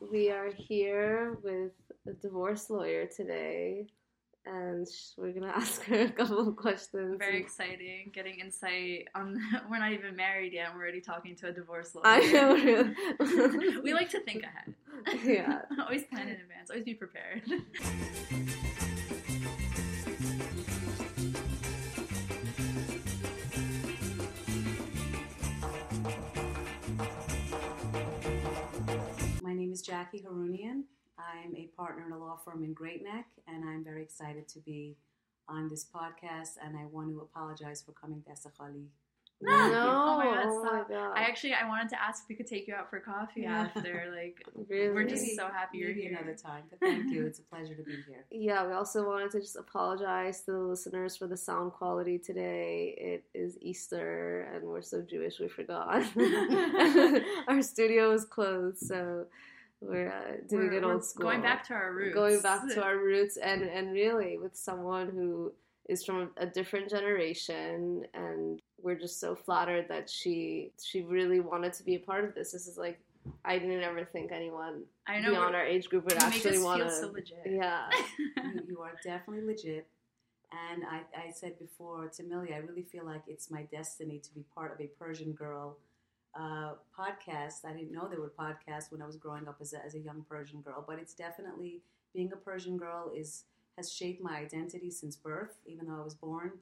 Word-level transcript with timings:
we 0.00 0.30
are 0.30 0.50
here 0.50 1.38
with 1.42 1.72
a 2.06 2.12
divorce 2.12 2.70
lawyer 2.70 3.06
today, 3.06 3.86
and 4.46 4.86
we're 5.16 5.32
gonna 5.32 5.46
ask 5.54 5.82
her 5.84 6.02
a 6.02 6.10
couple 6.10 6.48
of 6.48 6.56
questions. 6.56 7.16
Very 7.18 7.40
exciting, 7.40 8.10
getting 8.12 8.40
insight 8.40 9.08
on. 9.14 9.40
We're 9.70 9.78
not 9.78 9.92
even 9.92 10.16
married 10.16 10.52
yet, 10.52 10.68
and 10.68 10.76
we're 10.76 10.82
already 10.82 11.00
talking 11.00 11.36
to 11.36 11.48
a 11.48 11.52
divorce 11.52 11.94
lawyer. 11.94 12.06
I 12.06 12.20
know. 12.20 13.80
we 13.82 13.92
like 13.92 14.10
to 14.10 14.20
think 14.20 14.44
ahead. 14.44 14.74
Yeah. 15.24 15.62
always 15.80 16.04
plan 16.04 16.28
in 16.28 16.40
advance. 16.40 16.70
Always 16.70 16.84
be 16.84 16.94
prepared. 16.94 17.42
Is 29.78 29.82
Jackie 29.82 30.24
Harounian. 30.28 30.82
I'm 31.20 31.54
a 31.54 31.68
partner 31.76 32.04
in 32.06 32.12
a 32.12 32.18
law 32.18 32.36
firm 32.44 32.64
in 32.64 32.72
Great 32.72 33.04
Neck, 33.04 33.26
and 33.46 33.62
I'm 33.64 33.84
very 33.84 34.02
excited 34.02 34.48
to 34.48 34.58
be 34.58 34.96
on 35.48 35.68
this 35.68 35.84
podcast. 35.84 36.56
And 36.64 36.76
I 36.76 36.86
want 36.86 37.10
to 37.10 37.20
apologize 37.20 37.80
for 37.86 37.92
coming 37.92 38.20
to 38.22 38.30
Esakhali. 38.30 38.86
No, 39.40 39.52
Oh 39.52 40.16
my 40.18 40.24
God, 40.24 40.44
oh 40.46 40.62
my 40.64 40.68
stop. 40.68 40.88
god. 40.88 41.12
I 41.16 41.20
actually 41.22 41.52
I 41.54 41.68
wanted 41.68 41.90
to 41.90 42.02
ask 42.02 42.24
if 42.24 42.28
we 42.28 42.34
could 42.34 42.48
take 42.48 42.66
you 42.66 42.74
out 42.74 42.90
for 42.90 42.98
coffee 42.98 43.42
Yeah. 43.42 43.68
after. 43.72 44.12
Like 44.12 44.42
really. 44.68 44.88
we're 44.92 45.04
just 45.08 45.36
so 45.36 45.46
happy 45.46 45.78
you're 45.78 45.90
Maybe 45.90 46.00
here. 46.08 46.16
another 46.18 46.34
time, 46.34 46.64
but 46.70 46.80
thank 46.80 47.12
you. 47.12 47.24
It's 47.24 47.38
a 47.38 47.42
pleasure 47.42 47.76
to 47.76 47.82
be 47.84 47.92
here. 48.08 48.24
Yeah, 48.32 48.66
we 48.66 48.72
also 48.72 49.06
wanted 49.06 49.30
to 49.30 49.40
just 49.40 49.54
apologize 49.54 50.40
to 50.46 50.50
the 50.50 50.58
listeners 50.58 51.16
for 51.16 51.28
the 51.28 51.36
sound 51.36 51.70
quality 51.72 52.18
today. 52.18 52.96
It 52.98 53.24
is 53.32 53.56
Easter 53.60 54.50
and 54.52 54.64
we're 54.64 54.82
so 54.82 55.02
Jewish 55.02 55.38
we 55.38 55.46
forgot. 55.46 56.02
Our 57.46 57.62
studio 57.62 58.10
is 58.10 58.24
closed, 58.24 58.78
so 58.78 59.26
we're 59.80 60.10
uh, 60.10 60.46
doing 60.48 60.66
We're- 60.68 60.76
it 60.78 60.82
we're 60.84 60.92
old 60.94 61.04
school. 61.04 61.24
Going 61.24 61.42
back 61.42 61.64
to 61.68 61.74
our 61.74 61.92
roots. 61.92 62.14
Going 62.14 62.40
back 62.40 62.68
to 62.74 62.82
our 62.82 62.98
roots 62.98 63.36
and, 63.36 63.62
and 63.62 63.92
really 63.92 64.38
with 64.38 64.56
someone 64.56 65.08
who 65.08 65.52
is 65.88 66.04
from 66.04 66.30
a 66.36 66.46
different 66.46 66.90
generation 66.90 68.04
and 68.12 68.60
we're 68.82 68.94
just 68.98 69.20
so 69.20 69.34
flattered 69.34 69.86
that 69.88 70.08
she 70.10 70.70
she 70.82 71.02
really 71.02 71.40
wanted 71.40 71.72
to 71.72 71.82
be 71.82 71.94
a 71.94 71.98
part 71.98 72.24
of 72.24 72.34
this. 72.34 72.52
This 72.52 72.66
is 72.66 72.76
like 72.76 73.00
I 73.44 73.58
didn't 73.58 73.82
ever 73.82 74.04
think 74.04 74.30
anyone 74.32 74.82
I 75.06 75.20
know. 75.20 75.30
beyond 75.30 75.54
our 75.54 75.64
age 75.64 75.88
group 75.88 76.04
would 76.04 76.22
actually 76.22 76.58
want 76.58 76.82
feel 76.82 76.90
to 76.90 76.96
so 76.96 77.06
legit. 77.12 77.38
Yeah. 77.46 77.88
You, 78.44 78.62
you 78.68 78.80
are 78.80 78.92
definitely 79.04 79.44
legit. 79.44 79.86
And 80.72 80.82
I, 80.84 81.00
I 81.26 81.30
said 81.30 81.58
before 81.58 82.08
to 82.16 82.22
Millie, 82.22 82.54
I 82.54 82.58
really 82.58 82.82
feel 82.82 83.04
like 83.04 83.22
it's 83.26 83.50
my 83.50 83.64
destiny 83.64 84.18
to 84.20 84.32
be 84.34 84.44
part 84.54 84.72
of 84.72 84.80
a 84.80 84.86
Persian 84.86 85.32
Girl 85.32 85.76
uh, 86.38 86.74
podcast. 86.96 87.64
I 87.64 87.72
didn't 87.72 87.92
know 87.92 88.08
there 88.08 88.20
were 88.20 88.32
podcasts 88.38 88.90
when 88.92 89.02
I 89.02 89.06
was 89.06 89.16
growing 89.16 89.48
up 89.48 89.56
as 89.60 89.72
a, 89.72 89.84
as 89.84 89.94
a 89.94 89.98
young 89.98 90.24
Persian 90.28 90.60
girl, 90.60 90.84
but 90.86 90.98
it's 90.98 91.14
definitely 91.14 91.82
being 92.14 92.32
a 92.32 92.36
Persian 92.36 92.76
girl 92.76 93.12
is 93.14 93.44
has 93.76 93.92
shaped 93.92 94.22
my 94.22 94.36
identity 94.36 94.90
since 94.90 95.16
birth. 95.16 95.58
Even 95.66 95.86
though 95.86 96.00
I 96.00 96.04
was 96.04 96.14
born 96.14 96.52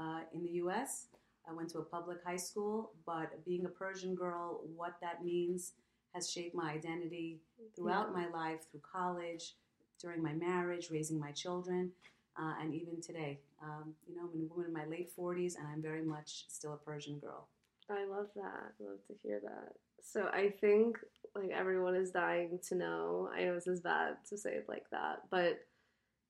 uh, 0.00 0.20
in 0.32 0.42
the 0.42 0.50
U.S., 0.52 1.06
I 1.48 1.52
went 1.52 1.68
to 1.70 1.78
a 1.78 1.82
public 1.84 2.18
high 2.24 2.36
school, 2.36 2.92
but 3.06 3.44
being 3.44 3.64
a 3.64 3.68
Persian 3.68 4.14
girl, 4.14 4.60
what 4.74 4.94
that 5.00 5.24
means 5.24 5.72
has 6.14 6.30
shaped 6.30 6.54
my 6.54 6.72
identity 6.72 7.40
throughout 7.76 8.14
my 8.14 8.28
life, 8.28 8.66
through 8.70 8.80
college, 8.80 9.54
during 10.00 10.22
my 10.22 10.32
marriage, 10.32 10.88
raising 10.90 11.18
my 11.18 11.32
children, 11.32 11.90
uh, 12.36 12.54
and 12.60 12.74
even 12.74 13.00
today. 13.00 13.38
Um, 13.62 13.94
you 14.08 14.16
know, 14.16 14.22
I'm 14.22 14.40
a 14.40 14.44
woman 14.44 14.66
in 14.66 14.72
my 14.72 14.84
late 14.86 15.10
40s, 15.16 15.56
and 15.58 15.66
I'm 15.66 15.82
very 15.82 16.02
much 16.02 16.46
still 16.48 16.72
a 16.72 16.76
Persian 16.76 17.18
girl. 17.18 17.46
I 17.90 18.04
love 18.06 18.28
that. 18.36 18.72
I 18.80 18.84
love 18.84 18.98
to 19.08 19.14
hear 19.22 19.40
that. 19.40 19.72
So 20.02 20.28
I 20.32 20.50
think 20.60 20.98
like 21.34 21.50
everyone 21.50 21.94
is 21.94 22.10
dying 22.10 22.58
to 22.68 22.74
know. 22.74 23.30
I 23.34 23.44
know 23.44 23.54
this 23.54 23.66
is 23.66 23.80
bad 23.80 24.16
to 24.28 24.38
say 24.38 24.50
it 24.52 24.66
like 24.68 24.88
that, 24.90 25.22
but 25.30 25.60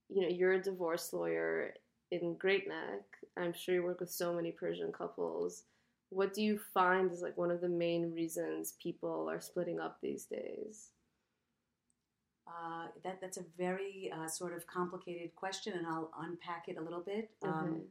you 0.08 0.22
know, 0.22 0.28
you're 0.28 0.52
a 0.52 0.62
divorce 0.62 1.12
lawyer 1.12 1.74
in 2.11 2.34
Great 2.36 2.69
Neck. 2.69 3.02
I'm 3.36 3.52
sure 3.52 3.74
you 3.74 3.83
work 3.83 4.00
with 4.00 4.11
so 4.11 4.34
many 4.34 4.52
Persian 4.52 4.92
couples. 4.92 5.64
What 6.11 6.34
do 6.34 6.42
you 6.42 6.58
find 6.73 7.11
is 7.11 7.23
like 7.23 7.36
one 7.36 7.51
of 7.51 7.61
the 7.61 7.68
main 7.68 8.12
reasons 8.12 8.74
people 8.83 9.28
are 9.28 9.40
splitting 9.40 9.80
up 9.80 9.98
these 10.01 10.24
days? 10.24 10.90
Uh, 12.46 12.86
that 13.02 13.20
that's 13.20 13.39
a 13.39 13.45
very 13.57 14.12
uh, 14.14 14.28
sort 14.28 14.55
of 14.55 14.67
complicated 14.67 15.34
question, 15.34 15.73
and 15.73 15.86
I'll 15.86 16.11
unpack 16.20 16.64
it 16.68 16.77
a 16.77 16.83
little 16.83 17.01
bit. 17.01 17.30
Um, 17.42 17.51
Okay. 17.73 17.83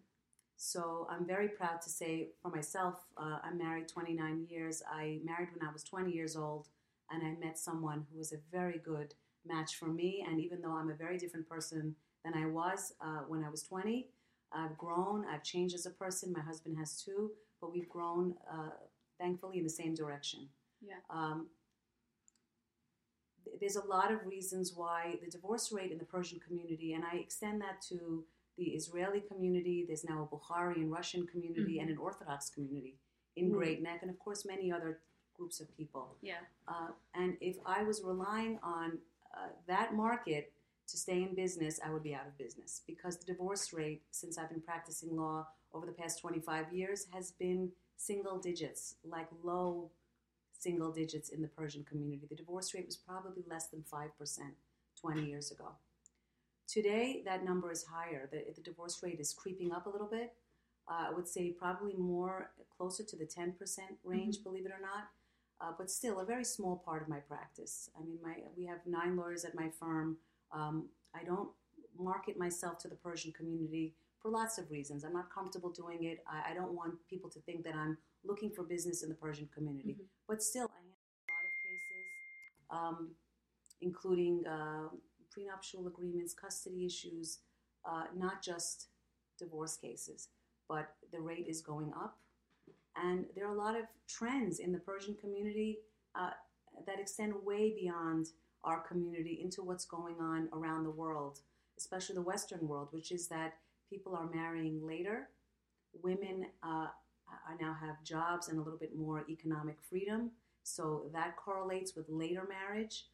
So 0.58 1.08
I'm 1.10 1.26
very 1.26 1.50
proud 1.50 1.82
to 1.82 1.90
say 1.90 2.30
for 2.42 2.50
myself, 2.50 3.06
uh, 3.18 3.40
I'm 3.44 3.58
married 3.58 3.88
29 3.88 4.48
years. 4.50 4.82
I 4.90 5.20
married 5.24 5.50
when 5.54 5.68
I 5.68 5.72
was 5.72 5.84
20 5.84 6.12
years 6.12 6.36
old, 6.36 6.68
and 7.12 7.22
I 7.24 7.46
met 7.46 7.58
someone 7.58 8.06
who 8.12 8.18
was 8.18 8.32
a 8.32 8.38
very 8.52 8.80
good 8.84 9.14
match 9.46 9.76
for 9.76 9.88
me. 9.88 10.26
And 10.28 10.40
even 10.40 10.62
though 10.62 10.74
I'm 10.74 10.90
a 10.90 10.96
very 10.96 11.18
different 11.18 11.50
person 11.50 11.96
than 12.24 12.34
I 12.34 12.46
was 12.46 12.94
uh, 13.02 13.24
when 13.28 13.44
I 13.44 13.50
was 13.50 13.64
20, 13.64 14.08
I've 14.54 14.78
grown. 14.78 15.26
I've 15.26 15.44
changed 15.44 15.76
as 15.76 15.86
a 15.86 15.90
person. 15.90 16.32
My 16.32 16.42
husband 16.42 16.78
has 16.78 17.02
too, 17.02 17.32
but 17.60 17.74
we've 17.74 17.90
grown, 17.90 18.36
uh, 18.52 18.70
thankfully, 19.20 19.58
in 19.58 19.64
the 19.64 19.70
same 19.70 19.96
direction. 19.96 20.48
Yeah. 20.82 20.96
Um, 21.10 21.48
there's 23.60 23.76
a 23.76 23.86
lot 23.86 24.12
of 24.12 24.26
reasons 24.26 24.74
why 24.76 25.18
the 25.24 25.30
divorce 25.30 25.72
rate 25.72 25.92
in 25.92 25.98
the 25.98 26.06
Persian 26.06 26.40
community, 26.40 26.94
and 26.94 27.04
I 27.04 27.18
extend 27.18 27.62
that 27.62 27.82
to 27.90 28.24
the 28.58 28.66
Israeli 28.72 29.22
community, 29.22 29.84
there's 29.88 30.04
now 30.04 30.24
a 30.32 30.36
Bukhari 30.36 30.76
and 30.76 30.92
Russian 30.92 31.26
community, 31.28 31.80
and 31.80 31.90
an 31.90 31.98
Orthodox 31.98 32.50
community 32.50 33.00
in 33.36 33.50
Mhm. 33.50 33.54
Great 33.54 33.82
Neck, 33.82 34.02
and 34.02 34.12
of 34.12 34.20
course, 34.20 34.46
many 34.46 34.72
other 34.72 35.02
groups 35.34 35.60
of 35.60 35.76
people. 35.76 36.16
Yeah. 36.22 36.42
Uh, 36.68 36.92
and 37.16 37.38
if 37.42 37.58
I 37.66 37.84
was 37.84 38.04
relying 38.04 38.60
on 38.60 39.02
uh, 39.36 39.50
that 39.66 39.96
market 39.96 40.54
to 40.86 40.96
stay 40.98 41.24
in 41.24 41.34
business, 41.34 41.80
I 41.84 41.90
would 41.92 42.04
be 42.04 42.14
out 42.14 42.28
of 42.28 42.38
business 42.38 42.84
because 42.86 43.18
the 43.18 43.26
divorce 43.26 43.74
rate, 43.74 44.04
since 44.12 44.38
I've 44.38 44.50
been 44.50 44.62
practicing 44.62 45.16
law 45.16 45.48
over 45.74 45.88
the 45.88 45.92
past 45.92 46.20
25 46.20 46.72
years, 46.72 47.06
has 47.08 47.32
been 47.32 47.72
single 47.98 48.38
digits, 48.38 48.98
like 49.04 49.28
low 49.42 49.90
single 50.52 50.92
digits 50.92 51.30
in 51.30 51.42
the 51.42 51.48
Persian 51.48 51.84
community. 51.84 52.28
The 52.28 52.36
divorce 52.36 52.76
rate 52.76 52.86
was 52.86 52.96
probably 52.96 53.44
less 53.48 53.70
than 53.70 53.82
5% 53.84 54.56
20 54.96 55.26
years 55.26 55.52
ago. 55.52 55.70
Today, 56.68 57.22
that 57.26 57.44
number 57.46 57.72
is 57.72 57.84
higher. 57.84 58.30
The, 58.32 58.44
the 58.56 58.62
divorce 58.62 59.02
rate 59.04 59.20
is 59.20 59.34
creeping 59.34 59.72
up 59.72 59.86
a 59.86 59.90
little 59.90 60.08
bit. 60.08 60.34
Uh, 60.88 61.08
I 61.10 61.12
would 61.12 61.28
say 61.28 61.52
probably 61.52 61.94
more 61.96 62.52
closer 62.76 63.04
to 63.04 63.16
the 63.16 63.26
10% 63.26 63.54
range, 64.04 64.44
believe 64.44 64.66
it 64.66 64.72
or 64.72 64.82
not 64.82 65.10
uh, 65.64 65.72
but 65.78 65.90
still 65.90 66.20
a 66.20 66.26
very 66.26 66.44
small 66.44 66.78
part 66.86 67.02
of 67.02 67.08
my 67.08 67.20
practice. 67.20 67.90
I 67.98 68.04
mean, 68.04 68.18
my 68.22 68.36
we 68.58 68.66
have 68.66 68.80
nine 68.86 69.16
lawyers 69.16 69.46
at 69.46 69.56
my 69.56 69.70
firm. 69.80 70.18
Um, 70.52 70.88
I 71.16 71.24
don't 71.24 71.50
market 71.98 72.38
myself 72.38 72.80
to 72.80 72.88
the 72.88 72.96
Persian 72.96 73.32
community 73.32 73.94
for 74.22 74.30
lots 74.30 74.58
of 74.58 74.70
reasons. 74.72 75.04
I'm 75.04 75.14
not 75.14 75.34
comfortable 75.34 75.70
doing 75.70 76.04
it. 76.06 76.24
I, 76.28 76.52
I 76.52 76.54
don't 76.54 76.74
want 76.74 76.96
people 77.10 77.30
to 77.30 77.40
think 77.42 77.64
that 77.64 77.76
I'm 77.76 77.98
looking 78.26 78.50
for 78.50 78.64
business 78.64 79.04
in 79.04 79.10
the 79.10 79.16
Persian 79.16 79.48
community. 79.54 79.98
Mhm. 80.00 80.06
But 80.28 80.42
still, 80.42 80.70
I 80.74 80.80
handle 80.80 80.98
a 81.28 81.32
lot 81.32 81.46
of 81.46 81.54
cases, 81.64 83.00
um, 83.00 83.12
including 83.82 84.46
uh, 84.48 84.90
prenuptial 85.34 85.88
agreements, 85.88 86.34
custody 86.34 86.86
issues, 86.86 87.40
uh, 87.86 88.04
not 88.16 88.42
just 88.42 88.88
divorce 89.38 89.76
cases. 89.78 90.30
But 90.70 90.94
the 91.12 91.20
rate 91.20 91.48
is 91.48 91.62
going 91.62 91.92
up. 91.94 92.18
And 92.96 93.26
there 93.36 93.48
are 93.48 93.54
a 93.54 93.58
lot 93.58 93.76
of 93.76 93.86
trends 94.08 94.60
in 94.60 94.72
the 94.72 94.80
Persian 94.80 95.16
community 95.16 95.80
uh, 96.16 96.32
that 96.86 97.00
extend 97.00 97.34
way 97.44 97.74
beyond 97.80 98.28
our 98.64 98.80
community 98.80 99.40
into 99.44 99.62
what's 99.62 99.86
going 99.86 100.16
on 100.20 100.48
around 100.54 100.84
the 100.84 100.92
world, 100.92 101.40
especially 101.78 102.16
the 102.16 102.22
Western 102.22 102.68
world, 102.68 102.90
which 102.92 103.12
is 103.12 103.28
that 103.28 103.56
people 103.90 104.16
are 104.16 104.30
marrying 104.34 104.86
later. 104.86 105.30
Women 106.02 106.46
uh, 106.62 106.88
now 107.60 107.76
have 107.80 108.04
jobs 108.04 108.48
and 108.48 108.58
a 108.58 108.62
little 108.62 108.80
bit 108.80 108.96
more 108.96 109.26
economic 109.30 109.78
freedom, 109.90 110.32
so 110.64 111.10
that 111.14 111.36
correlates 111.36 111.96
with 111.96 112.06
later 112.10 112.48
marriage, 112.48 113.08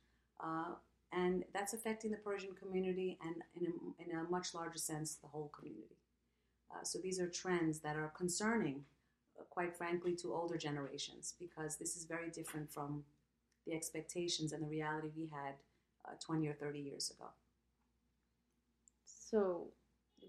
uh, 0.43 0.75
and 1.11 1.43
that's 1.53 1.73
affecting 1.73 2.11
the 2.11 2.17
Persian 2.17 2.51
community 2.53 3.17
and, 3.23 3.35
in 3.55 3.67
a, 3.67 4.03
in 4.03 4.17
a 4.17 4.29
much 4.29 4.53
larger 4.53 4.77
sense, 4.77 5.15
the 5.15 5.27
whole 5.27 5.51
community. 5.57 5.97
Uh, 6.71 6.83
so 6.83 6.99
these 6.99 7.19
are 7.19 7.27
trends 7.27 7.79
that 7.79 7.95
are 7.95 8.11
concerning 8.15 8.83
quite 9.49 9.75
frankly, 9.75 10.15
to 10.15 10.33
older 10.33 10.57
generations 10.57 11.33
because 11.39 11.77
this 11.77 11.95
is 11.95 12.05
very 12.05 12.29
different 12.29 12.71
from 12.71 13.03
the 13.65 13.73
expectations 13.73 14.51
and 14.51 14.63
the 14.63 14.67
reality 14.67 15.09
we 15.15 15.27
had 15.27 15.53
uh, 16.05 16.13
20 16.25 16.47
or 16.47 16.53
30 16.53 16.79
years 16.79 17.11
ago. 17.11 17.29
So, 19.05 19.67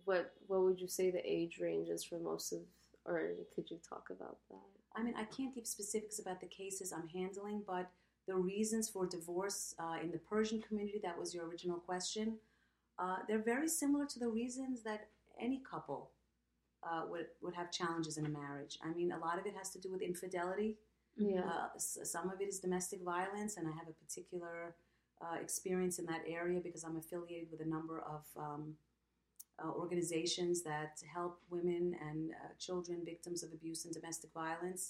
what 0.04 0.32
what 0.46 0.62
would 0.62 0.80
you 0.80 0.88
say 0.88 1.10
the 1.10 1.22
age 1.24 1.58
range 1.60 1.88
is 1.88 2.04
for 2.04 2.18
most 2.18 2.52
of, 2.52 2.60
or 3.04 3.30
could 3.54 3.70
you 3.70 3.78
talk 3.88 4.08
about 4.10 4.38
that? 4.50 4.58
I 4.94 5.02
mean, 5.02 5.14
I 5.16 5.24
can't 5.24 5.54
give 5.54 5.66
specifics 5.66 6.18
about 6.18 6.40
the 6.40 6.46
cases 6.46 6.92
I'm 6.92 7.08
handling, 7.08 7.62
but 7.66 7.90
the 8.30 8.36
reasons 8.36 8.84
for 8.94 9.02
divorce 9.18 9.60
uh, 9.84 9.96
in 10.04 10.10
the 10.16 10.22
Persian 10.32 10.60
community, 10.66 11.00
that 11.02 11.18
was 11.20 11.28
your 11.34 11.44
original 11.50 11.78
question, 11.90 12.26
uh, 13.02 13.18
they're 13.26 13.46
very 13.54 13.68
similar 13.82 14.06
to 14.12 14.18
the 14.24 14.28
reasons 14.40 14.82
that 14.88 15.00
any 15.46 15.58
couple 15.72 16.02
uh, 16.88 17.02
would, 17.10 17.26
would 17.42 17.54
have 17.60 17.70
challenges 17.80 18.14
in 18.20 18.24
a 18.26 18.28
marriage. 18.42 18.74
I 18.86 18.90
mean, 18.98 19.08
a 19.12 19.18
lot 19.26 19.36
of 19.40 19.44
it 19.46 19.54
has 19.60 19.70
to 19.74 19.78
do 19.84 19.88
with 19.94 20.02
infidelity. 20.10 20.70
Yeah. 21.16 21.40
Uh, 21.40 21.68
s- 21.74 21.98
some 22.04 22.26
of 22.32 22.40
it 22.40 22.48
is 22.52 22.60
domestic 22.60 23.00
violence, 23.02 23.52
and 23.56 23.66
I 23.66 23.72
have 23.80 23.88
a 23.88 23.96
particular 24.04 24.76
uh, 25.24 25.36
experience 25.46 25.98
in 25.98 26.06
that 26.06 26.22
area 26.40 26.60
because 26.66 26.82
I'm 26.84 26.96
affiliated 26.96 27.48
with 27.50 27.60
a 27.66 27.68
number 27.76 27.96
of 28.16 28.22
um, 28.46 28.64
uh, 29.62 29.70
organizations 29.82 30.62
that 30.62 30.92
help 31.16 31.34
women 31.50 31.84
and 32.08 32.30
uh, 32.30 32.52
children 32.66 32.98
victims 33.04 33.42
of 33.42 33.52
abuse 33.52 33.80
and 33.84 33.92
domestic 33.92 34.30
violence. 34.32 34.82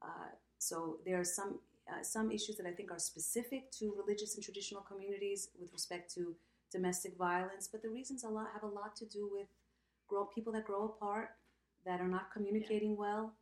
Uh, 0.00 0.30
so 0.58 0.98
there 1.04 1.18
are 1.22 1.24
some 1.24 1.58
uh, 1.90 2.02
some 2.02 2.30
issues 2.30 2.56
that 2.56 2.66
I 2.66 2.72
think 2.72 2.90
are 2.90 2.98
specific 2.98 3.70
to 3.72 3.94
religious 3.96 4.34
and 4.34 4.44
traditional 4.44 4.82
communities 4.82 5.48
with 5.58 5.72
respect 5.72 6.12
to 6.14 6.34
domestic 6.70 7.16
violence, 7.16 7.68
but 7.70 7.82
the 7.82 7.88
reasons 7.88 8.24
a 8.24 8.28
lot 8.28 8.48
have 8.52 8.62
a 8.62 8.66
lot 8.66 8.94
to 8.96 9.06
do 9.06 9.28
with 9.32 9.46
grow 10.06 10.26
people 10.26 10.52
that 10.52 10.64
grow 10.64 10.84
apart, 10.84 11.30
that 11.86 12.00
are 12.00 12.08
not 12.08 12.32
communicating 12.32 12.96
well. 12.96 13.32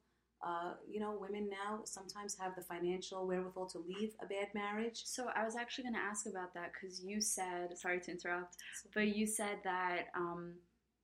Uh, 0.46 0.75
you 0.88 1.00
know, 1.00 1.16
women 1.19 1.48
now 1.48 1.81
sometimes 1.84 2.37
have 2.38 2.54
the 2.54 2.62
financial 2.62 3.26
wherewithal 3.26 3.66
to 3.66 3.78
leave 3.78 4.12
a 4.22 4.26
bad 4.26 4.48
marriage. 4.54 5.00
So 5.04 5.28
I 5.34 5.44
was 5.44 5.56
actually 5.56 5.84
going 5.84 5.94
to 5.94 6.00
ask 6.00 6.26
about 6.26 6.52
that 6.54 6.72
because 6.72 7.02
you 7.02 7.20
said, 7.20 7.76
sorry 7.76 8.00
to 8.00 8.10
interrupt, 8.10 8.56
but 8.94 9.16
you 9.16 9.26
said 9.26 9.58
that 9.64 10.08
um, 10.14 10.52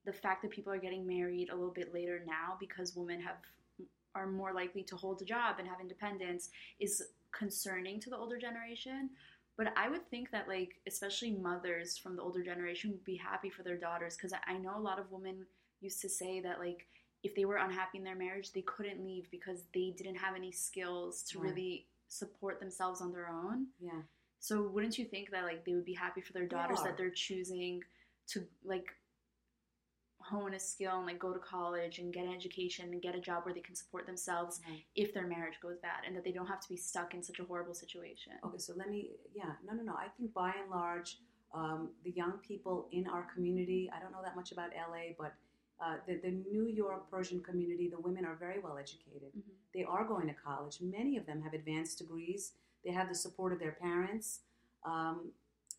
the 0.05 0.13
fact 0.13 0.43
that 0.43 0.51
people 0.51 0.71
are 0.71 0.77
getting 0.77 1.07
married 1.07 1.49
a 1.49 1.55
little 1.55 1.73
bit 1.73 1.93
later 1.93 2.23
now 2.25 2.57
because 2.59 2.95
women 2.95 3.19
have 3.21 3.37
are 4.15 4.27
more 4.27 4.53
likely 4.53 4.83
to 4.83 4.95
hold 4.95 5.19
a 5.21 5.25
job 5.25 5.55
and 5.57 5.67
have 5.67 5.79
independence 5.81 6.49
is 6.79 7.01
concerning 7.37 7.99
to 8.01 8.09
the 8.09 8.17
older 8.17 8.37
generation. 8.37 9.09
But 9.57 9.73
I 9.77 9.87
would 9.89 10.09
think 10.09 10.31
that, 10.31 10.47
like, 10.47 10.79
especially 10.87 11.31
mothers 11.31 11.97
from 11.97 12.15
the 12.15 12.21
older 12.23 12.43
generation 12.43 12.89
would 12.91 13.03
be 13.03 13.15
happy 13.17 13.49
for 13.49 13.61
their 13.63 13.77
daughters 13.77 14.15
because 14.15 14.33
I 14.47 14.57
know 14.57 14.75
a 14.77 14.79
lot 14.79 14.99
of 14.99 15.11
women 15.11 15.45
used 15.79 16.01
to 16.01 16.09
say 16.09 16.39
that, 16.41 16.59
like, 16.59 16.87
if 17.21 17.35
they 17.35 17.45
were 17.45 17.57
unhappy 17.57 17.99
in 17.99 18.03
their 18.03 18.15
marriage, 18.15 18.51
they 18.51 18.63
couldn't 18.63 19.03
leave 19.05 19.29
because 19.31 19.63
they 19.73 19.93
didn't 19.95 20.15
have 20.15 20.35
any 20.35 20.51
skills 20.51 21.23
to 21.23 21.39
Right. 21.39 21.49
really 21.49 21.87
support 22.07 22.59
themselves 22.59 22.99
on 22.99 23.11
their 23.11 23.29
own. 23.29 23.67
Yeah. 23.79 24.01
So 24.39 24.63
wouldn't 24.63 24.97
you 24.97 25.05
think 25.05 25.31
that 25.31 25.43
like 25.45 25.63
they 25.65 25.73
would 25.73 25.85
be 25.85 25.93
happy 25.93 26.19
for 26.21 26.33
their 26.33 26.45
daughters 26.45 26.79
are. 26.79 26.87
that 26.87 26.97
they're 26.97 27.09
choosing 27.11 27.81
to 28.27 28.45
like 28.65 28.93
hone 30.29 30.53
a 30.53 30.59
skill 30.59 30.97
and 30.97 31.05
like 31.05 31.19
go 31.19 31.33
to 31.33 31.39
college 31.39 31.99
and 31.99 32.13
get 32.13 32.25
an 32.25 32.33
education 32.33 32.91
and 32.91 33.01
get 33.01 33.15
a 33.15 33.19
job 33.19 33.43
where 33.45 33.53
they 33.53 33.59
can 33.61 33.75
support 33.75 34.05
themselves 34.05 34.61
Right. 34.69 34.83
if 34.95 35.13
their 35.13 35.27
marriage 35.27 35.55
goes 35.61 35.77
bad 35.81 36.03
and 36.07 36.15
that 36.15 36.23
they 36.23 36.31
don't 36.31 36.47
have 36.47 36.59
to 36.61 36.69
be 36.69 36.77
stuck 36.77 37.13
in 37.13 37.21
such 37.21 37.39
a 37.39 37.43
horrible 37.43 37.73
situation. 37.73 38.33
Okay, 38.45 38.57
so 38.57 38.73
let 38.75 38.89
me, 38.89 39.09
yeah, 39.35 39.51
no, 39.67 39.73
no, 39.73 39.83
no. 39.83 39.93
I 39.93 40.07
think 40.17 40.33
by 40.33 40.53
and 40.61 40.69
large, 40.71 41.19
um, 41.53 41.89
the 42.03 42.11
young 42.11 42.33
people 42.47 42.87
in 42.91 43.07
our 43.07 43.27
community, 43.33 43.91
I 43.95 43.99
don't 44.01 44.11
know 44.11 44.21
that 44.23 44.35
much 44.35 44.51
about 44.51 44.69
LA, 44.75 45.13
but 45.17 45.33
uh, 45.83 45.95
the, 46.07 46.15
the 46.15 46.31
New 46.31 46.67
York 46.67 47.09
Persian 47.11 47.41
community, 47.41 47.89
the 47.89 47.99
women 47.99 48.25
are 48.25 48.35
very 48.35 48.59
well 48.59 48.77
educated. 48.77 49.29
Mhm. 49.37 49.41
They 49.73 49.83
are 49.83 50.05
going 50.05 50.27
to 50.27 50.33
college. 50.33 50.79
Many 50.81 51.17
of 51.17 51.25
them 51.25 51.41
have 51.41 51.53
advanced 51.53 51.97
degrees. 51.99 52.53
They 52.85 52.91
have 52.91 53.09
the 53.09 53.15
support 53.15 53.51
of 53.53 53.59
their 53.59 53.73
parents. 53.73 54.41
Um, 54.85 55.31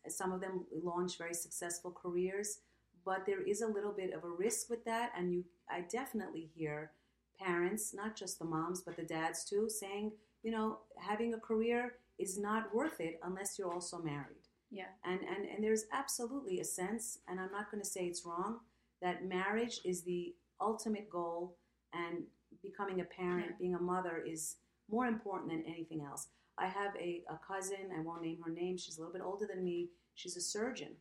some 0.08 0.32
of 0.32 0.40
them 0.40 0.66
launch 0.82 1.16
very 1.16 1.32
successful 1.34 1.90
careers, 1.90 2.58
but 3.04 3.26
there 3.26 3.42
is 3.42 3.60
a 3.62 3.66
little 3.66 3.92
bit 3.92 4.12
of 4.12 4.24
a 4.24 4.28
risk 4.28 4.70
with 4.70 4.84
that. 4.84 5.12
And 5.16 5.32
you, 5.32 5.44
I 5.70 5.82
definitely 5.82 6.50
hear 6.54 6.92
parents, 7.38 7.94
not 7.94 8.16
just 8.16 8.38
the 8.38 8.44
moms, 8.44 8.82
but 8.82 8.96
the 8.96 9.02
dads 9.02 9.44
too, 9.44 9.68
saying, 9.68 10.12
you 10.42 10.50
know, 10.50 10.78
having 10.98 11.34
a 11.34 11.38
career 11.38 11.94
is 12.18 12.38
not 12.38 12.74
worth 12.74 13.00
it 13.00 13.20
unless 13.24 13.58
you're 13.58 13.72
also 13.72 13.98
married. 13.98 14.36
Yeah. 14.70 14.86
And, 15.04 15.20
and, 15.20 15.48
and 15.48 15.62
there's 15.62 15.84
absolutely 15.92 16.60
a 16.60 16.64
sense, 16.64 17.18
and 17.28 17.40
I'm 17.40 17.52
not 17.52 17.70
going 17.70 17.82
to 17.82 17.88
say 17.88 18.06
it's 18.06 18.24
wrong, 18.24 18.60
that 19.02 19.24
marriage 19.24 19.80
is 19.84 20.02
the 20.02 20.34
ultimate 20.60 21.10
goal 21.10 21.56
and 21.92 22.24
becoming 22.62 23.00
a 23.00 23.04
parent, 23.04 23.46
Yeah. 23.50 23.56
being 23.58 23.74
a 23.74 23.80
mother 23.80 24.22
is 24.26 24.56
more 24.90 25.06
important 25.06 25.50
than 25.50 25.64
anything 25.66 26.02
else. 26.02 26.28
I 26.56 26.66
have 26.66 26.94
a, 26.96 27.22
a 27.28 27.38
cousin, 27.46 27.90
I 27.96 28.00
won't 28.00 28.22
name 28.22 28.38
her 28.44 28.50
name, 28.50 28.76
she's 28.78 28.98
a 28.98 29.00
little 29.00 29.12
bit 29.12 29.22
older 29.22 29.46
than 29.46 29.64
me, 29.64 29.88
she's 30.14 30.36
a 30.36 30.40
surgeon. 30.40 30.92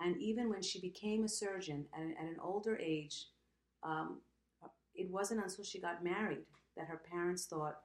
And 0.00 0.16
even 0.20 0.48
when 0.48 0.62
she 0.62 0.80
became 0.80 1.24
a 1.24 1.28
surgeon 1.28 1.86
at 1.94 2.00
an, 2.00 2.14
at 2.18 2.26
an 2.26 2.36
older 2.42 2.76
age, 2.78 3.26
um, 3.82 4.18
it 4.94 5.10
wasn't 5.10 5.42
until 5.42 5.64
she 5.64 5.80
got 5.80 6.02
married 6.04 6.44
that 6.76 6.86
her 6.86 7.00
parents 7.10 7.46
thought 7.46 7.80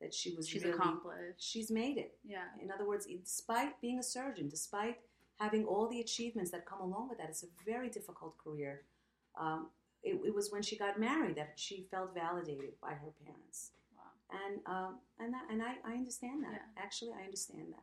that 0.00 0.12
she 0.14 0.34
was 0.34 0.48
She's 0.48 0.62
really, 0.64 0.74
accomplished. 0.76 1.38
she's 1.38 1.70
made 1.70 1.96
it. 1.96 2.18
Yeah. 2.24 2.44
In 2.62 2.70
other 2.70 2.86
words, 2.86 3.06
despite 3.24 3.80
being 3.80 3.98
a 3.98 4.02
surgeon, 4.02 4.48
despite 4.48 4.98
having 5.40 5.64
all 5.64 5.88
the 5.88 6.00
achievements 6.00 6.50
that 6.50 6.66
come 6.66 6.80
along 6.80 7.08
with 7.08 7.18
that, 7.18 7.28
it's 7.30 7.42
a 7.42 7.46
very 7.64 7.88
difficult 7.88 8.36
career. 8.38 8.82
Um, 9.40 9.68
it, 10.02 10.20
it 10.24 10.34
was 10.34 10.52
when 10.52 10.62
she 10.62 10.76
got 10.76 11.00
married 11.00 11.36
that 11.36 11.52
she 11.56 11.86
felt 11.90 12.14
validated 12.14 12.78
by 12.80 12.90
her 12.90 13.12
parents, 13.24 13.72
Wow. 13.96 14.38
and 14.46 14.60
um, 14.66 14.98
and 15.18 15.32
that, 15.34 15.42
and 15.50 15.62
I, 15.62 15.74
I 15.84 15.94
understand 15.94 16.44
that. 16.44 16.52
Yeah. 16.52 16.82
Actually, 16.82 17.12
I 17.18 17.24
understand 17.24 17.66
that, 17.72 17.82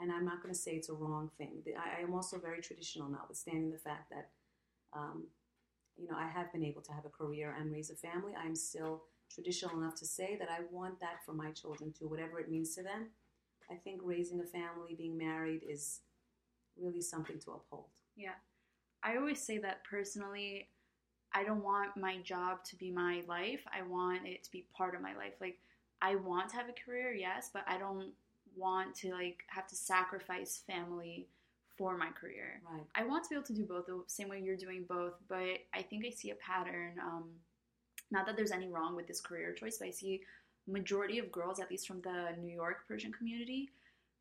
and 0.00 0.10
I'm 0.10 0.24
not 0.24 0.42
going 0.42 0.54
to 0.54 0.60
say 0.60 0.72
it's 0.72 0.88
a 0.88 0.94
wrong 0.94 1.30
thing. 1.38 1.62
I, 1.78 2.00
I 2.00 2.02
am 2.02 2.14
also 2.14 2.38
very 2.38 2.60
traditional, 2.60 3.08
notwithstanding 3.08 3.70
the 3.70 3.78
fact 3.78 4.10
that, 4.10 4.28
um, 4.92 5.24
you 5.96 6.08
know, 6.08 6.16
I 6.16 6.26
have 6.26 6.52
been 6.52 6.64
able 6.64 6.82
to 6.82 6.92
have 6.92 7.04
a 7.04 7.10
career 7.10 7.54
and 7.58 7.72
raise 7.72 7.90
a 7.90 7.94
family. 7.94 8.32
I'm 8.36 8.54
still 8.54 9.04
traditional 9.32 9.78
enough 9.78 9.94
to 9.96 10.06
say 10.06 10.36
that 10.38 10.48
I 10.50 10.60
want 10.70 11.00
that 11.00 11.24
for 11.24 11.32
my 11.32 11.50
children 11.52 11.92
too, 11.92 12.08
whatever 12.08 12.40
it 12.40 12.50
means 12.50 12.74
to 12.76 12.82
them. 12.82 13.08
I 13.70 13.76
think 13.76 14.00
raising 14.04 14.40
a 14.40 14.44
family, 14.44 14.94
being 14.96 15.16
married, 15.16 15.62
is 15.68 16.00
really 16.80 17.00
something 17.00 17.38
to 17.40 17.52
uphold. 17.52 17.86
Yeah. 18.16 18.34
I 19.02 19.16
always 19.16 19.40
say 19.40 19.58
that 19.58 19.84
personally, 19.84 20.68
I 21.34 21.44
don't 21.44 21.62
want 21.62 21.96
my 21.96 22.18
job 22.18 22.64
to 22.64 22.76
be 22.76 22.90
my 22.90 23.22
life. 23.26 23.60
I 23.72 23.82
want 23.82 24.26
it 24.26 24.44
to 24.44 24.50
be 24.50 24.66
part 24.76 24.94
of 24.94 25.00
my 25.00 25.14
life. 25.16 25.34
Like 25.40 25.58
I 26.00 26.16
want 26.16 26.50
to 26.50 26.56
have 26.56 26.68
a 26.68 26.72
career, 26.72 27.14
yes, 27.14 27.50
but 27.52 27.64
I 27.66 27.78
don't 27.78 28.12
want 28.56 28.94
to 28.96 29.12
like 29.12 29.44
have 29.48 29.66
to 29.68 29.76
sacrifice 29.76 30.62
family 30.66 31.28
for 31.76 31.96
my 31.96 32.08
career. 32.10 32.60
Right. 32.70 32.82
I 32.94 33.04
want 33.04 33.24
to 33.24 33.30
be 33.30 33.34
able 33.36 33.46
to 33.46 33.54
do 33.54 33.64
both 33.64 33.86
the 33.86 34.02
same 34.06 34.28
way 34.28 34.40
you're 34.40 34.56
doing 34.56 34.84
both, 34.88 35.14
but 35.28 35.58
I 35.74 35.82
think 35.82 36.04
I 36.04 36.10
see 36.10 36.30
a 36.30 36.34
pattern. 36.36 36.98
Um, 37.00 37.30
not 38.10 38.26
that 38.26 38.36
there's 38.36 38.52
any 38.52 38.68
wrong 38.68 38.94
with 38.94 39.06
this 39.06 39.20
career 39.20 39.52
choice, 39.52 39.78
but 39.78 39.88
I 39.88 39.90
see 39.90 40.20
majority 40.68 41.18
of 41.18 41.32
girls, 41.32 41.58
at 41.60 41.70
least 41.70 41.86
from 41.88 42.00
the 42.02 42.36
New 42.38 42.54
York 42.54 42.86
Persian 42.86 43.10
community, 43.12 43.70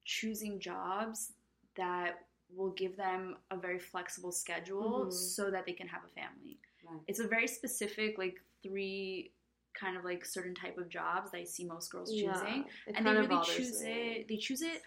choosing 0.06 0.60
jobs 0.60 1.34
that 1.76 2.26
will 2.56 2.72
give 2.72 2.96
them 2.98 3.38
a 3.52 3.58
very 3.58 3.80
flexible 3.80 4.32
schedule 4.32 5.06
Mhm. 5.06 5.14
so 5.14 5.52
that 5.52 5.66
they 5.66 5.74
can 5.74 5.88
have 5.88 6.04
a 6.04 6.08
family. 6.10 6.60
Right. 6.84 7.02
It's 7.08 7.20
a 7.20 7.28
very 7.28 7.48
specific, 7.48 8.18
like 8.18 8.42
three 8.64 9.34
kind 9.80 9.98
of 9.98 10.04
like 10.04 10.26
certain 10.26 10.54
type 10.56 10.78
of 10.78 10.90
jobs 10.90 11.32
that 11.32 11.38
I 11.40 11.44
see 11.44 11.66
most 11.66 11.92
girls 11.92 12.12
Yeah, 12.14 12.34
choosing, 12.34 12.66
it 12.88 12.96
and 12.96 13.06
they 13.06 13.14
really 13.14 13.40
choose 13.46 13.82
me. 13.82 13.90
it. 13.92 14.28
They 14.28 14.38
choose 14.38 14.62
it. 14.62 14.82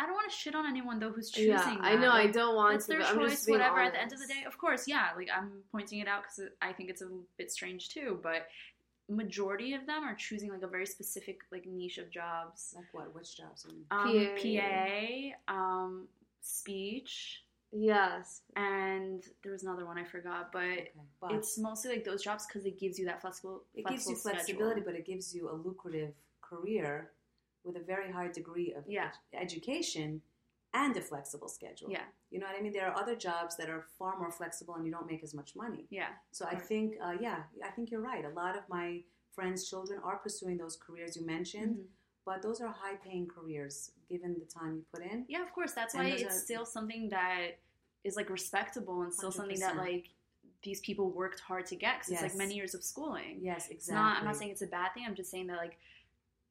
I 0.00 0.04
don't 0.06 0.14
want 0.14 0.30
to 0.30 0.36
shit 0.36 0.54
on 0.54 0.64
anyone 0.66 1.00
though 1.00 1.10
who's 1.10 1.30
choosing. 1.30 1.50
Yeah, 1.50 1.76
I 1.80 1.96
that. 1.96 2.00
know. 2.00 2.12
I 2.12 2.28
don't 2.28 2.54
want 2.54 2.72
that's 2.74 2.86
to. 2.86 2.92
their 2.92 3.00
but 3.00 3.08
I'm 3.08 3.18
choice. 3.18 3.30
just 3.32 3.46
being 3.46 3.58
Whatever. 3.58 3.80
At 3.80 3.92
the 3.94 4.00
end 4.00 4.12
of 4.12 4.20
the 4.20 4.26
day, 4.28 4.44
of 4.46 4.56
course, 4.56 4.86
yeah. 4.86 5.08
Like 5.16 5.28
I'm 5.36 5.50
pointing 5.72 5.98
it 5.98 6.06
out 6.08 6.22
because 6.22 6.52
I 6.62 6.72
think 6.72 6.88
it's 6.90 7.02
a 7.02 7.08
bit 7.36 7.50
strange 7.50 7.88
too. 7.88 8.20
But 8.22 8.46
majority 9.08 9.74
of 9.74 9.86
them 9.86 10.04
are 10.04 10.14
choosing 10.14 10.50
like 10.50 10.62
a 10.62 10.68
very 10.68 10.86
specific 10.86 11.40
like 11.50 11.66
niche 11.66 11.98
of 11.98 12.10
jobs. 12.10 12.74
Like 12.76 12.84
what? 12.92 13.14
Which 13.14 13.36
jobs? 13.36 13.66
I 13.66 13.72
mean, 13.72 13.84
Um, 13.90 14.36
PA. 14.36 15.32
PA, 15.48 15.54
um, 15.54 16.08
speech, 16.42 17.42
Yes. 17.72 18.42
and 18.56 19.22
there 19.42 19.52
was 19.52 19.62
another 19.62 19.84
one 19.86 19.98
I 19.98 20.04
forgot. 20.04 20.52
But 20.52 20.62
okay. 20.62 20.92
But 21.20 21.32
it's 21.32 21.58
mostly 21.58 21.90
like 21.90 22.04
those 22.04 22.22
jobs 22.22 22.46
because 22.46 22.64
it 22.64 22.78
gives 22.78 22.98
you 22.98 23.06
that 23.06 23.20
flexible. 23.20 23.64
it 23.74 23.86
gives 23.86 24.08
you 24.08 24.16
flexibility, 24.16 24.80
schedule. 24.80 24.84
but 24.92 24.94
it 24.98 25.04
gives 25.06 25.34
you 25.34 25.50
a 25.50 25.52
lucrative 25.54 26.14
career 26.40 27.10
with 27.64 27.76
a 27.76 27.80
very 27.80 28.10
high 28.10 28.28
degree 28.28 28.72
of 28.72 28.84
Yeah. 28.88 29.10
ed- 29.32 29.42
education 29.42 30.22
and 30.74 30.96
a 30.96 31.00
flexible 31.02 31.48
schedule. 31.48 31.90
Yeah, 31.90 32.04
You 32.30 32.38
know 32.38 32.46
what 32.46 32.56
I 32.58 32.62
mean? 32.62 32.72
There 32.72 32.86
are 32.86 32.96
other 32.96 33.16
jobs 33.16 33.56
that 33.56 33.68
are 33.68 33.82
far 33.98 34.18
more 34.18 34.30
flexible 34.30 34.74
and 34.76 34.84
you 34.86 34.92
don't 34.92 35.06
make 35.06 35.22
as 35.22 35.34
much 35.34 35.56
money. 35.56 35.86
yeah, 35.90 36.10
So 36.30 36.46
I 36.46 36.56
think, 36.56 36.96
uh, 37.02 37.16
yeah, 37.20 37.42
I 37.64 37.70
think 37.70 37.90
you're 37.90 38.00
right. 38.02 38.24
A 38.24 38.30
lot 38.30 38.56
of 38.56 38.68
my 38.68 39.02
friends' 39.32 39.68
children 39.68 39.98
are 40.04 40.16
pursuing 40.18 40.56
those 40.58 40.76
careers 40.76 41.16
you 41.16 41.24
mentioned, 41.26 41.76
Mhm. 41.78 41.86
But 42.28 42.42
those 42.42 42.60
are 42.60 42.68
high-paying 42.68 43.26
careers 43.26 43.92
given 44.10 44.36
the 44.38 44.44
time 44.44 44.76
you 44.76 44.84
put 44.92 45.02
in. 45.10 45.24
yeah. 45.28 45.42
Of 45.42 45.52
course, 45.52 45.72
that's 45.72 45.94
And 45.94 46.04
why 46.04 46.10
it's 46.10 46.24
are- 46.24 46.38
still 46.46 46.66
something 46.66 47.08
that 47.08 47.58
is 48.04 48.16
like 48.16 48.28
respectable 48.28 49.02
and 49.02 49.12
still 49.12 49.32
something 49.32 49.58
that 49.60 49.76
like 49.76 50.06
these 50.62 50.80
people 50.80 51.10
worked 51.10 51.40
hard 51.40 51.64
to 51.66 51.76
get 51.76 51.94
because 51.98 52.10
it's 52.10 52.22
like 52.22 52.36
many 52.36 52.54
years 52.54 52.74
of 52.74 52.82
schooling. 52.84 53.38
Yes, 53.40 53.68
exactly. 53.68 53.76
It's 53.76 53.90
not. 53.90 54.18
I'm 54.18 54.24
not 54.24 54.36
saying 54.36 54.50
it's 54.50 54.62
a 54.62 54.66
bad 54.66 54.92
thing. 54.92 55.04
I'm 55.06 55.14
just 55.14 55.30
saying 55.30 55.46
that 55.46 55.56
like 55.56 55.78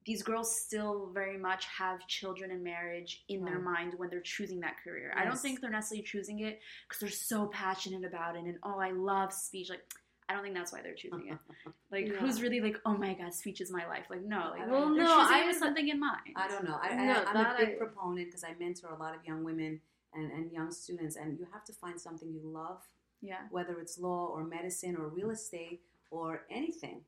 these 0.05 0.23
girls 0.23 0.49
still 0.55 1.11
very 1.13 1.37
much 1.37 1.65
have 1.65 2.07
children 2.07 2.51
and 2.51 2.63
marriage 2.63 3.23
in 3.27 3.43
their 3.43 3.59
uh-huh. 3.59 3.71
mind 3.71 3.93
when 3.97 4.09
they're 4.09 4.21
choosing 4.21 4.59
that 4.61 4.75
career. 4.83 5.13
I 5.15 5.25
don't 5.25 5.37
think 5.37 5.59
they're 5.59 5.69
necessarily 5.69 6.03
choosing 6.03 6.39
it 6.39 6.59
because 6.87 7.01
they're 7.01 7.09
so 7.09 7.47
passionate 7.47 8.05
about 8.05 8.35
it 8.35 8.45
and 8.45 8.57
oh, 8.63 8.79
I 8.79 8.91
love 8.91 9.33
speech. 9.33 9.69
Like 9.69 9.83
I 10.29 10.33
don't 10.33 10.43
think 10.43 10.55
that's 10.55 10.73
why 10.73 10.81
they're 10.81 10.93
choosing 10.93 11.27
it. 11.29 11.37
Like 11.91 12.07
Yeah. 12.07 12.15
who's 12.15 12.41
really 12.41 12.59
like 12.59 12.77
oh 12.85 12.95
my 12.97 13.13
god, 13.13 13.33
speech 13.33 13.61
is 13.61 13.71
my 13.71 13.87
life. 13.87 14.05
Like 14.09 14.23
no, 14.23 14.49
like 14.51 14.69
Well, 14.69 14.89
no, 14.89 15.05
I 15.19 15.37
have 15.39 15.55
something 15.55 15.87
in 15.87 15.99
mind. 15.99 16.33
I 16.35 16.47
don't 16.49 16.65
know. 16.65 16.77
I, 16.81 16.93
No, 16.95 17.13
I, 17.13 17.23
I'm 17.25 17.33
that 17.33 17.55
a 17.55 17.65
big 17.65 17.75
I- 17.75 17.77
proponent 17.77 18.27
because 18.27 18.43
I 18.43 18.53
mentor 18.59 18.89
a 18.89 18.97
lot 18.97 19.15
of 19.15 19.23
young 19.25 19.43
women 19.45 19.79
and, 20.13 20.31
and 20.33 20.51
young 20.51 20.69
students, 20.71 21.15
and 21.15 21.39
you 21.39 21.47
have 21.53 21.63
to 21.65 21.73
find 21.73 21.99
something 21.99 22.29
you 22.33 22.41
love, 22.43 22.81
Yeah. 23.21 23.37
whether 23.51 23.79
it's 23.79 23.97
law 23.99 24.27
or 24.27 24.43
medicine 24.43 24.97
or 24.97 25.07
real 25.07 25.29
estate 25.29 25.81
or 26.11 26.41
anything. 26.49 27.01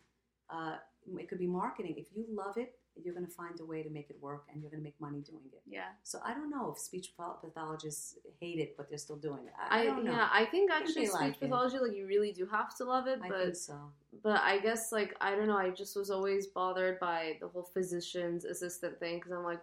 Uh, 0.49 0.77
it 1.17 1.27
could 1.27 1.39
be 1.39 1.47
marketing. 1.47 1.95
If 1.97 2.07
you 2.15 2.25
love 2.31 2.57
it, 2.57 2.78
you're 3.03 3.13
going 3.13 3.25
to 3.25 3.31
find 3.31 3.59
a 3.59 3.65
way 3.65 3.83
to 3.83 3.89
make 3.89 4.09
it 4.09 4.17
work 4.21 4.43
and 4.51 4.61
you're 4.61 4.69
going 4.71 4.81
to 4.81 4.83
make 4.83 4.99
money 4.99 5.19
doing 5.21 5.43
it. 5.51 5.61
Yeah. 5.67 5.89
So 6.03 6.19
I 6.25 6.33
don't 6.33 6.49
know 6.49 6.71
if 6.71 6.79
speech 6.79 7.13
pathologists 7.17 8.17
hate 8.39 8.59
it, 8.59 8.75
but 8.77 8.89
they're 8.89 8.97
still 8.97 9.15
doing 9.17 9.45
it. 9.45 9.53
I, 9.59 9.81
I 9.81 9.85
don't 9.85 10.03
know. 10.03 10.11
yeah, 10.11 10.29
I 10.31 10.45
think 10.45 10.71
I 10.71 10.77
think 10.77 10.89
actually 10.89 11.05
speech 11.07 11.13
like 11.13 11.33
it. 11.33 11.39
pathology, 11.41 11.77
like 11.79 11.95
you 11.95 12.05
really 12.07 12.31
do 12.31 12.45
have 12.47 12.75
to 12.77 12.85
love 12.85 13.07
it, 13.07 13.19
I 13.23 13.29
but 13.29 13.43
think 13.43 13.55
so. 13.55 13.79
but 14.23 14.41
I 14.41 14.59
guess 14.59 14.91
like 14.91 15.15
I 15.21 15.35
don't 15.35 15.47
know. 15.47 15.57
I 15.57 15.69
just 15.69 15.95
was 15.95 16.09
always 16.09 16.47
bothered 16.47 16.99
by 16.99 17.37
the 17.41 17.47
whole 17.47 17.69
physician's 17.73 18.45
assistant 18.45 18.99
thing 18.99 19.17
because 19.17 19.31
I'm 19.31 19.43
like, 19.43 19.59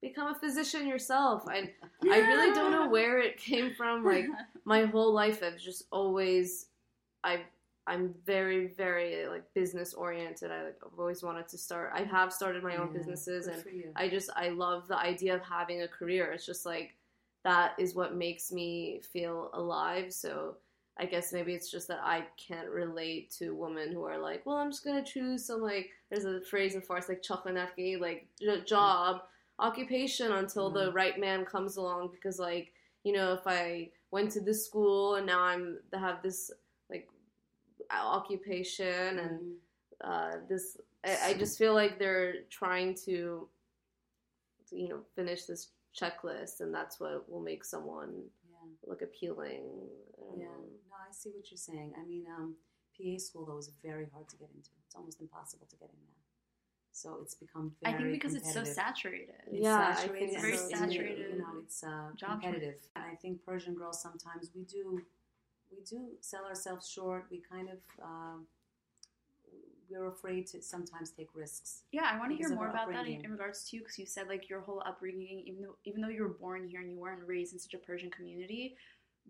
become 0.00 0.28
a 0.34 0.38
physician 0.38 0.86
yourself. 0.86 1.44
I 1.48 1.72
I 2.04 2.18
really 2.18 2.54
don't 2.54 2.72
know 2.72 2.88
where 2.96 3.18
it 3.18 3.36
came 3.38 3.74
from. 3.74 4.04
Like 4.04 4.26
my 4.64 4.84
whole 4.84 5.12
life, 5.12 5.42
I've 5.42 5.58
just 5.58 5.84
always 5.90 6.66
I 7.24 7.40
I'm 7.88 8.14
very 8.26 8.68
very 8.68 9.26
like 9.28 9.44
business 9.54 9.94
oriented. 9.94 10.50
I 10.50 10.64
like 10.64 10.76
I've 10.84 10.98
always 10.98 11.22
wanted 11.22 11.48
to 11.48 11.58
start. 11.58 11.92
I 11.94 12.02
have 12.02 12.32
started 12.32 12.62
my 12.62 12.76
own 12.76 12.88
Yeah, 12.88 12.98
businesses 13.00 13.46
and. 13.48 13.64
I 13.96 14.08
just 14.08 14.30
I 14.36 14.50
love 14.50 14.86
the 14.86 14.96
idea 14.96 15.34
of 15.34 15.42
having 15.42 15.82
a 15.82 15.88
career. 15.88 16.30
It's 16.32 16.46
just 16.46 16.64
like 16.64 16.94
that 17.44 17.72
is 17.78 17.94
what 17.94 18.14
makes 18.14 18.52
me 18.52 19.00
feel 19.12 19.50
alive. 19.54 20.12
So 20.12 20.56
I 21.00 21.06
guess 21.06 21.32
maybe 21.32 21.54
it's 21.54 21.70
just 21.70 21.88
that 21.88 22.00
I 22.02 22.24
can't 22.36 22.68
relate 22.68 23.30
to 23.38 23.54
women 23.54 23.92
who 23.92 24.04
are 24.04 24.18
like, 24.18 24.44
well, 24.46 24.56
I'm 24.56 24.70
just 24.70 24.84
gonna 24.84 25.04
choose 25.04 25.44
some 25.46 25.62
like 25.62 25.90
there's 26.10 26.24
a 26.24 26.40
phrase 26.42 26.74
in 26.74 26.82
Farsi 26.82 27.08
like 27.10 27.22
chakhanaki 27.22 27.98
like 28.00 28.28
job 28.66 29.22
occupation 29.58 30.32
until 30.32 30.70
the 30.70 30.90
Mhm. 30.90 30.94
right 30.94 31.18
man 31.18 31.44
comes 31.44 31.76
along 31.76 32.10
because 32.12 32.38
like 32.38 32.72
you 33.04 33.12
know 33.12 33.32
if 33.32 33.46
I 33.46 33.90
went 34.10 34.30
to 34.32 34.40
this 34.40 34.64
school 34.66 35.16
and 35.16 35.26
now 35.26 35.40
I'm 35.40 35.80
have 35.92 36.22
this 36.22 36.50
occupation 38.18 39.18
and 39.24 39.34
Mhm. 39.40 39.56
uh, 40.10 40.34
this 40.50 40.64
I, 41.04 41.12
I 41.28 41.30
just 41.42 41.54
feel 41.60 41.74
like 41.82 41.92
they're 41.98 42.34
trying 42.60 42.90
to 43.06 43.14
you 44.80 44.88
know 44.90 45.00
finish 45.16 45.40
this 45.50 45.62
checklist 45.98 46.54
and 46.62 46.70
that's 46.78 47.00
what 47.00 47.28
will 47.30 47.40
make 47.50 47.64
someone 47.64 48.12
yeah. 48.52 48.66
look 48.88 49.02
appealing 49.08 49.64
Yeah, 50.36 50.44
know. 50.44 50.58
no, 50.90 50.96
I 51.08 51.10
see 51.20 51.30
what 51.36 51.50
you're 51.50 51.66
saying. 51.70 51.90
I 52.00 52.04
mean, 52.10 52.24
um, 52.36 52.48
PA 52.96 53.14
school 53.26 53.44
though 53.46 53.58
is 53.64 53.70
very 53.82 54.06
hard 54.12 54.28
to 54.32 54.36
get 54.42 54.50
into. 54.56 54.70
It's 54.86 54.94
almost 54.98 55.20
impossible 55.20 55.66
to 55.72 55.76
get 55.82 55.90
in 55.96 56.00
now. 56.12 56.18
So 56.92 57.18
it's 57.22 57.34
become 57.34 57.66
I 57.84 57.92
think 57.92 58.10
because 58.10 58.34
it's 58.34 58.52
so 58.52 58.64
saturated. 58.64 59.40
It's 59.46 59.62
Yeah, 59.66 59.78
I 59.78 59.94
saturated, 59.94 60.30
think 60.30 60.42
Very 60.42 60.56
so, 60.56 60.68
saturated 60.68 61.26
You 61.32 61.38
know, 61.38 61.54
it's 61.64 61.78
uh, 61.84 62.08
job 62.16 62.42
competitive. 62.42 62.78
And 62.96 63.04
I 63.12 63.14
think 63.22 63.44
Persian 63.44 63.74
girls 63.74 64.02
sometimes 64.02 64.44
we 64.54 64.62
do, 64.64 64.84
we 65.70 65.82
do 65.88 66.08
sell 66.20 66.44
ourselves 66.44 66.88
short. 66.88 67.26
We 67.30 67.42
kind 67.50 67.68
of, 67.68 67.78
um, 68.02 68.46
we're 69.90 70.08
afraid 70.08 70.46
to 70.48 70.62
sometimes 70.62 71.10
take 71.10 71.28
risks. 71.34 71.82
Yeah, 71.92 72.10
I 72.12 72.18
want 72.18 72.30
to 72.30 72.36
hear 72.36 72.54
more 72.54 72.68
about 72.68 72.92
that 72.92 73.06
in, 73.06 73.24
in 73.24 73.30
regards 73.30 73.64
to 73.70 73.76
you 73.76 73.82
because 73.82 73.98
you 73.98 74.06
said 74.06 74.28
like 74.28 74.48
your 74.48 74.60
whole 74.60 74.82
upbringing, 74.84 75.42
even 75.46 75.62
though 75.62 75.76
even 75.84 76.00
though 76.00 76.08
you 76.08 76.22
were 76.22 76.28
born 76.28 76.68
here 76.68 76.80
and 76.80 76.90
you 76.90 76.98
weren't 76.98 77.26
raised 77.26 77.52
in 77.52 77.58
such 77.58 77.74
a 77.74 77.78
Persian 77.78 78.10
community, 78.10 78.76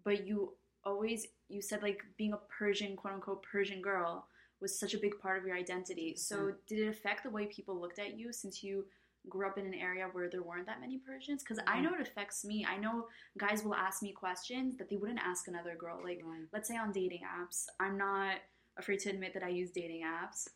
but 0.04 0.26
you 0.26 0.54
always 0.84 1.26
you 1.48 1.62
said 1.62 1.82
like 1.82 2.02
being 2.16 2.32
a 2.32 2.40
Persian 2.58 2.96
quote 2.96 3.14
unquote 3.14 3.42
Persian 3.42 3.80
girl 3.80 4.26
was 4.60 4.78
such 4.78 4.94
a 4.94 4.98
big 4.98 5.18
part 5.20 5.38
of 5.38 5.46
your 5.46 5.56
identity. 5.56 6.16
So 6.16 6.52
did 6.66 6.80
it 6.80 6.88
affect 6.88 7.22
the 7.22 7.30
way 7.30 7.46
people 7.46 7.80
looked 7.80 8.00
at 8.00 8.18
you 8.18 8.32
since 8.32 8.62
you 8.62 8.86
grew 9.28 9.46
up 9.46 9.58
in 9.58 9.66
an 9.66 9.74
area 9.74 10.08
where 10.12 10.28
there 10.28 10.42
weren't 10.42 10.66
that 10.66 10.80
many 10.80 10.98
Persians? 10.98 11.42
Because 11.42 11.58
I 11.66 11.78
Mhm. 11.78 11.82
know 11.82 11.94
it 11.94 12.00
affects 12.00 12.44
me. 12.44 12.64
I 12.64 12.76
know 12.78 13.08
guys 13.36 13.62
will 13.64 13.74
ask 13.74 14.02
me 14.02 14.12
questions 14.12 14.76
that 14.76 14.88
they 14.88 14.96
wouldn't 14.96 15.20
ask 15.20 15.48
another 15.48 15.74
girl. 15.76 16.00
Like 16.02 16.20
Right. 16.24 16.46
let's 16.52 16.68
say 16.68 16.76
on 16.76 16.92
dating 16.92 17.22
apps. 17.22 17.68
I'm 17.80 17.96
not 17.96 18.40
afraid 18.76 19.00
to 19.00 19.10
admit 19.10 19.34
that 19.34 19.42
I 19.42 19.48
use 19.48 19.70
dating 19.70 20.02
apps. 20.02 20.48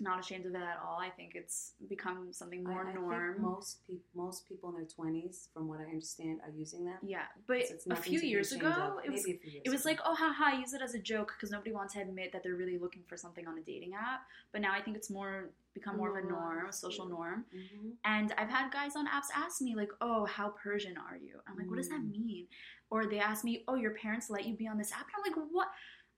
Not 0.00 0.20
ashamed 0.20 0.46
of 0.46 0.54
it 0.54 0.62
at 0.62 0.78
all. 0.78 1.00
I 1.00 1.10
think 1.10 1.34
it's 1.34 1.72
become 1.88 2.32
something 2.32 2.62
more 2.62 2.86
I, 2.86 2.90
I 2.90 2.94
norm. 2.94 3.42
most 3.42 3.84
people, 3.84 4.04
most 4.14 4.46
people 4.48 4.68
in 4.68 4.76
their 4.76 4.84
twenties, 4.84 5.48
from 5.52 5.66
what 5.66 5.80
I 5.80 5.86
understand, 5.86 6.40
are 6.44 6.50
using 6.50 6.84
that. 6.84 7.00
yeah, 7.02 7.26
but 7.48 7.66
So 7.66 7.90
a 7.90 7.96
few 7.96 8.20
years 8.20 8.52
ago, 8.52 9.00
it 9.04 9.10
was 9.10 9.22
a 9.22 9.24
few 9.24 9.38
years 9.42 9.62
it 9.64 9.70
was 9.70 9.80
ago. 9.80 9.90
like 9.90 10.00
oh 10.04 10.14
haha, 10.14 10.56
use 10.56 10.72
it 10.72 10.82
as 10.82 10.94
a 10.94 11.00
joke 11.00 11.34
because 11.36 11.50
nobody 11.50 11.72
wants 11.72 11.94
to 11.94 12.00
admit 12.00 12.30
that 12.30 12.44
they're 12.44 12.54
really 12.54 12.78
looking 12.78 13.02
for 13.08 13.16
something 13.16 13.48
on 13.48 13.58
a 13.58 13.62
dating 13.62 13.94
app. 13.94 14.20
But 14.52 14.60
now 14.60 14.72
I 14.72 14.80
think 14.80 14.96
it's 14.96 15.10
more 15.10 15.50
become 15.78 15.96
more 15.96 16.10
of 16.16 16.24
a 16.24 16.26
norm, 16.28 16.72
social 16.72 17.06
yeah. 17.06 17.14
norm. 17.14 17.44
Mhm. 17.54 17.92
And 18.04 18.32
I've 18.38 18.48
had 18.48 18.72
guys 18.72 18.96
on 18.96 19.06
apps 19.06 19.30
ask 19.34 19.60
me 19.60 19.74
like, 19.74 19.90
"Oh, 20.00 20.24
how 20.26 20.50
Persian 20.50 20.96
are 20.96 21.16
you?" 21.16 21.40
I'm 21.46 21.56
like, 21.56 21.70
"What 21.70 21.76
does 21.76 21.88
that 21.88 22.00
Mm. 22.00 22.10
mean?" 22.10 22.48
Or 22.90 23.06
they 23.06 23.20
ask 23.20 23.44
me, 23.44 23.64
"Oh, 23.68 23.74
your 23.74 23.94
parents 23.94 24.30
let 24.30 24.46
you 24.46 24.56
be 24.56 24.68
on 24.68 24.78
this 24.78 24.92
app?" 24.92 25.06
And 25.06 25.14
I'm 25.16 25.24
like, 25.32 25.50
"What?" 25.52 25.68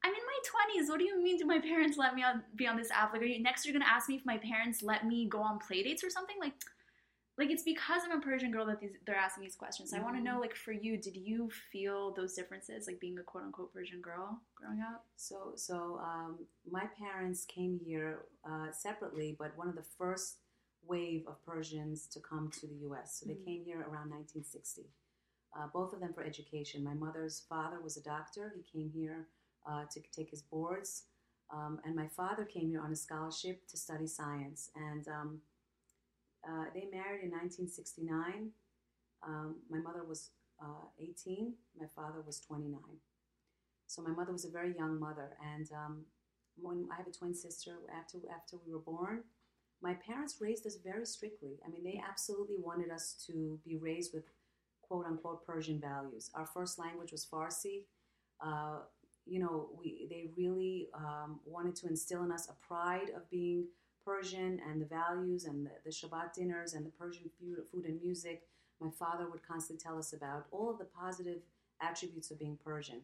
I'm 0.03 0.15
in 0.15 0.27
my 0.33 0.39
20s. 0.45 0.89
What 0.89 0.99
do 0.99 1.05
you 1.05 1.23
mean? 1.23 1.37
Do 1.37 1.45
my 1.47 1.61
parents 1.73 1.99
let 1.99 2.15
me 2.15 2.23
on, 2.23 2.43
be 2.57 2.67
on 2.67 2.77
this 2.77 2.91
app? 2.91 3.13
Like, 3.13 3.23
are 3.23 3.27
you 3.27 3.43
next? 3.43 3.65
You're 3.67 3.73
gonna 3.75 3.85
ask 3.97 4.09
me 4.09 4.17
if 4.17 4.25
my 4.25 4.39
parents 4.39 4.83
let 4.83 5.07
me 5.07 5.29
go 5.29 5.41
on 5.43 5.59
play 5.59 5.83
dates 5.83 6.03
or 6.05 6.11
something? 6.11 6.37
Like, 6.41 6.55
like 7.41 7.51
it's 7.51 7.63
because 7.63 8.03
I'm 8.05 8.19
a 8.19 8.21
Persian 8.21 8.51
girl 8.53 8.67
that 8.67 8.81
these, 8.81 8.91
they're 9.07 9.17
asking 9.17 9.45
these 9.45 9.57
questions. 9.57 9.95
I 9.95 10.01
want 10.01 10.15
to 10.17 10.23
know, 10.23 10.39
like, 10.39 10.55
for 10.55 10.73
you, 10.73 10.99
did 10.99 11.17
you 11.17 11.49
feel 11.73 12.13
those 12.15 12.35
differences, 12.35 12.87
like 12.87 13.01
being 13.01 13.19
a 13.19 13.23
quote 13.23 13.45
unquote 13.45 13.73
Persian 13.73 14.03
girl 14.03 14.43
growing 14.55 14.81
up? 14.83 15.07
So, 15.17 15.53
so 15.57 15.99
um, 16.05 16.39
my 16.71 16.85
parents 16.99 17.47
came 17.47 17.81
here 17.83 18.27
uh, 18.45 18.71
separately, 18.73 19.37
but 19.39 19.57
one 19.57 19.69
of 19.69 19.75
the 19.75 19.87
first 19.97 20.37
wave 20.87 21.25
of 21.27 21.43
Persians 21.45 22.07
to 22.09 22.21
come 22.21 22.51
to 22.61 22.67
the 22.67 22.75
U.S. 22.89 23.19
So 23.19 23.27
they 23.27 23.35
Mhm. 23.37 23.45
came 23.47 23.65
here 23.65 23.81
around 23.81 24.11
1960. 24.11 24.91
Uh, 25.57 25.67
both 25.73 25.95
of 25.95 26.01
them 26.01 26.13
for 26.13 26.23
education. 26.23 26.85
My 26.85 26.95
mother's 26.95 27.41
father 27.49 27.81
was 27.81 27.97
a 27.97 28.03
doctor. 28.03 28.53
He 28.55 28.63
came 28.63 28.91
here 28.91 29.29
uh, 29.67 29.85
to 29.93 30.01
take 30.13 30.31
his 30.31 30.43
boards, 30.43 31.05
um, 31.51 31.81
and 31.85 31.97
my 31.97 32.07
father 32.07 32.45
came 32.45 32.69
here 32.69 32.81
on 32.83 32.93
a 32.93 32.97
scholarship 32.97 33.67
to 33.69 33.77
study 33.77 34.07
science. 34.07 34.71
And 34.77 35.09
um, 35.09 35.41
uh, 36.47 36.65
they 36.75 36.89
married 36.91 37.23
in 37.25 37.31
1969. 37.31 38.51
Um, 39.27 39.57
my 39.69 39.79
mother 39.79 40.05
was 40.05 40.31
uh, 40.63 40.87
18. 40.99 41.55
My 41.79 41.87
father 41.95 42.23
was 42.25 42.41
29. 42.41 42.81
So 43.87 44.03
my 44.03 44.11
mother 44.11 44.33
was 44.33 44.45
a 44.45 44.51
very 44.51 44.75
young 44.77 45.01
mother, 45.01 45.37
and 45.55 45.69
um, 45.73 46.05
when 46.57 46.89
I 46.93 46.97
have 46.97 47.07
a 47.07 47.11
twin 47.11 47.35
sister. 47.35 47.73
After 47.97 48.19
after 48.35 48.57
we 48.65 48.73
were 48.73 48.81
born, 48.81 49.25
my 49.83 49.95
parents 49.95 50.37
raised 50.41 50.67
us 50.67 50.77
very 50.83 51.07
strictly. 51.07 51.59
I 51.67 51.71
mean, 51.71 51.85
they 51.85 52.01
absolutely 52.09 52.57
wanted 52.59 52.91
us 52.91 53.23
to 53.27 53.59
be 53.65 53.77
raised 53.77 54.13
with 54.15 54.25
quote 54.83 55.07
unquote 55.07 55.47
Persian 55.47 55.81
values. 55.81 56.31
Our 56.35 56.47
first 56.47 56.79
language 56.79 57.13
was 57.13 57.27
Farsi. 57.27 57.85
Uh, 58.45 58.81
you 59.27 59.39
know, 59.39 59.69
we 59.79 60.07
they 60.11 60.31
really 60.37 60.89
um, 60.95 61.41
wanted 61.45 61.77
to 61.77 61.89
instill 61.89 62.23
in 62.25 62.33
us 62.33 62.49
a 62.49 62.67
pride 62.67 63.11
of 63.17 63.29
being 63.31 63.67
Persian 64.05 64.61
and 64.69 64.81
the 64.81 64.87
values 64.87 65.45
and 65.45 65.67
the, 65.67 65.71
the 65.85 65.91
Shabbat 65.91 66.35
dinners 66.35 66.75
and 66.75 66.85
the 66.85 66.91
Persian 66.91 67.31
food, 67.39 67.59
food 67.71 67.85
and 67.85 68.01
music. 68.03 68.43
My 68.81 68.91
father 68.91 69.29
would 69.31 69.47
constantly 69.47 69.83
tell 69.83 69.99
us 69.99 70.13
about 70.13 70.47
all 70.51 70.71
of 70.71 70.79
the 70.79 70.85
positive 70.85 71.39
attributes 71.81 72.31
of 72.31 72.39
being 72.39 72.59
Persian. 72.65 73.03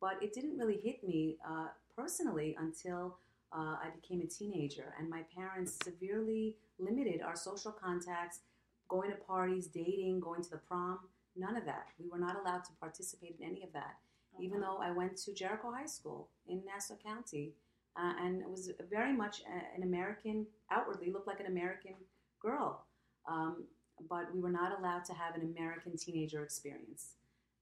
But 0.00 0.22
it 0.22 0.32
didn't 0.32 0.58
really 0.58 0.76
hit 0.76 1.02
me 1.06 1.36
uh, 1.48 1.68
personally 1.96 2.56
until 2.58 3.16
uh, 3.52 3.76
I 3.82 3.88
became 3.94 4.20
a 4.20 4.26
teenager, 4.26 4.94
and 4.98 5.08
my 5.08 5.22
parents 5.34 5.78
severely 5.84 6.56
limited 6.78 7.22
our 7.22 7.36
social 7.36 7.70
contacts, 7.70 8.40
going 8.88 9.10
to 9.10 9.16
parties, 9.16 9.68
dating, 9.68 10.20
going 10.20 10.42
to 10.42 10.50
the 10.50 10.56
prom. 10.56 10.98
None 11.36 11.56
of 11.56 11.64
that. 11.64 11.86
We 11.98 12.08
were 12.08 12.18
not 12.18 12.36
allowed 12.36 12.64
to 12.64 12.72
participate 12.80 13.36
in 13.38 13.46
any 13.46 13.62
of 13.62 13.72
that. 13.72 13.96
Even 14.40 14.60
though 14.60 14.78
I 14.78 14.90
went 14.90 15.16
to 15.18 15.32
Jericho 15.32 15.70
High 15.70 15.86
School 15.86 16.28
in 16.48 16.62
Nassau 16.66 16.96
County, 16.96 17.52
uh, 17.96 18.12
and 18.22 18.42
was 18.46 18.70
very 18.90 19.12
much 19.12 19.42
an 19.76 19.82
American, 19.82 20.46
outwardly 20.70 21.10
looked 21.12 21.26
like 21.26 21.40
an 21.40 21.46
American 21.46 21.94
girl, 22.40 22.84
um, 23.28 23.64
but 24.08 24.34
we 24.34 24.40
were 24.40 24.50
not 24.50 24.78
allowed 24.78 25.04
to 25.04 25.12
have 25.14 25.34
an 25.34 25.42
American 25.56 25.96
teenager 25.96 26.42
experience. 26.42 27.14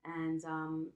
And 0.05 0.45
um, 0.45 0.89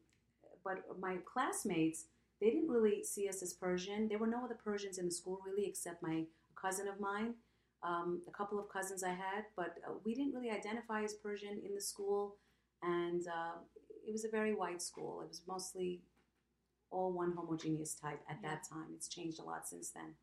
but 0.64 0.84
my 0.98 1.16
classmates, 1.32 2.06
they 2.40 2.50
didn't 2.50 2.68
really 2.68 3.04
see 3.04 3.28
us 3.28 3.42
as 3.42 3.52
Persian. 3.52 4.08
There 4.08 4.18
were 4.18 4.26
no 4.26 4.44
other 4.44 4.58
Persians 4.62 4.98
in 4.98 5.04
the 5.06 5.12
school 5.12 5.40
really, 5.46 5.66
except 5.68 6.02
my 6.02 6.24
cousin 6.60 6.88
of 6.88 6.98
mine, 6.98 7.34
um, 7.82 8.20
a 8.26 8.32
couple 8.32 8.58
of 8.58 8.68
cousins 8.68 9.04
I 9.04 9.10
had, 9.10 9.44
but 9.54 9.76
uh, 9.86 9.92
we 10.04 10.14
didn't 10.14 10.34
really 10.34 10.50
identify 10.50 11.04
as 11.04 11.14
Persian 11.14 11.60
in 11.64 11.74
the 11.74 11.80
school. 11.80 12.36
And 12.82 13.26
uh, 13.28 13.58
it 14.06 14.12
was 14.12 14.24
a 14.24 14.28
very 14.28 14.54
white 14.54 14.82
school. 14.82 15.20
It 15.22 15.28
was 15.28 15.42
mostly 15.46 16.00
all 16.90 17.12
one 17.12 17.32
homogeneous 17.32 17.94
type 17.94 18.20
at 18.28 18.38
yeah. 18.42 18.50
that 18.50 18.68
time. 18.68 18.86
It's 18.94 19.08
changed 19.08 19.40
a 19.40 19.42
lot 19.42 19.66
since 19.66 19.90
then. 19.90 20.14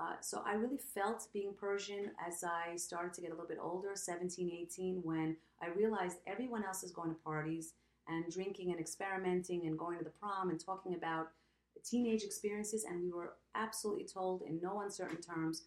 Uh, 0.00 0.14
so 0.20 0.42
I 0.46 0.54
really 0.54 0.78
felt 0.78 1.26
being 1.32 1.52
Persian 1.58 2.12
as 2.26 2.44
I 2.44 2.76
started 2.76 3.12
to 3.14 3.20
get 3.20 3.30
a 3.30 3.34
little 3.34 3.48
bit 3.48 3.58
older, 3.60 3.90
17, 3.94 4.50
18, 4.62 5.00
when 5.02 5.36
I 5.60 5.68
realized 5.68 6.18
everyone 6.26 6.64
else 6.64 6.82
is 6.82 6.92
going 6.92 7.10
to 7.10 7.16
parties 7.22 7.74
and 8.08 8.30
drinking 8.32 8.70
and 8.70 8.80
experimenting 8.80 9.66
and 9.66 9.78
going 9.78 9.98
to 9.98 10.04
the 10.04 10.10
prom 10.10 10.50
and 10.50 10.64
talking 10.64 10.94
about 10.94 11.28
teenage 11.84 12.22
experiences. 12.22 12.84
And 12.84 13.02
we 13.02 13.10
were 13.10 13.34
absolutely 13.54 14.04
told 14.04 14.42
in 14.42 14.60
no 14.62 14.80
uncertain 14.80 15.20
terms, 15.20 15.64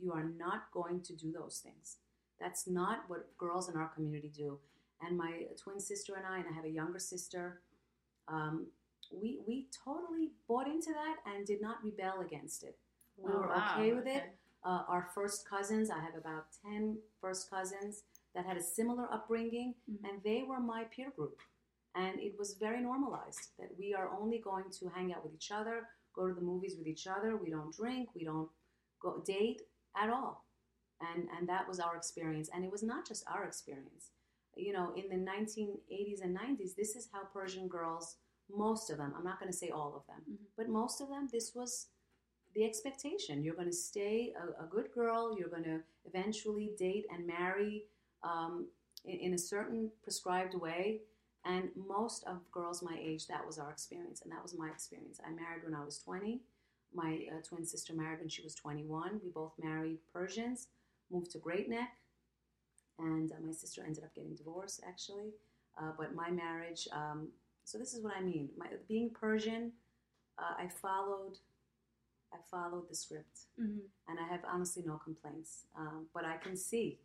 you 0.00 0.12
are 0.12 0.24
not 0.24 0.70
going 0.72 1.00
to 1.02 1.12
do 1.14 1.32
those 1.32 1.60
things. 1.62 1.96
That's 2.40 2.66
not 2.66 3.04
what 3.08 3.36
girls 3.38 3.68
in 3.68 3.76
our 3.76 3.88
community 3.88 4.30
do. 4.34 4.58
And 5.00 5.16
my 5.16 5.42
twin 5.62 5.80
sister 5.80 6.14
and 6.14 6.26
I, 6.26 6.38
and 6.38 6.46
I 6.50 6.52
have 6.54 6.64
a 6.64 6.70
younger 6.70 6.98
sister, 6.98 7.60
um, 8.28 8.66
we 9.12 9.38
we 9.46 9.68
totally 9.84 10.32
bought 10.48 10.66
into 10.66 10.92
that 10.92 11.16
and 11.26 11.46
did 11.46 11.60
not 11.62 11.82
rebel 11.84 12.20
against 12.20 12.62
it. 12.64 12.76
We 13.16 13.32
Oh, 13.32 13.38
were 13.38 13.48
wow, 13.48 13.74
okay 13.76 13.92
with 13.92 14.06
it. 14.06 14.36
uh, 14.64 14.82
our 14.88 15.08
first 15.14 15.48
cousins. 15.48 15.90
I 15.90 16.00
have 16.00 16.16
about 16.16 16.46
10 16.64 16.98
first 17.20 17.48
cousins 17.50 18.02
that 18.34 18.44
had 18.44 18.56
a 18.56 18.62
similar 18.62 19.06
upbringing, 19.12 19.74
Mhm. 19.88 20.08
and 20.08 20.22
they 20.22 20.42
were 20.42 20.60
my 20.60 20.84
peer 20.84 21.10
group. 21.10 21.40
And 21.94 22.20
it 22.20 22.36
was 22.38 22.54
very 22.54 22.80
normalized 22.82 23.56
that 23.58 23.70
we 23.78 23.94
are 23.94 24.10
only 24.10 24.38
going 24.38 24.68
to 24.70 24.88
hang 24.88 25.14
out 25.14 25.22
with 25.24 25.32
each 25.34 25.50
other, 25.50 25.88
go 26.12 26.26
to 26.28 26.34
the 26.34 26.42
movies 26.42 26.76
with 26.76 26.86
each 26.86 27.06
other. 27.06 27.36
We 27.36 27.48
don't 27.50 27.72
drink, 27.74 28.10
we 28.14 28.24
don't 28.24 28.50
go 29.00 29.20
date 29.20 29.62
at 29.94 30.10
all. 30.10 30.44
And, 31.00 31.28
and 31.30 31.48
that 31.48 31.66
was 31.68 31.78
our 31.80 31.96
experience. 31.96 32.48
And 32.52 32.64
it 32.64 32.70
was 32.72 32.82
not 32.82 33.06
just 33.06 33.24
our 33.28 33.44
experience. 33.44 34.10
You 34.56 34.72
know, 34.72 34.92
in 34.96 35.08
the 35.08 35.30
1980s 35.30 36.22
and 36.22 36.34
90s, 36.36 36.74
this 36.74 36.96
is 36.96 37.08
how 37.12 37.24
Persian 37.24 37.68
girls, 37.68 38.16
most 38.50 38.90
of 38.90 38.98
them, 38.98 39.12
I'm 39.16 39.24
not 39.24 39.38
going 39.38 39.50
to 39.52 39.56
say 39.56 39.68
all 39.70 39.94
of 39.96 40.06
them, 40.06 40.22
Mhm. 40.28 40.46
but 40.56 40.68
most 40.68 41.00
of 41.00 41.08
them, 41.08 41.28
this 41.30 41.54
was 41.54 41.88
the 42.54 42.64
expectation. 42.64 43.42
You're 43.42 43.54
going 43.54 43.68
to 43.68 43.76
stay 43.76 44.32
a, 44.34 44.64
a 44.64 44.66
good 44.66 44.90
girl. 44.92 45.36
You're 45.38 45.50
going 45.50 45.64
to 45.64 45.82
eventually 46.06 46.72
date 46.78 47.06
and 47.12 47.26
marry 47.26 47.84
um, 48.22 48.68
in, 49.04 49.18
in 49.20 49.34
a 49.34 49.38
certain 49.38 49.90
prescribed 50.02 50.54
way. 50.54 51.02
And 51.44 51.70
most 51.76 52.24
of 52.24 52.50
girls 52.50 52.82
my 52.82 52.96
age, 52.98 53.28
that 53.28 53.46
was 53.46 53.58
our 53.58 53.70
experience, 53.70 54.22
and 54.22 54.32
that 54.32 54.42
was 54.42 54.56
my 54.56 54.68
experience. 54.68 55.20
I 55.24 55.30
married 55.30 55.62
when 55.64 55.74
I 55.74 55.84
was 55.84 55.98
20. 55.98 56.42
My 56.94 57.26
uh, 57.30 57.40
twin 57.42 57.64
sister 57.64 57.92
married 57.94 58.20
when 58.20 58.28
she 58.28 58.42
was 58.42 58.54
21. 58.54 59.20
We 59.22 59.30
both 59.30 59.52
married 59.62 59.98
Persians, 60.12 60.68
moved 61.10 61.30
to 61.32 61.38
Great 61.38 61.68
Neck, 61.68 61.90
and 62.98 63.30
uh, 63.32 63.36
my 63.44 63.52
sister 63.52 63.82
ended 63.84 64.04
up 64.04 64.14
getting 64.14 64.34
divorced 64.34 64.82
actually. 64.86 65.30
Uh, 65.78 65.92
but 65.98 66.14
my 66.14 66.30
marriage, 66.30 66.88
um, 66.92 67.28
so 67.64 67.76
this 67.78 67.92
is 67.94 68.02
what 68.02 68.14
I 68.16 68.22
mean. 68.22 68.48
My, 68.56 68.66
being 68.88 69.10
Persian, 69.10 69.72
uh, 70.38 70.54
I 70.58 70.68
followed 70.68 71.38
I 72.32 72.38
followed 72.50 72.88
the 72.88 72.94
script, 72.94 73.46
Mhm. 73.58 73.80
and 74.08 74.18
I 74.18 74.24
have 74.26 74.44
honestly 74.44 74.82
no 74.84 74.98
complaints. 74.98 75.66
Um, 75.74 76.08
but 76.12 76.24
I 76.24 76.36
can 76.38 76.56
see 76.56 76.98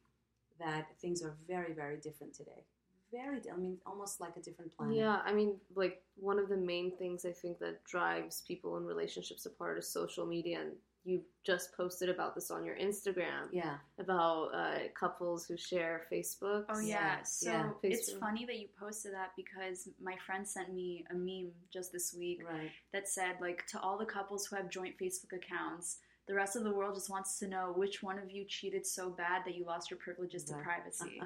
that 0.57 0.97
things 0.99 1.21
are 1.23 1.31
very, 1.47 1.73
very 1.73 1.97
different 1.97 2.33
today. 2.33 2.65
Very, 3.11 3.39
I 3.49 3.55
mean, 3.55 3.79
almost 3.85 4.19
like 4.19 4.35
a 4.35 4.41
different 4.41 4.75
planet. 4.75 4.95
Yeah, 4.97 5.21
I 5.23 5.31
mean, 5.33 5.59
like 5.75 6.03
one 6.15 6.39
of 6.39 6.49
the 6.49 6.57
main 6.57 6.97
things 6.97 7.23
I 7.25 7.31
think 7.33 7.59
that 7.59 7.83
drives 7.83 8.41
people 8.41 8.77
in 8.77 8.85
relationships 8.85 9.45
apart 9.45 9.77
is 9.77 9.87
social 9.87 10.25
media, 10.25 10.61
and 10.61 10.77
you 11.03 11.21
just 11.43 11.75
posted 11.75 12.09
about 12.09 12.35
this 12.35 12.51
on 12.51 12.63
your 12.63 12.75
Instagram 12.75 13.47
Yeah. 13.51 13.77
about 13.99 14.49
uh, 14.53 14.79
couples 14.93 15.45
who 15.45 15.57
share 15.57 16.05
Facebook. 16.11 16.65
Oh 16.69 16.79
yeah, 16.79 17.17
Yeah, 17.17 17.23
so 17.23 17.49
yeah. 17.51 17.69
it's 17.83 18.11
funny 18.13 18.45
that 18.45 18.59
you 18.59 18.67
posted 18.79 19.13
that 19.13 19.31
because 19.35 19.89
my 20.01 20.15
friend 20.25 20.47
sent 20.47 20.73
me 20.73 21.03
a 21.09 21.15
meme 21.15 21.51
just 21.73 21.91
this 21.91 22.13
week 22.13 22.41
Right. 22.47 22.71
that 22.93 23.07
said 23.07 23.37
like 23.41 23.65
to 23.67 23.79
all 23.79 23.97
the 23.97 24.05
couples 24.05 24.45
who 24.45 24.55
have 24.57 24.69
joint 24.69 24.95
Facebook 24.99 25.33
accounts, 25.35 25.97
the 26.27 26.35
rest 26.35 26.55
of 26.55 26.63
the 26.63 26.71
world 26.73 26.93
just 26.95 27.09
wants 27.09 27.39
to 27.39 27.47
know 27.47 27.73
which 27.75 28.03
one 28.03 28.19
of 28.19 28.29
you 28.29 28.45
cheated 28.47 28.85
so 28.85 29.09
bad 29.09 29.41
that 29.45 29.55
you 29.55 29.65
lost 29.65 29.89
your 29.89 29.97
privileges 29.97 30.43
to 30.45 30.53
privacy. 30.57 31.19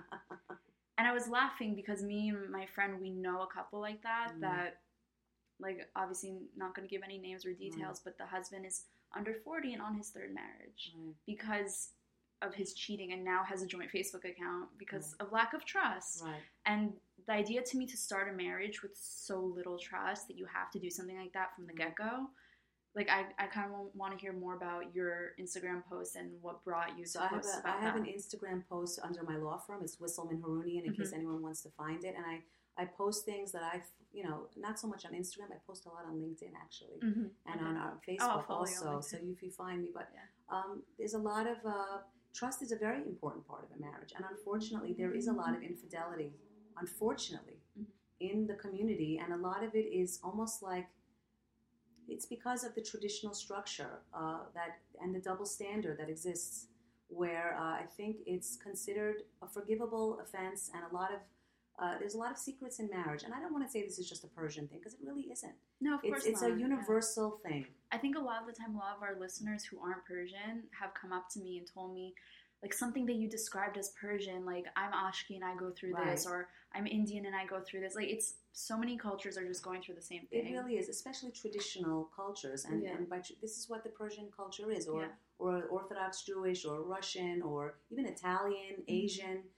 and 0.97 1.05
I 1.07 1.11
was 1.13 1.27
laughing 1.27 1.75
because 1.75 2.01
me 2.01 2.29
and 2.29 2.49
my 2.49 2.65
friend 2.65 3.01
we 3.01 3.09
know 3.09 3.41
a 3.41 3.47
couple 3.53 3.81
like 3.81 4.01
that 4.03 4.31
Mm. 4.37 4.41
that 4.41 4.79
like 5.59 5.87
obviously 5.95 6.37
not 6.57 6.75
going 6.75 6.87
to 6.87 6.91
give 6.93 7.01
any 7.03 7.17
names 7.17 7.45
or 7.45 7.53
details, 7.53 8.01
but 8.03 8.17
the 8.17 8.25
husband 8.25 8.65
is 8.65 8.83
under 9.15 9.33
40 9.33 9.73
and 9.73 9.81
on 9.81 9.95
his 9.95 10.09
third 10.09 10.33
marriage 10.33 10.91
right. 10.95 11.13
because 11.25 11.89
of 12.41 12.53
his 12.53 12.73
cheating 12.73 13.13
and 13.13 13.23
now 13.23 13.43
has 13.43 13.61
a 13.63 13.67
joint 13.67 13.89
Facebook 13.91 14.25
account 14.29 14.67
because 14.77 15.13
of 15.19 15.31
lack 15.31 15.53
of 15.53 15.63
trust. 15.65 16.21
Right. 16.23 16.41
And 16.65 16.93
the 17.27 17.33
idea 17.33 17.61
to 17.63 17.77
me 17.77 17.85
to 17.87 17.97
start 17.97 18.27
a 18.31 18.33
marriage 18.35 18.83
with 18.83 18.91
so 18.95 19.39
little 19.39 19.77
trust 19.79 20.27
that 20.27 20.37
you 20.37 20.45
have 20.53 20.69
to 20.71 20.79
do 20.79 20.89
something 20.89 21.17
like 21.17 21.33
that 21.33 21.55
from 21.55 21.65
the 21.65 21.73
Mhm. 21.73 21.77
get 21.77 21.95
go. 21.95 22.29
Like 22.93 23.09
I, 23.09 23.25
I 23.39 23.47
kind 23.47 23.71
of 23.73 23.93
want 23.95 24.13
to 24.13 24.19
hear 24.19 24.31
more 24.33 24.55
about 24.55 24.93
your 24.93 25.31
Instagram 25.39 25.83
post 25.85 26.15
and 26.15 26.31
what 26.41 26.63
brought 26.63 26.97
you 26.97 27.05
So 27.05 27.19
to 27.19 27.25
I 27.25 27.27
have 27.29 27.41
post 27.41 27.55
a, 27.55 27.59
about 27.59 27.77
I 27.77 27.81
have 27.81 27.95
an 27.95 28.05
Instagram 28.05 28.65
post 28.67 28.99
under 29.01 29.23
my 29.23 29.37
law 29.37 29.57
firm. 29.57 29.81
It's 29.83 29.97
Wisselman 29.97 30.41
Harounian 30.41 30.85
in 30.85 30.93
case 30.93 31.11
Mhm. 31.11 31.15
anyone 31.17 31.41
wants 31.41 31.61
to 31.63 31.69
find 31.71 32.03
it. 32.03 32.15
And 32.15 32.25
I, 32.25 32.43
I 32.77 32.85
post 32.85 33.25
things 33.25 33.51
that 33.53 33.63
I, 33.63 33.81
you 34.13 34.23
know, 34.23 34.47
not 34.57 34.79
so 34.79 34.87
much 34.87 35.05
on 35.05 35.11
Instagram. 35.13 35.51
I 35.51 35.59
post 35.67 35.85
a 35.85 35.89
lot 35.89 36.05
on 36.05 36.15
LinkedIn 36.23 36.53
actually. 36.55 36.99
Mhm. 37.01 37.29
and 37.47 37.55
Okay. 37.61 37.69
on 37.69 37.77
our 37.77 37.95
Facebook 38.07 38.45
follow 38.47 38.65
you 38.67 38.75
on 38.81 38.95
also. 38.95 39.17
So 39.17 39.17
if 39.23 39.41
you 39.43 39.51
find 39.51 39.81
me, 39.83 39.91
but 39.93 40.09
Yeah. 40.13 40.21
um, 40.49 40.83
there's 40.97 41.13
a 41.13 41.19
lot 41.31 41.45
of 41.47 41.57
uh, 41.65 42.01
trust 42.33 42.61
is 42.61 42.71
a 42.71 42.75
very 42.87 43.01
important 43.13 43.45
part 43.47 43.63
of 43.63 43.71
a 43.71 43.79
marriage, 43.79 44.11
and 44.15 44.25
unfortunately, 44.33 44.93
there 44.93 45.13
is 45.13 45.27
a 45.27 45.33
lot 45.33 45.55
of 45.55 45.61
infidelity. 45.63 46.33
Unfortunately, 46.77 47.59
Mhm. 47.77 47.85
in 48.19 48.47
the 48.47 48.55
community, 48.55 49.17
and 49.19 49.31
a 49.33 49.37
lot 49.37 49.63
of 49.63 49.73
it 49.75 49.85
is 50.01 50.19
almost 50.23 50.61
like 50.61 50.87
it's 52.07 52.25
because 52.25 52.63
of 52.63 52.75
the 52.75 52.81
traditional 52.81 53.33
structure 53.33 54.01
uh, 54.13 54.45
that 54.53 54.79
and 55.01 55.13
the 55.15 55.19
double 55.19 55.45
standard 55.45 55.97
that 55.97 56.09
exists, 56.09 56.67
where 57.07 57.55
uh, 57.57 57.73
I 57.83 57.85
think 57.97 58.17
it's 58.25 58.57
considered 58.57 59.23
a 59.41 59.47
forgivable 59.47 60.19
offense, 60.19 60.69
and 60.73 60.83
a 60.83 60.93
lot 60.93 61.11
of 61.13 61.19
uh, 61.79 61.97
there's 61.99 62.15
a 62.15 62.17
lot 62.17 62.31
of 62.31 62.37
secrets 62.37 62.79
in 62.79 62.89
marriage, 62.89 63.23
and 63.23 63.33
I 63.33 63.39
don't 63.39 63.51
want 63.51 63.65
to 63.65 63.71
say 63.71 63.83
this 63.83 63.99
is 63.99 64.07
just 64.07 64.23
a 64.23 64.27
Persian 64.27 64.67
thing 64.67 64.79
because 64.79 64.93
it 64.93 64.99
really 65.03 65.23
isn't. 65.31 65.53
no, 65.81 65.95
of 65.95 65.99
It's 66.03 66.09
course 66.11 66.25
it's 66.25 66.41
not. 66.41 66.51
a 66.51 66.53
Yeah. 66.53 66.59
universal 66.67 67.39
thing. 67.43 67.65
I 67.91 67.97
think 67.97 68.15
a 68.17 68.19
lot 68.19 68.41
of 68.41 68.47
the 68.47 68.53
time, 68.53 68.75
a 68.75 68.77
lot 68.77 68.95
of 68.95 69.03
our 69.03 69.15
listeners 69.19 69.63
who 69.65 69.79
aren't 69.79 70.05
Persian 70.05 70.63
have 70.79 70.93
come 70.93 71.11
up 71.11 71.29
to 71.31 71.39
me 71.39 71.57
and 71.57 71.67
told 71.67 71.93
me, 71.93 72.15
like 72.63 72.73
something 72.73 73.05
that 73.05 73.15
you 73.15 73.29
described 73.29 73.77
as 73.77 73.89
Persian, 73.89 74.45
like 74.45 74.65
I'm 74.75 74.91
Ashki 74.91 75.35
and 75.35 75.43
I 75.43 75.55
go 75.55 75.69
through 75.71 75.93
this, 76.05 76.25
or 76.25 76.49
I'm 76.73 76.87
Indian 76.87 77.25
and 77.25 77.35
I 77.35 77.45
go 77.45 77.59
through 77.61 77.81
this. 77.81 77.93
Like 77.95 78.07
it's 78.07 78.35
so 78.53 78.77
many 78.77 78.97
cultures 78.97 79.37
are 79.37 79.45
just 79.45 79.61
going 79.61 79.81
through 79.83 79.95
the 79.95 80.01
same 80.01 80.25
thing. 80.27 80.47
It 80.47 80.51
really 80.51 80.77
is, 80.77 80.87
especially 80.89 81.31
traditional 81.31 82.09
cultures, 82.15 82.63
and, 82.65 82.81
Yeah. 82.81 82.95
and 82.95 83.09
by, 83.09 83.19
tr- 83.19 83.33
this 83.41 83.57
is 83.57 83.69
what 83.69 83.83
the 83.83 83.89
Persian 83.89 84.31
culture 84.35 84.71
is, 84.71 84.87
or 84.87 85.01
Yeah. 85.01 85.07
or 85.37 85.65
Orthodox 85.65 86.23
Jewish, 86.23 86.63
or 86.65 86.81
Russian, 86.81 87.41
or 87.41 87.75
even 87.91 88.05
Italian, 88.05 88.83
Asian 88.87 89.39
uh, 89.39 89.54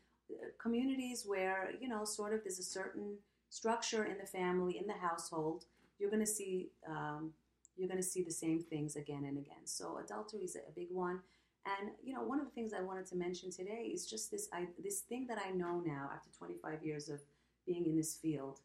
communities 0.57 1.23
where 1.25 1.71
you 1.79 1.87
know, 1.87 2.05
sort 2.05 2.33
of, 2.33 2.43
there's 2.43 2.59
a 2.59 2.63
certain 2.63 3.15
structure 3.49 4.05
in 4.05 4.17
the 4.17 4.25
family, 4.25 4.77
in 4.77 4.87
the 4.87 4.93
household. 4.93 5.65
You're 5.99 6.09
going 6.09 6.25
to 6.25 6.31
see 6.31 6.69
um, 6.87 7.31
you're 7.75 7.87
going 7.87 8.01
to 8.01 8.07
see 8.07 8.23
the 8.23 8.31
same 8.31 8.59
things 8.59 8.95
again 8.95 9.23
and 9.25 9.37
again. 9.37 9.65
So 9.65 9.99
adultery 10.03 10.41
is 10.41 10.55
a 10.55 10.71
big 10.75 10.87
one. 10.91 11.19
And 11.65 11.91
you 12.03 12.13
know, 12.13 12.21
one 12.23 12.39
of 12.39 12.45
the 12.45 12.51
things 12.51 12.73
I 12.73 12.81
wanted 12.81 13.05
to 13.07 13.15
mention 13.15 13.51
today 13.51 13.91
is 13.93 14.05
just 14.09 14.31
this 14.31 14.47
I, 14.53 14.67
this 14.83 15.01
thing 15.01 15.27
that 15.27 15.37
I 15.45 15.51
know 15.51 15.81
now 15.85 16.09
after 16.13 16.29
25 16.37 16.83
years 16.83 17.09
of 17.09 17.19
being 17.65 17.85
in 17.85 17.95
this 17.95 18.15
field 18.15 18.59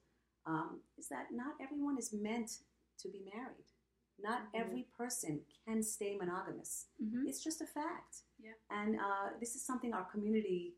um, 0.46 0.80
is 0.98 1.08
that 1.08 1.26
not 1.32 1.54
everyone 1.60 1.98
is 1.98 2.12
meant 2.12 2.58
to 3.00 3.08
be 3.08 3.20
married. 3.34 3.66
Not 4.22 4.42
Mhm. 4.52 4.60
every 4.60 4.82
person 4.96 5.40
can 5.66 5.82
stay 5.82 6.16
monogamous. 6.16 6.86
Mhm. 7.02 7.26
It's 7.28 7.42
just 7.42 7.60
a 7.60 7.66
fact. 7.66 8.22
Yeah. 8.38 8.52
And 8.70 9.00
uh, 9.00 9.30
this 9.40 9.56
is 9.56 9.62
something 9.62 9.92
our 9.92 10.04
community 10.04 10.74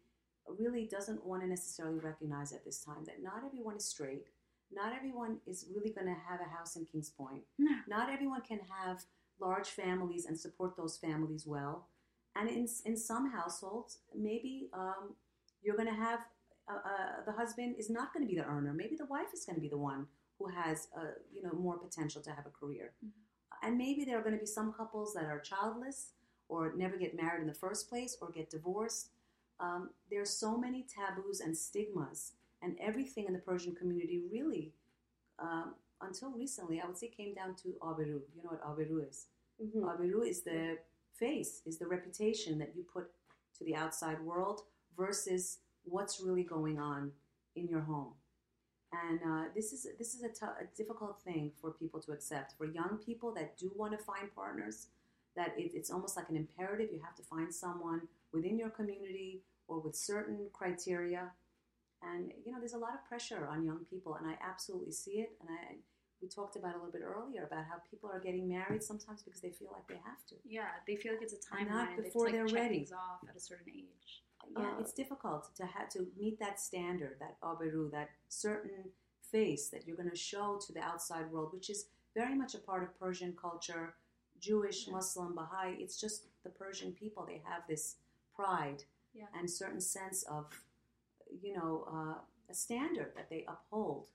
really 0.59 0.87
doesn't 0.87 1.25
want 1.25 1.43
to 1.43 1.49
necessarily 1.49 1.99
recognize 1.99 2.53
at 2.53 2.65
this 2.65 2.79
time 2.79 3.05
that 3.07 3.23
not 3.23 3.43
everyone 3.47 3.77
is 3.77 3.85
straight. 3.85 4.27
Not 4.73 4.93
everyone 4.95 5.39
is 5.47 5.67
really 5.75 5.91
going 5.91 6.07
to 6.07 6.17
have 6.29 6.41
a 6.41 6.57
house 6.57 6.77
in 6.77 6.85
Kings 6.85 7.11
Point. 7.11 7.43
No. 7.59 7.77
Not 7.87 8.11
everyone 8.11 8.41
can 8.41 8.61
have 8.83 9.05
large 9.41 9.69
families 9.69 10.27
and 10.27 10.39
support 10.39 10.77
those 10.77 10.97
families 10.97 11.47
well. 11.47 11.89
And 12.37 12.49
in, 12.49 12.67
in 12.85 12.97
some 12.97 13.31
households, 13.31 13.99
maybe 14.17 14.69
um, 14.73 15.15
you're 15.63 15.77
going 15.77 15.89
to 15.89 15.95
have 15.95 16.21
uh, 16.69 16.77
uh, 16.77 17.25
the 17.27 17.33
husband 17.33 17.77
is 17.79 17.91
not 17.91 18.13
going 18.13 18.27
to 18.27 18.33
be 18.33 18.39
the 18.39 18.47
earner. 18.47 18.73
Maybe 18.73 18.97
the 18.97 19.05
wife 19.07 19.29
is 19.35 19.45
going 19.45 19.57
to 19.57 19.61
be 19.61 19.69
the 19.69 19.79
one 19.79 20.07
who 20.39 20.49
has 20.49 20.89
uh, 20.97 21.13
you 21.33 21.43
know 21.43 21.53
more 21.53 21.77
potential 21.79 22.23
to 22.23 22.31
have 22.31 22.47
a 22.47 22.51
career. 22.51 22.93
And 23.63 23.79
maybe 23.79 24.05
there 24.05 24.19
are 24.19 24.23
going 24.23 24.35
to 24.35 24.41
be 24.41 24.47
some 24.47 24.73
couples 24.73 25.15
that 25.15 25.25
are 25.25 25.41
childless 25.41 26.13
or 26.49 26.75
never 26.77 26.97
get 26.97 27.17
married 27.17 27.41
in 27.41 27.47
the 27.47 27.55
first 27.55 27.89
place 27.89 28.17
or 28.21 28.31
get 28.31 28.51
divorced. 28.51 29.11
Um, 29.61 29.91
are 30.17 30.25
so 30.25 30.57
many 30.57 30.85
taboos 30.85 31.41
and 31.41 31.57
stigmas, 31.57 32.33
and 32.63 32.77
everything 32.81 33.27
in 33.27 33.33
the 33.33 33.39
Persian 33.39 33.75
community 33.75 34.23
really, 34.31 34.73
um, 35.39 35.75
until 36.01 36.31
recently, 36.31 36.81
I 36.81 36.87
would 36.87 36.99
say 36.99 37.09
came 37.09 37.35
down 37.35 37.55
to 37.57 37.75
abiru. 37.83 38.21
You 38.35 38.43
know 38.43 38.51
what 38.51 38.63
abiru 38.63 39.09
is? 39.09 39.27
Mhm. 39.61 39.83
Abiru 39.83 40.27
is 40.27 40.43
the 40.43 40.79
face, 41.13 41.63
is 41.65 41.79
the 41.79 41.87
reputation 41.87 42.59
that 42.59 42.75
you 42.77 42.85
put 42.85 43.11
to 43.59 43.65
the 43.65 43.75
outside 43.75 44.21
world 44.21 44.63
versus 44.97 45.59
what's 45.85 46.21
really 46.21 46.43
going 46.45 46.79
on 46.79 47.13
in 47.55 47.69
your 47.69 47.81
home. 47.81 48.15
And 48.93 49.21
uh, 49.23 49.45
this 49.55 49.73
is 49.73 49.87
this 49.99 50.15
is 50.15 50.23
a, 50.23 50.31
difficult 50.77 51.21
thing 51.23 51.53
for 51.61 51.73
people 51.73 52.01
to 52.01 52.13
accept. 52.13 52.57
For 52.57 52.65
young 52.67 52.99
people 53.05 53.33
that 53.35 53.57
do 53.57 53.73
want 53.75 53.93
to 53.93 53.99
find 53.99 54.33
partners, 54.35 54.89
that 55.35 55.55
it, 55.59 55.73
it's 55.75 55.91
almost 55.91 56.17
like 56.17 56.29
an 56.29 56.37
imperative. 56.37 56.91
You 56.93 57.01
have 57.01 57.17
to 57.17 57.23
find 57.23 57.53
someone 57.53 58.03
within 58.35 58.59
your 58.59 58.71
community 58.71 59.43
or 59.69 59.79
with 59.81 59.97
certain 59.97 60.49
criteria. 60.53 61.31
And 62.03 62.33
you 62.45 62.53
know, 62.53 62.59
there's 62.59 62.75
a 62.75 62.79
lot 62.79 62.93
of 62.95 63.05
pressure 63.09 63.47
on 63.51 63.65
young 63.65 63.85
people, 63.89 64.17
and 64.17 64.27
I 64.29 64.37
absolutely 64.47 64.93
see 64.93 65.21
it. 65.25 65.33
And 65.41 65.49
I 65.51 65.77
we 66.21 66.29
talked 66.29 66.57
about 66.57 66.73
a 66.75 66.79
little 66.79 66.93
bit 66.93 67.03
earlier 67.03 67.45
about 67.45 67.65
how 67.65 67.77
people 67.91 68.11
are 68.11 68.21
getting 68.21 68.49
married 68.49 68.83
sometimes 68.83 69.23
because 69.23 69.41
they 69.41 69.51
feel 69.51 69.69
like 69.73 69.87
they 69.89 70.01
have 70.05 70.25
to. 70.29 70.35
Yeah, 70.45 70.69
they 70.87 70.97
feel 70.97 71.13
like 71.13 71.23
it's 71.23 71.35
a 71.35 71.37
timeline. 71.55 71.69
not 71.69 71.85
They 71.89 71.91
have 71.91 71.97
to, 71.97 72.03
before 72.03 72.25
like, 72.27 72.33
they're 72.35 72.47
check 72.47 72.61
ready. 72.61 72.77
things 72.79 72.93
off 72.93 73.29
at 73.29 73.37
a 73.37 73.41
certain 73.41 73.73
age. 73.77 74.23
Yeah, 74.57 74.63
Uh, 74.63 74.81
it's 74.81 74.93
difficult 74.93 75.55
to 75.57 75.67
have 75.67 75.89
to 75.91 76.07
meet 76.19 76.39
that 76.39 76.61
standard, 76.61 77.17
that 77.21 77.39
abiru, 77.43 77.91
that 77.91 78.11
certain 78.29 78.91
face 79.31 79.69
that 79.69 79.87
you're 79.87 79.97
going 79.97 80.09
to 80.11 80.17
show 80.17 80.59
to 80.67 80.73
the 80.73 80.81
outside 80.81 81.31
world, 81.31 81.53
which 81.53 81.69
is 81.69 81.87
very 82.15 82.35
much 82.35 82.55
a 82.55 82.59
part 82.59 82.83
of 82.83 82.99
Persian 82.99 83.35
culture, 83.35 83.95
Jewish, 84.39 84.87
Yeah. 84.87 84.95
Muslim, 84.95 85.35
Baha'i. 85.35 85.73
It's 85.83 86.01
just 86.01 86.27
the 86.43 86.51
Persian 86.51 86.93
people, 86.93 87.27
they 87.27 87.43
have 87.45 87.63
this 87.69 87.97
pride 88.35 88.85
Yeah. 89.15 89.27
and 89.39 89.49
certain 89.51 89.81
sense 89.81 90.23
of, 90.25 90.47
you 91.43 91.55
know, 91.57 91.87
uh, 91.93 92.19
a 92.51 92.55
standard 92.55 93.13
that 93.17 93.29
they 93.31 93.45
uphold. 93.49 94.09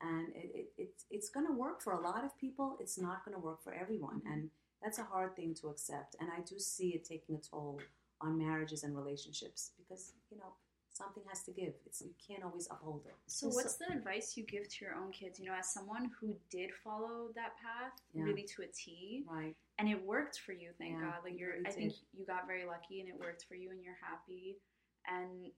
And 0.00 0.28
it, 0.34 0.50
it, 0.54 0.72
it's, 0.76 1.04
it's 1.10 1.28
going 1.30 1.46
to 1.46 1.52
work 1.52 1.80
for 1.80 1.92
a 1.94 2.00
lot 2.00 2.24
of 2.24 2.36
people. 2.38 2.76
It's 2.80 2.98
not 2.98 3.24
going 3.24 3.34
to 3.34 3.40
work 3.40 3.62
for 3.62 3.72
everyone. 3.72 4.20
Mhm. 4.22 4.32
And 4.32 4.50
that's 4.82 4.98
a 4.98 5.04
hard 5.04 5.34
thing 5.36 5.54
to 5.54 5.68
accept. 5.68 6.16
And 6.20 6.30
I 6.30 6.40
do 6.40 6.58
see 6.58 6.90
it 6.94 7.04
taking 7.04 7.34
a 7.36 7.38
toll 7.38 7.80
on 8.20 8.36
marriages 8.38 8.84
and 8.84 8.94
relationships 8.96 9.72
because, 9.78 10.12
you 10.30 10.36
know, 10.38 10.52
something 10.92 11.22
has 11.28 11.42
to 11.44 11.50
give. 11.52 11.74
It's, 11.86 12.02
you 12.02 12.14
can't 12.26 12.44
always 12.44 12.68
uphold 12.70 13.02
it. 13.06 13.14
So, 13.26 13.48
So- 13.50 13.56
what's 13.56 13.76
the 13.76 13.90
advice 13.92 14.36
you 14.36 14.44
give 14.44 14.68
to 14.68 14.84
your 14.84 14.94
own 14.94 15.10
kids? 15.10 15.38
You 15.40 15.46
know, 15.46 15.54
as 15.54 15.68
someone 15.72 16.10
who 16.20 16.36
did 16.50 16.70
follow 16.84 17.30
that 17.34 17.56
path 17.56 17.92
Yeah. 18.12 18.24
really 18.24 18.44
to 18.44 18.62
a 18.62 18.66
T, 18.68 19.24
Right. 19.28 19.56
And 19.78 19.88
it 19.88 20.04
worked 20.04 20.38
for 20.38 20.52
you, 20.52 20.70
thank 20.78 20.94
Yeah, 20.94 21.10
God. 21.10 21.14
Like 21.24 21.38
you're, 21.38 21.54
I 21.66 21.70
think 21.70 21.94
you 22.12 22.24
got 22.26 22.46
very 22.46 22.64
lucky, 22.64 23.00
and 23.00 23.08
it 23.08 23.18
worked 23.18 23.44
for 23.48 23.54
you, 23.54 23.70
and 23.70 23.82
you're 23.82 23.98
happy. 24.00 24.58
And 25.06 25.50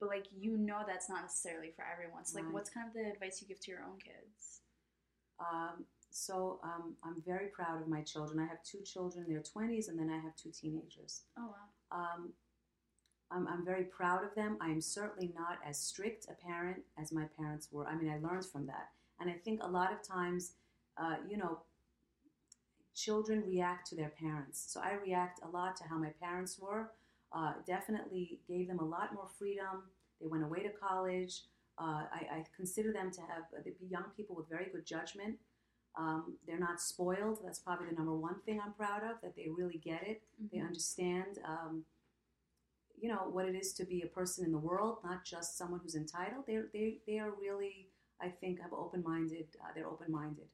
but 0.00 0.08
like 0.08 0.26
you 0.36 0.56
know, 0.56 0.80
that's 0.86 1.08
not 1.08 1.22
necessarily 1.22 1.70
for 1.76 1.84
everyone. 1.90 2.24
So, 2.24 2.36
like, 2.36 2.46
Right. 2.46 2.54
what's 2.54 2.70
kind 2.70 2.88
of 2.88 2.94
the 2.94 3.10
advice 3.10 3.40
you 3.40 3.48
give 3.48 3.60
to 3.60 3.70
your 3.70 3.82
own 3.82 3.98
kids? 3.98 4.62
Um, 5.38 5.84
so 6.10 6.58
um, 6.64 6.96
I'm 7.04 7.22
very 7.24 7.48
proud 7.48 7.80
of 7.80 7.88
my 7.88 8.02
children. 8.02 8.40
I 8.40 8.46
have 8.46 8.62
two 8.64 8.80
children 8.82 9.24
in 9.26 9.32
their 9.32 9.42
20s, 9.42 9.88
and 9.88 9.98
then 9.98 10.10
I 10.10 10.18
have 10.18 10.34
two 10.36 10.50
teenagers. 10.50 11.22
Oh 11.38 11.54
wow. 11.54 11.98
Um, 11.98 12.32
I'm, 13.30 13.46
I'm 13.46 13.64
very 13.64 13.84
proud 13.84 14.24
of 14.24 14.34
them. 14.34 14.58
I 14.60 14.70
am 14.70 14.80
certainly 14.80 15.32
not 15.36 15.58
as 15.64 15.78
strict 15.78 16.26
a 16.28 16.34
parent 16.34 16.82
as 17.00 17.12
my 17.12 17.26
parents 17.38 17.68
were. 17.70 17.86
I 17.86 17.94
mean, 17.94 18.10
I 18.10 18.18
learned 18.18 18.44
from 18.46 18.66
that. 18.66 18.88
And 19.20 19.30
I 19.30 19.34
think 19.34 19.62
a 19.62 19.68
lot 19.68 19.92
of 19.92 20.02
times, 20.02 20.52
uh, 21.00 21.16
you 21.28 21.36
know, 21.36 21.60
children 23.04 23.42
react 23.46 23.88
to 23.88 23.94
their 23.96 24.10
parents. 24.10 24.64
So 24.72 24.80
I 24.80 24.92
react 24.94 25.40
a 25.42 25.48
lot 25.48 25.76
to 25.76 25.84
how 25.84 25.96
my 25.98 26.12
parents 26.20 26.58
were. 26.58 26.92
Uh, 27.32 27.52
definitely 27.66 28.40
gave 28.48 28.66
them 28.68 28.80
a 28.80 28.84
lot 28.84 29.14
more 29.14 29.28
freedom. 29.38 29.84
They 30.20 30.26
went 30.26 30.44
away 30.44 30.60
to 30.62 30.70
college. 30.70 31.42
Uh, 31.78 32.04
I, 32.18 32.20
I 32.36 32.44
consider 32.56 32.92
them 32.92 33.10
to 33.12 33.20
have 33.22 33.44
they 33.64 33.70
be 33.70 33.86
young 33.86 34.06
people 34.16 34.36
with 34.36 34.48
very 34.48 34.66
good 34.72 34.84
judgment. 34.84 35.36
Um, 35.96 36.36
they're 36.46 36.58
not 36.58 36.80
spoiled. 36.80 37.38
That's 37.44 37.58
probably 37.58 37.88
the 37.88 37.96
number 37.96 38.14
one 38.14 38.40
thing 38.44 38.60
I'm 38.64 38.72
proud 38.74 39.02
of. 39.02 39.20
That 39.22 39.34
they 39.36 39.48
really 39.48 39.78
get 39.78 40.02
it. 40.06 40.22
They 40.52 40.58
Mhm. 40.58 40.66
understand, 40.66 41.38
um, 41.44 41.84
you 43.00 43.08
know, 43.08 43.28
what 43.30 43.46
it 43.46 43.54
is 43.54 43.72
to 43.74 43.84
be 43.84 44.02
a 44.02 44.06
person 44.06 44.44
in 44.44 44.52
the 44.52 44.58
world, 44.58 44.98
not 45.04 45.24
just 45.24 45.56
someone 45.56 45.80
who's 45.80 45.94
entitled. 45.96 46.44
They 46.46 46.58
they 46.72 47.00
they 47.06 47.18
are 47.18 47.30
really, 47.30 47.88
I 48.20 48.28
think, 48.28 48.60
have 48.60 48.72
open 48.72 49.02
minded. 49.02 49.48
Uh, 49.62 49.72
they're 49.74 49.88
open 49.88 50.12
minded. 50.12 50.48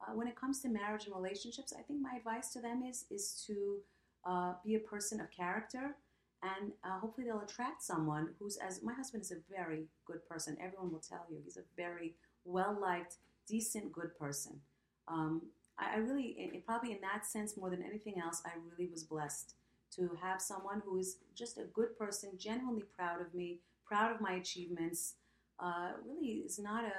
Uh, 0.00 0.12
when 0.14 0.28
it 0.28 0.38
comes 0.38 0.60
to 0.60 0.68
marriage 0.68 1.06
and 1.06 1.14
relationships, 1.14 1.72
I 1.78 1.82
think 1.82 2.00
my 2.00 2.14
advice 2.16 2.52
to 2.52 2.60
them 2.60 2.82
is 2.82 3.06
is 3.10 3.42
to 3.46 3.78
uh, 4.24 4.52
be 4.64 4.74
a 4.74 4.80
person 4.80 5.20
of 5.20 5.30
character, 5.30 5.96
and 6.42 6.72
uh, 6.84 6.98
hopefully 6.98 7.26
they'll 7.26 7.40
attract 7.40 7.82
someone 7.82 8.30
who's 8.38 8.56
as 8.58 8.82
my 8.82 8.92
husband 8.92 9.22
is 9.22 9.32
a 9.32 9.36
very 9.50 9.86
good 10.04 10.26
person. 10.28 10.56
Everyone 10.60 10.92
will 10.92 11.00
tell 11.00 11.24
you 11.30 11.38
he's 11.42 11.56
a 11.56 11.64
very 11.76 12.14
well 12.44 12.76
liked, 12.80 13.16
decent, 13.48 13.92
good 13.92 14.16
person. 14.18 14.60
Um, 15.08 15.42
I, 15.78 15.94
I 15.94 15.96
really, 15.98 16.36
it, 16.38 16.66
probably 16.66 16.92
in 16.92 17.00
that 17.00 17.26
sense 17.26 17.56
more 17.56 17.70
than 17.70 17.82
anything 17.82 18.20
else, 18.20 18.42
I 18.44 18.50
really 18.70 18.90
was 18.90 19.04
blessed 19.04 19.54
to 19.96 20.10
have 20.22 20.40
someone 20.40 20.82
who 20.84 20.98
is 20.98 21.18
just 21.34 21.58
a 21.58 21.64
good 21.64 21.96
person, 21.98 22.30
genuinely 22.38 22.84
proud 22.96 23.20
of 23.20 23.34
me, 23.34 23.60
proud 23.84 24.12
of 24.12 24.20
my 24.20 24.32
achievements. 24.32 25.14
Uh, 25.58 25.92
really 26.04 26.42
is 26.44 26.58
not 26.58 26.84
a, 26.84 26.92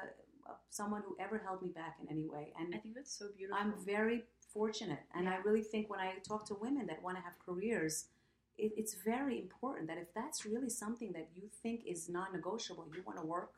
someone 0.69 1.03
who 1.07 1.15
ever 1.19 1.37
held 1.37 1.61
me 1.61 1.69
back 1.69 1.97
in 2.01 2.09
any 2.09 2.25
way, 2.25 2.53
and 2.59 2.73
I 2.73 2.77
think 2.77 2.95
that's 2.95 3.11
so 3.17 3.25
beautiful. 3.37 3.57
I'm 3.61 3.73
very 3.85 4.23
fortunate, 4.53 4.99
and 5.15 5.27
I 5.29 5.37
really 5.37 5.61
think 5.63 5.89
when 5.89 5.99
I 5.99 6.13
talk 6.27 6.45
to 6.47 6.53
women 6.55 6.87
that 6.87 7.01
want 7.03 7.17
to 7.17 7.23
have 7.23 7.33
careers, 7.45 8.05
it, 8.57 8.71
it's 8.75 8.93
very 8.95 9.39
important 9.39 9.87
that 9.87 9.97
if 9.97 10.13
that's 10.13 10.45
really 10.45 10.69
something 10.69 11.11
that 11.13 11.29
you 11.35 11.43
think 11.61 11.81
is 11.85 12.09
non-negotiable, 12.09 12.87
you 12.95 13.03
want 13.05 13.19
to 13.19 13.25
work, 13.25 13.51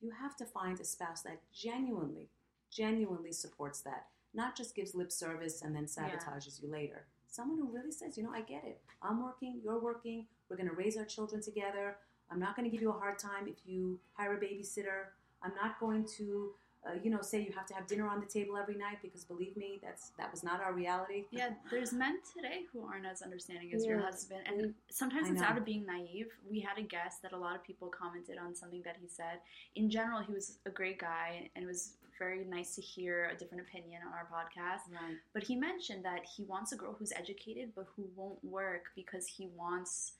you 0.00 0.10
have 0.10 0.36
to 0.36 0.44
find 0.44 0.80
a 0.80 0.84
spouse 0.84 1.22
that 1.22 1.40
genuinely, 1.52 2.28
genuinely 2.70 3.32
supports 3.32 3.80
that, 3.82 4.06
not 4.34 4.56
just 4.56 4.74
gives 4.74 4.94
lip 4.94 5.12
service 5.12 5.62
and 5.62 5.74
then 5.76 5.84
Yeah. 5.84 6.08
sabotages 6.18 6.62
you 6.62 6.68
later. 6.68 7.06
Someone 7.28 7.58
who 7.58 7.68
really 7.70 7.92
says, 7.92 8.16
you 8.16 8.24
know, 8.24 8.32
I 8.32 8.40
get 8.42 8.64
it. 8.64 8.80
I'm 9.02 9.22
working, 9.22 9.60
you're 9.62 9.78
working. 9.78 10.26
We're 10.48 10.56
going 10.56 10.68
to 10.68 10.74
raise 10.74 10.96
our 10.96 11.04
children 11.04 11.40
together. 11.42 11.96
I'm 12.30 12.38
not 12.38 12.56
going 12.56 12.64
to 12.64 12.70
give 12.70 12.80
you 12.82 12.90
a 12.90 12.98
hard 12.98 13.18
time 13.18 13.46
if 13.48 13.66
you 13.66 14.00
hire 14.14 14.34
a 14.34 14.40
babysitter. 14.40 15.06
I'm 15.44 15.54
not 15.54 15.78
going 15.80 16.06
to 16.18 16.52
uh, 16.84 16.94
you 17.02 17.10
know, 17.10 17.20
say 17.20 17.40
you 17.40 17.52
have 17.54 17.66
to 17.66 17.74
have 17.74 17.86
dinner 17.86 18.08
on 18.08 18.18
the 18.18 18.26
table 18.26 18.56
every 18.56 18.74
night 18.74 18.98
because 19.02 19.24
believe 19.24 19.56
me, 19.56 19.78
that's 19.82 20.10
that 20.18 20.30
was 20.32 20.42
not 20.42 20.60
our 20.60 20.72
reality. 20.72 21.24
Yeah, 21.30 21.50
there's 21.70 21.92
men 21.92 22.18
today 22.34 22.62
who 22.72 22.84
aren't 22.84 23.06
as 23.06 23.22
understanding 23.22 23.72
as 23.72 23.86
your 23.86 24.00
husband, 24.00 24.40
and 24.46 24.74
sometimes 24.90 25.28
I 25.28 25.32
it's 25.32 25.40
know. 25.40 25.46
out 25.46 25.58
of 25.58 25.64
being 25.64 25.86
naive. 25.86 26.26
We 26.50 26.58
had 26.58 26.78
a 26.78 26.82
guest 26.82 27.22
that 27.22 27.32
a 27.32 27.36
lot 27.38 27.54
of 27.54 27.62
people 27.62 27.88
commented 27.88 28.36
on 28.36 28.54
something 28.54 28.82
that 28.84 28.96
he 29.00 29.06
said. 29.06 29.38
In 29.76 29.90
general, 29.90 30.22
he 30.22 30.32
was 30.32 30.58
a 30.66 30.70
great 30.70 30.98
guy, 30.98 31.48
and 31.54 31.64
it 31.64 31.68
was 31.68 31.92
very 32.18 32.44
nice 32.44 32.74
to 32.74 32.82
hear 32.82 33.30
a 33.32 33.38
different 33.38 33.62
opinion 33.62 34.02
on 34.06 34.12
our 34.12 34.26
podcast. 34.26 34.92
Right. 34.92 35.16
But 35.34 35.44
he 35.44 35.54
mentioned 35.54 36.04
that 36.04 36.22
he 36.36 36.44
wants 36.44 36.72
a 36.72 36.76
girl 36.76 36.94
who's 36.98 37.12
educated 37.12 37.70
but 37.74 37.86
who 37.96 38.08
won't 38.14 38.42
work 38.44 38.86
because 38.94 39.26
he 39.26 39.48
wants 39.56 40.12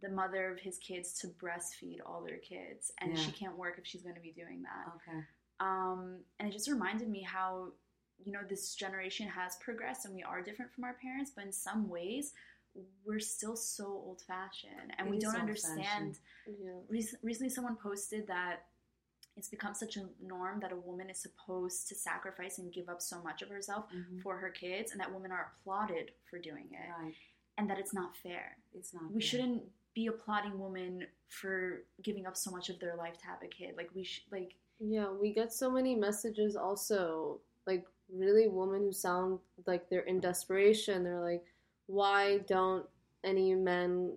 the 0.00 0.08
mother 0.08 0.50
of 0.52 0.60
his 0.60 0.78
kids 0.78 1.12
to 1.20 1.28
breastfeed 1.28 1.98
all 2.06 2.22
their 2.22 2.38
kids, 2.38 2.92
and 3.00 3.16
Yeah. 3.16 3.22
she 3.24 3.32
can't 3.32 3.56
work 3.56 3.78
if 3.78 3.86
she's 3.86 4.02
going 4.02 4.14
to 4.14 4.20
be 4.20 4.32
doing 4.32 4.62
that. 4.62 4.92
Okay. 4.96 5.24
Um, 5.60 6.24
and 6.38 6.48
it 6.48 6.52
just 6.52 6.68
reminded 6.68 7.08
me 7.08 7.22
how, 7.22 7.72
you 8.24 8.32
know, 8.32 8.42
this 8.48 8.74
generation 8.74 9.26
has 9.28 9.56
progressed 9.56 10.04
and 10.04 10.14
we 10.14 10.22
are 10.22 10.40
different 10.42 10.72
from 10.72 10.84
our 10.84 10.94
parents, 10.94 11.32
but 11.34 11.44
in 11.44 11.52
some 11.52 11.88
ways, 11.88 12.32
we're 13.04 13.18
still 13.18 13.56
so 13.56 13.86
old 13.86 14.22
fashioned 14.22 14.92
and 14.98 15.08
It 15.08 15.10
we 15.10 15.18
don't 15.18 15.34
understand. 15.34 16.18
Yeah. 16.46 16.78
Rec- 16.88 17.20
recently, 17.22 17.48
someone 17.48 17.76
posted 17.76 18.26
that 18.28 18.66
it's 19.36 19.48
become 19.48 19.74
such 19.74 19.96
a 19.96 20.08
norm 20.20 20.60
that 20.60 20.72
a 20.72 20.76
woman 20.76 21.10
is 21.10 21.18
supposed 21.18 21.88
to 21.88 21.94
sacrifice 21.94 22.58
and 22.58 22.72
give 22.72 22.88
up 22.88 23.00
so 23.00 23.20
much 23.22 23.40
of 23.42 23.48
herself 23.48 23.90
Mhm. 23.92 24.22
for 24.22 24.36
her 24.38 24.50
kids, 24.50 24.92
and 24.92 25.00
that 25.00 25.12
women 25.12 25.32
are 25.32 25.52
applauded 25.56 26.12
for 26.28 26.38
doing 26.38 26.72
it, 26.72 26.88
Right. 26.90 27.14
and 27.56 27.68
that 27.70 27.78
it's 27.78 27.94
not 27.94 28.16
fair. 28.16 28.58
It's 28.74 28.92
not. 28.92 29.04
We 29.10 29.20
fair. 29.20 29.20
shouldn't 29.22 29.72
be 29.98 30.06
applauding 30.06 30.56
women 30.60 31.04
for 31.28 31.82
giving 32.04 32.24
up 32.24 32.36
so 32.36 32.52
much 32.52 32.68
of 32.68 32.78
their 32.78 32.94
life 32.94 33.18
to 33.18 33.26
have 33.26 33.42
a 33.42 33.48
kid. 33.48 33.74
Like 33.76 33.90
we 33.96 34.04
should, 34.04 34.22
like 34.30 34.54
Yeah, 34.78 35.08
we 35.10 35.32
get 35.32 35.52
so 35.52 35.68
many 35.68 35.96
messages 35.96 36.54
also, 36.54 37.40
like 37.66 37.84
really 38.08 38.46
women 38.46 38.82
who 38.82 38.92
sound 38.92 39.40
like 39.66 39.90
they're 39.90 40.02
in 40.12 40.20
desperation. 40.20 41.02
They're 41.02 41.20
like, 41.20 41.44
why 41.86 42.38
don't 42.46 42.86
any 43.24 43.56
men 43.56 44.12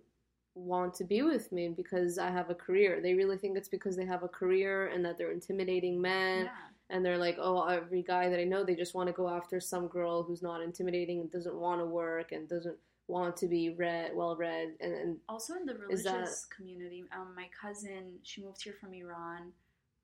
want 0.53 0.93
to 0.95 1.03
be 1.03 1.23
with 1.23 1.51
me 1.51 1.69
because 1.69 2.19
I 2.19 2.29
have 2.29 2.51
a 2.51 2.55
career? 2.55 3.01
They 3.01 3.15
really 3.15 3.39
think 3.39 3.57
it's 3.57 3.69
because 3.77 3.97
they 3.97 4.05
have 4.05 4.21
a 4.21 4.27
career 4.27 4.87
and 4.93 5.03
that 5.03 5.17
they're 5.17 5.31
intimidating 5.31 5.99
men. 5.99 6.45
yeah. 6.45 6.51
And 6.91 7.03
they're 7.03 7.17
like, 7.17 7.37
oh, 7.39 7.65
every 7.67 8.03
guy 8.03 8.29
that 8.29 8.39
I 8.39 8.43
know, 8.43 8.63
they 8.63 8.75
just 8.75 8.93
want 8.93 9.07
to 9.07 9.13
go 9.13 9.29
after 9.29 9.59
some 9.61 9.87
girl 9.87 10.21
who's 10.23 10.43
not 10.43 10.61
intimidating 10.61 11.21
and 11.21 11.31
doesn't 11.31 11.55
want 11.55 11.79
to 11.79 11.85
work 11.85 12.33
and 12.33 12.47
doesn't 12.47 12.77
want 13.07 13.35
to 13.37 13.47
be 13.47 13.71
read, 13.71 14.11
well 14.15 14.35
read. 14.35 14.69
And, 14.79 14.93
and 14.93 15.17
Also 15.27 15.53
in 15.55 15.65
the 15.65 15.75
religious 15.75 16.03
that- 16.03 16.55
community, 16.55 17.03
um, 17.15 17.33
my 17.35 17.47
cousin, 17.59 18.19
she 18.23 18.41
moved 18.43 18.63
here 18.63 18.73
from 18.79 18.93
Iran. 18.93 19.51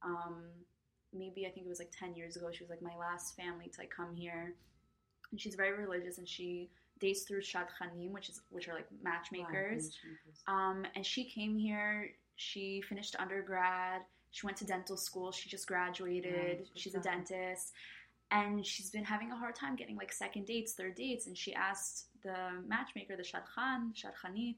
Um, 0.04 0.44
maybe 1.14 1.46
I 1.46 1.50
think 1.50 1.66
it 1.66 1.70
was 1.70 1.80
like 1.80 1.92
ten 1.98 2.16
years 2.16 2.36
ago. 2.36 2.50
She 2.52 2.64
was 2.64 2.70
like 2.70 2.82
my 2.82 2.96
last 3.00 3.36
family 3.36 3.68
to 3.68 3.80
like 3.80 3.90
come 3.90 4.14
here, 4.16 4.54
and 5.32 5.40
she's 5.40 5.56
very 5.56 5.74
religious, 5.78 6.18
and 6.18 6.28
she 6.28 6.70
dates 7.00 7.24
through 7.24 7.42
shadchanim, 7.42 8.12
which 8.12 8.30
is 8.30 8.42
which 8.50 8.68
are 8.68 8.74
like 8.76 8.88
matchmakers. 9.04 9.98
matchmakers. 9.98 10.44
Um, 10.48 10.86
and 10.96 11.06
she 11.06 11.24
came 11.26 11.58
here. 11.58 12.12
She 12.36 12.82
finished 12.88 13.16
undergrad. 13.20 14.02
She 14.32 14.46
went 14.46 14.58
to 14.58 14.66
dental 14.66 14.98
school. 14.98 15.32
She 15.32 15.50
just 15.50 15.68
graduated. 15.68 16.34
Right, 16.60 16.68
She's 16.76 16.94
good 16.94 17.02
a 17.02 17.04
dentist. 17.04 17.74
And 18.32 18.66
she's 18.66 18.90
been 18.90 19.06
having 19.06 19.32
a 19.32 19.38
hard 19.38 19.56
time 19.56 19.76
getting 19.76 19.96
like 19.96 20.12
second 20.12 20.46
dates, 20.46 20.74
third 20.74 20.96
dates. 20.96 21.28
And 21.28 21.38
she 21.38 21.54
asked 21.54 22.08
the 22.24 22.36
matchmaker, 22.68 23.16
the 23.16 23.24
shadchan, 23.24 23.94
shadchanit, 23.96 24.58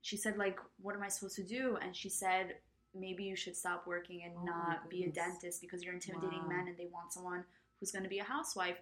she 0.00 0.16
said, 0.16 0.36
like, 0.36 0.58
what 0.80 0.94
am 0.94 1.02
I 1.02 1.08
supposed 1.08 1.36
to 1.36 1.42
do? 1.44 1.78
And 1.82 1.94
she 1.96 2.08
said, 2.10 2.56
maybe 2.94 3.24
you 3.24 3.36
should 3.36 3.56
stop 3.56 3.86
working 3.86 4.22
and 4.24 4.34
Oh 4.38 4.44
not 4.44 4.88
be 4.88 5.04
a 5.04 5.10
dentist 5.10 5.60
because 5.60 5.82
you're 5.82 5.94
intimidating 5.94 6.42
Wow. 6.42 6.48
men 6.48 6.68
and 6.68 6.76
they 6.76 6.88
want 6.92 7.12
someone 7.12 7.44
who's 7.80 7.90
going 7.90 8.04
to 8.04 8.08
be 8.08 8.18
a 8.20 8.24
housewife. 8.24 8.76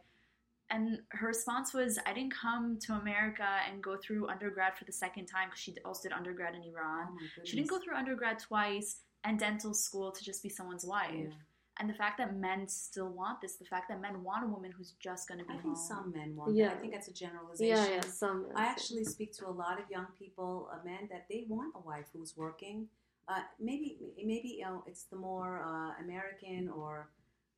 And 0.71 1.01
her 1.11 1.27
response 1.29 1.75
was, 1.75 1.99
I 2.07 2.13
didn't 2.13 2.33
come 2.33 2.79
to 2.87 2.95
America 2.95 3.47
and 3.71 3.83
go 3.83 3.97
through 3.97 4.29
undergrad 4.29 4.77
for 4.77 4.85
the 4.85 4.93
second 4.93 5.27
time 5.27 5.49
because 5.49 5.61
she 5.61 5.75
also 5.85 6.09
did 6.09 6.13
undergrad 6.13 6.55
in 6.55 6.63
Iran. 6.63 7.09
Oh 7.11 7.45
She 7.45 7.57
didn't 7.57 7.71
go 7.71 7.79
through 7.79 7.95
undergrad 7.95 8.39
twice 8.39 8.99
and 9.25 9.39
dental 9.39 9.75
school 9.75 10.11
to 10.13 10.25
just 10.25 10.43
be 10.43 10.49
someone's 10.49 10.85
wife. 10.85 11.11
Yeah. 11.15 11.35
And 11.83 11.91
the 11.91 11.95
fact 11.95 12.17
that 12.19 12.37
men 12.37 12.69
still 12.69 13.09
want 13.09 13.41
this, 13.41 13.57
the 13.57 13.65
fact 13.65 13.89
that 13.89 14.01
men 14.01 14.23
want 14.23 14.45
a 14.45 14.47
woman 14.47 14.71
who's 14.71 14.93
just 15.01 15.27
going 15.29 15.41
to 15.41 15.45
be 15.45 15.51
I 15.53 15.57
home. 15.57 15.63
think 15.75 15.77
some 15.77 16.13
men 16.13 16.37
want 16.37 16.55
Yeah. 16.55 16.69
that. 16.69 16.77
I 16.77 16.81
think 16.81 16.93
that's 16.93 17.09
a 17.09 17.13
generalization. 17.13 17.77
yeah, 17.77 17.89
yeah, 17.97 18.01
some. 18.03 18.47
I 18.55 18.67
actually 18.67 19.03
speak 19.05 19.33
to 19.39 19.49
a 19.49 19.51
lot 19.51 19.81
of 19.83 19.91
young 19.91 20.07
people, 20.17 20.71
uh, 20.73 20.79
men, 20.85 21.09
that 21.11 21.27
they 21.29 21.45
want 21.49 21.75
a 21.75 21.81
wife 21.81 22.07
who's 22.13 22.37
working. 22.37 22.89
Uh, 23.27 23.43
maybe, 23.59 23.99
maybe 24.17 24.49
you 24.59 24.65
know, 24.65 24.85
it's 24.87 25.05
the 25.13 25.17
more 25.17 25.65
uh, 25.65 26.01
American 26.05 26.69
or, 26.69 27.11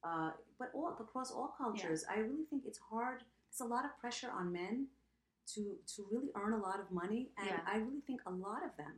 uh, 0.02 0.30
but 0.58 0.70
all 0.74 0.88
across 0.98 1.30
all 1.30 1.54
cultures. 1.58 2.02
I 2.10 2.20
really 2.20 2.44
think 2.48 2.62
it's 2.64 2.78
hard. 2.90 3.24
There's 3.50 3.60
a 3.60 3.70
lot 3.74 3.84
of 3.84 3.92
pressure 4.00 4.30
on 4.30 4.50
men 4.52 4.86
to 5.52 5.76
to 5.96 6.06
really 6.10 6.30
earn 6.34 6.54
a 6.54 6.62
lot 6.68 6.80
of 6.80 6.90
money, 6.90 7.22
and 7.36 7.48
Yeah. 7.48 7.60
I 7.66 7.76
really 7.76 8.00
think 8.08 8.20
a 8.24 8.30
lot 8.30 8.64
of 8.64 8.74
them 8.78 8.94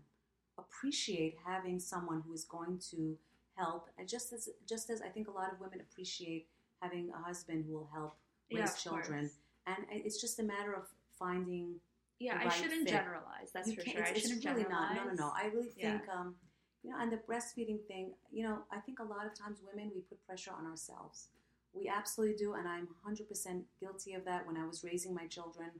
appreciate 0.56 1.34
having 1.44 1.80
someone 1.80 2.22
who 2.24 2.32
is 2.32 2.44
going 2.44 2.78
to 2.90 3.18
help, 3.56 3.88
and 3.98 4.08
just 4.08 4.32
as 4.32 4.48
just 4.68 4.90
as 4.90 5.02
I 5.02 5.08
think 5.08 5.28
a 5.28 5.30
lot 5.30 5.52
of 5.52 5.60
women 5.60 5.80
appreciate 5.80 6.46
having 6.80 7.10
a 7.10 7.18
husband 7.26 7.64
who 7.66 7.74
will 7.74 7.90
help 7.92 8.14
raise 8.52 8.70
of 8.72 8.78
children, 8.78 9.28
course. 9.28 9.38
and 9.66 9.78
it's 9.90 10.20
just 10.20 10.38
a 10.38 10.42
matter 10.42 10.72
of 10.74 10.84
finding 11.18 11.80
Yeah, 12.18 12.38
the 12.38 12.46
I 12.46 12.48
shouldn't 12.50 12.84
fit. 12.84 12.90
generalize. 12.90 13.50
That's 13.52 13.68
you 13.68 13.76
for 13.76 13.82
sure. 13.82 14.04
I 14.04 14.08
It's, 14.10 14.20
shouldn't 14.20 14.44
it's 14.44 14.46
really 14.46 14.68
not. 14.68 14.94
No, 14.94 15.04
no, 15.04 15.12
no. 15.12 15.32
I 15.34 15.46
really 15.46 15.72
Yeah. 15.76 15.98
think, 15.98 16.08
um, 16.08 16.36
you 16.82 16.90
know, 16.90 16.98
and 16.98 17.10
the 17.10 17.16
breastfeeding 17.18 17.84
thing. 17.86 18.14
You 18.30 18.44
know, 18.44 18.58
I 18.70 18.78
think 18.80 18.98
a 19.00 19.04
lot 19.04 19.26
of 19.26 19.34
times 19.34 19.60
women 19.62 19.90
we 19.94 20.00
put 20.02 20.24
pressure 20.26 20.52
on 20.52 20.66
ourselves. 20.66 21.28
We 21.72 21.88
absolutely 21.88 22.36
do, 22.36 22.54
and 22.54 22.66
I'm 22.68 22.86
100% 23.04 23.66
guilty 23.80 24.14
of 24.14 24.24
that. 24.24 24.46
When 24.46 24.56
I 24.56 24.66
was 24.66 24.82
raising 24.84 25.12
my 25.14 25.26
children, 25.26 25.70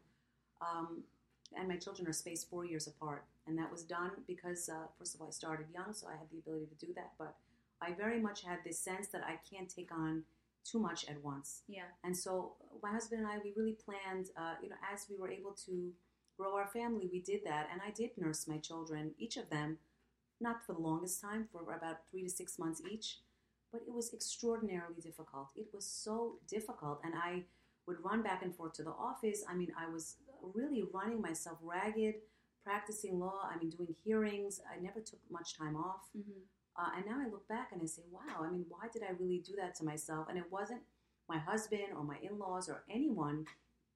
um, 0.61 1.05
and 1.57 1.69
my 1.69 1.77
children 1.77 2.07
are 2.09 2.12
spaced 2.12 2.51
four 2.51 2.65
years 2.67 2.87
apart, 2.87 3.25
and 3.47 3.57
that 3.59 3.71
was 3.71 3.83
done 3.85 4.11
because, 4.27 4.69
uh, 4.69 4.89
first 4.99 5.15
of 5.15 5.21
all, 5.23 5.29
I 5.29 5.31
started 5.31 5.67
young, 5.73 5.93
so 5.95 6.07
I 6.09 6.12
had 6.17 6.29
the 6.31 6.39
ability 6.39 6.67
to 6.67 6.87
do 6.87 6.93
that. 6.95 7.12
But 7.19 7.37
I 7.83 7.93
very 7.93 8.21
much 8.21 8.43
had 8.43 8.59
this 8.65 8.79
sense 8.81 9.09
that 9.09 9.23
I 9.25 9.39
can't 9.51 9.69
take 9.69 9.93
on 9.93 10.25
too 10.71 10.79
much 10.79 11.05
at 11.09 11.23
once. 11.23 11.62
Yeah. 11.69 11.89
And 12.05 12.17
so 12.17 12.55
my 12.83 12.91
husband 12.91 13.23
and 13.23 13.31
I, 13.31 13.39
we 13.43 13.53
really 13.57 13.77
planned, 13.85 14.27
uh, 14.37 14.55
you 14.62 14.69
know, 14.69 14.77
as 14.93 15.07
we 15.09 15.17
were 15.17 15.31
able 15.31 15.53
to 15.67 15.93
grow 16.39 16.57
our 16.57 16.67
family, 16.67 17.09
we 17.11 17.21
did 17.21 17.41
that. 17.45 17.69
And 17.73 17.81
I 17.87 17.91
did 17.91 18.11
nurse 18.17 18.49
my 18.49 18.59
children, 18.59 19.12
each 19.19 19.37
of 19.37 19.49
them, 19.51 19.79
not 20.41 20.65
for 20.67 20.73
the 20.75 20.81
longest 20.81 21.21
time, 21.21 21.49
for 21.53 21.62
about 21.62 21.99
three 22.11 22.23
to 22.23 22.29
six 22.29 22.59
months 22.59 22.83
each. 22.91 23.21
But 23.73 23.83
it 23.87 23.93
was 23.93 24.12
extraordinarily 24.12 25.01
difficult. 25.03 25.49
It 25.57 25.69
was 25.73 25.87
so 25.87 26.37
difficult. 26.49 27.01
And 27.05 27.15
I 27.15 27.45
would 27.87 28.03
run 28.03 28.23
back 28.23 28.43
and 28.43 28.55
forth 28.55 28.75
to 28.75 28.83
the 28.83 28.91
office. 28.91 29.45
I 29.49 29.55
mean, 29.55 29.73
I 29.79 29.89
was 29.89 30.17
really 30.55 30.85
running 30.93 31.21
myself 31.21 31.59
ragged, 31.62 32.17
practicing 32.65 33.19
law. 33.19 33.49
I 33.51 33.59
mean, 33.59 33.71
doing 33.71 33.95
hearings. 34.05 34.61
I 34.71 34.81
never 34.81 35.01
took 35.01 35.21
much 35.31 35.57
time 35.57 35.77
off. 35.77 36.09
Mm-hmm. 36.17 36.41
Uh, 36.79 36.91
and 36.97 37.07
now 37.07 37.19
I 37.21 37.31
look 37.31 37.49
back 37.49 37.71
and 37.73 37.81
I 37.83 37.87
say, 37.87 38.03
wow, 38.11 38.45
I 38.45 38.51
mean, 38.51 38.67
why 38.69 38.89
did 38.93 39.03
I 39.03 39.12
really 39.19 39.39
do 39.39 39.55
that 39.57 39.75
to 39.77 39.85
myself? 39.85 40.27
And 40.29 40.37
it 40.37 40.45
wasn't 40.51 40.81
my 41.29 41.39
husband 41.39 41.89
or 41.97 42.05
my 42.05 42.17
in 42.23 42.39
laws 42.39 42.69
or 42.69 42.85
anyone 42.91 43.47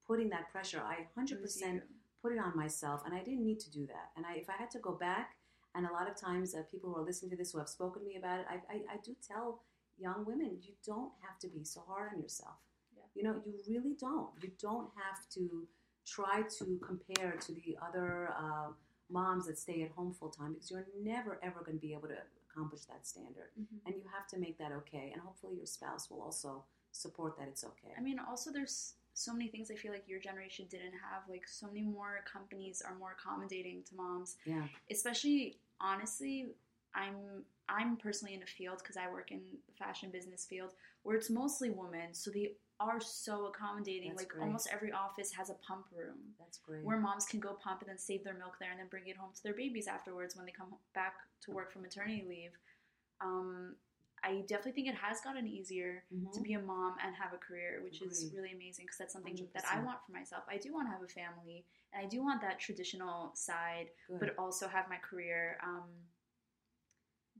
putting 0.07 0.29
that 0.29 0.51
pressure. 0.51 0.81
I 0.83 1.07
100% 1.19 1.81
put 2.21 2.33
it 2.33 2.39
on 2.39 2.55
myself, 2.55 3.01
and 3.05 3.13
I 3.13 3.19
didn't 3.19 3.45
need 3.45 3.59
to 3.61 3.71
do 3.71 3.85
that. 3.87 4.11
And 4.15 4.25
I, 4.25 4.35
if 4.35 4.49
I 4.49 4.53
had 4.57 4.71
to 4.71 4.79
go 4.79 4.93
back, 4.93 5.35
and 5.73 5.85
a 5.85 5.91
lot 5.91 6.09
of 6.09 6.19
times 6.19 6.53
uh, 6.53 6.63
people 6.69 6.91
who 6.91 6.99
are 6.99 7.05
listening 7.05 7.31
to 7.31 7.37
this 7.37 7.51
who 7.51 7.59
have 7.59 7.69
spoken 7.69 8.01
to 8.01 8.07
me 8.07 8.17
about 8.17 8.39
it, 8.39 8.45
I, 8.49 8.55
I, 8.73 8.77
I 8.93 8.97
do 9.03 9.15
tell 9.25 9.61
young 9.97 10.25
women, 10.25 10.57
you 10.61 10.73
don't 10.85 11.11
have 11.21 11.39
to 11.39 11.47
be 11.47 11.63
so 11.63 11.81
hard 11.87 12.11
on 12.13 12.21
yourself. 12.21 12.55
Yeah. 12.95 13.03
You 13.15 13.23
know, 13.23 13.41
you 13.45 13.53
really 13.69 13.95
don't. 13.99 14.29
You 14.41 14.51
don't 14.59 14.89
have 14.95 15.29
to 15.35 15.67
try 16.05 16.41
to 16.57 16.79
compare 16.85 17.37
to 17.39 17.53
the 17.53 17.77
other 17.81 18.33
uh, 18.37 18.69
moms 19.09 19.47
that 19.47 19.57
stay 19.57 19.83
at 19.83 19.91
home 19.91 20.13
full 20.13 20.29
time 20.29 20.53
because 20.53 20.71
you're 20.71 20.87
never 21.01 21.39
ever 21.43 21.59
going 21.59 21.77
to 21.77 21.81
be 21.81 21.93
able 21.93 22.07
to 22.07 22.17
accomplish 22.51 22.81
that 22.81 23.07
standard. 23.07 23.51
Mm-hmm. 23.59 23.87
And 23.87 23.95
you 23.95 24.03
have 24.13 24.27
to 24.27 24.37
make 24.37 24.57
that 24.57 24.71
okay. 24.71 25.11
And 25.13 25.21
hopefully 25.21 25.55
your 25.55 25.65
spouse 25.65 26.09
will 26.09 26.21
also 26.21 26.63
support 26.91 27.37
that 27.37 27.47
it's 27.47 27.63
okay. 27.63 27.93
I 27.97 28.01
mean, 28.01 28.19
also 28.19 28.51
there's 28.51 28.93
so 29.13 29.33
many 29.33 29.47
things 29.47 29.69
I 29.71 29.75
feel 29.75 29.91
like 29.91 30.07
your 30.07 30.19
generation 30.19 30.65
didn't 30.69 30.93
have. 30.93 31.23
Like 31.29 31.47
so 31.47 31.67
many 31.67 31.81
more 31.81 32.23
companies 32.31 32.81
are 32.85 32.95
more 32.97 33.15
accommodating 33.17 33.83
to 33.89 33.95
moms. 33.95 34.37
yeah. 34.45 34.63
Especially 34.89 35.57
honestly, 35.79 36.49
I'm 36.93 37.43
I'm 37.69 37.95
personally 37.95 38.33
in 38.33 38.43
a 38.43 38.45
field 38.45 38.79
because 38.79 38.97
I 38.97 39.09
work 39.09 39.31
in 39.31 39.39
the 39.67 39.73
fashion 39.73 40.09
business 40.11 40.45
field 40.45 40.71
where 41.03 41.15
it's 41.15 41.29
mostly 41.29 41.69
women, 41.69 42.13
so 42.13 42.29
they 42.31 42.51
are 42.81 42.99
so 42.99 43.45
accommodating. 43.47 44.09
That's 44.09 44.21
like 44.23 44.29
great. 44.29 44.41
almost 44.43 44.67
every 44.71 44.91
office 44.91 45.31
has 45.33 45.49
a 45.49 45.53
pump 45.55 45.85
room 45.95 46.17
That's 46.39 46.57
great. 46.57 46.83
where 46.83 46.97
moms 46.99 47.25
can 47.25 47.39
go 47.39 47.53
pump 47.53 47.81
and 47.81 47.89
then 47.89 47.97
save 47.97 48.23
their 48.23 48.33
milk 48.33 48.57
there 48.59 48.71
and 48.71 48.79
then 48.79 48.87
bring 48.87 49.07
it 49.07 49.17
home 49.17 49.29
to 49.35 49.43
their 49.43 49.53
babies 49.53 49.87
afterwards 49.87 50.35
when 50.35 50.45
they 50.45 50.51
come 50.51 50.73
back 50.93 51.15
to 51.41 51.51
work 51.51 51.71
from 51.71 51.83
maternity 51.83 52.23
leave. 52.27 52.51
Um, 53.19 53.75
I 54.23 54.41
definitely 54.47 54.73
think 54.73 54.87
it 54.87 54.95
has 54.95 55.19
gotten 55.21 55.47
easier 55.47 56.03
Mhm. 56.13 56.31
to 56.33 56.41
be 56.41 56.53
a 56.53 56.59
mom 56.61 56.95
and 57.03 57.15
have 57.15 57.33
a 57.33 57.37
career, 57.37 57.81
which 57.81 58.01
is 58.03 58.31
really 58.35 58.51
amazing 58.51 58.85
because 58.85 58.97
that's 58.99 59.13
something 59.13 59.49
that 59.53 59.65
I 59.65 59.79
want 59.79 60.03
for 60.05 60.11
myself. 60.11 60.43
I 60.47 60.57
do 60.57 60.73
want 60.73 60.87
to 60.87 60.91
have 60.91 61.01
a 61.01 61.07
family 61.07 61.65
and 61.91 62.05
I 62.05 62.07
do 62.07 62.21
want 62.23 62.39
that 62.41 62.59
traditional 62.59 63.33
side, 63.35 63.89
Good. 64.07 64.19
but 64.19 64.37
also 64.37 64.67
have 64.67 64.87
my 64.89 64.97
career. 64.97 65.57
Um, 65.63 65.89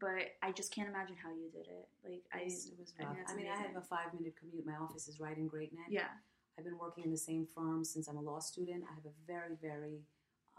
but 0.01 0.33
I 0.41 0.51
just 0.51 0.73
can't 0.73 0.89
imagine 0.89 1.15
how 1.21 1.29
you 1.29 1.47
did 1.53 1.67
it. 1.69 1.87
Like 2.03 2.23
I, 2.33 2.39
It 2.39 2.45
was, 2.45 2.71
was 2.79 2.93
I 2.99 3.03
rough. 3.05 3.15
that's 3.17 3.31
I 3.31 3.35
mean, 3.35 3.47
I 3.47 3.55
have 3.55 3.75
a 3.77 3.81
five 3.81 4.13
minute 4.17 4.33
commute. 4.37 4.65
My 4.65 4.73
office 4.75 5.07
is 5.07 5.19
right 5.19 5.37
in 5.37 5.47
Great 5.47 5.71
Neck. 5.73 5.85
yeah, 5.89 6.09
I've 6.57 6.65
been 6.65 6.77
working 6.79 7.03
in 7.03 7.11
the 7.11 7.17
same 7.17 7.45
firm 7.45 7.83
since 7.85 8.07
I'm 8.07 8.17
a 8.17 8.21
law 8.21 8.39
student. 8.39 8.83
I 8.89 8.93
have 8.95 9.05
a 9.05 9.13
very, 9.27 9.55
very, 9.61 9.99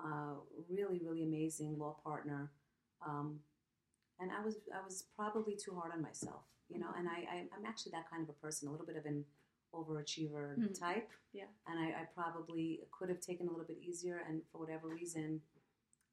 uh, 0.03 0.35
really, 0.71 1.01
really 1.05 1.25
amazing 1.25 1.77
law 1.79 1.97
partner. 2.05 2.51
Um, 3.07 3.41
and 4.21 4.31
I 4.31 4.45
was, 4.45 4.57
I 4.73 4.83
was 4.85 5.05
probably 5.17 5.57
too 5.57 5.75
hard 5.75 5.93
on 5.93 6.01
myself, 6.01 6.43
you 6.69 6.79
know. 6.79 6.91
And 6.97 7.09
I, 7.09 7.19
I, 7.35 7.37
I'm 7.57 7.67
actually 7.67 7.91
that 7.93 8.09
kind 8.09 8.23
of 8.23 8.29
a 8.29 8.35
person, 8.35 8.69
a 8.69 8.71
little 8.71 8.87
bit 8.87 8.97
of 8.97 9.05
an 9.07 9.25
overachiever 9.75 10.57
Mhm. 10.57 10.79
type. 10.79 11.11
Yeah. 11.33 11.47
And 11.67 11.79
I, 11.81 12.03
I 12.03 12.05
probably 12.15 12.81
could 12.93 13.09
have 13.09 13.21
taken 13.21 13.49
a 13.49 13.51
little 13.51 13.67
bit 13.67 13.79
easier, 13.83 14.19
and 14.29 14.43
for 14.53 14.59
whatever 14.59 14.87
reason, 14.89 15.41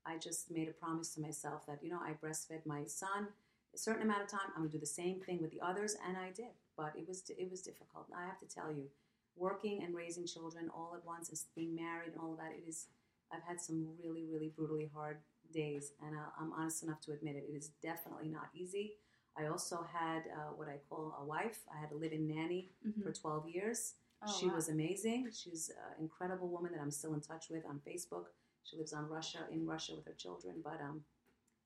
I 0.09 0.17
just 0.17 0.49
made 0.51 0.67
a 0.67 0.71
promise 0.71 1.13
to 1.15 1.21
myself 1.21 1.65
that 1.67 1.79
you 1.83 1.89
know 1.89 1.99
I 2.03 2.13
breastfed 2.13 2.65
my 2.65 2.85
son 2.85 3.27
a 3.73 3.77
certain 3.77 4.01
amount 4.03 4.23
of 4.23 4.29
time. 4.29 4.49
I'm 4.55 4.63
gonna 4.63 4.69
do 4.71 4.79
the 4.79 4.85
same 5.01 5.19
thing 5.19 5.39
with 5.41 5.51
the 5.51 5.61
others, 5.61 5.95
and 6.07 6.17
I 6.17 6.31
did. 6.31 6.53
But 6.75 6.93
it 6.97 7.07
was 7.07 7.23
it 7.29 7.49
was 7.51 7.61
difficult. 7.61 8.07
I 8.15 8.25
have 8.25 8.39
to 8.39 8.47
tell 8.47 8.71
you, 8.71 8.85
working 9.35 9.83
and 9.83 9.95
raising 9.95 10.25
children 10.25 10.69
all 10.75 10.93
at 10.95 11.05
once, 11.05 11.29
and 11.29 11.39
being 11.55 11.75
married 11.75 12.11
and 12.13 12.21
all 12.21 12.31
of 12.33 12.39
that, 12.39 12.51
it 12.57 12.67
is. 12.67 12.87
I've 13.31 13.43
had 13.43 13.61
some 13.61 13.85
really 14.03 14.25
really 14.25 14.51
brutally 14.57 14.89
hard 14.93 15.17
days, 15.53 15.91
and 16.05 16.15
uh, 16.15 16.29
I'm 16.39 16.51
honest 16.53 16.81
enough 16.83 17.01
to 17.01 17.11
admit 17.11 17.35
it. 17.35 17.45
It 17.51 17.55
is 17.55 17.69
definitely 17.81 18.29
not 18.29 18.49
easy. 18.55 18.93
I 19.37 19.45
also 19.45 19.85
had 19.93 20.23
uh, 20.35 20.51
what 20.55 20.67
I 20.67 20.77
call 20.89 21.15
a 21.21 21.23
wife. 21.23 21.59
I 21.73 21.79
had 21.79 21.91
a 21.91 21.95
live-in 21.95 22.27
nanny 22.27 22.71
Mhm. 22.85 23.03
for 23.03 23.11
12 23.13 23.47
years. 23.47 23.93
Oh, 24.21 24.37
she 24.37 24.47
wow. 24.47 24.55
was 24.55 24.67
amazing. 24.69 25.31
She's 25.31 25.69
an 25.69 26.01
incredible 26.03 26.49
woman 26.49 26.71
that 26.73 26.81
I'm 26.81 26.91
still 26.91 27.13
in 27.13 27.21
touch 27.21 27.49
with 27.49 27.65
on 27.65 27.79
Facebook. 27.87 28.25
She 28.69 28.77
lives 28.77 28.93
on 28.93 29.07
Russia 29.09 29.39
in 29.51 29.65
Russia 29.65 29.93
with 29.95 30.05
her 30.05 30.13
children, 30.17 30.55
but 30.63 30.79
um, 30.81 31.01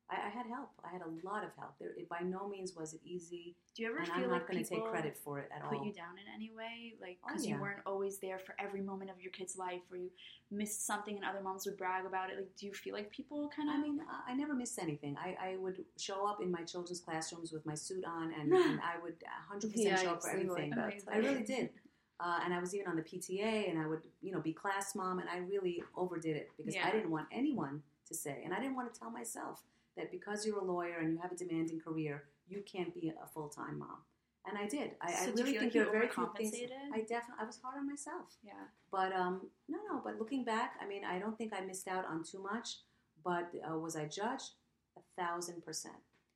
I, 0.09 0.27
I 0.27 0.29
had 0.29 0.45
help. 0.47 0.69
I 0.83 0.91
had 0.91 1.01
a 1.01 1.27
lot 1.27 1.43
of 1.43 1.49
help. 1.57 1.73
There, 1.79 1.89
it 1.97 2.07
by 2.07 2.19
no 2.21 2.47
means 2.47 2.73
was 2.75 2.93
it 2.93 3.01
easy, 3.03 3.55
Do 3.75 3.83
you 3.83 3.89
ever 3.89 3.97
and 3.99 4.07
feel 4.07 4.15
I'm 4.15 4.21
like 4.29 4.41
not 4.41 4.47
going 4.51 4.63
to 4.63 4.69
people 4.69 4.83
take 4.85 4.91
credit 4.91 5.17
for 5.23 5.39
it 5.39 5.49
at 5.55 5.63
put 5.67 5.79
all. 5.79 5.85
you 5.85 5.91
down 5.93 6.15
in 6.17 6.25
any 6.33 6.51
way? 6.55 6.93
Like 7.01 7.17
Oh, 7.23 7.27
because 7.29 7.45
yeah. 7.45 7.55
you 7.55 7.61
weren't 7.61 7.79
always 7.85 8.19
there 8.19 8.39
for 8.39 8.55
every 8.59 8.81
moment 8.81 9.09
of 9.11 9.19
your 9.21 9.31
kid's 9.31 9.57
life, 9.57 9.81
or 9.91 9.97
you 9.97 10.09
missed 10.51 10.85
something 10.85 11.15
and 11.15 11.25
other 11.25 11.41
moms 11.41 11.65
would 11.65 11.77
brag 11.77 12.05
about 12.05 12.29
it. 12.29 12.37
Like, 12.37 12.55
do 12.57 12.65
you 12.67 12.73
feel 12.73 12.93
like 12.93 13.09
people 13.11 13.49
kind 13.55 13.69
of? 13.69 13.75
I 13.75 13.81
mean, 13.81 13.99
I- 14.09 14.31
I 14.31 14.35
never 14.35 14.53
missed 14.53 14.77
anything. 14.79 15.15
I, 15.17 15.35
I 15.51 15.55
would 15.57 15.83
show 15.97 16.25
up 16.27 16.41
in 16.41 16.51
my 16.51 16.63
children's 16.63 16.99
classrooms 17.01 17.51
with 17.51 17.65
my 17.65 17.75
suit 17.75 18.05
on, 18.05 18.33
and, 18.39 18.53
and 18.69 18.79
I 18.81 19.01
would 19.01 19.15
100% 19.51 20.01
show 20.01 20.11
up 20.11 20.21
for 20.21 20.29
Yikes, 20.29 20.33
everything. 20.33 20.71
like. 20.75 21.03
I 21.11 21.17
really 21.17 21.43
did. 21.43 21.69
Uh, 22.19 22.39
and 22.45 22.53
I 22.53 22.59
was 22.59 22.73
even 22.75 22.87
on 22.87 22.95
the 22.95 23.01
PTA, 23.01 23.69
and 23.69 23.79
I 23.79 23.87
would, 23.87 24.01
you 24.21 24.31
know, 24.31 24.39
be 24.39 24.53
class 24.53 24.95
mom, 24.95 25.19
and 25.19 25.27
I 25.29 25.37
really 25.37 25.83
overdid 25.95 26.35
it 26.37 26.51
because 26.57 26.75
Yeah. 26.75 26.87
I 26.87 26.91
didn't 26.91 27.09
want 27.11 27.27
anyone 27.31 27.83
to 28.07 28.13
say, 28.13 28.41
and 28.45 28.53
I 28.53 28.59
didn't 28.59 28.75
want 28.75 28.93
to 28.93 28.99
tell 28.99 29.09
myself 29.09 29.63
that 29.97 30.11
because 30.11 30.45
you're 30.45 30.59
a 30.59 30.63
lawyer 30.63 30.97
and 30.99 31.11
you 31.13 31.19
have 31.19 31.31
a 31.31 31.35
demanding 31.35 31.79
career, 31.79 32.23
you 32.47 32.61
can't 32.61 32.93
be 32.93 33.09
a 33.09 33.27
full 33.27 33.49
time 33.49 33.79
mom. 33.79 33.97
And 34.45 34.57
I 34.57 34.67
did. 34.67 34.91
I, 35.01 35.11
So 35.13 35.31
I 35.31 35.33
really 35.33 35.51
think 35.51 35.63
like 35.63 35.73
there 35.73 35.83
you 35.83 35.89
are 35.89 35.91
very 35.91 36.09
few 36.09 36.29
things. 36.37 36.53
I 36.93 36.99
definitely, 36.99 37.35
I 37.39 37.45
was 37.45 37.59
hard 37.63 37.77
on 37.77 37.87
myself. 37.87 38.35
yeah. 38.43 38.53
But 38.91 39.13
um, 39.13 39.47
no, 39.69 39.79
no. 39.89 40.01
But 40.03 40.19
looking 40.19 40.43
back, 40.43 40.73
I 40.81 40.85
mean, 40.87 41.05
I 41.05 41.17
don't 41.17 41.37
think 41.37 41.53
I 41.53 41.61
missed 41.61 41.87
out 41.87 42.05
on 42.05 42.23
too 42.23 42.41
much. 42.43 42.79
But 43.23 43.51
uh, 43.69 43.77
was 43.77 43.95
I 43.95 44.05
judged? 44.05 44.51
A 44.97 45.01
thousand 45.21 45.63
percent. 45.63 45.95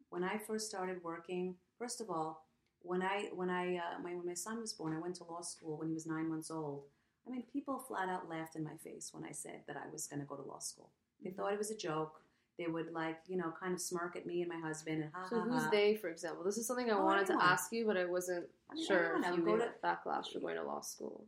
When 0.10 0.24
I 0.24 0.38
first 0.38 0.68
started 0.70 1.04
working, 1.04 1.56
first 1.78 2.00
of 2.00 2.10
all, 2.10 2.47
when 2.88 3.02
I 3.02 3.30
when 3.34 3.50
I 3.50 3.78
uh, 3.78 4.00
my 4.04 4.14
when 4.16 4.26
my 4.26 4.34
son 4.34 4.60
was 4.60 4.74
born, 4.74 4.96
I 4.96 5.00
went 5.00 5.16
to 5.18 5.24
law 5.26 5.42
school 5.42 5.78
when 5.78 5.88
he 5.90 5.94
was 5.94 6.06
nine 6.06 6.30
months 6.30 6.50
old. 6.52 6.84
I 7.28 7.30
mean, 7.30 7.44
people 7.52 7.78
flat 7.78 8.08
out 8.10 8.30
laughed 8.30 8.56
in 8.56 8.64
my 8.64 8.78
face 8.84 9.10
when 9.14 9.24
I 9.26 9.32
said 9.34 9.62
that 9.68 9.76
I 9.78 9.92
was 9.92 10.08
going 10.08 10.22
to 10.22 10.26
go 10.26 10.36
to 10.38 10.44
law 10.44 10.60
school. 10.60 10.90
They 11.24 11.32
thought 11.32 11.52
it 11.54 11.58
was 11.58 11.72
a 11.72 11.78
joke. 11.78 12.22
They 12.58 12.68
would 12.68 12.92
like, 12.94 13.20
you 13.28 13.38
know, 13.38 13.54
kind 13.60 13.74
of 13.74 13.82
smirk 13.82 14.16
at 14.16 14.26
me 14.26 14.42
and 14.42 14.50
my 14.50 14.60
husband 14.68 15.04
and 15.04 15.12
ha 15.14 15.28
So 15.30 15.40
ha 15.40 15.46
who's 15.46 15.64
ha. 15.64 15.70
they, 15.72 15.96
for 15.96 16.10
example? 16.10 16.44
This 16.44 16.58
is 16.58 16.66
something 16.66 16.90
I 16.90 16.96
Oh, 16.98 17.04
wanted 17.06 17.24
everyone. 17.24 17.44
to 17.46 17.52
ask 17.52 17.72
you, 17.72 17.86
but 17.86 17.98
I 17.98 18.06
wasn't 18.06 18.46
I 18.72 18.76
mean, 18.76 18.86
sure. 18.88 19.18
I 19.24 19.30
if 19.30 19.38
you 19.38 19.44
go 19.44 19.58
to- 19.58 19.74
backlash 19.84 20.32
for 20.34 20.40
going 20.40 20.56
to 20.56 20.64
law 20.64 20.82
school. 20.82 21.26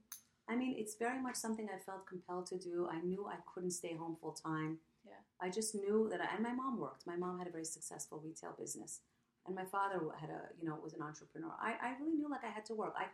I 0.47 0.55
mean, 0.55 0.73
it's 0.77 0.95
very 0.95 1.21
much 1.21 1.35
something 1.35 1.67
I 1.69 1.77
felt 1.77 2.07
compelled 2.07 2.47
to 2.47 2.57
do. 2.57 2.87
I 2.91 2.99
knew 3.01 3.27
I 3.27 3.35
couldn't 3.53 3.71
stay 3.71 3.93
home 3.95 4.15
full 4.19 4.31
time. 4.31 4.79
Yeah. 5.05 5.21
I 5.39 5.49
just 5.49 5.75
knew 5.75 6.07
that, 6.11 6.19
I, 6.21 6.33
and 6.35 6.41
my 6.43 6.53
mom 6.53 6.79
worked. 6.79 7.05
My 7.05 7.15
mom 7.17 7.37
had 7.37 7.47
a 7.47 7.51
very 7.51 7.65
successful 7.65 8.19
retail 8.25 8.55
business, 8.57 9.01
and 9.49 9.55
my 9.55 9.65
father 9.65 9.99
had 10.21 10.29
a, 10.29 10.41
you 10.61 10.65
know, 10.69 10.77
was 10.81 10.93
an 10.93 11.01
entrepreneur. 11.01 11.51
I, 11.59 11.71
I 11.81 11.89
really 11.99 12.15
knew 12.15 12.29
like 12.29 12.45
I 12.45 12.51
had 12.57 12.65
to 12.67 12.75
work. 12.75 12.93
I, 12.97 13.07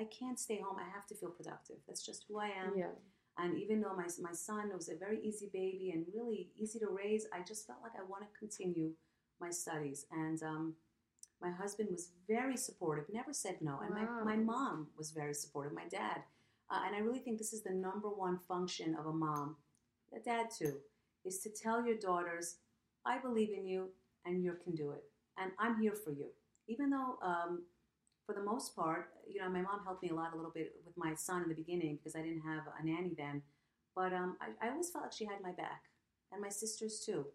I 0.00 0.04
can't 0.04 0.38
stay 0.40 0.58
home. 0.60 0.76
I 0.80 0.88
have 0.96 1.06
to 1.08 1.14
feel 1.14 1.28
productive. 1.30 1.76
That's 1.86 2.04
just 2.04 2.24
who 2.28 2.38
I 2.38 2.46
am. 2.48 2.72
Yeah. 2.76 2.94
And 3.38 3.58
even 3.58 3.80
though 3.80 3.94
my 3.94 4.08
my 4.20 4.32
son 4.32 4.70
was 4.74 4.88
a 4.88 4.96
very 4.96 5.18
easy 5.22 5.48
baby 5.52 5.90
and 5.94 6.06
really 6.14 6.50
easy 6.58 6.78
to 6.80 6.88
raise, 6.88 7.26
I 7.32 7.40
just 7.46 7.66
felt 7.66 7.78
like 7.82 7.92
I 7.98 8.04
want 8.10 8.22
to 8.24 8.38
continue 8.38 8.90
my 9.40 9.50
studies. 9.50 10.06
And 10.10 10.42
um, 10.42 10.74
my 11.40 11.50
husband 11.50 11.88
was 11.90 12.12
very 12.28 12.56
supportive, 12.56 13.04
never 13.12 13.32
said 13.32 13.56
no. 13.60 13.80
And 13.84 13.94
Wow. 13.94 14.22
my, 14.24 14.36
my 14.36 14.36
mom 14.36 14.88
was 14.96 15.10
very 15.10 15.34
supportive. 15.34 15.72
My 15.74 15.88
dad. 15.90 16.22
Uh, 16.70 16.80
and 16.86 16.96
I 16.96 17.00
really 17.00 17.18
think 17.18 17.36
this 17.36 17.52
is 17.52 17.62
the 17.62 17.72
number 17.88 18.08
one 18.08 18.38
function 18.48 18.94
of 18.98 19.06
a 19.06 19.12
mom, 19.12 19.56
a 20.16 20.20
dad 20.20 20.46
too, 20.58 20.74
is 21.24 21.38
to 21.40 21.50
tell 21.50 21.84
your 21.84 21.98
daughters, 21.98 22.56
I 23.04 23.18
believe 23.18 23.50
in 23.50 23.66
you 23.66 23.90
and 24.24 24.42
you 24.42 24.54
can 24.64 24.74
do 24.74 24.92
it. 24.92 25.04
And 25.38 25.52
I'm 25.58 25.80
here 25.80 25.94
for 25.94 26.10
you. 26.10 26.26
Even 26.68 26.90
though, 26.90 27.18
um, 27.22 27.62
for 28.26 28.34
the 28.34 28.42
most 28.42 28.76
part, 28.76 29.08
you 29.28 29.40
know, 29.40 29.48
my 29.48 29.62
mom 29.62 29.80
helped 29.84 30.02
me 30.02 30.10
a 30.10 30.14
lot, 30.14 30.32
a 30.32 30.36
little 30.36 30.52
bit 30.52 30.74
with 30.86 30.96
my 30.96 31.14
son 31.14 31.42
in 31.42 31.48
the 31.48 31.54
beginning 31.54 31.96
because 31.96 32.14
I 32.14 32.22
didn't 32.22 32.42
have 32.42 32.62
a 32.78 32.84
nanny 32.84 33.14
then. 33.16 33.42
But 33.94 34.12
um, 34.12 34.36
I, 34.40 34.66
I 34.66 34.70
always 34.70 34.90
felt 34.90 35.04
like 35.04 35.12
she 35.12 35.24
had 35.24 35.42
my 35.42 35.52
back, 35.52 35.82
and 36.32 36.40
my 36.40 36.48
sisters 36.48 37.02
too. 37.04 37.26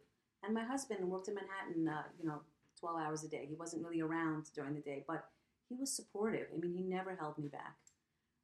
And 0.43 0.53
my 0.53 0.63
husband 0.63 1.07
worked 1.07 1.27
in 1.27 1.35
Manhattan, 1.35 1.87
uh, 1.87 2.03
you 2.19 2.27
know, 2.27 2.41
12 2.79 2.99
hours 2.99 3.23
a 3.23 3.27
day. 3.27 3.45
He 3.47 3.55
wasn't 3.55 3.83
really 3.83 4.01
around 4.01 4.49
during 4.55 4.75
the 4.75 4.81
day, 4.81 5.03
but 5.07 5.29
he 5.69 5.75
was 5.75 5.91
supportive. 5.91 6.47
I 6.53 6.57
mean, 6.59 6.73
he 6.73 6.83
never 6.83 7.15
held 7.15 7.37
me 7.37 7.47
back. 7.47 7.75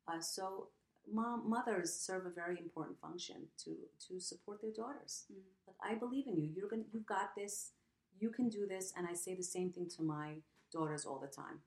Uh, 0.08 0.20
so, 0.20 0.68
mom, 1.12 1.50
mothers 1.50 1.94
serve 1.94 2.26
a 2.26 2.30
very 2.30 2.58
important 2.60 3.00
function 3.00 3.48
to 3.64 3.76
to 4.08 4.20
support 4.20 4.62
their 4.62 4.72
daughters. 4.72 5.26
Mm. 5.32 5.38
Like, 5.68 5.78
I 5.92 5.98
believe 5.98 6.28
in 6.28 6.38
you. 6.38 6.50
You're 6.56 6.70
gonna, 6.70 6.84
you've 6.92 7.06
got 7.06 7.36
this. 7.36 7.72
You 8.20 8.30
can 8.30 8.50
do 8.50 8.66
this. 8.68 8.94
And 8.98 9.08
I 9.08 9.14
say 9.14 9.36
the 9.36 9.44
same 9.44 9.72
thing 9.72 9.88
to 9.98 10.04
my 10.04 10.36
daughters 10.72 11.06
all 11.06 11.20
the 11.20 11.28
time. 11.28 11.60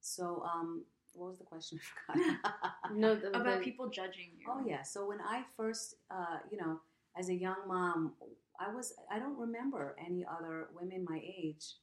So, 0.00 0.42
um, 0.52 0.84
what 1.14 1.28
was 1.30 1.38
the 1.38 1.44
question? 1.44 1.78
I 2.08 2.12
forgot. 2.18 2.52
No, 2.94 3.14
the, 3.14 3.28
About 3.28 3.58
the- 3.58 3.64
people 3.64 3.88
judging 3.88 4.28
you. 4.38 4.46
Oh 4.48 4.62
yeah. 4.66 4.82
So 4.82 5.06
when 5.08 5.20
I 5.20 5.42
first, 5.56 5.96
uh, 6.10 6.38
you 6.50 6.56
know, 6.58 6.80
as 7.18 7.28
a 7.28 7.34
young 7.34 7.56
mom, 7.66 8.12
I 8.60 8.72
was 8.72 8.94
I 9.10 9.18
don't 9.18 9.36
remember 9.38 9.96
any 10.04 10.24
other 10.24 10.68
women 10.74 11.04
my 11.08 11.20
age 11.24 11.74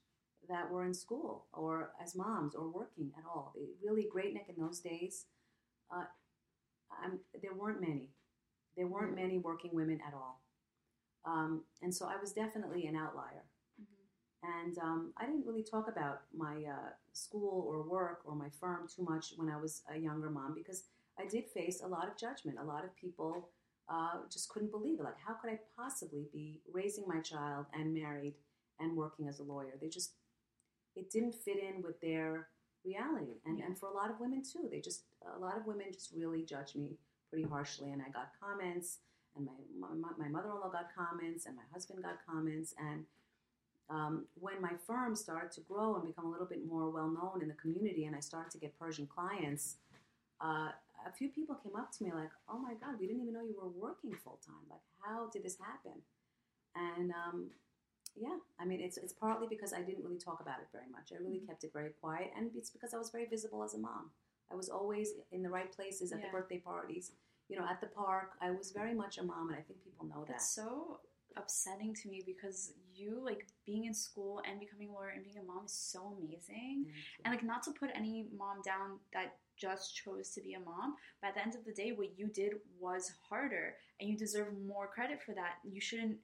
that 0.47 0.71
were 0.71 0.85
in 0.85 0.93
school 0.93 1.47
or 1.51 1.91
as 2.01 2.15
moms 2.15 2.55
or 2.55 2.69
working 2.69 3.11
at 3.17 3.23
all. 3.25 3.53
It, 3.55 3.69
really, 3.83 4.07
Great 4.09 4.33
Neck 4.33 4.45
in 4.55 4.63
those 4.63 4.79
days, 4.79 5.25
uh, 5.93 6.05
I'm, 7.03 7.19
there 7.41 7.53
weren't 7.53 7.81
many. 7.81 8.09
There 8.77 8.87
weren't 8.87 9.13
Mm. 9.13 9.21
many 9.21 9.37
working 9.39 9.71
women 9.73 9.99
at 10.07 10.13
all, 10.13 10.41
um, 11.25 11.63
and 11.81 11.93
so 11.93 12.05
I 12.05 12.15
was 12.21 12.31
definitely 12.31 12.85
an 12.87 12.95
outlier. 12.95 13.43
And 14.43 14.77
um, 14.77 15.13
I 15.17 15.25
didn't 15.25 15.45
really 15.45 15.63
talk 15.63 15.87
about 15.87 16.21
my 16.35 16.63
uh, 16.67 16.89
school 17.13 17.65
or 17.67 17.81
work 17.83 18.21
or 18.25 18.35
my 18.35 18.49
firm 18.59 18.87
too 18.93 19.03
much 19.03 19.33
when 19.35 19.49
I 19.49 19.57
was 19.57 19.81
a 19.93 19.97
younger 19.97 20.29
mom 20.29 20.53
because 20.53 20.83
I 21.19 21.25
did 21.25 21.45
face 21.47 21.81
a 21.83 21.87
lot 21.87 22.07
of 22.07 22.17
judgment. 22.17 22.57
A 22.61 22.63
lot 22.63 22.83
of 22.83 22.95
people 22.95 23.49
uh, 23.89 24.19
just 24.31 24.49
couldn't 24.49 24.71
believe 24.71 24.99
it. 24.99 25.03
Like, 25.03 25.17
how 25.25 25.33
could 25.33 25.49
I 25.49 25.59
possibly 25.75 26.27
be 26.31 26.61
raising 26.71 27.05
my 27.07 27.19
child 27.19 27.65
and 27.73 27.93
married 27.93 28.35
and 28.79 28.95
working 28.95 29.27
as 29.27 29.39
a 29.39 29.43
lawyer? 29.43 29.73
They 29.81 29.89
just, 29.89 30.11
it 30.95 31.09
didn't 31.09 31.33
fit 31.33 31.57
in 31.57 31.81
with 31.81 31.99
their 32.01 32.49
reality. 32.85 33.39
And, 33.45 33.57
Yeah. 33.57 33.65
and 33.65 33.77
for 33.77 33.89
a 33.89 33.93
lot 33.93 34.11
of 34.11 34.19
women 34.19 34.43
too, 34.43 34.67
they 34.69 34.81
just, 34.81 35.03
a 35.35 35.39
lot 35.39 35.57
of 35.57 35.65
women 35.65 35.87
just 35.91 36.11
really 36.15 36.43
judged 36.43 36.75
me 36.75 36.97
pretty 37.29 37.47
harshly. 37.47 37.91
And 37.91 38.01
I 38.01 38.09
got 38.09 38.31
comments, 38.39 38.99
and 39.35 39.45
my, 39.45 39.51
my, 39.79 40.11
my 40.17 40.29
mother 40.29 40.49
in 40.49 40.55
law 40.55 40.69
got 40.69 40.93
comments, 40.95 41.45
and 41.47 41.55
my 41.55 41.63
husband 41.73 42.03
got 42.03 42.19
comments. 42.25 42.75
And 42.77 43.05
um, 43.89 44.25
when 44.39 44.61
my 44.61 44.73
firm 44.85 45.15
started 45.15 45.51
to 45.53 45.61
grow 45.61 45.95
and 45.95 46.05
become 46.05 46.25
a 46.25 46.29
little 46.29 46.45
bit 46.47 46.65
more 46.65 46.89
well 46.89 47.09
known 47.09 47.41
in 47.41 47.47
the 47.47 47.53
community, 47.55 48.05
and 48.05 48.15
I 48.15 48.19
started 48.19 48.51
to 48.51 48.57
get 48.57 48.77
Persian 48.79 49.07
clients, 49.07 49.77
uh, 50.41 50.69
a 51.05 51.11
few 51.17 51.29
people 51.29 51.55
came 51.55 51.75
up 51.75 51.91
to 51.93 52.03
me 52.03 52.11
like, 52.13 52.31
"Oh 52.49 52.59
my 52.59 52.73
God, 52.75 52.99
we 52.99 53.07
didn't 53.07 53.21
even 53.21 53.33
know 53.33 53.41
you 53.43 53.57
were 53.61 53.69
working 53.69 54.13
full 54.13 54.39
time. 54.45 54.65
Like, 54.69 54.81
how 55.01 55.29
did 55.29 55.43
this 55.43 55.57
happen?" 55.57 56.01
And 56.75 57.11
um, 57.11 57.51
yeah, 58.15 58.37
I 58.59 58.65
mean, 58.65 58.81
it's 58.81 58.97
it's 58.97 59.13
partly 59.13 59.47
because 59.47 59.73
I 59.73 59.81
didn't 59.81 60.03
really 60.03 60.17
talk 60.19 60.41
about 60.41 60.59
it 60.59 60.67
very 60.71 60.89
much. 60.91 61.11
I 61.13 61.17
really 61.17 61.39
Mhm. 61.39 61.47
kept 61.47 61.63
it 61.63 61.73
very 61.73 61.91
quiet, 61.91 62.31
and 62.35 62.51
it's 62.55 62.69
because 62.69 62.93
I 62.93 62.97
was 62.97 63.09
very 63.09 63.25
visible 63.25 63.63
as 63.63 63.73
a 63.73 63.79
mom. 63.79 64.11
I 64.51 64.55
was 64.55 64.69
always 64.69 65.13
in 65.31 65.41
the 65.43 65.49
right 65.49 65.71
places 65.71 66.11
at 66.11 66.21
the 66.21 66.29
birthday 66.29 66.59
parties, 66.59 67.11
you 67.49 67.57
know, 67.57 67.65
at 67.65 67.81
the 67.81 67.87
park. 67.87 68.37
I 68.41 68.51
was 68.51 68.71
very 68.71 68.93
much 68.93 69.17
a 69.17 69.23
mom, 69.23 69.49
and 69.49 69.57
I 69.57 69.61
think 69.61 69.83
people 69.83 70.05
know 70.07 70.21
that. 70.25 70.33
That's 70.39 70.49
so 70.49 71.01
upsetting 71.35 71.93
to 71.93 72.09
me 72.09 72.23
because 72.25 72.73
you 72.97 73.21
like 73.23 73.47
being 73.65 73.85
in 73.85 73.93
school 73.93 74.41
and 74.49 74.59
becoming 74.59 74.89
a 74.89 74.93
lawyer 74.93 75.09
and 75.09 75.23
being 75.23 75.37
a 75.37 75.43
mom 75.43 75.65
is 75.65 75.73
so 75.73 76.17
amazing. 76.17 76.85
And 77.23 77.33
like 77.33 77.43
not 77.43 77.63
to 77.63 77.71
put 77.71 77.89
any 77.95 78.25
mom 78.37 78.61
down 78.63 78.99
that 79.13 79.35
just 79.55 79.95
chose 79.95 80.29
to 80.31 80.41
be 80.41 80.53
a 80.53 80.59
mom, 80.59 80.95
but 81.21 81.29
at 81.29 81.35
the 81.35 81.41
end 81.41 81.55
of 81.55 81.65
the 81.65 81.71
day 81.71 81.91
what 81.91 82.17
you 82.17 82.27
did 82.27 82.53
was 82.79 83.11
harder 83.29 83.75
and 83.99 84.09
you 84.09 84.17
deserve 84.17 84.47
more 84.67 84.87
credit 84.87 85.21
for 85.21 85.33
that. 85.33 85.55
You 85.63 85.81
shouldn't 85.81 86.17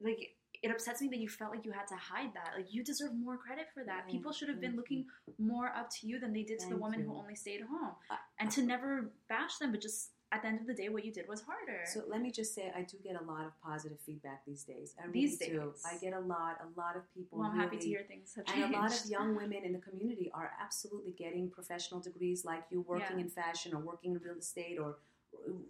like 0.00 0.36
it 0.62 0.70
upsets 0.70 1.00
me 1.00 1.08
that 1.08 1.18
you 1.18 1.28
felt 1.28 1.50
like 1.50 1.64
you 1.64 1.72
had 1.72 1.88
to 1.88 1.96
hide 1.96 2.32
that. 2.34 2.52
Like 2.56 2.72
you 2.72 2.84
deserve 2.84 3.14
more 3.16 3.36
credit 3.36 3.66
for 3.74 3.82
that. 3.82 4.08
People 4.08 4.32
should 4.32 4.48
have 4.48 4.60
been 4.60 4.76
looking 4.76 5.06
more 5.38 5.72
up 5.76 5.90
to 5.90 6.06
you 6.06 6.20
than 6.20 6.32
they 6.32 6.44
did 6.44 6.60
to 6.60 6.68
the 6.68 6.76
woman 6.76 7.00
who 7.02 7.16
only 7.16 7.34
stayed 7.34 7.62
home. 7.62 7.94
And 8.38 8.48
to 8.52 8.62
never 8.62 9.10
bash 9.28 9.56
them, 9.58 9.72
but 9.72 9.80
just 9.80 10.11
at 10.32 10.42
the 10.42 10.48
end 10.48 10.60
of 10.60 10.66
the 10.66 10.74
day 10.74 10.88
what 10.88 11.04
you 11.04 11.12
did 11.12 11.28
was 11.28 11.42
harder. 11.42 11.80
So 11.84 12.02
let 12.08 12.20
me 12.22 12.30
just 12.30 12.54
say, 12.54 12.72
I 12.74 12.82
do 12.82 12.96
get 13.04 13.20
a 13.20 13.24
lot 13.24 13.44
of 13.44 13.52
positive 13.62 13.98
feedback 14.00 14.44
these 14.46 14.64
days. 14.64 14.94
I 14.98 15.06
really 15.06 15.20
These 15.26 15.38
do. 15.38 15.46
days. 15.60 15.82
I 15.86 15.98
get 15.98 16.14
a 16.14 16.20
lot, 16.20 16.56
a 16.62 16.80
lot 16.80 16.96
of 16.96 17.02
people. 17.14 17.38
well, 17.38 17.50
I'm 17.50 17.56
happy 17.58 17.76
to 17.76 17.86
hear 17.86 18.02
things 18.08 18.34
have 18.36 18.46
changed. 18.46 18.64
And 18.64 18.74
a 18.74 18.78
lot 18.78 18.92
of 18.98 19.06
young 19.10 19.36
women 19.36 19.62
in 19.64 19.72
the 19.74 19.78
community 19.78 20.30
are 20.32 20.50
absolutely 20.60 21.12
getting 21.12 21.50
professional 21.50 22.00
degrees 22.00 22.44
like 22.44 22.64
you, 22.70 22.80
working 22.80 23.18
Yeah. 23.18 23.24
in 23.24 23.30
fashion 23.30 23.74
or 23.74 23.80
working 23.80 24.12
in 24.12 24.20
real 24.22 24.38
estate 24.38 24.78
or 24.78 24.96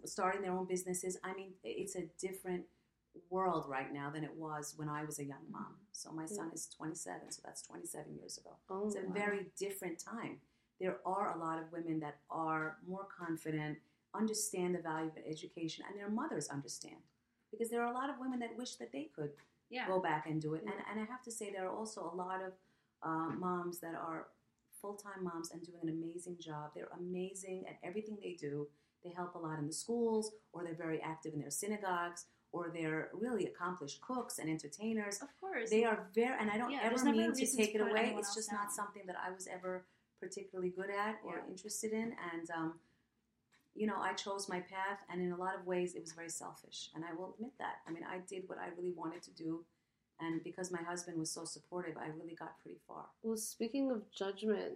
starting 0.05 0.41
their 0.41 0.51
own 0.53 0.65
businesses. 0.65 1.17
I 1.23 1.33
mean, 1.33 1.51
it's 1.63 1.95
a 1.95 2.03
different 2.17 2.63
world 3.29 3.65
right 3.67 3.91
now 3.93 4.09
than 4.09 4.23
it 4.23 4.35
was 4.35 4.73
when 4.77 4.89
I 4.89 5.03
was 5.03 5.19
a 5.19 5.23
young 5.23 5.45
mom. 5.51 5.75
So 5.91 6.11
my 6.11 6.25
son 6.25 6.51
is 6.53 6.67
27, 6.67 7.31
so 7.31 7.41
that's 7.45 7.61
27 7.61 8.15
years 8.15 8.37
ago. 8.37 8.51
oh, 8.69 8.87
It's 8.87 8.95
a 8.95 9.01
wow. 9.05 9.13
very 9.13 9.47
different 9.57 9.99
time. 9.99 10.39
There 10.79 10.97
are 11.05 11.35
a 11.35 11.39
lot 11.39 11.59
of 11.59 11.71
women 11.71 11.99
that 11.99 12.15
are 12.29 12.77
more 12.87 13.05
confident, 13.05 13.77
understand 14.15 14.75
the 14.75 14.79
value 14.79 15.07
of 15.09 15.17
education, 15.27 15.83
and 15.89 15.97
their 15.99 16.09
mothers 16.09 16.47
understand. 16.49 16.97
Because 17.51 17.69
there 17.69 17.81
are 17.81 17.91
a 17.91 17.93
lot 17.93 18.09
of 18.09 18.15
women 18.19 18.39
that 18.39 18.57
wish 18.57 18.75
that 18.75 18.91
they 18.91 19.09
could 19.15 19.31
yeah. 19.69 19.87
go 19.87 19.99
back 19.99 20.25
and 20.27 20.41
do 20.41 20.53
it. 20.55 20.61
And, 20.63 20.73
Yeah. 20.75 20.91
and 20.91 20.99
I 20.99 21.05
have 21.05 21.21
to 21.23 21.31
say, 21.31 21.51
there 21.51 21.67
are 21.67 21.75
also 21.75 22.09
a 22.11 22.15
lot 22.15 22.41
of 22.41 22.53
uh, 23.01 23.29
moms 23.37 23.79
that 23.79 23.95
are 23.95 24.27
full 24.81 24.95
time 24.95 25.23
moms 25.23 25.51
and 25.51 25.61
doing 25.61 25.79
an 25.83 25.89
amazing 25.89 26.37
job. 26.39 26.71
They're 26.75 26.89
amazing 26.97 27.65
at 27.67 27.77
everything 27.83 28.17
they 28.21 28.33
do. 28.33 28.67
They 29.03 29.11
help 29.11 29.35
a 29.35 29.39
lot 29.39 29.59
in 29.59 29.67
the 29.67 29.73
schools, 29.73 30.31
or 30.53 30.63
they're 30.63 30.73
very 30.73 31.01
active 31.01 31.33
in 31.33 31.41
their 31.41 31.51
synagogues, 31.51 32.25
or 32.51 32.69
they're 32.73 33.09
really 33.13 33.45
accomplished 33.45 33.99
cooks 34.01 34.39
and 34.39 34.49
entertainers. 34.49 35.21
Of 35.21 35.29
course. 35.41 35.69
They 35.69 35.83
are 35.83 36.07
very, 36.13 36.35
and 36.39 36.49
I 36.49 36.57
don't 36.57 36.71
Yeah, 36.71 36.79
ever 36.83 36.89
there's 36.89 37.03
never 37.03 37.17
a 37.17 37.21
mean 37.21 37.33
to 37.33 37.57
take 37.57 37.75
it 37.75 37.81
away. 37.81 38.15
It's 38.17 38.33
just 38.33 38.49
down. 38.51 38.59
not 38.61 38.71
something 38.71 39.03
that 39.07 39.17
I 39.17 39.31
was 39.31 39.47
ever 39.47 39.85
particularly 40.19 40.69
good 40.69 40.89
at 40.89 41.19
or 41.25 41.43
interested 41.49 41.91
in. 41.91 42.15
And, 42.33 42.49
um, 42.51 42.79
you 43.75 43.87
know, 43.87 43.97
I 43.99 44.13
chose 44.13 44.47
my 44.47 44.59
path, 44.59 44.99
and 45.11 45.21
in 45.21 45.31
a 45.31 45.37
lot 45.37 45.55
of 45.55 45.65
ways, 45.65 45.95
it 45.95 46.01
was 46.01 46.11
very 46.11 46.29
selfish. 46.29 46.89
And 46.95 47.03
I 47.03 47.13
will 47.13 47.33
admit 47.35 47.53
that. 47.59 47.77
I 47.87 47.91
mean, 47.91 48.03
I 48.03 48.19
did 48.27 48.43
what 48.47 48.59
I 48.59 48.67
really 48.77 48.93
wanted 48.95 49.23
to 49.23 49.31
do. 49.31 49.65
And 50.19 50.43
because 50.43 50.71
my 50.71 50.81
husband 50.81 51.17
was 51.17 51.31
so 51.31 51.43
supportive, 51.43 51.97
I 51.97 52.07
really 52.07 52.35
got 52.35 52.59
pretty 52.61 52.77
far. 52.87 53.05
Well, 53.23 53.37
speaking 53.37 53.91
of 53.91 54.03
judgment, 54.11 54.73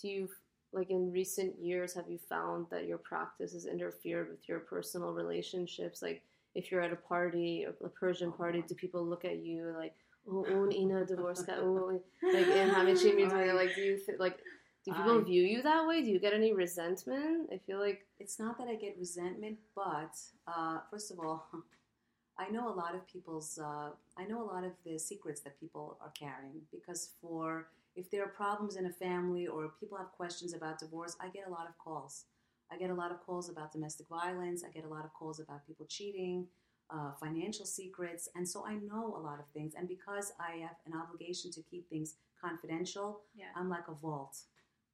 do 0.00 0.08
you 0.08 0.28
like 0.72 0.90
in 0.90 1.10
recent 1.12 1.58
years 1.60 1.94
have 1.94 2.08
you 2.08 2.18
found 2.28 2.66
that 2.70 2.86
your 2.86 2.98
practice 2.98 3.52
has 3.52 3.66
interfered 3.66 4.28
with 4.30 4.48
your 4.48 4.60
personal 4.60 5.12
relationships? 5.12 6.02
Like 6.02 6.22
if 6.54 6.70
you're 6.70 6.82
at 6.82 6.92
a 6.92 6.96
party, 6.96 7.64
a 7.64 7.88
Persian 7.88 8.30
oh, 8.32 8.36
party, 8.36 8.62
do 8.66 8.74
people 8.74 9.04
look 9.04 9.24
at 9.24 9.38
you 9.38 9.74
like, 9.76 9.94
oh, 10.30 10.44
un 10.44 10.72
ina 10.72 11.04
divorce 11.04 11.42
ka, 11.42 11.52
oh, 11.58 12.00
like 12.22 12.46
Hamichi 12.46 13.24
Right. 13.24 13.54
like 13.54 13.74
do 13.74 13.82
you 13.82 13.98
th- 14.04 14.18
like 14.18 14.38
do 14.86 14.92
people 14.98 15.18
I- 15.20 15.24
view 15.24 15.42
you 15.42 15.62
that 15.62 15.86
way? 15.86 16.02
Do 16.02 16.10
you 16.10 16.18
get 16.18 16.32
any 16.32 16.52
resentment? 16.52 17.50
I 17.52 17.58
feel 17.58 17.78
like 17.80 18.06
It's 18.18 18.38
not 18.38 18.56
that 18.58 18.68
I 18.68 18.76
get 18.76 18.96
resentment, 18.98 19.58
but 19.74 20.14
uh, 20.46 20.78
first 20.90 21.10
of 21.10 21.18
all, 21.20 21.46
I 22.38 22.48
know 22.50 22.68
a 22.68 22.76
lot 22.82 22.94
of 22.94 23.06
people's. 23.06 23.58
Uh, 23.58 23.90
I 24.16 24.24
know 24.24 24.42
a 24.42 24.48
lot 24.54 24.64
of 24.64 24.72
the 24.84 24.98
secrets 24.98 25.40
that 25.42 25.58
people 25.58 25.96
are 26.00 26.12
carrying 26.24 26.60
because 26.70 27.10
for 27.20 27.68
if 27.94 28.10
there 28.10 28.22
are 28.24 28.28
problems 28.28 28.76
in 28.76 28.86
a 28.86 28.92
family 29.06 29.46
or 29.46 29.72
people 29.80 29.96
have 29.98 30.12
questions 30.12 30.52
about 30.52 30.78
divorce, 30.78 31.16
I 31.20 31.28
get 31.28 31.46
a 31.48 31.50
lot 31.50 31.66
of 31.68 31.76
calls. 31.78 32.24
I 32.70 32.76
get 32.76 32.90
a 32.90 32.94
lot 32.94 33.10
of 33.10 33.24
calls 33.24 33.48
about 33.48 33.72
domestic 33.72 34.06
violence. 34.08 34.64
I 34.64 34.70
get 34.70 34.84
a 34.84 34.88
lot 34.88 35.04
of 35.04 35.12
calls 35.14 35.40
about 35.40 35.66
people 35.66 35.86
cheating, 35.88 36.46
uh, 36.90 37.12
financial 37.18 37.64
secrets, 37.64 38.28
and 38.34 38.46
so 38.46 38.66
I 38.66 38.74
know 38.74 39.14
a 39.16 39.22
lot 39.28 39.38
of 39.38 39.46
things. 39.54 39.74
And 39.78 39.88
because 39.88 40.32
I 40.38 40.58
have 40.66 40.76
an 40.84 40.92
obligation 41.00 41.50
to 41.52 41.62
keep 41.62 41.88
things 41.88 42.16
confidential, 42.42 43.20
yeah. 43.34 43.46
I'm 43.56 43.68
like 43.70 43.88
a 43.88 43.94
vault. 43.94 44.36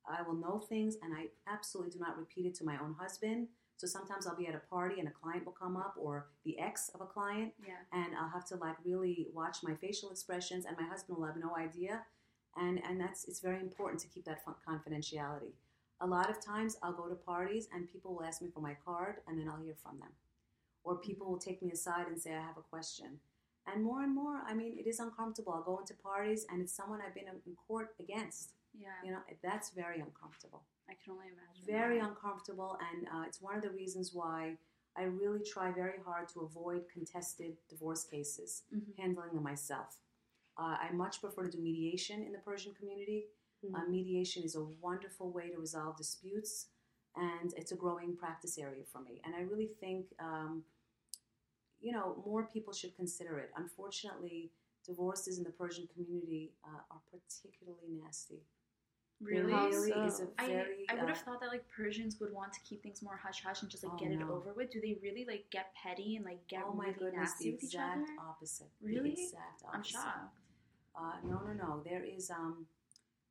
I 0.09 0.23
will 0.23 0.35
know 0.35 0.59
things 0.59 0.97
and 1.03 1.15
I 1.15 1.27
absolutely 1.51 1.93
do 1.93 1.99
not 1.99 2.19
repeat 2.19 2.47
it 2.47 2.55
to 2.57 2.65
my 2.65 2.77
own 2.79 2.95
husband. 2.99 3.49
So 3.77 3.87
sometimes 3.87 4.27
I'll 4.27 4.37
be 4.37 4.47
at 4.47 4.55
a 4.55 4.63
party 4.71 5.01
and 5.01 5.09
a 5.09 5.11
client 5.11 5.45
will 5.45 5.53
come 5.53 5.77
up 5.77 5.95
or 5.97 6.29
the 6.45 6.59
ex 6.59 6.91
of 6.95 7.01
a 7.01 7.07
client 7.07 7.53
yeah. 7.67 7.75
and 7.93 8.15
I'll 8.17 8.29
have 8.29 8.47
to 8.47 8.57
like 8.57 8.77
really 8.85 9.27
watch 9.33 9.59
my 9.63 9.75
facial 9.75 10.11
expressions 10.11 10.67
and 10.67 10.77
my 10.79 10.87
husband 10.87 11.19
will 11.19 11.27
have 11.27 11.37
no 11.37 11.57
idea. 11.57 12.03
And 12.57 12.81
and 12.89 13.01
that's 13.01 13.25
it's 13.25 13.41
very 13.41 13.61
important 13.61 14.01
to 14.03 14.09
keep 14.09 14.25
that 14.27 14.45
confidentiality. 14.45 15.53
A 16.01 16.07
lot 16.07 16.31
of 16.31 16.45
times 16.45 16.77
I'll 16.83 16.93
go 16.93 17.09
to 17.09 17.15
parties 17.15 17.69
and 17.73 17.91
people 17.91 18.15
will 18.15 18.25
ask 18.25 18.43
me 18.43 18.51
for 18.53 18.61
my 18.61 18.77
card 18.85 19.17
and 19.27 19.39
then 19.39 19.49
I'll 19.49 19.63
hear 19.63 19.77
from 19.83 19.99
them. 19.99 20.11
Or 20.85 20.97
people 20.97 21.31
will 21.31 21.39
take 21.39 21.63
me 21.63 21.71
aside 21.71 22.09
and 22.09 22.21
say 22.21 22.35
I 22.35 22.43
have 22.43 22.59
a 22.59 22.69
question. 22.71 23.21
And 23.67 23.85
more 23.85 24.03
and 24.03 24.15
more, 24.15 24.43
I 24.47 24.55
mean, 24.55 24.77
it 24.79 24.89
is 24.89 24.99
uncomfortable. 24.99 25.53
I'll 25.53 25.63
go 25.63 25.79
into 25.79 25.95
parties 25.95 26.45
and 26.51 26.61
it's 26.61 26.73
someone 26.73 27.01
I've 27.01 27.15
been 27.15 27.29
in 27.29 27.57
court 27.69 27.95
against 28.01 28.51
Yeah. 28.75 28.89
You 29.05 29.13
know, 29.13 29.19
that's 29.43 29.71
very 29.71 30.01
uncomfortable. 30.01 30.63
I 30.89 30.95
can 31.03 31.13
only 31.13 31.27
imagine. 31.27 31.65
Very 31.67 31.99
that. 32.01 32.09
uncomfortable, 32.09 32.79
and 32.93 33.07
uh, 33.09 33.25
it's 33.27 33.41
one 33.41 33.57
of 33.57 33.63
the 33.63 33.71
reasons 33.71 34.13
why 34.13 34.57
I 34.97 35.05
really 35.05 35.43
try 35.43 35.71
very 35.73 35.99
hard 36.05 36.29
to 36.31 36.41
avoid 36.41 36.89
contested 36.93 37.57
divorce 37.69 38.05
cases, 38.05 38.65
Mhm. 38.73 38.97
handling 38.99 39.35
them 39.35 39.43
myself. 39.43 39.99
Uh, 40.57 40.77
I 40.81 40.91
much 40.93 41.21
prefer 41.21 41.45
to 41.45 41.51
do 41.51 41.59
mediation 41.63 42.23
in 42.23 42.33
the 42.33 42.39
Persian 42.39 42.75
community. 42.75 43.29
Mhm. 43.65 43.75
Uh, 43.75 43.87
mediation 43.89 44.43
is 44.43 44.55
a 44.55 44.65
wonderful 44.65 45.31
way 45.31 45.51
to 45.51 45.59
resolve 45.59 45.97
disputes, 45.97 46.69
and 47.17 47.55
it's 47.55 47.73
a 47.73 47.77
growing 47.77 48.17
practice 48.17 48.59
area 48.59 48.85
for 48.85 49.01
me. 49.01 49.21
And 49.25 49.35
I 49.35 49.41
really 49.41 49.69
think, 49.69 50.13
um, 50.19 50.65
you 51.81 51.93
know, 51.93 52.23
more 52.27 52.45
people 52.47 52.73
should 52.73 52.95
consider 52.95 53.39
it. 53.39 53.51
Unfortunately, 53.57 54.53
divorces 54.85 55.39
in 55.39 55.45
the 55.45 55.51
Persian 55.51 55.87
community 55.89 56.55
uh, 56.65 56.81
are 56.91 57.01
particularly 57.11 57.89
nasty. 57.89 58.43
There 59.25 59.45
Really? 59.45 59.53
really 59.53 59.91
so? 59.93 60.05
is 60.05 60.21
a 60.21 60.27
I, 60.39 60.47
very. 60.49 60.87
I 60.91 60.95
would 60.95 61.09
have 61.09 61.19
uh, 61.19 61.21
thought 61.25 61.41
that 61.41 61.49
like 61.51 61.65
Persians 61.69 62.19
would 62.21 62.33
want 62.33 62.53
to 62.55 62.61
keep 62.69 62.83
things 62.83 63.03
more 63.03 63.17
hush 63.23 63.43
hush 63.45 63.63
and 63.63 63.71
just 63.71 63.85
like 63.85 63.93
Oh, 63.95 63.99
get 63.99 64.11
it 64.11 64.19
no. 64.19 64.33
over 64.33 64.53
with. 64.55 64.71
Do 64.73 64.81
they 64.81 64.97
really 65.03 65.25
like 65.27 65.45
get 65.51 65.67
petty 65.81 66.17
and 66.17 66.25
like 66.25 66.47
get 66.49 66.63
oh 66.67 66.73
my 66.75 66.87
really 66.87 66.95
goodness, 66.99 67.31
nasty 67.31 67.45
the 67.51 67.53
with 67.55 67.65
each 67.65 67.75
exact 67.75 68.03
other? 68.19 68.29
opposite. 68.29 68.67
Really? 68.83 69.15
The 69.15 69.23
exact 69.23 69.63
opposite. 69.65 69.77
I'm 69.77 69.83
shocked. 70.05 70.39
Uh, 70.97 71.13
no, 71.25 71.41
no, 71.47 71.53
no. 71.53 71.83
There 71.85 72.05
is 72.05 72.31
um. 72.31 72.67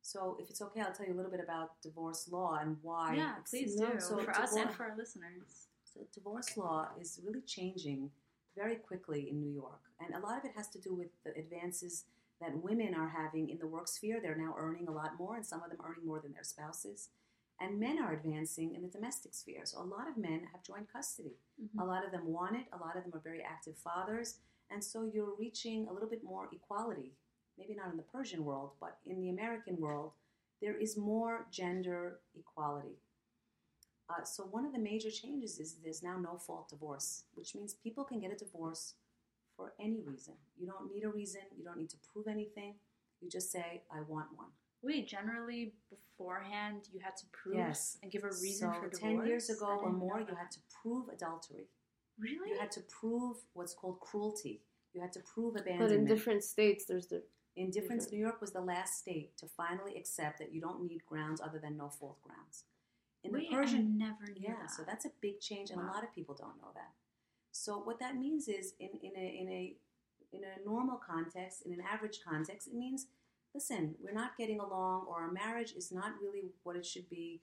So, 0.04 0.36
if 0.40 0.50
it's 0.50 0.60
okay, 0.60 0.80
I'll 0.80 0.92
tell 0.92 1.06
you 1.06 1.12
a 1.12 1.18
little 1.18 1.30
bit 1.30 1.40
about 1.40 1.80
divorce 1.80 2.28
law 2.32 2.58
and 2.60 2.76
why. 2.82 3.14
yeah, 3.14 3.32
it's- 3.32 3.50
please 3.50 3.76
no, 3.76 3.92
do 3.92 4.00
so 4.00 4.18
for 4.18 4.32
us 4.32 4.56
and 4.56 4.68
for 4.72 4.84
our 4.84 4.96
listeners. 4.96 5.68
So, 5.84 6.00
divorce 6.12 6.56
law 6.56 6.88
is 7.00 7.20
really 7.24 7.42
changing 7.42 8.10
very 8.56 8.76
quickly 8.76 9.28
in 9.30 9.38
New 9.40 9.52
York, 9.52 9.80
and 10.00 10.12
a 10.14 10.18
lot 10.26 10.38
of 10.38 10.44
it 10.44 10.52
has 10.56 10.68
to 10.70 10.78
do 10.80 10.92
with 10.92 11.08
the 11.24 11.30
advances 11.38 12.04
that 12.42 12.62
women 12.62 12.94
are 12.94 13.08
having 13.08 13.48
in 13.48 13.58
the 13.58 13.66
work 13.66 13.88
sphere. 13.88 14.20
They're 14.20 14.36
now 14.36 14.54
earning 14.58 14.88
a 14.88 14.92
lot 14.92 15.18
more, 15.18 15.36
and 15.36 15.46
some 15.46 15.62
of 15.62 15.70
them 15.70 15.78
earning 15.84 16.06
more 16.06 16.20
than 16.20 16.32
their 16.32 16.44
spouses. 16.44 17.08
And 17.60 17.78
men 17.78 17.98
are 18.02 18.12
advancing 18.12 18.74
in 18.74 18.82
the 18.82 18.88
domestic 18.88 19.34
sphere. 19.34 19.64
So, 19.64 19.80
a 19.80 19.84
lot 19.84 20.08
of 20.08 20.16
men 20.16 20.48
have 20.52 20.62
joined 20.62 20.88
custody. 20.92 21.38
Mhm. 21.60 21.80
A 21.80 21.84
lot 21.84 22.04
of 22.04 22.10
them 22.10 22.26
want 22.26 22.56
it. 22.56 22.66
A 22.72 22.78
lot 22.78 22.96
of 22.96 23.04
them 23.04 23.14
are 23.14 23.20
very 23.20 23.42
active 23.42 23.78
fathers. 23.78 24.40
And 24.70 24.82
so 24.82 25.04
you're 25.04 25.34
reaching 25.34 25.86
a 25.86 25.92
little 25.92 26.08
bit 26.08 26.24
more 26.24 26.48
equality. 26.52 27.14
Maybe 27.58 27.74
not 27.74 27.90
in 27.90 27.98
the 27.98 28.02
Persian 28.02 28.44
world, 28.44 28.72
but 28.80 28.98
in 29.04 29.20
the 29.20 29.28
American 29.28 29.76
world, 29.76 30.12
there 30.60 30.74
is 30.74 30.96
more 30.96 31.46
gender 31.50 32.20
equality. 32.34 32.96
Uh, 34.08 34.24
so 34.24 34.44
one 34.44 34.64
of 34.64 34.72
the 34.72 34.78
major 34.78 35.10
changes 35.10 35.58
is 35.58 35.74
there's 35.76 36.02
now 36.02 36.18
no 36.18 36.38
fault 36.38 36.68
divorce, 36.68 37.24
which 37.34 37.54
means 37.54 37.74
people 37.74 38.04
can 38.04 38.20
get 38.20 38.32
a 38.32 38.36
divorce 38.36 38.94
for 39.62 39.72
any 39.78 40.00
reason. 40.02 40.34
You 40.58 40.66
don't 40.66 40.90
need 40.92 41.04
a 41.04 41.08
reason. 41.08 41.42
You 41.56 41.64
don't 41.64 41.78
need 41.78 41.90
to 41.90 41.96
prove 42.12 42.26
anything. 42.26 42.74
You 43.20 43.28
just 43.30 43.50
say, 43.52 43.82
"I 43.90 44.00
want 44.02 44.36
one." 44.36 44.50
Wait, 44.82 45.06
generally 45.06 45.74
beforehand 45.88 46.88
you 46.92 46.98
had 47.00 47.16
to 47.16 47.26
prove 47.30 47.54
Yes. 47.56 47.98
and 48.02 48.10
give 48.10 48.24
a 48.24 48.34
reason 48.46 48.68
so 48.72 48.80
for 48.80 48.88
divorce. 48.88 48.98
ten 48.98 49.26
years 49.26 49.48
ago 49.50 49.66
or 49.78 49.92
more, 49.92 50.20
you 50.20 50.34
had 50.34 50.50
to 50.50 50.60
prove 50.82 51.08
adultery. 51.08 51.68
really. 52.18 52.50
You 52.50 52.58
had 52.58 52.70
to 52.72 52.82
prove 52.82 53.36
what's 53.54 53.74
called 53.74 53.98
cruelty. 54.00 54.62
You 54.92 55.00
had 55.00 55.12
to 55.14 55.20
prove 55.20 55.56
abandonment. 55.56 55.90
But 55.90 55.96
in 55.98 56.04
different 56.04 56.44
states, 56.44 56.84
there's 56.84 57.06
the 57.06 57.24
In 57.56 57.70
different. 57.70 58.10
New 58.12 58.18
York 58.18 58.40
was 58.40 58.52
the 58.52 58.60
last 58.60 58.92
state 58.98 59.36
to 59.38 59.46
finally 59.48 59.96
accept 59.96 60.38
that 60.38 60.52
you 60.52 60.60
don't 60.60 60.82
need 60.84 61.04
grounds 61.06 61.40
other 61.40 61.58
than 61.58 61.76
no 61.76 61.88
fault 61.88 62.20
grounds. 62.22 62.64
In 63.24 63.32
Wait, 63.32 63.48
the 63.50 63.56
Persian, 63.56 63.80
I 64.02 64.06
never 64.06 64.24
knew 64.26 64.40
yeah, 64.48 64.56
that. 64.60 64.70
so 64.70 64.84
that's 64.84 65.04
a 65.06 65.10
big 65.20 65.40
change, 65.40 65.70
and 65.70 65.80
a 65.80 65.84
lot 65.84 66.02
of 66.04 66.12
people 66.12 66.34
don't 66.34 66.56
know 66.60 66.72
that. 66.74 66.92
So 67.52 67.78
what 67.78 68.00
that 68.00 68.16
means 68.16 68.48
is, 68.48 68.74
in, 68.80 68.90
in 69.02 69.12
a 69.16 69.26
in 69.40 69.48
a 69.48 69.74
in 70.32 70.40
a 70.44 70.68
normal 70.68 70.96
context, 70.96 71.62
in 71.66 71.72
an 71.72 71.82
average 71.82 72.20
context, 72.26 72.66
it 72.66 72.74
means, 72.74 73.06
listen, 73.54 73.94
we're 74.02 74.12
not 74.12 74.36
getting 74.36 74.60
along, 74.60 75.06
or 75.08 75.20
our 75.20 75.30
marriage 75.30 75.72
is 75.76 75.92
not 75.92 76.12
really 76.22 76.52
what 76.62 76.76
it 76.76 76.86
should 76.86 77.08
be. 77.10 77.42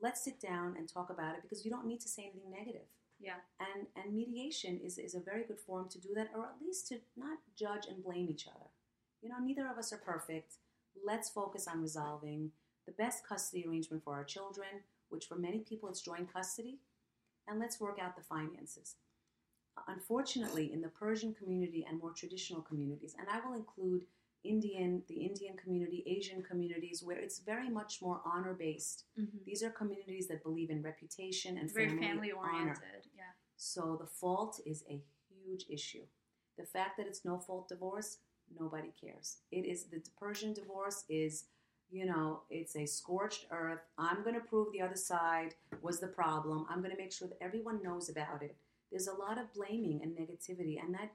Let's 0.00 0.24
sit 0.24 0.40
down 0.40 0.76
and 0.78 0.88
talk 0.88 1.10
about 1.10 1.34
it 1.34 1.42
because 1.42 1.64
you 1.64 1.70
don't 1.70 1.86
need 1.86 2.00
to 2.00 2.08
say 2.08 2.22
anything 2.22 2.50
negative 2.50 2.88
yeah. 3.20 3.34
and 3.60 3.86
and 3.94 4.14
mediation 4.14 4.80
is, 4.82 4.98
is 4.98 5.14
a 5.14 5.20
very 5.20 5.44
good 5.44 5.60
form 5.60 5.88
to 5.90 5.98
do 5.98 6.08
that 6.14 6.30
or 6.34 6.44
at 6.44 6.62
least 6.64 6.88
to 6.88 6.98
not 7.16 7.38
judge 7.56 7.86
and 7.88 8.02
blame 8.02 8.28
each 8.30 8.46
other 8.46 8.66
you 9.22 9.28
know 9.28 9.38
neither 9.38 9.68
of 9.68 9.78
us 9.78 9.92
are 9.92 9.98
perfect 9.98 10.54
let's 11.04 11.28
focus 11.28 11.68
on 11.68 11.82
resolving 11.82 12.50
the 12.86 12.92
best 12.92 13.26
custody 13.26 13.64
arrangement 13.68 14.02
for 14.02 14.14
our 14.14 14.24
children 14.24 14.82
which 15.10 15.26
for 15.26 15.36
many 15.36 15.58
people 15.58 15.88
it's 15.88 16.00
joint 16.00 16.32
custody 16.32 16.78
and 17.46 17.60
let's 17.60 17.80
work 17.80 17.98
out 18.02 18.16
the 18.16 18.22
finances 18.22 18.96
unfortunately 19.88 20.72
in 20.72 20.80
the 20.80 20.88
persian 20.88 21.32
community 21.34 21.84
and 21.88 21.98
more 21.98 22.12
traditional 22.12 22.60
communities 22.62 23.14
and 23.18 23.28
i 23.28 23.40
will 23.46 23.54
include 23.56 24.04
indian 24.44 25.02
the 25.08 25.14
indian 25.24 25.56
community 25.56 26.02
asian 26.06 26.42
communities 26.42 27.02
where 27.02 27.18
it's 27.18 27.38
very 27.40 27.68
much 27.68 28.00
more 28.02 28.20
honor 28.24 28.54
based 28.54 29.04
Mhm. 29.18 29.44
these 29.44 29.62
are 29.62 29.70
communities 29.70 30.28
that 30.28 30.42
believe 30.42 30.70
in 30.70 30.82
reputation 30.82 31.56
and 31.58 31.70
Very 31.72 31.98
family, 31.98 32.32
oriented. 32.32 33.06
Yeah. 33.16 33.32
So 33.56 33.96
the 33.96 34.06
fault 34.06 34.60
is 34.64 34.84
a 34.88 35.02
huge 35.28 35.66
issue. 35.68 36.04
The 36.56 36.64
fact 36.64 36.96
that 36.96 37.06
it's 37.06 37.24
no 37.24 37.38
fault 37.38 37.68
divorce, 37.68 38.18
nobody 38.58 38.92
cares. 38.98 39.38
It 39.50 39.64
is 39.66 39.84
the 39.84 40.00
Persian 40.18 40.52
divorce 40.54 41.04
is, 41.08 41.44
you 41.90 42.06
know, 42.06 42.42
it's 42.48 42.76
a 42.76 42.86
scorched 42.86 43.46
earth. 43.50 43.80
I'm 43.98 44.22
going 44.22 44.34
to 44.34 44.40
prove 44.40 44.72
the 44.72 44.80
other 44.80 44.96
side 44.96 45.54
was 45.82 46.00
the 46.00 46.08
problem. 46.08 46.66
I'm 46.70 46.80
going 46.80 46.92
to 46.96 47.02
make 47.02 47.12
sure 47.12 47.28
that 47.28 47.42
everyone 47.42 47.82
knows 47.82 48.08
about 48.08 48.42
it. 48.42 48.56
There's 48.90 49.08
a 49.08 49.14
lot 49.14 49.38
of 49.38 49.52
blaming 49.54 50.00
and 50.02 50.16
negativity, 50.16 50.82
and 50.82 50.94
that 50.94 51.10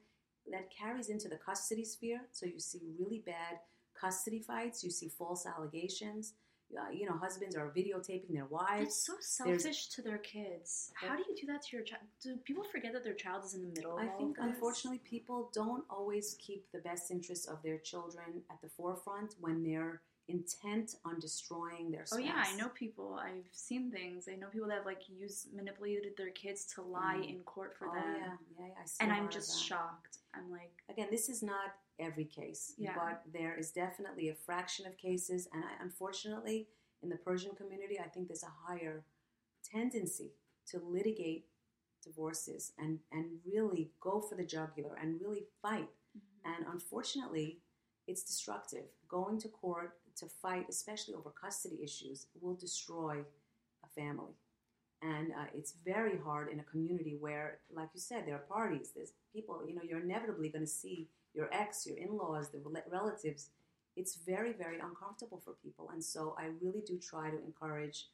that 0.51 0.69
carries 0.69 1.09
into 1.09 1.28
the 1.28 1.38
custody 1.38 1.84
sphere. 1.84 2.21
So 2.32 2.45
you 2.45 2.59
see 2.59 2.82
really 2.99 3.23
bad 3.26 3.59
custody 3.99 4.39
fights. 4.39 4.84
You 4.84 4.91
see 4.91 5.09
false 5.09 5.45
allegations. 5.45 6.34
Uh, 6.76 6.89
you 6.91 7.05
know, 7.05 7.15
husbands 7.15 7.55
are 7.55 7.71
videotaping 7.78 8.34
their 8.34 8.45
wives. 8.45 8.88
It's 8.88 9.05
so 9.05 9.13
selfish 9.19 9.88
to 9.89 10.01
their 10.01 10.17
kids. 10.17 10.91
How 10.95 11.15
do 11.15 11.23
you 11.30 11.36
do 11.39 11.47
that 11.47 11.61
to 11.63 11.78
your 11.78 11.86
child? 11.86 12.01
Do 12.21 12.38
people 12.38 12.63
forget 12.63 12.91
that 12.93 13.03
their 13.03 13.13
child 13.13 13.45
is 13.45 13.53
in 13.53 13.61
the 13.61 13.69
middle? 13.69 13.97
Of 13.97 14.03
I 14.03 14.07
think, 14.17 14.38
unfortunately, 14.39 14.99
people 14.99 15.51
don't 15.53 15.84
always 15.89 16.36
keep 16.39 16.65
the 16.71 16.80
best 16.80 17.11
interests 17.11 17.45
of 17.45 17.61
their 17.63 17.78
children 17.78 18.41
at 18.49 18.61
the 18.61 18.69
forefront 18.69 19.36
when 19.39 19.63
they're 19.63 20.01
intent 20.28 20.95
on 21.05 21.19
destroying 21.19 21.91
their 21.91 22.05
Oh 22.11 22.17
yeah, 22.17 22.34
I 22.36 22.55
know 22.55 22.69
people. 22.69 23.19
I've 23.21 23.47
seen 23.51 23.91
things. 23.91 24.28
I 24.32 24.36
know 24.36 24.47
people 24.47 24.67
that 24.69 24.78
have 24.78 24.86
like 24.86 25.07
used 25.07 25.53
manipulated 25.53 26.13
their 26.17 26.32
kids 26.32 26.65
to 26.76 26.82
lie 26.82 27.17
Mm. 27.21 27.30
in 27.30 27.39
court 27.43 27.76
for 27.78 27.88
Oh 27.89 27.93
them. 27.93 28.15
yeah, 28.17 28.38
yeah, 28.59 28.67
yeah, 28.67 28.73
I 28.82 28.86
see 28.86 28.97
And 29.03 29.11
I'm 29.11 29.30
just 29.30 29.63
shocked. 29.63 30.17
I'm 30.34 30.49
like, 30.51 30.71
Again, 30.89 31.07
this 31.11 31.30
is 31.30 31.43
not 31.43 31.76
every 31.99 32.26
case, 32.26 32.73
Yeah. 32.78 32.95
but 32.95 33.21
there 33.32 33.55
is 33.57 33.71
definitely 33.71 34.30
a 34.30 34.36
fraction 34.36 34.86
of 34.88 34.97
cases, 34.97 35.47
and 35.53 35.63
I, 35.63 35.82
unfortunately, 35.82 36.67
in 37.03 37.09
the 37.09 37.17
Persian 37.17 37.53
community, 37.55 37.99
I 37.99 38.07
think 38.07 38.28
there's 38.28 38.43
a 38.43 38.53
higher 38.67 39.05
tendency 39.63 40.34
to 40.67 40.80
litigate 40.80 41.45
divorces 42.03 42.73
and 42.78 42.99
and 43.11 43.39
really 43.45 43.91
go 43.99 44.21
for 44.21 44.36
the 44.36 44.43
jugular 44.45 44.95
and 44.95 45.19
really 45.21 45.45
fight. 45.61 45.89
And 46.43 46.65
unfortunately, 46.67 47.61
it's 48.07 48.23
destructive. 48.23 48.86
Going 49.07 49.39
to 49.39 49.49
court 49.49 49.97
to 50.18 50.28
fight, 50.28 50.66
especially 50.70 51.13
over 51.13 51.30
custody 51.30 51.80
issues, 51.84 52.28
will 52.41 52.55
destroy 52.55 53.24
a 53.84 53.88
family. 54.01 54.34
And 55.01 55.32
uh, 55.32 55.45
it's 55.53 55.74
very 55.86 56.18
hard 56.18 56.51
in 56.51 56.59
a 56.59 56.63
community 56.63 57.18
where, 57.20 57.59
like 57.74 57.89
you 57.93 57.99
said, 57.99 58.24
there 58.26 58.36
are 58.36 58.39
parties. 58.49 58.91
There's 58.95 59.13
people. 59.34 59.61
You 59.68 59.76
know, 59.76 59.82
you're 59.88 59.99
inevitably 60.01 60.49
going 60.49 60.63
to 60.63 60.72
see 60.72 61.09
your 61.34 61.49
ex, 61.53 61.86
your 61.86 61.97
in-laws, 61.97 62.49
the 62.49 62.61
relatives. 62.89 63.49
It's 63.95 64.16
very, 64.16 64.53
very 64.53 64.80
uncomfortable 64.80 65.41
for 65.43 65.53
people. 65.63 65.89
And 65.93 66.03
so, 66.03 66.36
I 66.39 66.49
really 66.61 66.82
do 66.86 66.97
try 66.97 67.30
to 67.30 67.38
encourage 67.45 68.07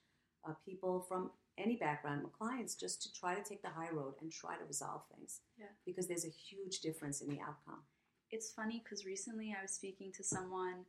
uh, 0.48 0.54
people 0.66 1.06
from 1.08 1.32
any 1.58 1.76
background, 1.76 2.24
my 2.24 2.30
clients, 2.38 2.76
just 2.76 3.02
to 3.04 3.14
try 3.14 3.36
to 3.36 3.44
take 3.44 3.62
the 3.62 3.70
high 3.70 3.90
road 3.92 4.16
and 4.22 4.32
try 4.32 4.56
to 4.56 4.66
resolve 4.66 5.02
things. 5.16 5.42
Yeah. 5.60 5.66
Because 5.86 6.08
there's 6.08 6.26
a 6.26 6.30
huge 6.30 6.80
difference 6.82 7.22
in 7.22 7.30
the 7.30 7.40
outcome. 7.42 7.84
it's 8.32 8.52
funny 8.52 8.82
because 8.84 9.06
recently 9.06 9.54
I 9.58 9.62
was 9.62 9.72
speaking 9.72 10.12
to 10.14 10.24
someone 10.24 10.86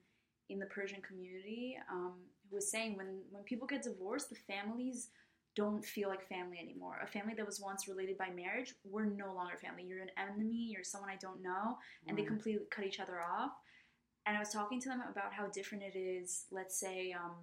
in 0.53 0.59
the 0.59 0.67
Persian 0.67 1.01
community 1.01 1.77
um, 1.91 2.13
who 2.49 2.57
was 2.57 2.71
saying 2.71 2.97
when 2.97 3.23
when 3.31 3.43
people 3.45 3.67
get 3.67 3.83
divorced, 3.83 4.29
the 4.29 4.37
families 4.37 5.09
don't 5.55 5.85
feel 5.85 6.09
like 6.09 6.27
family 6.29 6.59
anymore. 6.59 6.99
A 7.03 7.07
family 7.07 7.35
that 7.37 7.45
was 7.45 7.61
once 7.61 7.89
related 7.89 8.17
by 8.17 8.31
marriage, 8.31 8.75
we're 8.85 9.05
no 9.05 9.35
longer 9.35 9.57
family. 9.57 9.85
You're 9.85 10.03
an 10.03 10.11
enemy. 10.17 10.69
You're 10.71 10.85
someone 10.85 11.11
I 11.11 11.17
don't 11.17 11.43
know, 11.43 11.77
and 12.07 12.17
they 12.17 12.23
completely 12.23 12.65
cut 12.71 12.87
each 12.87 13.01
other 13.01 13.21
off. 13.21 13.53
And 14.27 14.37
I 14.37 14.41
was 14.41 14.51
talking 14.51 14.81
to 14.81 14.89
them 14.89 15.03
about 15.11 15.33
how 15.33 15.49
different 15.49 15.83
it 15.83 15.99
is. 15.99 16.45
Let's 16.51 16.79
say 16.79 17.13
um, 17.13 17.35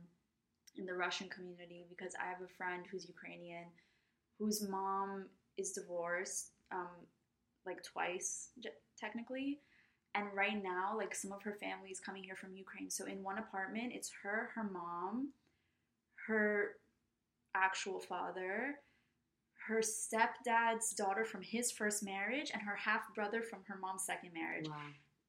in 0.77 0.85
the 0.85 0.93
Russian 0.93 1.27
community, 1.29 1.85
because 1.89 2.13
I 2.15 2.29
have 2.29 2.41
a 2.41 2.47
friend 2.57 2.85
who's 2.89 3.07
Ukrainian, 3.07 3.65
whose 4.39 4.67
mom 4.67 5.25
is 5.57 5.73
divorced, 5.73 6.51
um, 6.71 6.95
like 7.65 7.83
twice 7.83 8.49
technically 8.97 9.59
and 10.15 10.25
right 10.35 10.61
now 10.61 10.95
like 10.97 11.13
some 11.15 11.31
of 11.31 11.41
her 11.43 11.53
family 11.53 11.89
is 11.89 11.99
coming 11.99 12.23
here 12.23 12.35
from 12.35 12.53
ukraine. 12.53 12.89
So 12.89 13.05
in 13.05 13.23
one 13.23 13.37
apartment 13.37 13.93
it's 13.93 14.11
her 14.23 14.49
her 14.55 14.63
mom 14.63 15.29
her 16.27 16.75
actual 17.55 17.99
father 17.99 18.75
her 19.67 19.81
stepdad's 19.81 20.93
daughter 20.93 21.25
from 21.25 21.41
his 21.41 21.71
first 21.71 22.03
marriage 22.03 22.49
and 22.53 22.61
her 22.61 22.75
half 22.75 23.01
brother 23.13 23.41
from 23.41 23.59
her 23.67 23.77
mom's 23.79 24.03
second 24.03 24.31
marriage. 24.33 24.67
Wow. 24.67 24.75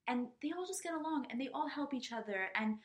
and 0.08 0.28
they 0.42 0.52
all 0.56 0.66
just 0.66 0.82
get 0.82 0.94
along 0.94 1.26
and 1.30 1.40
they 1.40 1.48
all 1.52 1.68
help 1.68 1.92
each 1.94 2.12
other. 2.12 2.48
And 2.54 2.76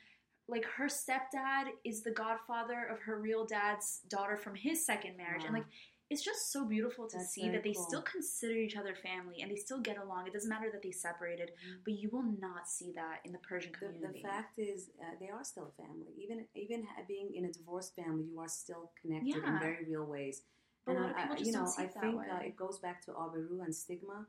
like 0.47 0.65
her 0.77 0.85
stepdad 0.85 1.69
is 1.83 2.03
the 2.03 2.11
godfather 2.11 2.85
of 2.91 2.99
her 2.99 3.19
real 3.19 3.45
dad's 3.45 4.01
daughter 4.09 4.37
from 4.37 4.53
his 4.53 4.85
second 4.85 5.17
marriage, 5.17 5.43
and 5.43 5.53
like 5.53 5.65
it's 6.09 6.23
just 6.23 6.51
so 6.51 6.65
beautiful 6.65 7.07
to 7.07 7.17
That's 7.17 7.31
see 7.33 7.49
that 7.49 7.63
they 7.63 7.73
cool. 7.73 7.83
still 7.87 8.01
consider 8.03 8.53
each 8.53 8.75
other 8.77 8.93
family 8.95 9.41
and 9.41 9.51
they 9.51 9.55
still 9.55 9.79
get 9.79 9.97
along. 9.97 10.27
It 10.27 10.33
doesn't 10.33 10.49
matter 10.49 10.69
that 10.71 10.83
they 10.83 10.91
separated, 10.91 11.51
Mhm. 11.55 11.83
but 11.83 11.93
you 11.93 12.09
will 12.09 12.23
not 12.23 12.67
see 12.69 12.91
that 12.93 13.21
in 13.25 13.31
the 13.31 13.39
Persian 13.39 13.73
community. 13.73 14.21
the 14.21 14.27
fact 14.27 14.59
is, 14.59 14.91
uh, 15.01 15.15
they 15.19 15.29
are 15.29 15.43
still 15.43 15.65
a 15.67 15.71
family. 15.81 16.13
Even 16.17 16.47
even 16.53 16.87
being 17.07 17.33
in 17.33 17.45
a 17.45 17.51
divorced 17.51 17.95
family, 17.95 18.23
you 18.25 18.39
are 18.39 18.47
still 18.47 18.91
connected 19.01 19.35
in 19.43 19.59
very 19.59 19.83
real 19.85 20.05
ways. 20.05 20.43
But 20.85 20.97
a 20.97 20.99
lot 20.99 21.05
I- 21.05 21.09
of 21.09 21.15
people 21.17 21.35
I- 21.37 21.45
you 21.47 21.51
know, 21.51 21.73
I 21.77 21.87
think 21.87 22.15
uh, 22.33 22.35
it 22.49 22.55
goes 22.55 22.77
back 22.79 23.01
to 23.05 23.11
Aberu 23.13 23.63
and 23.65 23.75
stigma, 23.75 24.27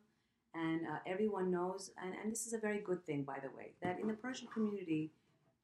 and 0.54 0.86
uh, 0.86 1.00
everyone 1.04 1.50
knows, 1.50 1.90
and, 2.02 2.14
and 2.14 2.32
this 2.32 2.46
is 2.46 2.54
a 2.54 2.58
very 2.58 2.80
good 2.80 3.04
thing, 3.04 3.24
by 3.24 3.38
the 3.38 3.50
way, 3.50 3.74
that 3.82 4.00
in 4.00 4.06
the 4.06 4.14
Persian 4.14 4.48
community, 4.48 5.12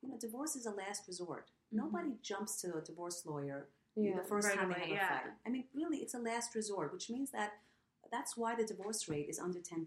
you 0.03 0.11
know, 0.11 0.19
divorce 0.19 0.57
is 0.57 0.67
a 0.67 0.71
last 0.73 1.09
resort. 1.09 1.47
Mhm. 1.49 1.77
Nobody 1.83 2.19
jumps 2.21 2.61
to 2.61 2.77
a 2.77 2.83
divorce 2.83 3.25
lawyer 3.25 3.69
Yeah. 3.97 4.17
the 4.17 4.25
first 4.25 4.49
Right 4.49 4.57
time 4.59 4.69
they 4.71 4.75
away, 4.77 4.81
have 4.83 4.91
a 4.91 4.95
yeah. 4.95 5.09
fight. 5.21 5.31
I 5.47 5.51
mean, 5.51 5.65
really, 5.75 5.99
it's 5.99 6.15
a 6.15 6.19
last 6.19 6.55
resort, 6.55 6.93
which 6.93 7.11
means 7.11 7.31
that 7.33 7.53
that's 8.11 8.37
why 8.37 8.55
the 8.55 8.65
divorce 8.65 9.09
rate 9.09 9.29
is 9.29 9.39
under 9.39 9.59
10%. 9.61 9.87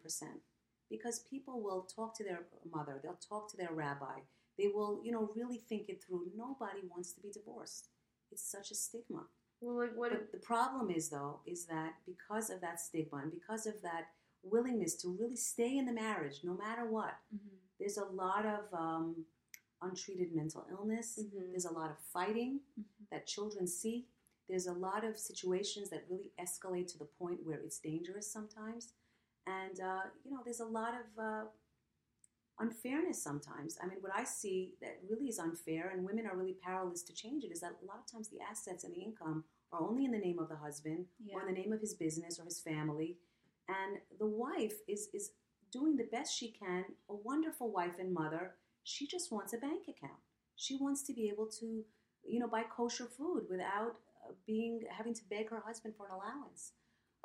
Because 0.90 1.20
people 1.20 1.62
will 1.62 1.84
talk 1.84 2.16
to 2.18 2.24
their 2.24 2.46
mother, 2.72 3.00
they'll 3.02 3.20
talk 3.28 3.50
to 3.52 3.58
their 3.58 3.72
rabbi, 3.74 4.20
they 4.58 4.68
will, 4.68 5.02
you 5.04 5.12
know, 5.12 5.32
really 5.36 5.58
think 5.58 5.90
it 5.90 6.02
through. 6.04 6.28
Nobody 6.36 6.82
wants 6.90 7.12
to 7.14 7.22
be 7.22 7.32
divorced. 7.32 7.90
It's 8.32 8.44
such 8.50 8.72
a 8.72 8.76
stigma. 8.76 9.24
Well, 9.62 9.78
like 9.78 9.96
what? 9.96 10.12
But 10.12 10.32
the 10.32 10.38
problem 10.46 10.92
is, 10.92 11.10
though, 11.10 11.40
is 11.46 11.66
that 11.66 11.94
because 12.06 12.50
of 12.50 12.62
that 12.62 12.80
stigma 12.80 13.18
and 13.18 13.32
because 13.32 13.66
of 13.66 13.82
that 13.82 14.10
willingness 14.44 14.96
to 14.98 15.10
really 15.20 15.36
stay 15.36 15.78
in 15.78 15.86
the 15.86 15.92
marriage, 15.92 16.42
no 16.44 16.54
matter 16.54 16.86
what, 16.86 17.16
Mhm. 17.34 17.58
there's 17.80 17.98
a 17.98 18.06
lot 18.06 18.46
of 18.46 18.72
um, 18.74 19.26
untreated 19.86 20.34
mental 20.34 20.66
illness. 20.70 21.20
Mhm. 21.20 21.52
There's 21.52 21.66
a 21.66 21.72
lot 21.82 21.92
of 21.92 21.98
fighting 22.00 22.62
Mhm. 22.78 22.86
that 23.12 23.28
children 23.28 23.68
see. 23.68 24.08
There's 24.48 24.68
a 24.68 24.74
lot 24.74 25.04
of 25.04 25.18
situations 25.18 25.90
that 25.90 26.06
really 26.10 26.32
escalate 26.38 26.88
to 26.94 26.98
the 26.98 27.06
point 27.06 27.44
where 27.46 27.60
it's 27.60 27.80
dangerous 27.80 28.32
sometimes. 28.32 28.94
And, 29.48 29.80
uh, 29.80 30.04
you 30.24 30.32
know, 30.32 30.42
there's 30.44 30.60
a 30.60 30.66
lot 30.80 30.94
of 31.02 31.20
uh, 31.20 31.46
unfairness 32.60 33.22
sometimes. 33.22 33.78
I 33.82 33.88
mean, 33.88 33.98
what 34.02 34.14
I 34.16 34.24
see 34.24 34.76
that 34.82 35.00
really 35.10 35.28
is 35.28 35.40
unfair, 35.40 35.90
and 35.90 36.06
women 36.06 36.26
are 36.26 36.38
really 36.38 36.58
powerless 36.64 37.04
to 37.04 37.14
change 37.14 37.44
it, 37.44 37.52
is 37.52 37.60
that 37.62 37.74
a 37.82 37.86
lot 37.86 38.00
of 38.00 38.06
times 38.12 38.30
the 38.30 38.42
assets 38.42 38.84
and 38.84 38.94
the 38.94 39.02
income 39.02 39.44
are 39.72 39.82
only 39.82 40.06
in 40.06 40.12
the 40.12 40.18
name 40.18 40.40
of 40.40 40.50
the 40.50 40.56
husband 40.56 41.06
or 41.34 41.42
in 41.42 41.54
the 41.54 41.60
name 41.62 41.74
of 41.74 41.82
his 41.82 41.94
business 41.94 42.40
or 42.40 42.46
his 42.46 42.60
family. 42.62 43.18
And 43.68 43.98
the 44.20 44.28
wife 44.28 44.78
is, 44.88 45.10
is 45.14 45.32
doing 45.72 45.98
the 45.98 46.06
best 46.06 46.38
she 46.38 46.52
can, 46.52 46.86
a 47.10 47.16
wonderful 47.16 47.72
wife 47.72 47.96
and 48.00 48.14
mother. 48.14 48.56
She 48.86 49.08
just 49.08 49.32
wants 49.34 49.54
a 49.54 49.58
bank 49.58 49.84
account. 49.90 50.22
She 50.56 50.78
wants 50.78 51.04
to 51.08 51.14
be 51.14 51.28
able 51.30 51.48
to, 51.60 51.84
you 52.24 52.40
know, 52.40 52.48
buy 52.48 52.64
kosher 52.64 53.08
food 53.08 53.48
without 53.50 53.98
uh, 54.26 54.34
being 54.48 54.82
having 54.98 55.14
to 55.16 55.24
beg 55.30 55.50
her 55.50 55.60
husband 55.66 55.96
for 55.98 56.08
an 56.08 56.14
allowance. 56.14 56.74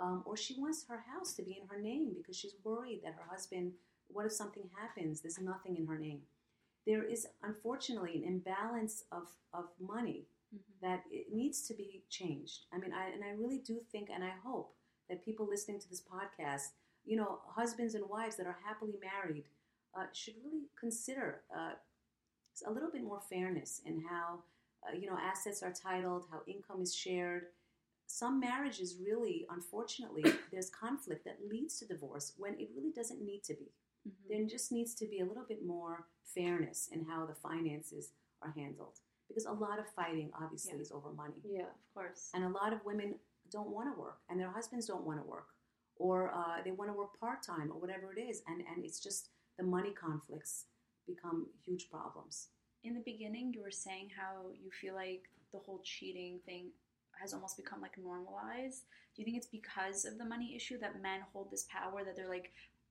Um, 0.01 0.25
or 0.27 0.37
she 0.37 0.55
wants 0.59 0.87
her 0.89 1.05
house 1.15 1.35
to 1.35 1.43
be 1.45 1.59
in 1.63 1.69
her 1.69 1.81
name 1.81 2.15
because 2.17 2.37
she's 2.37 2.57
worried 2.65 3.03
that 3.05 3.15
her 3.15 3.29
husband, 3.31 3.75
what 4.09 4.27
if 4.27 4.33
something 4.33 4.71
happens? 4.81 5.21
There's 5.21 5.39
nothing 5.39 5.77
in 5.77 5.87
her 5.87 5.99
name. 5.99 6.23
There 6.87 7.05
is 7.05 7.27
unfortunately 7.43 8.17
an 8.17 8.25
imbalance 8.25 9.05
of, 9.13 9.29
of 9.55 9.67
money 9.79 10.27
Mhm. 10.53 10.81
that 10.81 11.05
it 11.13 11.33
needs 11.33 11.63
to 11.69 11.75
be 11.75 12.03
changed. 12.09 12.67
I 12.73 12.79
mean, 12.79 12.93
I, 12.93 13.11
and 13.11 13.23
I 13.25 13.31
really 13.31 13.59
do 13.61 13.81
think 13.93 14.11
and 14.11 14.25
I 14.25 14.31
hope 14.31 14.75
that 15.09 15.25
people 15.25 15.47
listening 15.47 15.79
to 15.81 15.89
this 15.89 16.03
podcast, 16.03 16.73
you 17.05 17.17
know, 17.17 17.41
husbands 17.47 17.95
and 17.95 18.09
wives 18.09 18.37
that 18.37 18.47
are 18.49 18.59
happily 18.65 18.97
married, 19.01 19.45
uh, 19.97 20.07
should 20.13 20.35
really 20.45 20.67
consider 20.79 21.43
uh, 21.57 21.73
a 22.67 22.71
little 22.71 22.91
bit 22.91 23.03
more 23.03 23.21
fairness 23.29 23.81
in 23.85 24.03
how, 24.09 24.41
uh, 24.87 24.97
you 24.97 25.07
know, 25.09 25.19
assets 25.21 25.63
are 25.63 25.73
titled, 25.73 26.25
how 26.31 26.41
income 26.47 26.83
is 26.83 26.95
shared. 26.95 27.47
Some 28.07 28.41
marriages 28.41 28.97
really, 29.05 29.47
unfortunately, 29.51 30.25
there's 30.53 30.71
conflict 30.71 31.25
that 31.25 31.39
leads 31.49 31.79
to 31.79 31.87
divorce 31.87 32.33
when 32.37 32.55
it 32.55 32.71
really 32.77 32.93
doesn't 32.93 33.21
need 33.23 33.43
to 33.45 33.55
be. 33.55 33.73
Mhm. 34.09 34.13
There 34.29 34.45
just 34.47 34.73
needs 34.73 34.95
to 34.97 35.07
be 35.07 35.21
a 35.21 35.25
little 35.27 35.45
bit 35.45 35.65
more 35.65 36.07
fairness 36.25 36.89
in 36.93 37.05
how 37.05 37.27
the 37.27 37.35
finances 37.35 38.13
are 38.43 38.51
handled. 38.51 38.99
Because 39.29 39.45
a 39.47 39.53
lot 39.53 39.79
of 39.79 39.87
fighting, 39.95 40.31
obviously, 40.35 40.75
Yeah. 40.75 40.81
is 40.83 40.91
over 40.93 41.13
money. 41.13 41.35
yeah. 41.45 41.69
Of 41.69 41.95
course. 41.95 42.31
And 42.35 42.45
a 42.45 42.49
lot 42.49 42.73
of 42.73 42.85
women 42.85 43.15
don't 43.51 43.71
want 43.71 43.93
to 43.95 44.01
work, 44.01 44.19
and 44.29 44.39
their 44.41 44.51
husbands 44.51 44.87
don't 44.87 45.05
want 45.05 45.21
to 45.23 45.27
work, 45.29 45.55
or 45.97 46.33
uh, 46.35 46.63
they 46.63 46.73
want 46.73 46.91
to 46.91 46.95
work 46.95 47.19
part 47.21 47.43
time, 47.43 47.71
or 47.71 47.79
whatever 47.79 48.13
it 48.13 48.19
is. 48.19 48.43
And, 48.49 48.61
and 48.67 48.85
it's 48.85 48.99
just 49.01 49.31
the 49.61 49.67
money 49.67 49.93
conflicts 49.93 50.65
become 51.07 51.47
huge 51.67 51.85
problems. 51.91 52.49
in 52.83 52.95
the 52.95 53.05
beginning 53.13 53.47
you 53.55 53.63
were 53.67 53.71
saying 53.87 54.09
how 54.21 54.33
you 54.63 54.71
feel 54.81 54.95
like 54.95 55.25
the 55.53 55.59
whole 55.65 55.81
cheating 55.93 56.35
thing 56.47 56.65
has 57.21 57.35
almost 57.35 57.57
become 57.63 57.81
like 57.87 57.97
normalized 58.11 58.83
do 59.13 59.17
you 59.21 59.25
think 59.27 59.37
it's 59.37 59.53
because 59.61 59.99
of 60.09 60.15
the 60.21 60.25
money 60.35 60.49
issue 60.59 60.79
that 60.83 61.03
men 61.09 61.21
hold 61.33 61.51
this 61.51 61.67
power 61.77 61.99
that 62.07 62.15
they're 62.17 62.35
like 62.39 62.49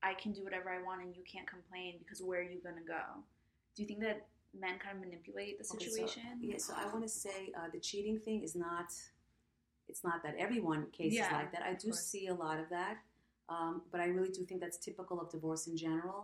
i 0.09 0.13
can 0.21 0.31
do 0.37 0.43
whatever 0.43 0.69
i 0.69 0.79
want 0.87 1.01
and 1.03 1.15
you 1.19 1.23
can't 1.33 1.47
complain 1.55 1.91
because 2.01 2.19
where 2.27 2.39
are 2.41 2.49
you 2.55 2.59
going 2.67 2.75
to 2.83 2.87
go 2.97 3.03
do 3.73 3.81
you 3.81 3.87
think 3.89 4.01
that 4.07 4.19
men 4.63 4.75
kind 4.83 4.93
of 4.97 5.01
manipulate 5.07 5.53
the 5.59 5.65
Okay, 5.73 5.85
so- 5.85 5.91
situation 5.95 6.23
yeah, 6.41 6.57
so 6.67 6.73
I 6.81 6.85
want 6.93 7.03
to 7.09 7.13
say 7.25 7.37
uh, 7.57 7.67
the 7.75 7.79
cheating 7.79 8.17
thing 8.25 8.39
is 8.47 8.55
not. 8.55 8.89
It's 9.91 10.03
not 10.03 10.21
that 10.25 10.35
everyone 10.45 10.81
cases 10.99 11.17
Yeah, 11.19 11.31
like 11.39 11.51
that. 11.53 11.63
I 11.63 11.73
do 11.73 11.89
course. 11.89 11.99
see 12.11 12.25
a 12.27 12.33
lot 12.45 12.57
of 12.63 12.67
that, 12.77 12.95
um, 13.55 13.73
but 13.91 13.99
I 14.01 14.07
really 14.15 14.29
do 14.37 14.41
think 14.47 14.59
that's 14.61 14.77
typical 14.77 15.19
of 15.21 15.27
divorce 15.35 15.63
in 15.67 15.75
general. 15.77 16.19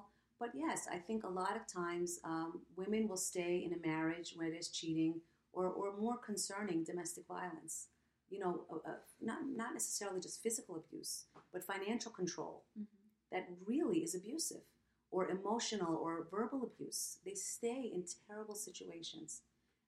But 0.45 0.53
yes, 0.53 0.87
I 0.91 0.97
think 0.97 1.23
a 1.23 1.27
lot 1.27 1.55
of 1.55 1.65
times 1.65 2.19
um, 2.23 2.61
women 2.75 3.07
will 3.07 3.17
stay 3.17 3.63
in 3.65 3.73
a 3.73 3.87
marriage 3.87 4.33
where 4.35 4.51
there's 4.51 4.67
cheating 4.67 5.21
or, 5.53 5.65
or 5.65 5.97
more 5.97 6.17
concerning 6.17 6.83
domestic 6.83 7.25
violence. 7.27 7.87
You 8.29 8.39
know, 8.41 8.65
uh, 8.71 8.89
uh, 8.91 8.93
not 9.19 9.39
not 9.55 9.73
necessarily 9.73 10.19
just 10.19 10.43
physical 10.43 10.75
abuse, 10.75 11.25
but 11.51 11.63
financial 11.63 12.11
control 12.11 12.63
Mhm. 12.77 12.85
that 13.31 13.49
really 13.65 14.03
is 14.03 14.13
abusive, 14.13 14.61
or 15.09 15.29
emotional 15.29 15.95
or 15.95 16.27
verbal 16.29 16.61
abuse. 16.63 17.17
They 17.25 17.33
stay 17.33 17.81
in 17.95 18.05
terrible 18.27 18.55
situations 18.55 19.41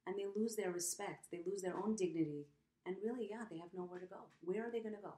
and 0.07 0.15
they 0.17 0.25
lose 0.25 0.55
their 0.55 0.71
respect, 0.71 1.29
they 1.31 1.43
lose 1.45 1.61
their 1.61 1.77
own 1.77 1.95
dignity, 1.95 2.47
and 2.85 2.95
really, 3.03 3.29
yeah, 3.29 3.45
they 3.49 3.59
have 3.59 3.73
nowhere 3.75 3.99
to 3.99 4.07
go. 4.07 4.21
Where 4.41 4.65
are 4.65 4.71
they 4.71 4.79
going 4.79 4.95
to 4.95 5.01
go? 5.01 5.13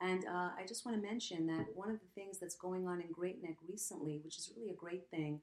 And 0.00 0.24
uh, 0.26 0.50
I 0.58 0.64
just 0.66 0.84
want 0.84 1.00
to 1.00 1.06
mention 1.06 1.46
that 1.46 1.66
one 1.74 1.88
of 1.88 1.98
the 2.00 2.20
things 2.20 2.38
that's 2.38 2.54
going 2.54 2.86
on 2.86 3.00
in 3.00 3.10
Great 3.12 3.42
Neck 3.42 3.56
recently, 3.66 4.20
which 4.22 4.38
is 4.38 4.52
really 4.56 4.70
a 4.70 4.74
great 4.74 5.08
thing, 5.10 5.40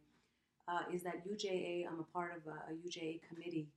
uh, 0.68 0.82
is 0.94 1.04
that 1.04 1.28
UJA, 1.28 1.88
I'm 1.88 2.00
a 2.00 2.04
part 2.04 2.34
of 2.36 2.46
a, 2.48 2.72
a 2.72 2.88
UJA 2.88 3.22
committee 3.28 3.68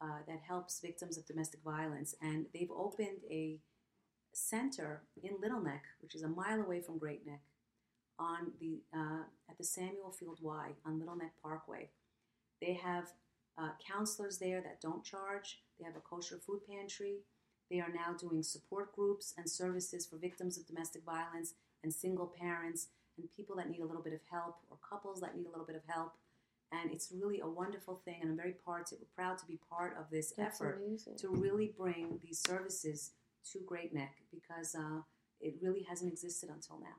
uh, 0.00 0.18
that 0.26 0.40
helps 0.46 0.80
victims 0.80 1.18
of 1.18 1.26
domestic 1.26 1.60
violence, 1.64 2.14
and 2.22 2.46
they've 2.54 2.70
opened 2.70 3.18
a 3.30 3.58
center 4.32 5.02
in 5.22 5.32
Little 5.40 5.60
Neck, 5.60 5.82
which 6.00 6.14
is 6.14 6.22
a 6.22 6.28
mile 6.28 6.60
away 6.60 6.80
from 6.80 6.98
Great 6.98 7.26
Neck, 7.26 7.42
on 8.18 8.52
the 8.60 8.80
uh, 8.94 9.22
at 9.48 9.58
the 9.58 9.64
Samuel 9.64 10.10
Field 10.10 10.38
Y 10.42 10.70
on 10.86 10.98
Little 10.98 11.16
Neck 11.16 11.32
Parkway. 11.42 11.88
They 12.60 12.74
have 12.74 13.12
uh, 13.58 13.70
counselors 13.86 14.38
there 14.38 14.60
that 14.60 14.80
don't 14.80 15.04
charge. 15.04 15.60
They 15.78 15.84
have 15.84 15.96
a 15.96 16.00
kosher 16.00 16.36
food 16.36 16.60
pantry. 16.68 17.16
They 17.70 17.80
are 17.80 17.92
now 17.92 18.14
doing 18.18 18.42
support 18.42 18.94
groups 18.94 19.32
and 19.38 19.48
services 19.48 20.04
for 20.06 20.16
victims 20.16 20.58
of 20.58 20.66
domestic 20.66 21.04
violence 21.04 21.54
and 21.82 21.92
single 21.92 22.26
parents 22.26 22.88
and 23.16 23.28
people 23.36 23.56
that 23.56 23.70
need 23.70 23.80
a 23.80 23.86
little 23.86 24.02
bit 24.02 24.12
of 24.12 24.20
help 24.30 24.56
or 24.70 24.76
couples 24.88 25.20
that 25.20 25.36
need 25.36 25.46
a 25.46 25.50
little 25.50 25.66
bit 25.66 25.76
of 25.76 25.82
help. 25.86 26.14
And 26.72 26.90
it's 26.92 27.10
really 27.12 27.40
a 27.40 27.48
wonderful 27.48 28.00
thing, 28.04 28.18
and 28.22 28.30
I'm 28.30 28.36
very 28.36 28.54
part 28.64 28.92
proud 29.14 29.38
to 29.38 29.46
be 29.46 29.58
part 29.68 29.96
of 29.98 30.06
this 30.10 30.32
That's 30.36 30.60
effort 30.60 30.80
amazing. 30.84 31.16
to 31.18 31.28
really 31.28 31.72
bring 31.76 32.20
these 32.22 32.38
services 32.38 33.10
to 33.52 33.58
Great 33.66 33.92
Neck 33.92 34.18
because 34.30 34.76
uh, 34.76 35.00
it 35.40 35.54
really 35.60 35.84
hasn't 35.88 36.12
existed 36.12 36.48
until 36.48 36.78
now. 36.78 36.96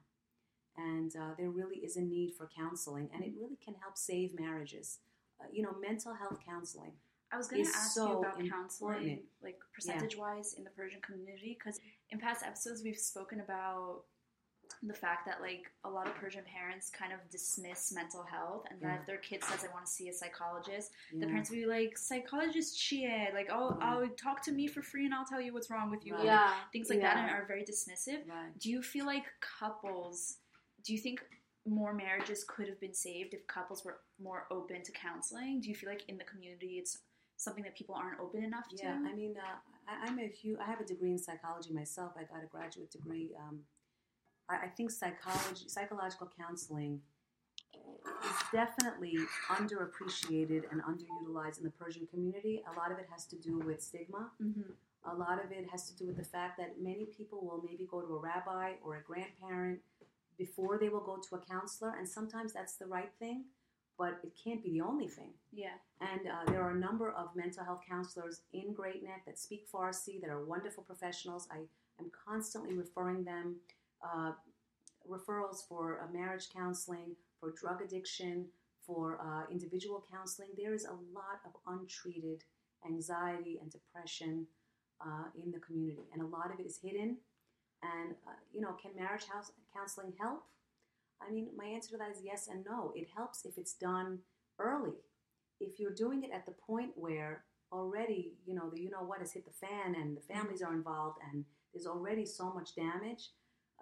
And 0.77 1.15
uh, 1.15 1.35
there 1.37 1.49
really 1.49 1.77
is 1.77 1.95
a 1.95 2.01
need 2.01 2.33
for 2.37 2.49
counseling, 2.53 3.09
and 3.13 3.23
it 3.23 3.31
really 3.39 3.57
can 3.63 3.75
help 3.81 3.97
save 3.97 4.37
marriages. 4.37 4.99
Uh, 5.39 5.47
you 5.51 5.63
know, 5.63 5.75
mental 5.81 6.13
health 6.15 6.39
counseling. 6.45 6.93
I 7.33 7.37
was 7.37 7.47
going 7.47 7.63
to 7.63 7.69
ask 7.69 7.93
so 7.93 8.07
you 8.07 8.17
about 8.19 8.39
important. 8.39 8.51
counseling, 8.51 9.19
like 9.43 9.59
percentage 9.73 10.17
wise 10.17 10.53
in 10.57 10.63
the 10.63 10.69
Persian 10.71 10.99
community, 11.01 11.57
because 11.57 11.79
in 12.09 12.19
past 12.19 12.43
episodes 12.45 12.83
we've 12.83 12.97
spoken 12.97 13.39
about 13.39 14.01
the 14.83 14.93
fact 14.93 15.25
that 15.25 15.41
like 15.41 15.69
a 15.83 15.89
lot 15.89 16.07
of 16.07 16.15
Persian 16.15 16.43
parents 16.45 16.89
kind 16.89 17.11
of 17.11 17.19
dismiss 17.29 17.91
mental 17.93 18.23
health, 18.23 18.65
and 18.71 18.79
that 18.81 19.01
if 19.01 19.05
their 19.05 19.17
kid 19.17 19.43
says 19.43 19.63
I 19.63 19.73
want 19.73 19.85
to 19.85 19.91
see 19.91 20.09
a 20.09 20.13
psychologist, 20.13 20.91
the 21.17 21.25
parents 21.25 21.49
will 21.49 21.57
be 21.57 21.65
like, 21.65 21.97
"Psychologist 21.97 22.79
cheat, 22.79 23.33
like 23.33 23.49
oh, 23.51 23.71
Right. 23.71 23.97
oh, 24.03 24.07
talk 24.07 24.41
to 24.43 24.51
me 24.51 24.67
for 24.67 24.81
free 24.81 25.05
and 25.05 25.13
I'll 25.13 25.25
tell 25.25 25.41
you 25.41 25.53
what's 25.53 25.69
wrong 25.69 25.91
with 25.91 26.05
you." 26.05 26.15
Right. 26.15 26.25
Yeah. 26.25 26.53
things 26.71 26.89
like 26.89 27.01
that, 27.01 27.17
yeah. 27.17 27.27
and 27.27 27.31
are 27.31 27.45
very 27.45 27.63
dismissive. 27.63 28.27
Right. 28.27 28.57
Do 28.57 28.69
you 28.69 28.81
feel 28.81 29.05
like 29.05 29.25
couples? 29.41 30.37
Do 30.83 30.93
you 30.93 30.99
think 30.99 31.21
more 31.65 31.93
marriages 31.93 32.43
could 32.43 32.67
have 32.67 32.79
been 32.79 32.93
saved 32.93 33.33
if 33.33 33.45
couples 33.47 33.85
were 33.85 33.99
more 34.19 34.47
open 34.49 34.81
to 34.83 34.91
counseling? 34.93 35.61
Do 35.61 35.69
you 35.69 35.75
feel 35.75 35.89
like 35.89 36.03
in 36.07 36.17
the 36.17 36.23
community 36.23 36.77
it's 36.79 36.97
something 37.41 37.63
that 37.63 37.75
people 37.75 37.95
aren't 37.95 38.19
open 38.19 38.43
enough 38.43 38.67
to? 38.69 38.75
Yeah, 38.81 38.97
I 39.05 39.13
mean, 39.13 39.35
uh, 39.37 39.57
I, 39.87 40.07
I'm 40.07 40.19
a 40.19 40.27
huge. 40.27 40.57
I 40.59 40.65
have 40.65 40.79
a 40.79 40.85
degree 40.85 41.11
in 41.11 41.17
psychology 41.17 41.71
myself. 41.73 42.13
I 42.15 42.23
got 42.23 42.43
a 42.43 42.47
graduate 42.47 42.91
degree. 42.91 43.31
Um, 43.37 43.59
I, 44.49 44.65
I 44.65 44.67
think 44.67 44.91
psychology, 44.91 45.67
psychological 45.67 46.29
counseling, 46.37 47.01
is 47.73 48.37
definitely 48.51 49.17
underappreciated 49.49 50.63
and 50.71 50.81
underutilized 50.83 51.57
in 51.57 51.63
the 51.63 51.71
Persian 51.71 52.05
community. 52.07 52.61
A 52.71 52.77
lot 52.77 52.91
of 52.91 52.99
it 52.99 53.07
has 53.11 53.25
to 53.27 53.35
do 53.37 53.59
with 53.59 53.81
stigma. 53.81 54.29
Mm-hmm. 54.41 54.71
A 55.11 55.15
lot 55.15 55.43
of 55.43 55.51
it 55.51 55.67
has 55.71 55.89
to 55.89 55.97
do 55.97 56.05
with 56.05 56.17
the 56.17 56.23
fact 56.23 56.59
that 56.59 56.79
many 56.79 57.05
people 57.05 57.39
will 57.41 57.63
maybe 57.67 57.87
go 57.89 58.01
to 58.01 58.13
a 58.13 58.19
rabbi 58.19 58.73
or 58.85 58.97
a 58.97 59.01
grandparent 59.01 59.79
before 60.37 60.77
they 60.77 60.89
will 60.89 61.01
go 61.01 61.17
to 61.17 61.35
a 61.35 61.39
counselor, 61.39 61.93
and 61.97 62.07
sometimes 62.07 62.53
that's 62.53 62.75
the 62.75 62.85
right 62.85 63.11
thing, 63.19 63.45
but 63.97 64.19
it 64.23 64.31
can't 64.41 64.63
be 64.63 64.71
the 64.71 64.81
only 64.81 65.07
thing. 65.07 65.31
Yeah. 65.51 65.75
And 65.99 66.21
uh, 66.27 66.51
there 66.51 66.61
are 66.63 66.71
a 66.71 66.79
number 66.79 67.11
of 67.11 67.35
mental 67.35 67.63
health 67.63 67.81
counselors 67.87 68.41
in 68.53 68.73
Great 68.73 69.03
Neck 69.03 69.23
that 69.25 69.37
speak 69.37 69.67
Farsi 69.71 70.19
that 70.21 70.29
are 70.29 70.43
wonderful 70.43 70.83
professionals. 70.83 71.47
I 71.51 71.57
am 71.99 72.11
constantly 72.27 72.75
referring 72.75 73.23
them 73.23 73.57
uh, 74.03 74.31
referrals 75.09 75.67
for 75.67 76.01
uh, 76.01 76.11
marriage 76.11 76.49
counseling, 76.55 77.15
for 77.39 77.51
drug 77.51 77.81
addiction, 77.81 78.45
for 78.85 79.19
uh, 79.21 79.51
individual 79.51 80.03
counseling. 80.11 80.49
There 80.57 80.73
is 80.73 80.85
a 80.85 80.93
lot 81.13 81.39
of 81.45 81.51
untreated 81.67 82.43
anxiety 82.85 83.59
and 83.61 83.71
depression 83.71 84.47
uh, 84.99 85.25
in 85.35 85.51
the 85.51 85.59
community, 85.59 86.07
and 86.13 86.21
a 86.21 86.25
lot 86.25 86.51
of 86.53 86.59
it 86.59 86.65
is 86.65 86.79
hidden. 86.81 87.17
And 87.83 88.15
uh, 88.27 88.33
you 88.51 88.61
know, 88.61 88.75
can 88.81 88.91
marriage 88.95 89.25
house 89.25 89.51
counseling 89.75 90.13
help? 90.19 90.43
I 91.27 91.31
mean, 91.31 91.49
my 91.55 91.65
answer 91.65 91.91
to 91.91 91.97
that 91.97 92.11
is 92.11 92.21
yes 92.23 92.47
and 92.47 92.65
no. 92.65 92.91
It 92.95 93.07
helps 93.15 93.45
if 93.45 93.57
it's 93.57 93.73
done 93.73 94.19
early. 94.59 94.97
If 95.59 95.79
you're 95.79 95.93
doing 95.93 96.23
it 96.23 96.31
at 96.33 96.45
the 96.45 96.53
point 96.53 96.91
where 96.95 97.43
already, 97.71 98.33
you 98.45 98.55
know, 98.55 98.69
the 98.69 98.81
you 98.81 98.89
know 98.89 99.03
what 99.03 99.19
has 99.19 99.31
hit 99.31 99.45
the 99.45 99.67
fan 99.67 99.95
and 99.95 100.17
the 100.17 100.21
families 100.21 100.61
are 100.61 100.73
involved 100.73 101.19
and 101.31 101.45
there's 101.73 101.87
already 101.87 102.25
so 102.25 102.53
much 102.53 102.75
damage, 102.75 103.29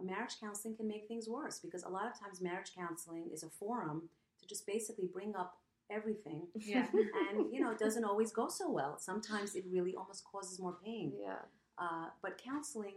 marriage 0.02 0.36
counseling 0.40 0.76
can 0.76 0.88
make 0.88 1.08
things 1.08 1.28
worse 1.28 1.60
because 1.60 1.84
a 1.84 1.90
lot 1.90 2.08
of 2.08 2.20
times 2.20 2.42
marriage 2.42 2.72
counseling 2.76 3.30
is 3.34 3.44
a 3.44 3.50
forum 3.50 4.10
to 4.40 4.48
just 4.48 4.66
basically 4.66 5.08
bring 5.12 5.36
up 5.36 5.58
everything. 5.92 6.48
Yeah. 6.56 6.88
and, 6.94 7.52
you 7.52 7.62
know, 7.62 7.72
it 7.72 7.80
doesn't 7.80 8.04
always 8.04 8.32
go 8.32 8.48
so 8.48 8.70
well. 8.70 8.98
Sometimes 9.00 9.56
it 9.56 9.66
really 9.70 9.96
almost 9.96 10.24
causes 10.24 10.60
more 10.60 10.78
pain. 10.84 11.14
Yeah. 11.20 11.40
Uh, 11.78 12.08
but 12.22 12.40
counseling, 12.44 12.96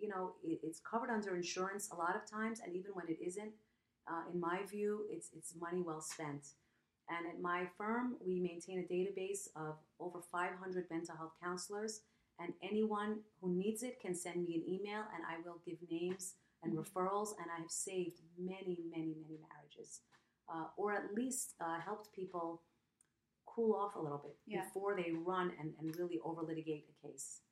you 0.00 0.08
know, 0.08 0.32
it, 0.42 0.60
it's 0.62 0.80
covered 0.80 1.10
under 1.10 1.36
insurance 1.36 1.90
a 1.92 1.96
lot 1.96 2.16
of 2.16 2.28
times, 2.30 2.60
and 2.64 2.74
even 2.74 2.92
when 2.92 3.06
it 3.08 3.18
isn't, 3.24 3.52
uh, 4.10 4.22
in 4.32 4.40
my 4.40 4.58
view, 4.64 5.06
it's 5.10 5.30
it's 5.36 5.54
money 5.60 5.82
well 5.82 6.00
spent. 6.00 6.44
And 7.08 7.26
at 7.26 7.40
my 7.40 7.66
firm, 7.76 8.16
we 8.24 8.38
maintain 8.40 8.78
a 8.78 8.92
database 8.92 9.48
of 9.56 9.74
over 9.98 10.20
500 10.20 10.86
mental 10.90 11.16
health 11.16 11.32
counselors, 11.42 12.02
and 12.38 12.52
anyone 12.62 13.20
who 13.40 13.48
needs 13.52 13.82
it 13.82 14.00
can 14.00 14.14
send 14.14 14.44
me 14.46 14.54
an 14.54 14.64
email, 14.74 15.02
and 15.14 15.22
I 15.28 15.36
will 15.44 15.60
give 15.66 15.78
names 15.90 16.34
and 16.62 16.72
Mhm. 16.72 16.78
referrals. 16.82 17.30
And 17.40 17.50
I 17.50 17.58
have 17.60 17.70
saved 17.70 18.20
many, 18.38 18.76
many, 18.94 19.14
many 19.14 19.38
marriages, 19.48 20.02
uh, 20.48 20.66
or 20.76 20.92
at 20.92 21.14
least 21.14 21.54
uh, 21.60 21.80
helped 21.80 22.12
people 22.12 22.62
cool 23.46 23.74
off 23.74 23.96
a 23.96 24.00
little 24.00 24.18
bit 24.18 24.36
Yeah. 24.46 24.64
before 24.64 24.94
they 24.94 25.10
run 25.12 25.50
and, 25.58 25.74
and 25.78 25.96
really 25.96 26.18
over 26.20 26.42
litigate 26.42 26.88
a 26.88 27.06
case. 27.06 27.42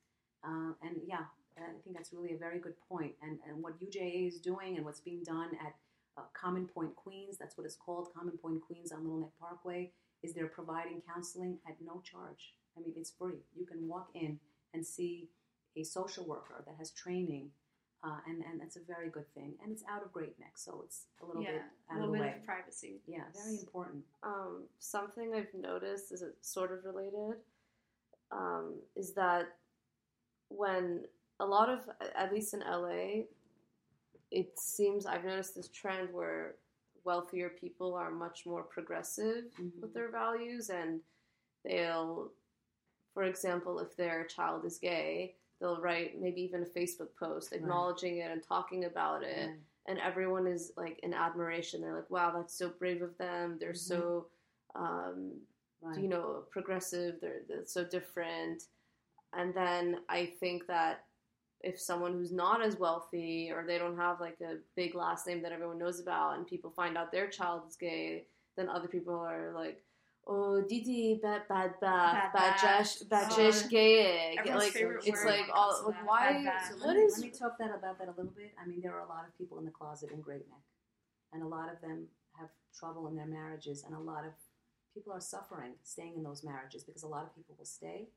Uh, 0.45 0.73
and 0.83 1.03
yeah, 1.05 1.27
I 1.57 1.73
think 1.83 1.97
that's 1.97 2.13
really 2.13 2.33
a 2.35 2.39
very 2.39 2.61
good 2.61 2.79
point. 2.89 3.17
And, 3.21 3.41
and 3.47 3.63
what 3.63 3.81
UJA 3.81 4.29
is 4.29 4.41
doing 4.41 4.77
and 4.77 4.85
what's 4.85 5.01
being 5.01 5.25
done 5.25 5.57
at 5.57 5.75
uh, 6.19 6.23
Common 6.33 6.67
Point 6.67 6.95
Queens, 6.97 7.37
that's 7.39 7.57
what 7.57 7.65
it's 7.65 7.77
called, 7.77 8.09
Common 8.17 8.37
Point 8.39 8.61
Queens 8.67 8.93
on 8.93 9.03
Little 9.03 9.21
Neck 9.21 9.31
Parkway, 9.41 9.91
is 10.23 10.35
they're 10.35 10.47
providing 10.47 11.03
counseling 11.13 11.59
at 11.67 11.77
no 11.85 12.03
charge. 12.03 12.55
I 12.77 12.81
mean, 12.81 12.95
it's 12.97 13.13
free. 13.19 13.39
You 13.57 13.67
can 13.67 13.87
walk 13.87 14.11
in 14.15 14.39
and 14.75 14.87
see 14.87 15.29
a 15.77 15.85
social 15.85 16.25
worker 16.25 16.63
that 16.67 16.75
has 16.79 16.91
training, 16.91 17.51
uh, 18.05 18.19
and, 18.27 18.43
and 18.45 18.61
that's 18.61 18.77
a 18.77 18.81
very 18.81 19.09
good 19.09 19.33
thing. 19.35 19.55
And 19.63 19.73
it's 19.73 19.85
out 19.91 20.03
of 20.03 20.13
Great 20.13 20.39
Neck, 20.39 20.53
so 20.57 20.83
it's 20.85 21.05
a 21.23 21.27
little 21.27 21.43
yeah. 21.43 21.53
bit 21.53 21.63
a 21.91 21.93
out 21.93 22.01
little 22.01 22.15
of 22.15 22.21
bit 22.21 22.29
way. 22.29 22.35
of 22.37 22.45
privacy. 22.45 23.01
yeah, 23.07 23.23
very 23.35 23.59
important. 23.59 24.03
Um, 24.23 24.65
something 24.79 25.33
I've 25.35 25.55
noticed 25.55 26.13
is 26.13 26.23
it 26.23 26.37
sort 26.41 26.73
of 26.73 26.85
related. 26.85 27.37
Um, 28.31 28.75
is 28.95 29.15
that 29.15 29.57
when 30.49 31.05
a 31.41 31.47
lot 31.47 31.71
of, 31.71 31.81
at 32.15 32.33
least 32.33 32.55
in 32.55 32.61
LA, 32.61 33.25
it 34.31 34.59
seems 34.59 35.07
I've 35.07 35.25
noticed 35.25 35.55
this 35.55 35.69
trend 35.69 36.13
where 36.13 36.57
wealthier 37.05 37.49
people 37.49 37.95
are 37.95 38.11
much 38.11 38.45
more 38.47 38.63
progressive 38.63 39.45
Mhm. 39.59 39.81
with 39.81 39.95
their 39.95 40.11
values, 40.11 40.69
and 40.71 41.01
they'll, 41.65 42.33
for 43.15 43.25
example, 43.25 43.79
if 43.81 43.97
their 43.97 44.25
child 44.25 44.65
is 44.65 44.79
gay, 44.79 45.37
they'll 45.61 45.81
write 45.81 46.21
maybe 46.21 46.41
even 46.43 46.63
a 46.63 46.67
Facebook 46.67 47.15
post 47.17 47.53
acknowledging 47.53 48.19
it 48.19 48.31
and 48.31 48.43
talking 48.43 48.85
about 48.85 49.23
it 49.25 49.49
Right. 49.49 49.61
and 49.87 49.99
everyone 49.99 50.47
is 50.47 50.73
like 50.77 50.99
in 51.01 51.15
admiration. 51.15 51.81
They're 51.81 51.95
like, 51.97 52.11
"Wow, 52.11 52.31
that's 52.31 52.55
so 52.55 52.69
brave 52.69 53.01
of 53.03 53.17
them. 53.19 53.59
They're 53.59 53.75
so, 53.75 54.29
um, 54.75 55.47
Right. 55.81 55.99
you 55.99 56.09
know, 56.09 56.45
progressive. 56.51 57.21
They're, 57.21 57.43
they're 57.49 57.65
so 57.67 57.85
different." 57.85 58.69
And 59.33 59.53
then 59.55 60.05
I 60.09 60.27
think 60.27 60.67
that 60.67 61.08
if 61.63 61.81
someone 61.81 62.13
who's 62.13 62.33
not 62.33 62.63
as 62.63 62.77
wealthy 62.77 63.51
or 63.53 63.65
they 63.67 63.79
don't 63.79 63.97
have 63.97 64.21
like 64.21 64.39
a 64.41 64.57
big 64.77 64.95
last 64.95 65.27
name 65.27 65.43
that 65.43 65.53
everyone 65.53 65.79
knows 65.79 66.01
about, 66.01 66.37
and 66.37 66.47
people 66.47 66.71
find 66.71 66.97
out 66.97 67.11
their 67.13 67.29
child 67.29 67.63
is 67.69 67.77
gay, 67.77 68.25
then 68.57 68.69
other 68.69 68.89
people 68.89 69.15
are 69.19 69.53
like. 69.55 69.83
Oh, 70.31 70.61
Didi, 70.61 71.19
bad, 71.23 71.49
bad, 71.49 71.81
bad, 71.81 72.13
Bad 72.13 72.33
bad, 72.35 72.61
bash. 72.61 72.97
bad, 72.97 73.29
Oh, 73.33 73.69
gay. 73.71 74.35
Like 74.37 74.77
it's 74.77 75.25
like 75.25 75.49
all 75.55 75.85
like 75.87 76.07
why? 76.07 76.45
So 76.69 76.77
What 76.77 76.89
let, 76.89 76.97
me, 76.97 77.03
is 77.05 77.13
let 77.17 77.25
me 77.25 77.31
talk 77.31 77.57
that 77.59 77.71
about 77.75 77.99
that 77.99 78.09
a 78.09 78.11
little 78.11 78.33
bit. 78.37 78.53
I 78.63 78.67
mean, 78.67 78.83
there 78.83 78.93
are 78.93 79.07
a 79.07 79.09
lot 79.09 79.25
of 79.27 79.39
people 79.39 79.57
in 79.59 79.65
the 79.65 79.71
closet 79.71 80.11
in 80.13 80.21
Great 80.21 80.47
Neck, 80.51 80.61
and 81.33 81.43
a 81.43 81.47
lot 81.47 81.73
of 81.73 81.81
them 81.81 82.09
have 82.39 82.51
trouble 82.79 83.09
in 83.09 83.17
their 83.17 83.27
marriages, 83.27 83.85
and 83.85 83.95
a 83.95 83.99
lot 83.99 84.27
of 84.27 84.33
people 84.93 85.15
are 85.15 85.21
suffering 85.21 85.73
staying 85.83 86.15
in 86.17 86.23
those 86.23 86.45
marriages 86.45 86.85
because 86.85 87.05
a 87.05 87.09
lot 87.09 87.23
of 87.25 87.35
people 87.35 87.55
will 87.59 87.65
stay. 87.65 88.09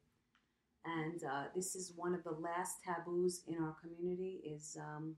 And 0.86 1.24
uh, 1.24 1.44
this 1.56 1.76
is 1.76 1.94
one 1.96 2.14
of 2.16 2.24
the 2.24 2.32
last 2.32 2.84
taboos 2.84 3.42
in 3.48 3.58
our 3.62 3.76
community 3.82 4.42
is 4.44 4.78
um, 4.80 5.16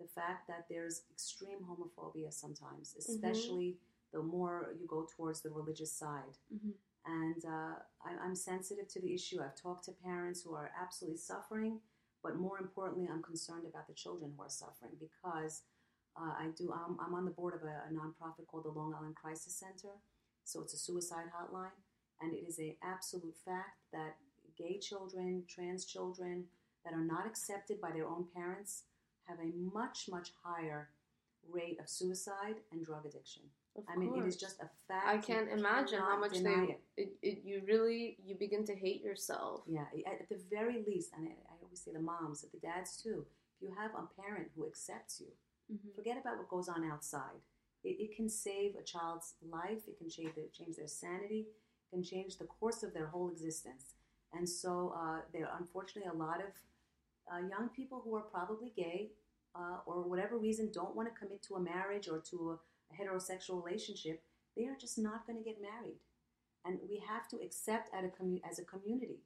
the 0.00 0.06
fact 0.08 0.48
that 0.48 0.66
there's 0.68 1.02
extreme 1.12 1.58
homophobia 1.68 2.32
sometimes, 2.32 2.96
especially 2.98 3.76
the 4.12 4.22
more 4.22 4.74
you 4.80 4.86
go 4.86 5.06
towards 5.16 5.40
the 5.42 5.50
religious 5.50 5.92
side 5.92 6.38
Mhm. 6.52 6.72
and 7.06 7.44
uh, 7.44 7.74
I, 8.04 8.16
I'm 8.22 8.34
sensitive 8.34 8.88
to 8.88 9.00
the 9.00 9.12
issue. 9.14 9.40
I've 9.42 9.54
talked 9.56 9.84
to 9.86 9.92
parents 9.92 10.42
who 10.42 10.54
are 10.54 10.70
absolutely 10.80 11.18
suffering, 11.18 11.80
but 12.22 12.36
more 12.36 12.58
importantly, 12.58 13.08
I'm 13.08 13.22
concerned 13.22 13.66
about 13.66 13.86
the 13.86 13.92
children 13.94 14.32
who 14.36 14.42
are 14.42 14.48
suffering 14.48 14.92
because 14.98 15.62
uh, 16.16 16.32
I 16.38 16.46
do. 16.56 16.72
I'm, 16.72 16.96
I'm 17.00 17.14
on 17.14 17.24
the 17.24 17.30
board 17.32 17.54
of 17.54 17.62
a, 17.62 17.82
a 17.88 17.92
nonprofit 17.92 18.46
called 18.46 18.64
the 18.64 18.70
Long 18.70 18.94
Island 18.94 19.16
Crisis 19.16 19.54
Center, 19.54 19.94
so 20.44 20.60
it's 20.62 20.74
a 20.74 20.78
suicide 20.78 21.26
hotline, 21.36 21.74
and 22.20 22.32
it 22.32 22.44
is 22.48 22.58
a 22.60 22.76
absolute 22.82 23.36
fact 23.44 23.78
that 23.92 24.16
gay 24.56 24.78
children, 24.78 25.44
trans 25.48 25.84
children 25.84 26.44
that 26.84 26.92
are 26.94 27.04
not 27.04 27.26
accepted 27.26 27.80
by 27.80 27.90
their 27.90 28.06
own 28.06 28.26
parents 28.34 28.82
have 29.24 29.38
a 29.38 29.52
much 29.74 30.08
much 30.10 30.32
higher 30.42 30.90
rate 31.48 31.78
of 31.80 31.88
suicide 31.88 32.56
and 32.72 32.84
drug 32.84 33.06
addiction. 33.06 33.42
Of 33.76 33.84
I 33.88 33.96
mean, 33.96 34.14
it 34.16 34.26
is 34.26 34.36
just 34.36 34.60
a 34.60 34.68
fact. 34.86 35.06
I 35.08 35.18
can't 35.18 35.50
imagine 35.50 35.98
how 35.98 36.18
much 36.18 36.38
they 36.38 36.50
it. 36.50 36.80
it. 36.96 37.12
It, 37.22 37.42
you 37.44 37.62
really 37.66 38.16
you 38.24 38.36
begin 38.36 38.64
to 38.66 38.74
hate 38.74 39.02
yourself. 39.02 39.62
Yeah, 39.66 39.86
at 40.06 40.28
the 40.28 40.38
very 40.48 40.84
least, 40.86 41.10
and 41.16 41.28
I 41.28 41.32
always 41.60 41.80
say 41.80 41.92
the 41.92 42.00
moms, 42.00 42.42
the 42.42 42.58
dads 42.58 43.02
too. 43.02 43.26
If 43.56 43.68
you 43.68 43.74
have 43.76 43.90
a 43.92 44.06
parent 44.20 44.50
who 44.54 44.66
accepts 44.66 45.20
you, 45.20 45.28
Mhm. 45.72 45.94
forget 45.94 46.18
about 46.18 46.36
what 46.38 46.48
goes 46.48 46.68
on 46.68 46.84
outside. 46.84 47.40
It, 47.82 47.96
it 48.00 48.16
can 48.16 48.28
save 48.28 48.76
a 48.76 48.82
child's 48.82 49.34
life. 49.42 49.88
It 49.88 49.98
can 49.98 50.08
change 50.08 50.34
their, 50.34 50.48
change 50.48 50.76
their 50.76 50.86
sanity. 50.86 51.48
It 51.48 51.90
can 51.90 52.02
change 52.02 52.38
the 52.38 52.44
course 52.44 52.82
of 52.82 52.92
their 52.92 53.06
whole 53.06 53.30
existence. 53.30 53.93
And 54.36 54.48
so 54.48 54.94
uh, 54.96 55.20
there 55.32 55.46
are 55.46 55.58
unfortunately 55.58 56.10
a 56.12 56.16
lot 56.16 56.40
of 56.40 56.50
uh, 57.32 57.46
young 57.48 57.68
people 57.68 58.00
who 58.04 58.14
are 58.14 58.22
probably 58.22 58.72
gay 58.76 59.10
uh, 59.54 59.78
or 59.86 60.02
whatever 60.02 60.36
reason 60.36 60.70
don't 60.72 60.94
want 60.96 61.08
to 61.08 61.14
commit 61.18 61.42
to 61.44 61.54
a 61.54 61.60
marriage 61.60 62.08
or 62.08 62.18
to 62.30 62.50
a, 62.50 62.54
a 62.92 63.02
heterosexual 63.02 63.64
relationship. 63.64 64.22
They 64.56 64.64
are 64.64 64.76
just 64.80 64.98
not 64.98 65.26
going 65.26 65.38
to 65.38 65.44
get 65.44 65.60
married. 65.60 65.98
And 66.64 66.78
we 66.88 67.02
have 67.06 67.28
to 67.28 67.36
accept 67.44 67.90
at 67.94 68.04
a 68.04 68.08
commu- 68.08 68.40
as 68.48 68.58
a 68.58 68.64
community 68.64 69.20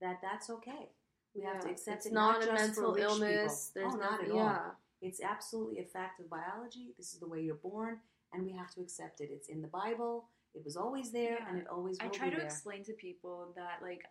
that 0.00 0.18
that's 0.22 0.50
okay. 0.50 0.90
We 1.34 1.42
have 1.42 1.60
to 1.60 1.70
accept 1.70 1.98
it's 1.98 2.06
it 2.06 2.12
not, 2.12 2.40
not, 2.40 2.48
a 2.48 2.52
mental 2.54 2.94
illness. 2.94 3.70
People. 3.74 3.90
There's 3.90 3.94
oh, 3.94 4.10
not 4.10 4.22
nothing. 4.22 4.38
at 4.38 4.46
all. 4.46 4.76
It's 5.00 5.20
absolutely 5.20 5.78
a 5.80 5.84
fact 5.84 6.20
of 6.20 6.28
biology. 6.28 6.94
This 6.96 7.12
is 7.12 7.20
the 7.20 7.28
way 7.28 7.40
you're 7.40 7.54
born, 7.54 7.98
and 8.32 8.44
we 8.44 8.52
have 8.52 8.74
to 8.74 8.80
accept 8.80 9.20
it. 9.20 9.28
It's 9.30 9.48
in 9.48 9.62
the 9.62 9.68
Bible. 9.68 10.24
It 10.54 10.64
was 10.64 10.76
always 10.76 11.12
there, 11.12 11.38
and 11.48 11.58
it 11.58 11.66
always 11.70 11.98
will 12.00 12.08
I 12.08 12.10
try 12.10 12.26
be 12.26 12.32
to 12.32 12.36
there. 12.38 12.46
explain 12.46 12.82
to 12.84 12.92
people 12.94 13.52
that 13.54 13.80
like 13.82 14.02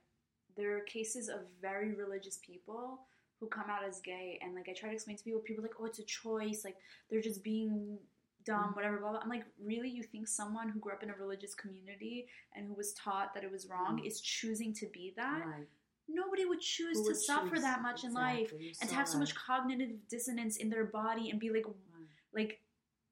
there 0.58 0.76
are 0.78 0.82
cases 0.82 1.30
of 1.30 1.41
very 1.62 1.93
religious 1.93 2.38
people 2.45 3.01
who 3.39 3.47
come 3.47 3.70
out 3.70 3.84
as 3.88 4.01
gay, 4.01 4.39
and 4.41 4.55
like 4.55 4.68
I 4.68 4.74
try 4.74 4.89
to 4.89 4.95
explain 4.95 5.16
to 5.18 5.24
people, 5.24 5.39
people 5.41 5.64
are 5.64 5.68
like, 5.68 5.76
oh, 5.80 5.86
it's 5.86 5.99
a 5.99 6.03
choice, 6.03 6.64
like 6.66 6.76
they're 7.10 7.22
just 7.22 7.43
being 7.43 7.99
dumb, 8.45 8.72
Mhm. 8.72 8.76
whatever, 8.76 8.97
blah 8.97 9.12
blah. 9.12 9.20
I'm 9.20 9.30
like, 9.30 9.45
really, 9.60 9.89
you 9.89 10.01
think 10.03 10.28
someone 10.28 10.70
who 10.70 10.80
grew 10.80 10.93
up 10.93 11.03
in 11.03 11.10
a 11.12 11.16
religious 11.16 11.53
community 11.53 12.28
and 12.55 12.66
who 12.66 12.74
was 12.74 12.93
taught 12.93 13.34
that 13.36 13.43
it 13.43 13.51
was 13.51 13.68
wrong 13.68 13.99
Mhm. 13.99 14.08
is 14.08 14.20
choosing 14.22 14.74
to 14.74 14.88
be 14.88 15.12
that? 15.18 15.45
Right. 15.45 15.68
Nobody 16.08 16.45
would 16.45 16.62
choose 16.62 16.97
Who 16.97 17.03
to 17.03 17.10
would 17.10 17.18
suffer 17.22 17.60
that 17.60 17.82
much 17.82 18.03
in 18.05 18.14
life 18.14 18.53
Exactly. 18.53 18.76
And 18.82 18.89
to 18.89 18.95
have 18.95 19.08
so 19.10 19.20
much 19.20 19.36
cognitive 19.36 20.08
dissonance 20.08 20.55
in 20.58 20.70
their 20.70 20.86
body 20.86 21.30
and 21.30 21.39
be 21.39 21.49
like, 21.51 21.66
Right. 21.68 22.08
like 22.34 22.62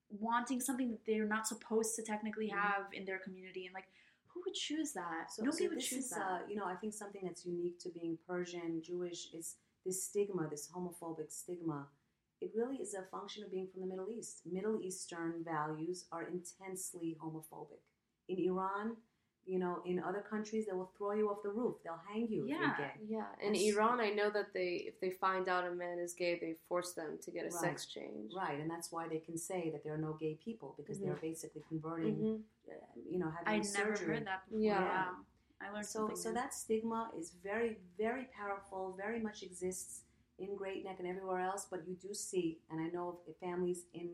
wanting 0.10 0.62
something 0.62 0.90
that 0.92 1.04
they're 1.06 1.26
not 1.28 1.46
supposed 1.48 1.96
to 1.98 2.04
technically 2.04 2.48
Mhm. 2.50 2.58
have 2.58 2.94
in 2.94 3.04
their 3.06 3.20
community 3.20 3.66
and 3.66 3.74
like 3.74 3.90
who 4.36 4.42
would 4.46 4.54
choose 4.54 4.92
that 4.94 5.32
So, 5.32 5.44
nobody 5.44 5.64
so 5.64 5.70
would 5.72 5.80
choose 5.80 6.04
is, 6.06 6.10
that 6.12 6.22
uh, 6.22 6.40
you 6.48 6.56
know, 6.58 6.66
I 6.66 6.76
think 6.76 6.94
something 6.94 7.22
that's 7.24 7.46
unique 7.46 7.80
to 7.80 7.90
being 7.90 8.18
Persian, 8.28 8.82
Jewish, 8.84 9.34
is 9.34 9.56
this 9.86 10.04
stigma, 10.04 10.48
this 10.52 10.70
homophobic 10.76 11.32
stigma. 11.32 11.88
It 12.42 12.52
really 12.54 12.76
is 12.78 12.94
a 12.94 13.04
function 13.04 13.44
of 13.46 13.50
being 13.52 13.68
from 13.72 13.82
the 13.82 13.88
Middle 13.88 14.10
East. 14.10 14.42
Middle 14.46 14.82
Eastern 14.82 15.44
values 15.44 16.06
are 16.12 16.24
intensely 16.28 17.18
homophobic. 17.24 17.80
In 18.28 18.38
Iran, 18.40 18.98
you 19.46 19.58
know, 19.60 19.82
in 19.86 20.00
other 20.04 20.22
countries, 20.28 20.66
they 20.66 20.74
will 20.74 20.92
throw 20.98 21.14
you 21.14 21.30
off 21.30 21.44
the 21.44 21.50
roof. 21.50 21.76
They'll 21.84 22.02
hang 22.12 22.28
you 22.28 22.44
if 22.44 22.50
Yeah. 22.50 22.62
you're 22.62 22.88
gay. 22.88 22.94
Yeah, 23.08 23.28
in 23.42 23.54
That's- 23.54 23.74
Iran, 23.74 24.00
I 24.02 24.10
know 24.10 24.30
that 24.32 24.52
they 24.54 24.72
if 24.92 25.00
they 25.00 25.12
find 25.12 25.48
out 25.48 25.64
a 25.66 25.72
man 25.72 25.98
is 26.00 26.14
gay, 26.14 26.38
they 26.40 26.56
force 26.68 26.94
them 26.94 27.20
to 27.24 27.32
get 27.32 27.46
a 27.46 27.52
sex 27.52 27.86
change. 27.86 28.34
Right, 28.36 28.60
and 28.60 28.70
that's 28.70 28.92
why 28.92 29.08
they 29.08 29.20
can 29.28 29.38
say 29.38 29.70
that 29.72 29.84
there 29.84 29.94
are 29.94 30.04
no 30.10 30.14
gay 30.14 30.36
people 30.48 30.74
because 30.78 31.00
they're 31.00 31.22
basically 31.32 31.64
converting, 31.70 32.16
Mhm. 32.18 32.42
Uh, 32.70 33.00
you 33.10 33.20
know, 33.20 33.32
having 33.38 33.54
i 33.54 33.58
never 33.58 33.96
surgery. 33.96 34.16
heard 34.16 34.26
that 34.28 34.42
before 34.50 34.60
Yeah. 34.62 34.80
wow 34.82 35.12
i 35.62 35.72
learned 35.72 35.86
So, 35.86 36.00
something 36.00 36.16
so 36.16 36.30
new. 36.30 36.36
that 36.36 36.54
stigma 36.54 37.12
is 37.18 37.32
very, 37.44 37.78
very 37.98 38.28
powerful. 38.40 38.94
Very 38.98 39.20
much 39.20 39.44
exists 39.44 40.02
in 40.38 40.56
Great 40.56 40.84
Neck 40.84 40.98
and 41.00 41.08
everywhere 41.08 41.40
else. 41.42 41.66
But 41.72 41.88
you 41.88 41.96
do 41.96 42.14
see, 42.14 42.60
and 42.70 42.80
I 42.82 42.88
know 42.88 43.20
of 43.28 43.36
families 43.38 43.86
in 43.94 44.10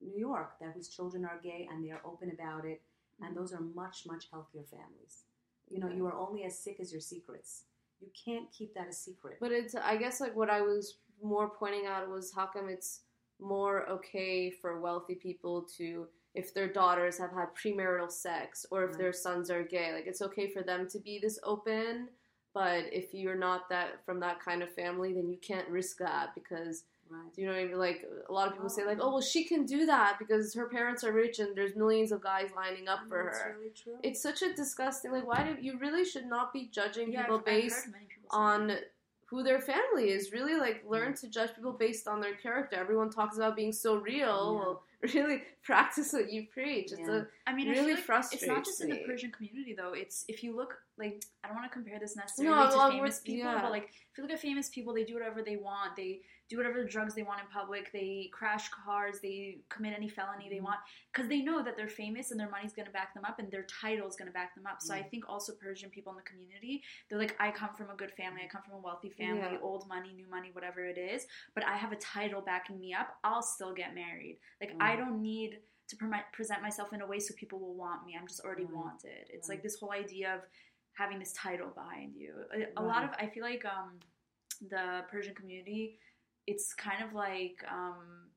New 0.00 0.18
York 0.18 0.50
that 0.60 0.72
whose 0.74 0.88
children 0.88 1.24
are 1.24 1.38
gay 1.42 1.68
and 1.70 1.84
they 1.84 1.90
are 1.90 2.00
open 2.04 2.30
about 2.30 2.64
it, 2.64 2.80
and 3.22 3.36
those 3.36 3.52
are 3.52 3.60
much, 3.60 4.06
much 4.06 4.24
healthier 4.32 4.64
families. 4.64 5.24
You 5.68 5.78
know, 5.80 5.88
Yeah. 5.88 5.96
you 5.98 6.06
are 6.06 6.14
only 6.14 6.44
as 6.44 6.58
sick 6.58 6.80
as 6.80 6.90
your 6.92 7.00
secrets. 7.02 7.64
You 8.00 8.08
can't 8.24 8.50
keep 8.50 8.74
that 8.74 8.88
a 8.88 8.92
secret. 8.92 9.36
But 9.40 9.52
it's 9.52 9.74
I 9.74 9.96
guess 9.96 10.20
like 10.20 10.34
what 10.34 10.50
I 10.50 10.60
was 10.62 10.98
more 11.22 11.48
pointing 11.50 11.86
out 11.86 12.08
was 12.08 12.32
how 12.34 12.46
come 12.46 12.68
it's 12.68 13.02
more 13.38 13.86
okay 13.88 14.50
for 14.50 14.80
wealthy 14.80 15.14
people 15.14 15.62
to 15.78 16.08
if 16.34 16.54
their 16.54 16.68
daughters 16.68 17.18
have 17.18 17.32
had 17.32 17.48
premarital 17.54 18.10
sex 18.10 18.64
or 18.70 18.84
if 18.84 18.90
Right. 18.90 18.98
their 18.98 19.12
sons 19.12 19.50
are 19.50 19.62
gay 19.62 19.92
like 19.92 20.06
it's 20.06 20.22
okay 20.22 20.48
for 20.52 20.62
them 20.62 20.88
to 20.88 20.98
be 20.98 21.18
this 21.18 21.38
open 21.42 22.08
but 22.54 22.84
if 22.92 23.12
you're 23.14 23.36
not 23.36 23.68
that 23.68 24.04
from 24.04 24.20
that 24.20 24.40
kind 24.40 24.62
of 24.62 24.72
family 24.74 25.12
then 25.12 25.28
you 25.28 25.38
can't 25.38 25.68
risk 25.68 25.98
that 25.98 26.34
because 26.34 26.84
right. 27.10 27.20
you 27.36 27.46
know 27.46 27.52
what 27.52 27.60
I 27.60 27.64
mean? 27.66 27.78
Like 27.78 28.04
a 28.28 28.32
lot 28.32 28.48
of 28.48 28.54
people 28.54 28.68
say, 28.68 28.84
like, 28.86 28.98
Oh. 29.00 29.06
oh 29.06 29.10
well, 29.14 29.20
she 29.20 29.44
can 29.44 29.64
do 29.66 29.86
that 29.86 30.16
because 30.18 30.54
her 30.54 30.68
parents 30.68 31.04
are 31.04 31.12
rich 31.12 31.38
and 31.38 31.56
there's 31.56 31.76
millions 31.76 32.12
of 32.12 32.20
guys 32.22 32.50
lining 32.54 32.88
up 32.88 33.00
oh, 33.04 33.08
for 33.08 33.16
her. 33.16 33.56
really 33.58 33.70
true. 33.70 33.98
It's 34.02 34.22
such 34.22 34.42
a 34.42 34.52
disgusting. 34.54 35.12
Like, 35.12 35.26
why 35.26 35.42
do 35.42 35.60
you 35.60 35.78
really 35.78 36.04
should 36.04 36.26
not 36.26 36.52
be 36.52 36.68
judging 36.72 37.12
yeah, 37.12 37.22
people 37.22 37.36
I've, 37.36 37.40
I've 37.40 37.46
based 37.46 37.84
people 37.86 38.28
on 38.30 38.76
who 39.26 39.42
their 39.42 39.60
family 39.60 40.10
is? 40.10 40.32
Really, 40.32 40.56
like, 40.56 40.84
learn 40.88 41.14
to 41.14 41.28
judge 41.28 41.54
people 41.54 41.72
based 41.72 42.06
on 42.08 42.20
their 42.20 42.34
character. 42.34 42.76
Everyone 42.76 43.10
talks 43.10 43.36
about 43.36 43.56
being 43.56 43.72
so 43.72 43.96
real. 43.96 44.78
Yeah. 44.80 44.86
Really 45.14 45.42
practice 45.62 46.12
what 46.12 46.30
you 46.30 46.46
preach. 46.52 46.92
It's 46.92 47.00
Yeah. 47.00 47.22
a 47.22 47.26
I 47.46 47.54
mean, 47.54 47.68
it's 47.68 47.78
really 47.80 47.92
I 47.92 47.96
like 47.96 48.32
it's 48.34 48.46
not 48.46 48.64
just 48.64 48.82
in 48.82 48.90
the. 48.90 48.98
Persian 49.06 49.32
community 49.32 49.74
though. 49.76 49.92
It's 49.94 50.24
if 50.28 50.42
you 50.44 50.54
look 50.54 50.76
like 50.98 51.24
I 51.42 51.48
don't 51.48 51.56
want 51.56 51.70
to 51.70 51.72
compare 51.72 51.98
this 51.98 52.16
necessarily 52.16 52.54
No, 52.54 52.70
to 52.70 52.76
well, 52.76 52.90
famous 52.90 53.20
people, 53.20 53.50
yeah. 53.50 53.62
but 53.62 53.70
like 53.70 53.84
if 53.84 54.18
you 54.18 54.24
look 54.24 54.32
at 54.32 54.40
famous 54.40 54.68
people, 54.68 54.92
they 54.92 55.04
do 55.04 55.14
whatever 55.14 55.42
they 55.42 55.56
want. 55.56 55.96
They 55.96 56.20
do 56.50 56.56
whatever 56.56 56.84
drugs 56.84 57.14
they 57.14 57.22
want 57.22 57.40
in 57.40 57.46
public. 57.46 57.92
They 57.92 58.28
crash 58.32 58.68
cars. 58.70 59.20
They 59.22 59.58
commit 59.68 59.94
any 59.96 60.08
felony 60.08 60.48
they 60.50 60.56
Mhm. 60.58 60.64
want 60.64 60.80
because 61.12 61.28
they 61.28 61.40
know 61.42 61.62
that 61.62 61.76
they're 61.76 61.88
famous 61.88 62.32
and 62.32 62.40
their 62.40 62.50
money's 62.50 62.72
going 62.72 62.86
to 62.86 62.92
back 62.92 63.14
them 63.14 63.24
up 63.24 63.38
and 63.38 63.50
their 63.52 63.62
title 63.62 64.08
is 64.08 64.16
going 64.16 64.26
to 64.26 64.32
back 64.32 64.54
them 64.56 64.66
up. 64.66 64.82
So 64.82 64.92
I 64.92 65.02
Mm. 65.02 65.10
think 65.10 65.28
also 65.28 65.54
Persian 65.54 65.90
people 65.90 66.10
in 66.12 66.16
the 66.16 66.24
community, 66.24 66.82
they're 67.08 67.20
like, 67.20 67.36
I 67.40 67.52
come 67.52 67.72
from 67.74 67.88
a 67.88 67.94
good 67.94 68.12
family. 68.14 68.42
I 68.42 68.48
come 68.48 68.62
from 68.62 68.74
a 68.74 68.78
wealthy 68.78 69.10
family. 69.10 69.52
Yeah. 69.52 69.60
Old 69.60 69.86
money, 69.86 70.12
new 70.12 70.26
money, 70.26 70.50
whatever 70.50 70.84
it 70.84 70.98
is. 70.98 71.26
But 71.54 71.64
I 71.64 71.76
have 71.76 71.92
a 71.92 71.96
title 71.96 72.42
backing 72.42 72.80
me 72.80 72.92
up. 72.94 73.18
I'll 73.22 73.42
still 73.42 73.72
get 73.72 73.94
married. 73.94 74.40
Like 74.60 74.72
I 74.80 74.96
Mm. 74.96 74.98
don't 74.98 75.22
need 75.22 75.62
to 75.86 75.96
pre- 75.96 76.22
present 76.32 76.62
myself 76.62 76.92
in 76.92 77.00
a 77.00 77.06
way 77.06 77.20
so 77.20 77.32
people 77.34 77.60
will 77.60 77.74
want 77.74 78.04
me. 78.04 78.16
I'm 78.16 78.26
just 78.26 78.40
already 78.40 78.64
Right. 78.64 78.74
wanted. 78.74 79.30
It's 79.30 79.48
like 79.48 79.62
this 79.62 79.78
whole 79.78 79.92
idea 79.92 80.34
of 80.34 80.42
having 80.94 81.20
this 81.20 81.32
title 81.32 81.70
behind 81.70 82.16
you. 82.16 82.44
A, 82.52 82.72
a 82.76 82.82
lot 82.82 83.04
of 83.04 83.10
I 83.18 83.28
feel 83.28 83.44
like 83.44 83.64
um, 83.64 84.00
the 84.60 85.06
Persian 85.08 85.34
community, 85.34 85.98
it's 86.46 86.74
kind 86.74 87.02
of 87.04 87.12
like 87.14 87.62
um, 87.70 88.30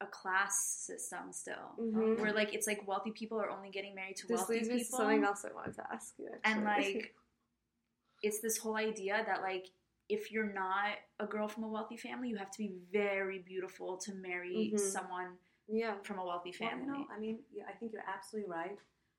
a 0.00 0.06
class 0.06 0.84
system 0.86 1.32
still, 1.32 1.74
Mhm. 1.78 2.18
where 2.20 2.32
like 2.32 2.54
it's 2.54 2.66
like 2.66 2.86
wealthy 2.86 3.10
people 3.12 3.40
are 3.40 3.50
only 3.50 3.70
getting 3.70 3.94
married 3.94 4.16
to 4.16 4.26
this 4.26 4.36
wealthy 4.38 4.54
leads 4.54 4.68
me 4.68 4.78
to 4.78 4.84
people, 4.84 4.98
something 4.98 5.24
else 5.24 5.44
I 5.44 5.52
wanted 5.52 5.74
to 5.74 5.92
ask 5.92 6.14
you. 6.18 6.30
and 6.44 6.64
like 6.64 7.14
it's 8.22 8.40
this 8.40 8.58
whole 8.58 8.76
idea 8.76 9.22
that 9.26 9.42
like 9.42 9.66
if 10.08 10.30
you're 10.30 10.52
not 10.52 10.94
a 11.18 11.26
girl 11.26 11.48
from 11.48 11.64
a 11.64 11.68
wealthy 11.68 11.96
family, 11.96 12.28
you 12.28 12.36
have 12.36 12.50
to 12.52 12.58
be 12.58 12.74
very 12.92 13.40
beautiful 13.40 13.96
to 13.98 14.14
marry 14.14 14.72
Mhm. 14.72 14.78
someone 14.78 15.38
yeah, 15.68 15.94
from 16.04 16.18
a 16.20 16.24
wealthy 16.24 16.54
Well, 16.60 16.70
family. 16.70 16.86
you 16.86 16.92
know, 16.92 17.06
I 17.10 17.18
mean, 17.18 17.42
yeah, 17.52 17.64
I 17.68 17.72
think 17.72 17.92
you're 17.92 18.04
absolutely 18.06 18.48
right. 18.48 18.78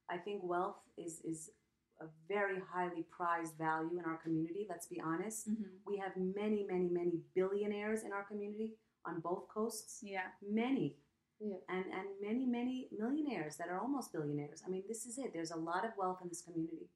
I 0.09 0.17
think 0.17 0.43
wealth 0.43 0.79
is 0.95 1.19
is 1.21 1.51
a 1.99 2.07
very 2.27 2.59
highly 2.59 3.03
prized 3.03 3.55
value 3.57 3.97
in 3.99 4.05
our 4.05 4.17
community. 4.17 4.65
Let's 4.69 4.87
be 4.87 4.99
honest. 5.01 5.49
Mhm. 5.49 5.79
We 5.85 5.97
have 5.97 6.15
many, 6.15 6.63
many, 6.63 6.89
many 6.89 7.23
billionaires 7.33 8.03
in 8.03 8.11
our 8.13 8.23
community 8.23 8.77
on 9.05 9.19
both 9.21 9.47
coasts. 9.47 10.03
Yeah. 10.03 10.31
Many. 10.41 10.97
Yeah. 11.39 11.57
And 11.69 11.85
and 11.85 12.07
many, 12.21 12.45
many 12.45 12.89
millionaires 12.91 13.57
that 13.57 13.69
are 13.69 13.79
almost 13.79 14.11
billionaires. 14.11 14.63
I 14.65 14.69
mean, 14.69 14.83
this 14.87 15.05
is 15.05 15.17
it. 15.17 15.33
There's 15.33 15.51
a 15.51 15.57
lot 15.57 15.85
of 15.85 15.95
wealth 15.97 16.21
in 16.21 16.29
this 16.29 16.41
community, 16.41 16.89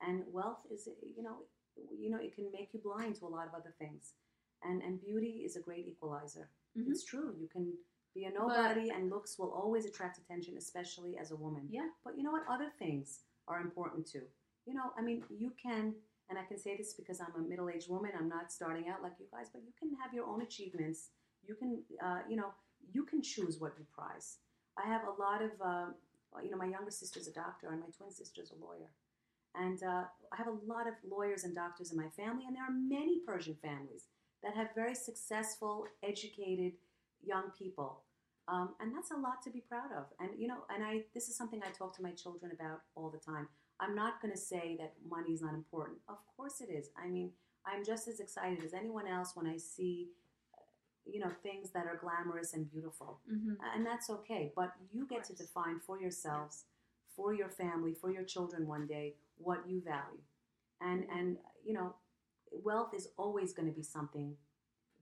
and 0.00 0.24
wealth 0.32 0.66
is, 0.70 0.88
you 1.16 1.22
know, 1.22 1.36
you 1.76 2.10
know, 2.10 2.18
it 2.18 2.34
can 2.34 2.50
make 2.52 2.72
you 2.74 2.80
blind 2.80 3.16
to 3.16 3.26
a 3.26 3.28
lot 3.36 3.46
of 3.48 3.54
other 3.54 3.72
things. 3.78 4.14
And 4.62 4.82
and 4.82 5.00
beauty 5.00 5.44
is 5.44 5.56
a 5.56 5.60
great 5.60 5.86
equalizer. 5.86 6.50
Mhm. 6.76 6.90
It's 6.90 7.04
true. 7.04 7.34
You 7.38 7.48
can 7.48 7.78
be 8.14 8.24
a 8.24 8.30
nobody, 8.30 8.90
and 8.90 9.10
looks 9.10 9.38
will 9.38 9.50
always 9.52 9.84
attract 9.86 10.18
attention, 10.18 10.56
especially 10.56 11.16
as 11.18 11.30
a 11.32 11.36
woman. 11.36 11.68
Yeah. 11.70 11.88
But 12.04 12.16
you 12.16 12.22
know 12.22 12.32
what? 12.32 12.46
Other 12.48 12.70
things 12.70 13.24
are 13.48 13.60
important 13.60 14.06
too. 14.06 14.26
You 14.66 14.74
know, 14.74 14.92
I 14.98 15.02
mean, 15.02 15.22
you 15.28 15.52
can, 15.60 15.94
and 16.30 16.38
I 16.38 16.44
can 16.44 16.58
say 16.58 16.76
this 16.76 16.94
because 16.94 17.20
I'm 17.20 17.34
a 17.36 17.46
middle 17.46 17.68
aged 17.68 17.90
woman, 17.90 18.12
I'm 18.18 18.28
not 18.28 18.50
starting 18.50 18.88
out 18.88 19.02
like 19.02 19.12
you 19.18 19.26
guys, 19.32 19.48
but 19.52 19.62
you 19.62 19.72
can 19.78 19.90
have 20.02 20.14
your 20.14 20.26
own 20.26 20.42
achievements. 20.42 21.10
You 21.46 21.54
can, 21.54 21.82
uh, 22.02 22.20
you 22.28 22.36
know, 22.36 22.52
you 22.92 23.04
can 23.04 23.22
choose 23.22 23.60
what 23.60 23.72
you 23.78 23.84
prize. 23.94 24.38
I 24.78 24.88
have 24.88 25.02
a 25.04 25.20
lot 25.20 25.42
of, 25.42 25.50
uh, 25.64 25.86
you 26.42 26.50
know, 26.50 26.56
my 26.56 26.66
younger 26.66 26.90
sister's 26.90 27.28
a 27.28 27.32
doctor, 27.32 27.68
and 27.70 27.80
my 27.80 27.86
twin 27.96 28.10
sister's 28.10 28.50
a 28.50 28.64
lawyer. 28.64 28.90
And 29.54 29.82
uh, 29.82 30.04
I 30.32 30.36
have 30.36 30.48
a 30.48 30.58
lot 30.66 30.88
of 30.88 30.94
lawyers 31.08 31.44
and 31.44 31.54
doctors 31.54 31.92
in 31.92 31.96
my 31.96 32.08
family, 32.16 32.44
and 32.46 32.56
there 32.56 32.64
are 32.64 32.72
many 32.72 33.20
Persian 33.24 33.56
families 33.62 34.06
that 34.42 34.54
have 34.54 34.74
very 34.74 34.94
successful, 34.94 35.86
educated 36.02 36.72
young 37.22 37.50
people. 37.56 38.02
Um, 38.48 38.74
and 38.80 38.94
that's 38.94 39.10
a 39.10 39.16
lot 39.16 39.42
to 39.44 39.50
be 39.50 39.60
proud 39.60 39.90
of. 39.96 40.04
And 40.20 40.30
you 40.38 40.48
know, 40.48 40.64
and 40.74 40.84
I 40.84 41.04
this 41.14 41.28
is 41.28 41.36
something 41.36 41.62
I 41.62 41.70
talk 41.70 41.96
to 41.96 42.02
my 42.02 42.10
children 42.10 42.52
about 42.52 42.80
all 42.94 43.10
the 43.10 43.18
time. 43.18 43.48
I'm 43.84 43.94
not 43.94 44.20
going 44.22 44.32
to 44.32 44.38
say 44.40 44.76
that 44.80 44.94
money 45.08 45.32
is 45.32 45.42
not 45.42 45.54
important. 45.54 45.98
Of 46.08 46.18
course 46.36 46.60
it 46.60 46.70
is. 46.72 46.88
I 47.02 47.08
mean, 47.08 47.30
I'm 47.66 47.84
just 47.84 48.08
as 48.08 48.20
excited 48.20 48.64
as 48.64 48.74
anyone 48.74 49.06
else 49.06 49.32
when 49.34 49.46
I 49.46 49.56
see, 49.56 50.08
uh, 50.56 50.62
you 51.06 51.20
know, 51.20 51.30
things 51.42 51.70
that 51.70 51.86
are 51.86 51.96
glamorous 51.96 52.54
and 52.54 52.70
beautiful, 52.70 53.20
Mm-hmm. 53.32 53.54
and 53.74 53.86
that's 53.86 54.10
okay. 54.10 54.52
But 54.56 54.72
you 54.92 55.06
get 55.06 55.24
to 55.24 55.34
define 55.34 55.80
for 55.86 56.00
yourselves, 56.00 56.64
for 57.16 57.34
your 57.34 57.48
family, 57.48 57.94
for 57.94 58.10
your 58.10 58.24
children 58.24 58.66
one 58.66 58.86
day 58.86 59.14
what 59.38 59.60
you 59.68 59.80
value, 59.80 60.22
and 60.80 61.04
and 61.16 61.36
you 61.64 61.72
know, 61.74 61.94
wealth 62.62 62.92
is 62.94 63.08
always 63.16 63.52
going 63.52 63.68
to 63.68 63.74
be 63.74 63.82
something 63.82 64.34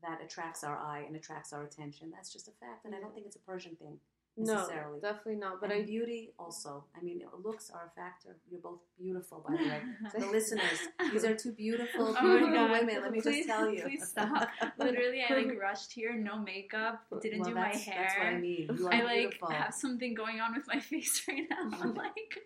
that 0.03 0.21
attracts 0.25 0.65
our 0.65 0.79
eye 0.79 1.05
and 1.07 1.15
attracts 1.17 1.53
our 1.53 1.63
attention. 1.65 2.11
That's 2.13 2.33
just 2.33 2.49
a 2.49 2.53
fact, 2.53 2.85
and 2.85 2.95
I 2.95 3.01
don't 3.01 3.15
think 3.15 3.27
it's 3.27 3.37
a 3.37 3.41
Persian 3.51 3.77
thing 3.77 3.99
no, 4.37 4.67
definitely 5.01 5.37
not. 5.37 5.61
But 5.61 5.73
I 5.73 5.83
beauty 5.83 6.31
also. 6.39 6.85
I 6.99 7.03
mean, 7.03 7.23
looks 7.45 7.71
are 7.71 7.91
a 7.93 8.01
factor. 8.01 8.37
You're 8.51 8.61
both 8.61 8.81
beautiful, 8.99 9.45
by 9.47 9.57
the 9.57 9.65
way. 9.69 9.81
the 10.19 10.27
listeners, 10.27 10.79
these 11.13 11.25
are 11.25 11.35
two 11.35 11.53
beautiful, 11.53 12.09
Oh 12.09 12.13
my 12.15 12.21
beautiful 12.21 12.55
God. 12.55 12.71
women. 12.71 13.03
Let 13.03 13.13
me 13.13 13.21
Please- 13.21 13.47
just 13.47 13.49
tell 13.49 13.69
you. 13.71 13.83
please 13.83 14.09
stop. 14.09 14.49
Literally, 14.79 15.23
I 15.29 15.35
like 15.35 15.59
rushed 15.61 15.93
here, 15.93 16.15
no 16.17 16.39
makeup, 16.39 17.03
didn't 17.21 17.41
Well, 17.41 17.51
do 17.51 17.55
my 17.55 17.69
hair. 17.69 17.95
That's 18.03 18.17
what 18.19 18.27
I 18.27 18.39
mean. 18.39 18.69
You 18.79 18.87
are 18.89 18.95
I 18.95 19.03
like 19.03 19.19
beautiful. 19.21 19.51
have 19.51 19.75
something 19.75 20.15
going 20.15 20.41
on 20.41 20.55
with 20.55 20.67
my 20.67 20.81
face 20.81 21.23
right 21.29 21.45
now. 21.51 21.71
I'm 21.81 21.95
like, 21.95 22.39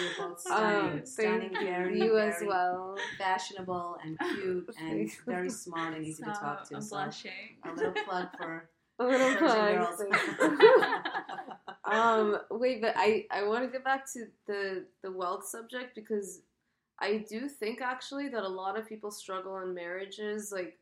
You're 0.00 0.28
both 0.28 0.40
stunning, 0.40 1.00
um, 1.00 1.06
stunning, 1.06 1.52
very, 1.54 1.98
you 1.98 2.16
as 2.18 2.36
well. 2.46 2.96
fashionable 3.18 3.96
and 4.04 4.16
cute 4.18 4.70
and 4.80 5.10
very 5.26 5.50
smart 5.50 5.94
and 5.94 6.06
easy 6.06 6.22
to 6.22 6.30
talk 6.30 6.68
to. 6.68 6.76
I'm 6.76 6.82
So 6.82 6.96
blushing. 6.96 7.58
a 7.64 7.72
little 7.74 7.92
plug 8.04 8.28
for 8.38 8.68
A 9.00 9.04
little 9.06 9.36
Persian 9.36 9.68
plug. 9.68 9.74
girls. 9.74 9.96
thank 9.98 10.16
you. 10.60 10.84
um, 11.84 12.38
wait, 12.50 12.82
but 12.82 12.94
I 12.96 13.26
I 13.30 13.44
want 13.44 13.64
to 13.64 13.70
get 13.70 13.84
back 13.84 14.10
to 14.14 14.26
the 14.46 14.86
the 15.02 15.12
wealth 15.12 15.46
subject 15.46 15.94
because 15.96 16.42
I 17.00 17.18
do 17.28 17.48
think 17.48 17.80
actually 17.82 18.28
that 18.30 18.44
a 18.44 18.48
lot 18.48 18.78
of 18.78 18.88
people 18.88 19.10
struggle 19.10 19.58
in 19.60 19.74
marriages. 19.74 20.52
Like, 20.52 20.78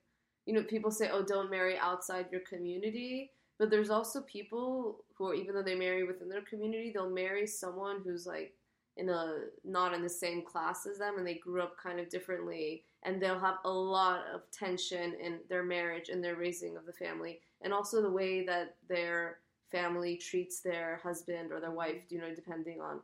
you 0.47 0.55
know, 0.55 0.65
people 0.65 0.91
say, 0.91 1.11
"Oh, 1.13 1.23
don't 1.25 1.51
marry 1.51 1.79
outside 1.79 2.27
your 2.33 2.43
community," 2.43 3.33
but 3.59 3.71
there's 3.71 3.91
also 3.91 4.23
people 4.23 5.05
who, 5.17 5.33
even 5.35 5.55
though 5.55 5.63
they 5.63 5.77
marry 5.77 6.05
within 6.05 6.29
their 6.29 6.43
community, 6.43 6.93
they'll 6.93 7.11
marry 7.11 7.47
someone 7.47 8.01
who's 8.05 8.27
like 8.27 8.55
in 8.97 9.09
a 9.11 9.45
not 9.65 9.95
in 9.95 10.03
the 10.03 10.09
same 10.09 10.43
class 10.43 10.87
as 10.87 10.99
them, 10.99 11.19
and 11.19 11.27
they 11.27 11.35
grew 11.37 11.63
up 11.63 11.77
kind 11.79 12.01
of 12.01 12.09
differently, 12.11 12.85
and 13.05 13.23
they'll 13.23 13.39
have 13.39 13.59
a 13.65 13.71
lot 13.71 14.25
of 14.35 14.43
tension 14.51 15.15
in 15.23 15.39
their 15.49 15.63
marriage 15.63 16.09
and 16.09 16.23
their 16.25 16.37
raising 16.37 16.77
of 16.77 16.85
the 16.87 16.93
family, 16.93 17.41
and 17.63 17.73
also 17.73 18.01
the 18.03 18.11
way 18.11 18.45
that 18.47 18.77
their 18.89 19.39
family 19.71 20.17
treats 20.17 20.61
their 20.61 21.01
husband 21.03 21.53
or 21.53 21.61
their 21.61 21.71
wife, 21.73 22.03
you 22.11 22.19
know, 22.21 22.35
depending 22.35 22.81
on. 22.81 23.01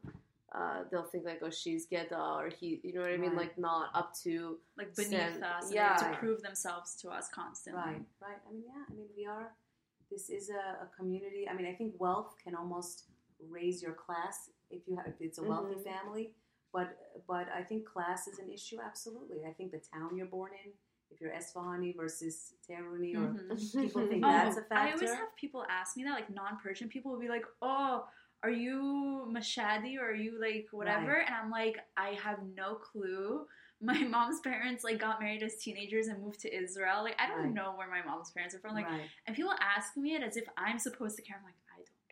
Uh, 0.55 0.85
they'll 0.89 1.03
think 1.03 1.25
like, 1.25 1.41
oh, 1.43 1.51
she's 1.51 1.85
Geda 1.89 2.17
or 2.39 2.49
he, 2.49 2.81
you 2.85 2.93
know 2.95 3.01
what 3.01 3.11
I 3.11 3.17
mean, 3.17 3.31
Right. 3.31 3.39
like 3.49 3.59
not 3.59 3.91
up 3.93 4.15
to 4.23 4.57
like 4.79 4.95
beneath 4.95 5.09
Stand- 5.11 5.43
us, 5.43 5.73
yeah. 5.73 5.97
to 5.97 6.17
prove 6.17 6.43
themselves 6.43 6.95
to 7.03 7.11
us 7.11 7.29
constantly. 7.29 7.83
Right, 7.83 8.03
right. 8.23 8.39
I 8.49 8.53
mean, 8.53 8.63
yeah. 8.65 8.85
I 8.89 8.95
mean, 8.95 9.07
we 9.17 9.27
are. 9.27 9.53
This 10.13 10.31
is 10.31 10.51
a, 10.51 10.85
a 10.85 10.89
community. 10.97 11.49
I 11.51 11.55
mean, 11.55 11.67
I 11.67 11.73
think 11.75 11.95
wealth 11.99 12.37
can 12.43 12.55
almost 12.55 13.07
raise 13.51 13.83
your 13.83 13.95
class 13.95 14.49
if 14.71 14.87
you 14.87 14.95
have 14.97 15.07
if 15.09 15.15
it's 15.21 15.39
a 15.39 15.43
wealthy 15.43 15.75
Mhm. 15.75 15.83
family. 15.85 16.31
But 16.73 16.97
but 17.27 17.49
I 17.53 17.63
think 17.65 17.85
class 17.85 18.29
is 18.29 18.39
an 18.39 18.49
issue. 18.49 18.79
Absolutely. 18.81 19.45
I 19.45 19.53
think 19.53 19.73
the 19.73 19.79
town 19.93 20.17
you're 20.17 20.27
born 20.27 20.53
in, 20.65 20.71
if 21.15 21.21
you're 21.21 21.31
Esfahani 21.33 21.97
versus 21.97 22.55
Tehruni, 22.69 23.15
or 23.15 23.29
Mhm. 23.33 23.81
people 23.83 24.07
think 24.09 24.25
Oh, 24.25 24.31
that's 24.31 24.57
a 24.59 24.65
I 24.75 24.87
always 24.93 25.01
factor. 25.01 25.15
have 25.15 25.37
people 25.37 25.65
ask 25.71 25.97
me 25.97 26.05
that, 26.05 26.13
like 26.15 26.31
non-Persian 26.31 26.89
people 26.89 27.13
will 27.13 27.21
be 27.21 27.29
like, 27.29 27.45
"Oh, 27.63 28.07
are 28.43 28.51
you 28.51 29.27
Mashadi 29.33 29.97
or 29.99 30.11
are 30.11 30.15
you 30.15 30.41
like 30.41 30.67
whatever?" 30.73 31.13
Right. 31.13 31.27
And 31.27 31.35
I'm 31.35 31.51
like, 31.51 31.79
I 31.97 32.11
have 32.23 32.39
no 32.55 32.75
clue. 32.75 33.47
My 33.81 33.99
mom's 33.99 34.41
parents 34.41 34.83
like 34.85 34.99
got 34.99 35.21
married 35.21 35.43
as 35.43 35.57
teenagers 35.57 36.07
and 36.09 36.23
moved 36.23 36.41
to 36.41 36.55
Israel. 36.55 37.03
Like 37.03 37.17
I 37.21 37.27
don't 37.29 37.45
Right. 37.45 37.53
know 37.55 37.75
where 37.77 37.89
my 37.89 38.03
mom's 38.03 38.31
parents 38.31 38.55
are 38.55 38.59
from. 38.61 38.75
Like, 38.75 38.87
right. 38.87 39.11
and 39.27 39.37
people 39.37 39.53
ask 39.61 39.97
me 39.97 40.15
it 40.15 40.23
as 40.23 40.37
if 40.37 40.45
I'm 40.57 40.79
supposed 40.79 41.17
to 41.17 41.23
care. 41.23 41.37
I'm 41.39 41.45
like, 41.45 41.55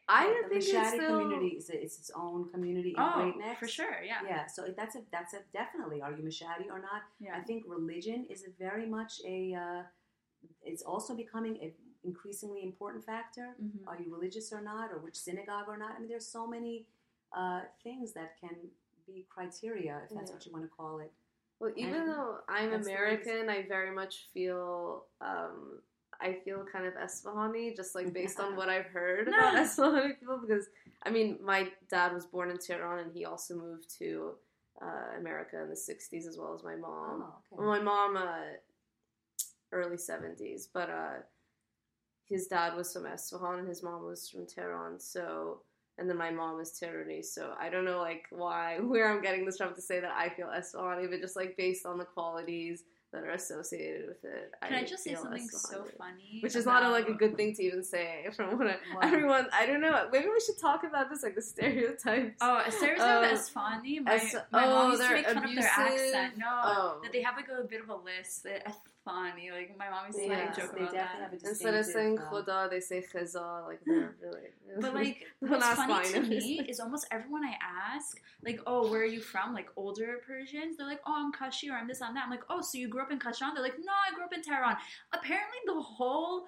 I 0.08 0.24
don't. 0.24 0.34
care. 0.34 0.44
I 0.44 0.48
the 0.48 0.48
don't 0.48 0.62
think 0.62 0.74
it's 0.84 0.88
still. 0.94 1.18
community 1.20 1.56
is 1.56 1.70
a, 1.70 1.82
it's 1.82 1.98
its 1.98 2.10
own 2.14 2.48
community 2.50 2.90
in 2.90 2.96
Oh, 2.98 3.12
Great 3.14 3.36
Neck. 3.38 3.58
for 3.58 3.68
sure, 3.68 4.02
yeah, 4.04 4.18
Yeah, 4.26 4.46
so 4.46 4.66
that's 4.76 4.96
a 4.96 5.00
that's 5.12 5.34
a 5.34 5.38
definitely. 5.52 6.02
Are 6.02 6.10
you 6.12 6.22
Mashadi 6.22 6.66
or 6.70 6.80
not? 6.80 7.02
yeah. 7.20 7.36
I 7.36 7.40
think 7.40 7.64
religion 7.66 8.26
is 8.28 8.44
a 8.44 8.50
very 8.58 8.86
much 8.86 9.20
a. 9.26 9.54
Uh, 9.54 9.82
it's 10.64 10.82
also 10.82 11.14
becoming 11.14 11.58
an 11.62 11.72
increasingly 12.04 12.64
important 12.64 13.04
factor. 13.04 13.54
Mhm. 13.62 13.86
Are 13.86 13.96
you 14.00 14.12
religious 14.12 14.52
or 14.52 14.60
not, 14.60 14.90
or 14.90 14.98
which 14.98 15.16
synagogue 15.16 15.66
or 15.68 15.76
not? 15.76 15.92
I 15.96 15.98
mean, 16.00 16.08
there's 16.08 16.26
so 16.26 16.46
many 16.46 16.86
uh, 17.32 17.62
things 17.82 18.12
that 18.12 18.36
can 18.40 18.56
be 19.06 19.24
criteria, 19.30 20.02
if 20.04 20.10
that's 20.16 20.30
Yeah. 20.30 20.34
what 20.34 20.46
you 20.46 20.52
want 20.52 20.64
to 20.64 20.70
call 20.76 20.98
it. 20.98 21.12
Well, 21.60 21.72
even 21.76 21.94
And 21.94 22.08
though 22.10 22.38
I'm 22.48 22.72
American, 22.74 23.48
I 23.48 23.62
very 23.62 23.90
much 23.92 24.26
feel 24.34 25.06
um, 25.20 25.80
I 26.22 26.38
feel 26.44 26.64
kind 26.70 26.86
of 26.86 26.94
Esfahani, 26.94 27.74
just 27.76 27.94
like 27.94 28.12
based 28.12 28.40
on 28.40 28.56
what 28.56 28.68
I've 28.68 28.86
heard 28.86 29.28
about 29.28 29.54
Nice. 29.54 29.76
Esfahani 29.76 30.18
people. 30.20 30.38
Because 30.46 30.66
I 31.04 31.10
mean, 31.10 31.38
my 31.44 31.68
dad 31.90 32.12
was 32.12 32.26
born 32.26 32.50
in 32.50 32.58
Tehran, 32.58 33.00
and 33.00 33.12
he 33.12 33.24
also 33.24 33.54
moved 33.56 33.90
to 33.98 34.32
uh, 34.80 35.18
America 35.18 35.60
in 35.62 35.68
the 35.68 35.74
'60s, 35.74 36.26
as 36.26 36.38
well 36.38 36.54
as 36.54 36.62
my 36.62 36.76
mom. 36.76 37.24
oh, 37.26 37.34
Well, 37.50 37.68
my 37.68 37.80
mom, 37.80 38.16
uh, 38.16 38.56
early 39.72 39.96
'70s, 39.96 40.68
but 40.72 40.88
uh, 40.90 41.16
his 42.24 42.46
dad 42.46 42.74
was 42.76 42.92
from 42.92 43.04
Esfahan, 43.04 43.58
and 43.60 43.68
his 43.68 43.82
mom 43.82 44.04
was 44.04 44.28
from 44.28 44.46
Tehran. 44.46 44.98
So. 45.00 45.62
And 45.98 46.08
then 46.08 46.16
my 46.16 46.30
mom 46.30 46.58
is 46.58 46.70
Tehrani, 46.82 47.22
so 47.22 47.52
I 47.60 47.68
don't 47.68 47.84
know 47.84 47.98
like 48.00 48.24
why 48.30 48.78
where 48.80 49.12
I'm 49.12 49.20
getting 49.22 49.44
this 49.44 49.58
from 49.58 49.74
to 49.74 49.82
say 49.82 50.00
that 50.00 50.10
I 50.10 50.30
feel 50.30 50.46
Esfahani, 50.46 51.08
but 51.10 51.20
just 51.20 51.36
like 51.36 51.54
based 51.58 51.84
on 51.84 51.98
the 51.98 52.06
qualities 52.06 52.84
that 53.12 53.24
are 53.24 53.30
associated 53.30 54.06
with 54.08 54.24
it. 54.24 54.52
Can 54.62 54.74
I 54.74 54.84
just 54.84 55.04
say 55.04 55.14
something 55.14 55.46
so 55.48 55.84
funny? 55.98 56.38
Which 56.42 56.56
is 56.56 56.64
not 56.66 56.82
a, 56.82 56.88
like 56.88 57.08
a 57.08 57.12
good 57.14 57.36
thing 57.36 57.54
to 57.56 57.62
even 57.62 57.84
say 57.84 58.26
from 58.34 58.58
what 58.58 58.66
I, 58.66 58.76
Wow. 58.94 59.00
everyone. 59.02 59.46
I 59.52 59.66
don't 59.66 59.80
know. 59.80 60.08
Maybe 60.10 60.26
we 60.26 60.40
should 60.44 60.58
talk 60.58 60.84
about 60.84 61.10
this, 61.10 61.22
like 61.22 61.34
the 61.34 61.42
stereotypes. 61.42 62.38
Oh, 62.40 62.62
a 62.66 62.70
stereotype 62.72 63.06
um, 63.06 63.24
Oh. 63.24 63.32
as 63.34 63.48
funny. 63.48 64.00
My, 64.00 64.14
As- 64.14 64.34
my 64.50 64.64
oh, 64.66 64.70
mom 64.70 64.90
used 64.92 65.02
to 65.02 65.10
make 65.12 65.26
fun 65.26 65.44
of 65.44 65.54
their 65.54 65.70
accent. 65.76 66.38
No, 66.38 66.46
Oh. 66.64 67.00
that 67.02 67.12
they 67.12 67.22
have 67.22 67.36
like 67.36 67.48
a 67.48 67.62
bit 67.64 67.82
of 67.82 67.88
a 67.90 67.96
list. 67.96 68.44
That 68.44 68.66
as 68.66 68.74
funny. 69.04 69.50
Like 69.50 69.76
my 69.78 69.90
mom 69.90 70.06
used 70.06 70.18
to 70.18 70.24
Yeah, 70.26 70.38
like 70.46 70.56
joke 70.56 70.72
they 70.74 70.82
about 70.82 70.92
definitely 70.92 71.20
that. 71.20 71.22
have 71.22 71.32
a 71.32 71.48
Instead 71.48 71.74
of 71.74 71.84
saying 71.86 72.14
distinctive, 72.16 72.46
khoda, 72.46 72.70
they 72.70 72.80
say 72.80 73.04
khiza. 73.12 73.66
Like 73.66 73.80
they're 73.86 74.14
really. 74.22 74.48
But 74.80 74.94
like, 74.94 75.26
Don't 75.40 75.50
what's 75.50 75.66
funny 75.76 75.92
mine 75.92 76.12
to 76.12 76.20
me 76.22 76.66
is 76.68 76.80
almost 76.80 77.06
everyone 77.10 77.44
I 77.44 77.54
ask, 77.94 78.20
like, 78.44 78.60
oh, 78.66 78.88
where 78.90 79.02
are 79.02 79.04
you 79.04 79.20
from? 79.20 79.54
Like 79.54 79.68
older 79.76 80.20
Persians, 80.26 80.76
they're 80.76 80.86
like, 80.86 81.00
oh, 81.06 81.14
I'm 81.16 81.32
Kashi 81.32 81.68
or 81.70 81.74
I'm 81.74 81.86
this, 81.88 82.00
I'm 82.00 82.14
that. 82.14 82.24
I'm 82.24 82.30
like, 82.30 82.44
oh, 82.48 82.60
so 82.60 82.78
you 82.78 82.88
grew 82.88 83.02
up 83.02 83.10
in 83.12 83.18
Kashan? 83.18 83.54
They're 83.54 83.62
like, 83.62 83.78
no, 83.78 83.92
I 83.92 84.14
grew 84.14 84.24
up 84.24 84.32
in 84.32 84.42
Tehran. 84.42 84.76
Apparently, 85.12 85.58
the 85.66 85.80
whole, 85.80 86.44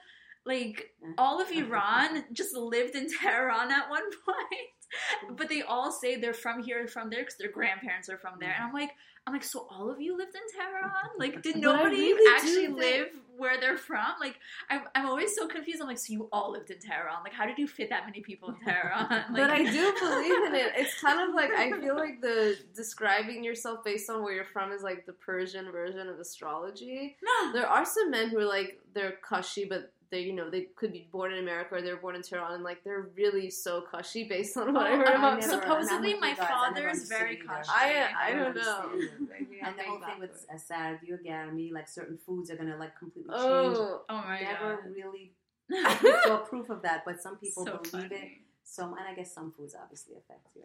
like, 0.47 0.91
mm. 1.05 1.15
all 1.19 1.41
of 1.41 1.51
Iran 1.53 2.25
just 2.33 2.55
lived 2.55 2.95
in 2.95 3.09
Tehran 3.21 3.71
at 3.71 3.91
one 3.91 4.11
point. 4.25 5.31
Mm. 5.31 5.37
But 5.37 5.49
they 5.49 5.63
all 5.63 5.91
say 5.93 6.17
they're 6.17 6.35
from 6.35 6.63
here, 6.63 6.87
from 6.87 7.11
there, 7.11 7.21
because 7.21 7.37
their 7.37 7.51
grandparents 7.51 8.09
are 8.09 8.19
from 8.19 8.35
there. 8.41 8.55
And 8.57 8.65
mm. 8.65 8.69
I'm 8.69 8.73
like, 8.73 8.91
I'm 9.27 9.33
like, 9.33 9.45
so 9.45 9.67
all 9.71 9.91
of 9.91 10.01
you 10.01 10.17
lived 10.19 10.35
in 10.35 10.43
Tehran? 10.55 10.91
Like, 11.19 11.43
did 11.43 11.57
nobody 11.57 11.97
really 11.97 12.35
actually 12.37 12.69
live 12.69 13.09
where 13.37 13.59
they're 13.59 13.79
from? 13.79 14.05
Like, 14.21 14.39
I'm, 14.69 14.83
I'm 14.95 15.07
always 15.07 15.35
so 15.35 15.47
confused. 15.47 15.81
I'm 15.81 15.89
like, 15.89 15.99
so 15.99 16.13
you 16.13 16.29
all 16.31 16.53
lived 16.53 16.71
in 16.71 16.79
Tehran? 16.79 17.23
Like, 17.23 17.33
how 17.33 17.47
did 17.47 17.57
you 17.57 17.67
fit 17.67 17.89
that 17.91 18.05
many 18.05 18.21
people 18.21 18.51
in 18.51 18.57
Tehran? 18.57 19.09
Like, 19.09 19.27
but 19.31 19.51
I 19.51 19.63
do 19.63 19.95
believe 19.99 20.45
in 20.45 20.55
it. 20.55 20.73
It's 20.77 21.01
kind 21.01 21.27
of 21.27 21.35
like 21.35 21.51
I 21.53 21.73
feel 21.81 21.97
like 21.97 22.21
the 22.21 22.59
describing 22.75 23.43
yourself 23.45 23.83
based 23.85 24.11
on 24.11 24.23
where 24.23 24.35
you're 24.35 24.45
from 24.45 24.73
is 24.73 24.83
like 24.83 25.07
the 25.07 25.13
Persian 25.13 25.71
version 25.73 26.09
of 26.09 26.19
astrology. 26.19 27.17
no. 27.23 27.53
There 27.53 27.67
are 27.67 27.85
some 27.85 28.11
men 28.11 28.29
who 28.29 28.39
are 28.39 28.45
like 28.45 28.81
they're 28.93 29.15
Kashi, 29.27 29.65
but 29.65 29.93
they 30.15 30.21
you 30.29 30.33
know 30.39 30.47
they 30.49 30.63
could 30.79 30.93
be 30.99 31.03
born 31.17 31.33
in 31.35 31.39
America 31.47 31.71
or 31.77 31.83
they're 31.83 32.03
born 32.05 32.15
in 32.19 32.23
Tehran, 32.23 32.53
and 32.55 32.65
like 32.71 32.81
they're 32.85 33.09
really 33.23 33.51
so 33.51 33.73
Kashi 33.91 34.23
based 34.35 34.57
on 34.57 34.73
what 34.75 34.87
I 34.87 34.93
Oh, 34.93 34.97
heard 34.99 35.09
I 35.09 35.19
about. 35.23 35.41
never- 35.41 35.53
supposedly 35.57 36.13
my 36.27 36.33
oh, 36.33 36.41
guys. 36.41 36.49
Father 36.55 36.85
is 36.89 37.09
very 37.09 37.35
understood 37.41 37.51
either. 37.51 37.65
Kashi. 37.65 37.71
I 37.75 37.89
I 38.23 38.29
I 38.29 38.33
don't 38.35 38.55
don't 38.55 38.65
know. 38.65 38.87
And 39.67 39.73
the 39.79 39.85
whole 39.89 40.01
thing 40.09 40.19
with 40.25 40.35
backward. 40.49 40.55
Asad, 40.55 40.99
you 41.07 41.19
Garmi, 41.27 41.67
like 41.79 41.89
certain 41.89 42.19
foods 42.27 42.47
are 42.51 42.57
gonna 42.61 42.77
like 42.85 42.95
completely 42.99 43.33
oh. 43.35 43.43
change. 43.65 43.77
Oh, 43.79 44.03
Oh 44.13 44.17
my 44.31 44.41
Never 44.41 44.71
god. 44.77 44.91
really 45.01 45.25
I 45.73 46.21
saw 46.27 46.39
proof 46.53 46.69
of 46.71 46.81
that, 46.87 46.99
but 47.07 47.17
some 47.27 47.37
people 47.37 47.65
so 47.65 47.73
believe 47.91 48.13
it. 48.13 48.19
funny. 48.19 48.41
Some, 48.77 48.91
and 48.99 49.07
I 49.11 49.15
guess 49.19 49.31
some 49.39 49.49
foods 49.57 49.75
obviously 49.83 50.15
affect 50.17 50.49
you. 50.55 50.65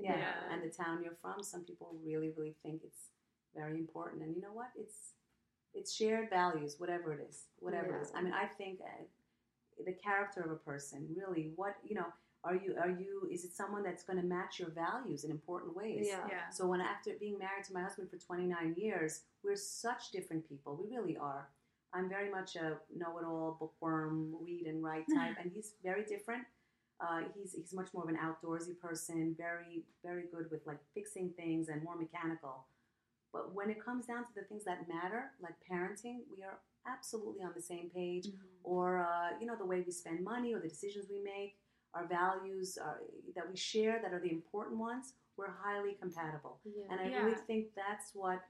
yeah, 0.00 0.16
Yeah. 0.16 0.34
and 0.52 0.58
the 0.66 0.72
town 0.82 1.02
you're 1.04 1.18
from. 1.22 1.42
Some 1.42 1.62
people 1.68 1.88
really, 2.04 2.30
really 2.36 2.54
think 2.64 2.82
it's 2.88 3.04
very 3.54 3.76
important, 3.84 4.22
and 4.24 4.34
you 4.36 4.42
know 4.42 4.54
what? 4.60 4.70
It's 4.82 4.98
it's 5.74 5.94
shared 5.94 6.30
values, 6.30 6.76
whatever 6.78 7.12
it 7.12 7.26
is, 7.28 7.44
whatever 7.60 7.96
it 7.96 8.02
is. 8.02 8.12
I 8.14 8.22
mean, 8.22 8.32
I 8.32 8.46
think 8.46 8.80
uh, 8.80 9.04
the 9.84 9.92
character 9.92 10.40
of 10.40 10.50
a 10.50 10.56
person, 10.56 11.06
really, 11.16 11.52
what 11.56 11.76
you 11.84 11.94
know, 11.94 12.06
are 12.44 12.54
you 12.54 12.76
are 12.80 12.90
you? 12.90 13.28
Is 13.30 13.44
it 13.44 13.52
someone 13.52 13.82
that's 13.82 14.04
going 14.04 14.20
to 14.20 14.24
match 14.24 14.58
your 14.58 14.70
values 14.70 15.24
in 15.24 15.30
important 15.30 15.76
ways? 15.76 16.06
yeah. 16.08 16.20
Yeah. 16.28 16.48
So 16.50 16.66
when 16.66 16.80
after 16.80 17.12
being 17.18 17.38
married 17.38 17.64
to 17.64 17.72
my 17.72 17.82
husband 17.82 18.10
for 18.10 18.16
29 18.16 18.74
years, 18.76 19.22
we're 19.42 19.56
such 19.56 20.10
different 20.12 20.48
people. 20.48 20.76
We 20.76 20.96
really 20.96 21.16
are. 21.16 21.48
I'm 21.94 22.08
very 22.08 22.30
much 22.30 22.54
a 22.56 22.76
know-it-all, 22.94 23.56
bookworm, 23.58 24.34
read 24.40 24.66
and 24.66 24.84
write 24.84 25.06
type, 25.14 25.36
and 25.40 25.50
he's 25.54 25.72
very 25.82 26.04
different. 26.04 26.44
Uh, 27.00 27.20
he's 27.34 27.54
he's 27.54 27.72
much 27.72 27.88
more 27.94 28.02
of 28.02 28.08
an 28.08 28.18
outdoorsy 28.18 28.78
person, 28.78 29.34
very 29.38 29.84
very 30.04 30.24
good 30.32 30.50
with 30.50 30.66
like 30.66 30.78
fixing 30.94 31.30
things 31.30 31.68
and 31.68 31.82
more 31.82 31.96
mechanical. 31.96 32.66
But 33.32 33.54
when 33.54 33.70
it 33.70 33.84
comes 33.84 34.06
down 34.06 34.24
to 34.24 34.30
the 34.34 34.42
things 34.42 34.64
that 34.64 34.88
matter, 34.88 35.32
like 35.42 35.54
parenting, 35.70 36.20
we 36.34 36.42
are 36.42 36.58
absolutely 36.86 37.42
on 37.44 37.52
the 37.54 37.62
same 37.62 37.90
page. 37.94 38.28
Or 38.64 38.98
uh, 38.98 39.38
you 39.40 39.46
know 39.46 39.56
the 39.56 39.64
way 39.66 39.82
we 39.84 39.92
spend 39.92 40.24
money, 40.24 40.54
or 40.54 40.60
the 40.60 40.68
decisions 40.68 41.06
we 41.10 41.20
make, 41.22 41.56
our 41.94 42.06
values 42.06 42.78
are, 42.82 43.00
that 43.34 43.48
we 43.48 43.56
share 43.56 44.00
that 44.02 44.12
are 44.12 44.20
the 44.20 44.30
important 44.30 44.78
ones. 44.78 45.14
We're 45.36 45.50
highly 45.62 45.94
compatible. 46.00 46.58
Yeah. 46.64 46.84
And 46.90 47.00
I 47.00 47.08
Yeah. 47.08 47.24
really 47.24 47.36
think 47.46 47.66
that's 47.74 48.14
what 48.14 48.40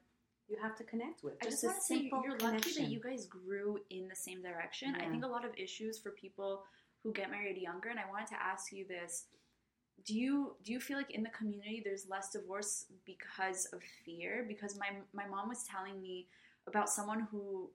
you 0.49 0.57
have 0.63 0.75
to 0.77 0.85
connect 0.85 1.23
with. 1.23 1.35
I 1.43 1.45
just 1.45 1.63
a 1.63 1.67
want 1.67 1.79
to 1.79 1.85
say 1.85 1.97
you're 2.25 2.37
connection. 2.37 2.53
lucky 2.55 2.73
that 2.83 2.91
you 2.91 3.01
guys 3.01 3.27
grew 3.27 3.79
in 3.91 4.09
the 4.09 4.17
same 4.17 4.41
direction. 4.43 4.95
I 4.95 5.07
think 5.11 5.25
a 5.25 5.29
lot 5.29 5.45
of 5.45 5.53
issues 5.57 5.99
for 5.99 6.11
people 6.13 6.65
who 7.03 7.13
get 7.13 7.31
married 7.31 7.59
younger, 7.59 7.91
and 7.91 7.99
I 8.01 8.09
wanted 8.09 8.29
to 8.29 8.43
ask 8.43 8.73
you 8.73 8.87
this: 8.87 9.27
Do 10.09 10.19
you 10.19 10.57
do 10.65 10.73
you 10.73 10.81
feel 10.81 10.97
like 10.97 11.11
in 11.11 11.23
the 11.23 11.29
community 11.29 11.83
there's 11.85 12.09
less 12.09 12.31
divorce 12.31 12.87
because 13.05 13.67
of 13.75 13.83
fear? 14.07 14.47
Because 14.49 14.79
my 14.79 14.89
my 15.13 15.29
mom 15.29 15.51
was 15.51 15.65
telling 15.65 16.01
me 16.01 16.29
about 16.67 16.89
someone 16.89 17.29
who, 17.31 17.69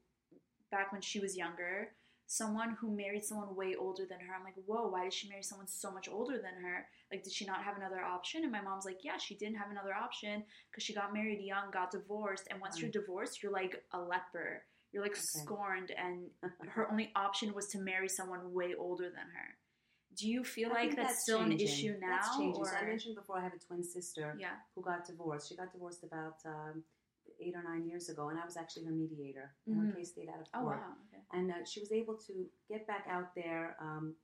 back 0.71 0.91
when 0.91 1.01
she 1.01 1.19
was 1.19 1.37
younger, 1.37 1.89
someone 2.25 2.75
who 2.81 2.95
married 2.95 3.23
someone 3.23 3.55
way 3.55 3.75
older 3.75 4.03
than 4.09 4.19
her. 4.19 4.33
I'm 4.35 4.43
like, 4.43 4.55
whoa, 4.65 4.87
why 4.87 5.03
did 5.03 5.13
she 5.13 5.29
marry 5.29 5.43
someone 5.43 5.67
so 5.67 5.91
much 5.91 6.09
older 6.09 6.37
than 6.37 6.63
her? 6.63 6.87
Like, 7.11 7.23
did 7.23 7.33
she 7.33 7.45
not 7.45 7.63
have 7.63 7.77
another 7.77 8.01
option? 8.01 8.41
And 8.41 8.51
my 8.51 8.61
mom's 8.61 8.85
like, 8.85 9.03
yeah, 9.03 9.17
she 9.17 9.35
didn't 9.35 9.57
have 9.57 9.69
another 9.69 9.93
option 9.93 10.43
because 10.71 10.83
she 10.83 10.95
got 10.95 11.13
married 11.13 11.39
young, 11.39 11.69
got 11.71 11.91
divorced, 11.91 12.47
and 12.49 12.59
once 12.59 12.77
mm. 12.77 12.81
you're 12.81 12.91
divorced, 12.91 13.43
you're 13.43 13.51
like 13.51 13.83
a 13.91 13.99
leper. 13.99 14.63
You're 14.91 15.03
like 15.03 15.11
Okay. 15.11 15.43
scorned, 15.43 15.91
and 15.91 16.29
her 16.69 16.89
only 16.89 17.11
option 17.15 17.53
was 17.53 17.67
to 17.67 17.77
marry 17.79 18.09
someone 18.09 18.53
way 18.53 18.73
older 18.75 19.05
than 19.05 19.29
her. 19.37 19.57
Do 20.15 20.27
you 20.29 20.43
feel 20.43 20.69
I 20.69 20.73
like 20.73 20.81
think 20.89 20.95
that's, 20.97 21.21
still 21.23 21.39
changing. 21.39 21.59
an 21.61 21.65
issue 21.73 21.95
now? 21.99 22.07
That's 22.09 22.37
changing. 22.37 22.65
So 22.65 22.75
I 22.75 22.85
mentioned 22.85 23.15
before 23.15 23.37
I 23.37 23.43
have 23.43 23.53
a 23.53 23.59
twin 23.59 23.83
sister 23.83 24.35
yeah, 24.39 24.55
who 24.75 24.81
got 24.81 25.05
divorced. 25.05 25.49
She 25.49 25.55
got 25.55 25.71
divorced 25.71 26.03
about 26.03 26.37
um, 26.45 26.83
eight 27.39 27.55
or 27.55 27.63
nine 27.63 27.85
years 27.87 28.09
ago, 28.09 28.29
and 28.29 28.39
I 28.39 28.45
was 28.45 28.57
actually 28.57 28.85
her 28.85 28.91
mediator. 28.91 29.51
And 29.65 29.75
Mhm. 29.75 29.87
Her 29.89 29.95
case 29.97 30.09
stayed 30.09 30.29
out 30.29 30.41
of 30.41 30.47
oh 30.53 30.61
court. 30.61 30.77
wow, 30.77 30.93
okay. 31.07 31.23
and 31.31 31.51
uh, 31.51 31.65
she 31.65 31.79
was 31.79 31.91
able 31.91 32.15
to 32.27 32.45
get 32.69 32.85
back 32.87 33.05
out 33.09 33.33
there 33.35 33.75
um, 33.79 34.15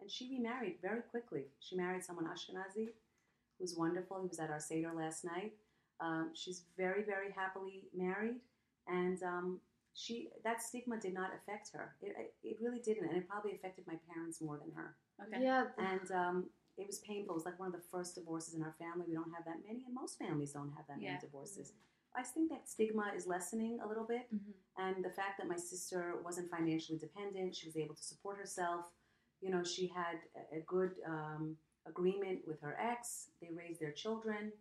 and 0.00 0.10
she 0.10 0.28
remarried 0.36 0.76
very 0.82 1.02
quickly 1.02 1.44
she 1.60 1.76
married 1.76 2.02
someone 2.02 2.26
ashkenazi 2.26 2.86
who 2.86 3.60
was 3.60 3.76
wonderful 3.76 4.20
he 4.20 4.26
was 4.28 4.40
at 4.40 4.50
our 4.50 4.58
seder 4.60 4.92
last 4.92 5.24
night 5.24 5.52
um, 6.00 6.30
she's 6.34 6.64
very 6.76 7.02
very 7.04 7.30
happily 7.30 7.84
married 7.94 8.40
and 8.88 9.22
um, 9.22 9.60
she 9.94 10.28
that 10.42 10.60
stigma 10.60 10.96
did 10.98 11.14
not 11.14 11.30
affect 11.38 11.70
her. 11.72 11.94
It, 12.02 12.34
it 12.42 12.56
really 12.60 12.80
didn't, 12.80 13.08
and 13.08 13.16
it 13.16 13.28
probably 13.28 13.52
affected 13.54 13.86
my 13.86 13.94
parents 14.34 14.40
more 14.40 14.58
than 14.58 14.72
her. 14.74 14.96
Okay. 15.26 15.42
Yeah. 15.42 15.64
And 15.78 16.10
um, 16.10 16.46
it 16.76 16.86
was 16.86 16.98
painful. 16.98 17.34
It 17.34 17.38
was 17.38 17.44
like 17.44 17.58
one 17.58 17.68
of 17.68 17.74
the 17.74 17.86
first 17.90 18.14
divorces 18.14 18.54
in 18.54 18.62
our 18.62 18.74
family. 18.78 19.04
We 19.08 19.14
don't 19.14 19.32
have 19.34 19.44
that 19.44 19.58
many, 19.66 19.84
and 19.86 19.94
most 19.94 20.18
families 20.18 20.52
don't 20.52 20.72
have 20.76 20.86
that 20.88 21.00
Yeah. 21.00 21.10
many 21.14 21.20
divorces. 21.20 21.72
I 22.16 22.22
think 22.22 22.50
that 22.50 22.68
stigma 22.68 23.12
is 23.16 23.26
lessening 23.26 23.80
a 23.80 23.86
little 23.88 24.04
bit, 24.04 24.28
Mhm. 24.32 24.54
and 24.76 25.04
the 25.04 25.10
fact 25.10 25.38
that 25.38 25.48
my 25.48 25.56
sister 25.56 26.16
wasn't 26.22 26.48
financially 26.48 26.98
dependent, 26.98 27.56
she 27.56 27.66
was 27.66 27.76
able 27.76 27.94
to 27.96 28.02
support 28.02 28.36
herself. 28.38 28.92
You 29.40 29.50
know, 29.50 29.64
she 29.64 29.88
had 29.88 30.20
a, 30.36 30.58
a 30.58 30.60
good 30.60 30.94
um, 31.04 31.58
agreement 31.86 32.46
with 32.46 32.60
her 32.60 32.76
ex. 32.78 33.30
They 33.40 33.50
raised 33.50 33.80
their 33.80 33.92
children. 33.92 34.52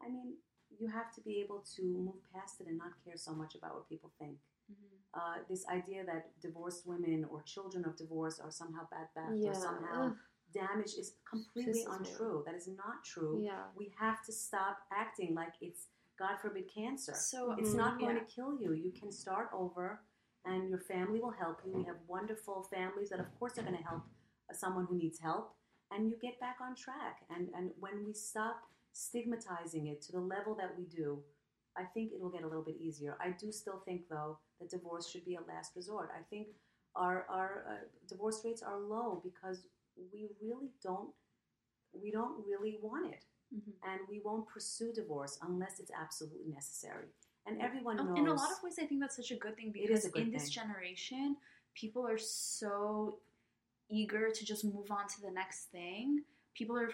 I 0.00 0.08
mean, 0.08 0.36
you 0.78 0.86
have 0.88 1.12
to 1.14 1.20
be 1.22 1.40
able 1.40 1.60
to 1.76 1.82
move 1.82 2.22
past 2.32 2.60
it 2.60 2.68
and 2.68 2.78
not 2.78 2.92
care 3.04 3.16
so 3.16 3.32
much 3.34 3.54
about 3.56 3.74
what 3.74 3.88
people 3.88 4.12
think. 4.18 4.38
Mhm. 4.70 4.95
Uh, 5.14 5.36
this 5.48 5.66
idea 5.68 6.04
that 6.04 6.38
divorced 6.40 6.86
women 6.86 7.24
or 7.30 7.40
children 7.42 7.84
of 7.86 7.96
divorce 7.96 8.38
are 8.38 8.50
somehow 8.50 8.86
bad 8.90 9.08
back 9.14 9.30
Yeah. 9.34 9.50
or 9.50 9.54
somehow 9.54 10.08
Ugh. 10.08 10.16
damaged 10.52 10.98
is 10.98 11.16
completely 11.28 11.72
me 11.72 11.86
untrue. 11.88 12.42
That 12.44 12.54
is 12.54 12.68
not 12.68 13.02
true. 13.04 13.40
Yeah. 13.40 13.64
We 13.74 13.94
have 13.98 14.22
to 14.26 14.32
stop 14.32 14.78
acting 14.92 15.34
like 15.34 15.54
it's, 15.62 15.88
God 16.18 16.36
forbid, 16.40 16.68
cancer. 16.68 17.14
So 17.14 17.52
It's 17.52 17.70
Mhm. 17.70 17.76
not 17.76 17.98
going 17.98 18.16
yeah. 18.16 18.24
to 18.24 18.26
kill 18.26 18.60
you. 18.60 18.72
You 18.72 18.92
can 18.92 19.10
start 19.10 19.48
over, 19.52 20.02
and 20.44 20.68
your 20.68 20.80
family 20.80 21.20
will 21.20 21.30
help 21.44 21.64
you. 21.64 21.72
We 21.72 21.84
have 21.84 21.98
wonderful 22.06 22.62
families 22.64 23.08
that, 23.10 23.20
of 23.20 23.28
course, 23.38 23.56
are 23.58 23.62
going 23.62 23.76
to 23.76 23.82
help 23.82 24.02
someone 24.52 24.86
who 24.86 24.96
needs 24.96 25.18
help, 25.18 25.54
and 25.90 26.08
you 26.10 26.16
get 26.16 26.38
back 26.40 26.60
on 26.60 26.74
track. 26.74 27.24
And 27.30 27.48
and 27.54 27.72
when 27.78 28.04
we 28.04 28.12
stop 28.12 28.56
stigmatizing 28.92 29.86
it 29.88 30.00
to 30.02 30.12
the 30.12 30.20
level 30.20 30.54
that 30.56 30.76
we 30.78 30.84
do, 30.84 31.22
I 31.76 31.84
think 31.84 32.12
it 32.12 32.20
will 32.20 32.30
get 32.30 32.42
a 32.42 32.46
little 32.46 32.62
bit 32.62 32.76
easier. 32.80 33.16
I 33.20 33.30
do 33.30 33.52
still 33.52 33.80
think, 33.84 34.08
though, 34.08 34.38
that 34.60 34.70
divorce 34.70 35.08
should 35.08 35.24
be 35.24 35.36
a 35.36 35.40
last 35.42 35.72
resort. 35.76 36.10
I 36.16 36.22
think 36.30 36.48
our 36.94 37.26
our 37.28 37.64
uh, 37.68 37.84
divorce 38.08 38.40
rates 38.44 38.62
are 38.62 38.78
low 38.78 39.20
because 39.22 39.66
we 40.12 40.28
really 40.42 40.70
don't 40.82 41.10
we 41.92 42.10
don't 42.10 42.44
really 42.46 42.78
want 42.82 43.12
it 43.12 43.24
Mhm. 43.54 43.74
and 43.84 44.00
we 44.08 44.20
won't 44.20 44.46
pursue 44.48 44.92
divorce 44.92 45.38
unless 45.42 45.78
it's 45.78 45.90
absolutely 45.92 46.48
necessary. 46.52 47.08
And 47.46 47.60
everyone 47.60 47.96
knows. 47.96 48.18
In 48.18 48.26
a 48.26 48.34
lot 48.34 48.50
of 48.50 48.60
ways, 48.62 48.78
I 48.80 48.86
think 48.86 49.00
that's 49.00 49.16
such 49.16 49.30
a 49.30 49.36
good 49.36 49.56
thing 49.56 49.70
because 49.70 50.08
good 50.08 50.22
in 50.22 50.30
this 50.32 50.50
generation, 50.50 51.36
people 51.74 52.04
are 52.06 52.18
so 52.18 53.20
eager 53.88 54.30
to 54.30 54.44
just 54.44 54.64
move 54.64 54.90
on 54.90 55.06
to 55.08 55.20
the 55.22 55.30
next 55.30 55.66
thing. 55.70 56.24
People 56.54 56.76
are, 56.76 56.90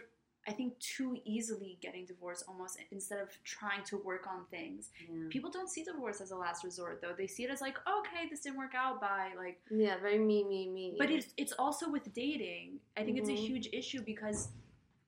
I 0.47 0.53
think, 0.53 0.79
too 0.81 1.19
easily 1.25 1.79
getting 1.81 2.05
divorced 2.05 2.45
almost 2.49 2.77
instead 2.91 3.21
of 3.21 3.29
trying 3.45 3.85
to 3.85 3.97
work 3.99 4.27
on 4.27 4.45
things. 4.51 4.91
Yeah. 5.09 5.29
People 5.31 5.51
don't 5.51 5.69
see 5.71 5.85
divorce 5.85 6.21
as 6.21 6.33
a 6.33 6.37
last 6.37 6.65
resort 6.65 7.01
though. 7.01 7.15
They 7.17 7.29
see 7.29 7.45
it 7.45 7.51
as 7.51 7.61
like, 7.61 7.77
okay, 7.99 8.29
this 8.29 8.41
didn't 8.41 8.59
work 8.59 8.75
out. 8.75 9.01
by 9.01 9.33
Like, 9.37 9.61
Yeah, 9.71 9.99
very 9.99 10.19
me, 10.19 10.43
me, 10.45 10.69
me. 10.69 10.95
but 10.99 11.11
it's 11.11 11.29
it's 11.37 11.53
also 11.53 11.89
with 11.91 12.13
dating. 12.13 12.81
I 12.97 13.05
think 13.05 13.19
it's 13.19 13.29
a 13.29 13.33
Mhm. 13.33 13.47
huge 13.47 13.69
issue 13.73 14.03
because 14.03 14.49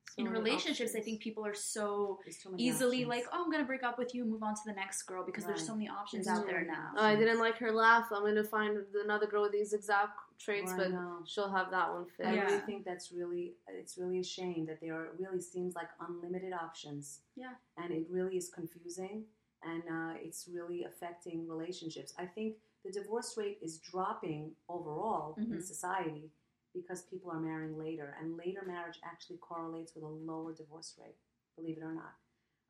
So 0.07 0.21
in 0.21 0.29
relationships, 0.29 0.95
I 0.95 1.01
think 1.01 1.19
people 1.21 1.45
are 1.45 1.53
so 1.53 2.21
many 2.49 2.63
easily 2.63 3.03
options. 3.03 3.09
like, 3.09 3.25
oh, 3.33 3.43
I'm 3.43 3.51
gonna 3.51 3.65
break 3.65 3.83
up 3.83 3.97
with 3.97 4.15
you, 4.15 4.23
move 4.23 4.43
on 4.43 4.55
to 4.55 4.61
the 4.65 4.71
next 4.73 5.03
girl 5.03 5.25
because 5.25 5.45
there's 5.45 5.65
so 5.65 5.73
many 5.75 5.89
options 5.89 6.25
out 6.27 6.45
there 6.45 6.63
now. 6.63 6.93
Oh, 6.95 7.03
I 7.03 7.15
didn't 7.17 7.39
like 7.39 7.57
her 7.57 7.71
laugh. 7.73 8.09
I'm 8.11 8.23
gonna 8.23 8.43
find 8.43 8.85
another 9.03 9.27
girl 9.27 9.41
with 9.41 9.51
these 9.51 9.73
exact 9.73 10.17
traits, 10.37 10.71
I 10.73 10.77
but 10.77 10.91
know. 10.91 11.19
she'll 11.25 11.49
have 11.51 11.71
that 11.71 11.91
one 11.93 12.05
fit. 12.05 12.25
I 12.27 12.33
Yeah. 12.33 12.45
really 12.45 12.61
think 12.61 12.85
that's 12.85 13.11
really 13.11 13.55
it's 13.67 13.97
really 13.97 14.19
a 14.19 14.23
shame 14.23 14.65
that 14.67 14.79
there 14.81 14.93
are, 14.95 15.09
really 15.17 15.41
seems 15.41 15.75
like 15.75 15.89
unlimited 16.07 16.53
options. 16.53 17.21
Yeah. 17.35 17.53
And 17.77 17.91
it 17.91 18.05
really 18.09 18.37
is 18.37 18.49
confusing 18.49 19.25
and 19.63 19.83
uh, 19.89 20.13
it's 20.19 20.47
really 20.51 20.83
affecting 20.83 21.47
relationships. 21.47 22.13
I 22.19 22.25
think 22.25 22.57
the 22.83 22.91
divorce 22.91 23.35
rate 23.37 23.57
is 23.61 23.79
dropping 23.79 24.55
overall 24.69 25.35
in 25.37 25.47
Mhm. 25.57 25.63
society 25.63 26.31
because 26.73 27.03
people 27.03 27.31
are 27.31 27.39
marrying 27.39 27.77
later, 27.77 28.15
and 28.19 28.35
later 28.37 28.61
marriage 28.67 28.99
actually 29.03 29.37
correlates 29.37 29.95
with 29.95 30.03
a 30.03 30.07
lower 30.07 30.53
divorce 30.53 30.93
rate, 31.01 31.15
believe 31.55 31.77
it 31.77 31.83
or 31.83 31.93
not. 31.93 32.15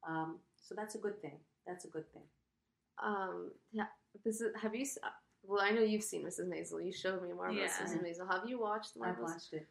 Um, 0.03 0.39
so 0.61 0.76
that's 0.76 0.93
a 0.95 0.99
good 0.99 1.20
thing. 1.22 1.39
That's 1.66 1.86
a 1.86 1.88
good 1.89 2.07
thing. 2.13 2.30
Um, 2.99 3.51
yeah. 3.72 3.88
This 4.24 4.39
is. 4.41 4.55
Have 4.61 4.76
you? 4.76 4.86
S- 5.46 5.50
Well, 5.50 5.62
I 5.62 5.72
know 5.72 5.82
you've 5.82 6.04
seen 6.04 6.24
Mrs. 6.24 6.48
Maisel. 6.48 6.84
You 6.86 6.91
showed 6.91 7.22
me 7.24 7.34
Marvelous 7.34 7.72
Yeah. 7.80 7.86
Mrs. 7.86 8.04
Maisel. 8.04 8.32
Have 8.32 8.50
you 8.50 8.60
watched 8.60 8.91
I've 9.02 9.20
watched 9.20 9.54
it. 9.54 9.68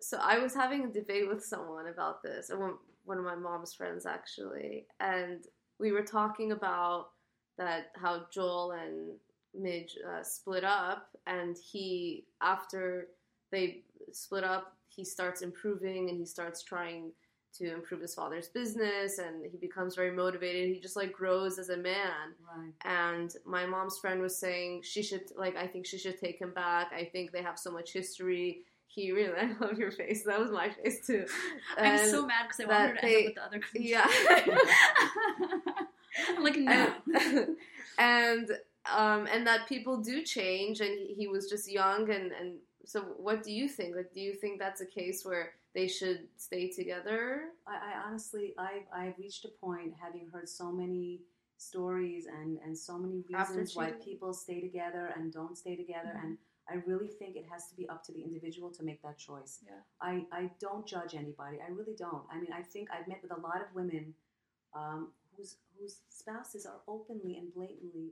so 0.00 0.18
I 0.18 0.38
was 0.38 0.54
having 0.54 0.84
a 0.84 0.88
debate 0.92 1.28
with 1.28 1.44
someone 1.44 1.88
about 1.88 2.22
this, 2.22 2.50
or 2.50 2.58
one, 2.58 2.78
one 3.04 3.18
of 3.18 3.24
my 3.24 3.34
mom's 3.34 3.74
friends 3.74 4.06
actually, 4.06 4.86
and 5.00 5.44
we 5.78 5.92
were 5.92 6.02
talking 6.04 6.52
about 6.52 7.10
that 7.56 7.90
how 7.96 8.26
Joel 8.30 8.72
and 8.72 9.18
Midge 9.54 9.96
uh, 10.08 10.22
split 10.22 10.62
up, 10.64 11.08
and 11.26 11.56
he 11.58 12.26
after 12.40 13.08
they 13.50 13.82
split 14.12 14.44
up, 14.44 14.76
he 14.88 15.04
starts 15.04 15.42
improving 15.42 16.08
and 16.10 16.18
he 16.18 16.24
starts 16.26 16.62
trying 16.62 17.12
to 17.58 17.72
improve 17.72 18.00
his 18.00 18.14
father's 18.14 18.48
business, 18.48 19.18
and 19.18 19.44
he 19.50 19.56
becomes 19.56 19.94
very 19.96 20.10
motivated. 20.10 20.68
He 20.74 20.80
just 20.80 20.96
like 20.96 21.12
grows 21.12 21.58
as 21.58 21.70
a 21.70 21.76
man, 21.76 22.34
Right. 22.46 22.72
and 22.84 23.34
my 23.46 23.66
mom's 23.66 23.98
friend 23.98 24.20
was 24.20 24.36
saying 24.38 24.82
she 24.82 25.02
should 25.02 25.22
like 25.36 25.56
I 25.56 25.66
think 25.66 25.86
she 25.86 25.98
should 25.98 26.18
take 26.20 26.38
him 26.40 26.52
back. 26.52 26.92
I 26.94 27.04
think 27.04 27.32
they 27.32 27.42
have 27.42 27.58
so 27.58 27.70
much 27.70 27.92
history. 27.92 28.60
He 28.86 29.12
really 29.12 29.32
I 29.40 29.52
love 29.60 29.78
your 29.78 29.90
face. 29.90 30.24
That 30.24 30.38
was 30.40 30.50
my 30.50 30.70
face 30.70 31.06
too. 31.06 31.26
I'm 31.78 32.06
so 32.08 32.26
mad 32.26 32.46
because 32.48 32.60
I 32.60 32.64
wanted 32.66 32.88
her 32.90 33.00
to 33.00 33.06
they- 33.06 33.26
end 33.26 33.38
up 33.38 33.52
with 33.52 33.62
the 33.72 33.96
other 33.96 34.08
yeah. 34.48 34.56
I'm 36.36 36.42
like, 36.42 36.56
no. 36.56 36.94
and, 37.16 37.56
and 37.98 38.50
um 38.92 39.26
and 39.32 39.46
that 39.46 39.68
people 39.68 39.98
do 39.98 40.22
change 40.22 40.80
and 40.80 40.98
he, 40.98 41.14
he 41.14 41.28
was 41.28 41.48
just 41.48 41.70
young 41.70 42.10
and 42.10 42.32
and 42.32 42.56
so 42.84 43.02
what 43.18 43.42
do 43.42 43.52
you 43.52 43.68
think 43.68 43.94
like 43.94 44.12
do 44.14 44.20
you 44.20 44.34
think 44.34 44.58
that's 44.58 44.80
a 44.80 44.86
case 44.86 45.24
where 45.24 45.52
they 45.78 45.86
should 45.98 46.20
stay 46.36 46.64
together 46.80 47.22
I, 47.72 47.74
I 47.90 47.92
honestly, 48.06 48.46
I've, 48.58 48.86
I've 49.00 49.16
reached 49.24 49.44
a 49.44 49.52
point 49.64 49.90
having 50.04 50.26
heard 50.32 50.48
so 50.48 50.66
many 50.72 51.20
stories 51.56 52.26
and, 52.26 52.58
and 52.64 52.76
so 52.76 52.94
many 53.04 53.18
reasons 53.30 53.76
why 53.76 53.90
people 54.08 54.32
stay 54.32 54.60
together 54.68 55.04
and 55.16 55.32
don't 55.32 55.56
stay 55.64 55.74
together. 55.76 56.14
Mhm. 56.16 56.22
And 56.22 56.38
I 56.72 56.74
really 56.90 57.10
think 57.18 57.36
it 57.36 57.46
has 57.52 57.62
to 57.70 57.74
be 57.80 57.84
up 57.92 58.00
to 58.06 58.12
the 58.16 58.22
individual 58.28 58.70
to 58.78 58.82
make 58.88 59.00
that 59.02 59.18
choice. 59.28 59.52
Yeah. 59.66 59.80
I, 60.10 60.12
I 60.40 60.42
don't 60.66 60.86
judge 60.94 61.14
anybody. 61.14 61.58
I 61.66 61.70
really 61.78 61.96
don't. 62.06 62.24
I 62.32 62.36
mean, 62.42 62.52
I 62.60 62.62
think 62.72 62.84
I've 62.94 63.06
met 63.12 63.20
with 63.22 63.32
a 63.38 63.40
lot 63.48 63.58
of 63.64 63.68
women 63.80 64.04
um, 64.80 65.00
whose, 65.36 65.56
whose 65.78 65.94
spouses 66.20 66.62
are 66.70 66.80
openly 66.94 67.36
and 67.38 67.46
blatantly 67.54 68.06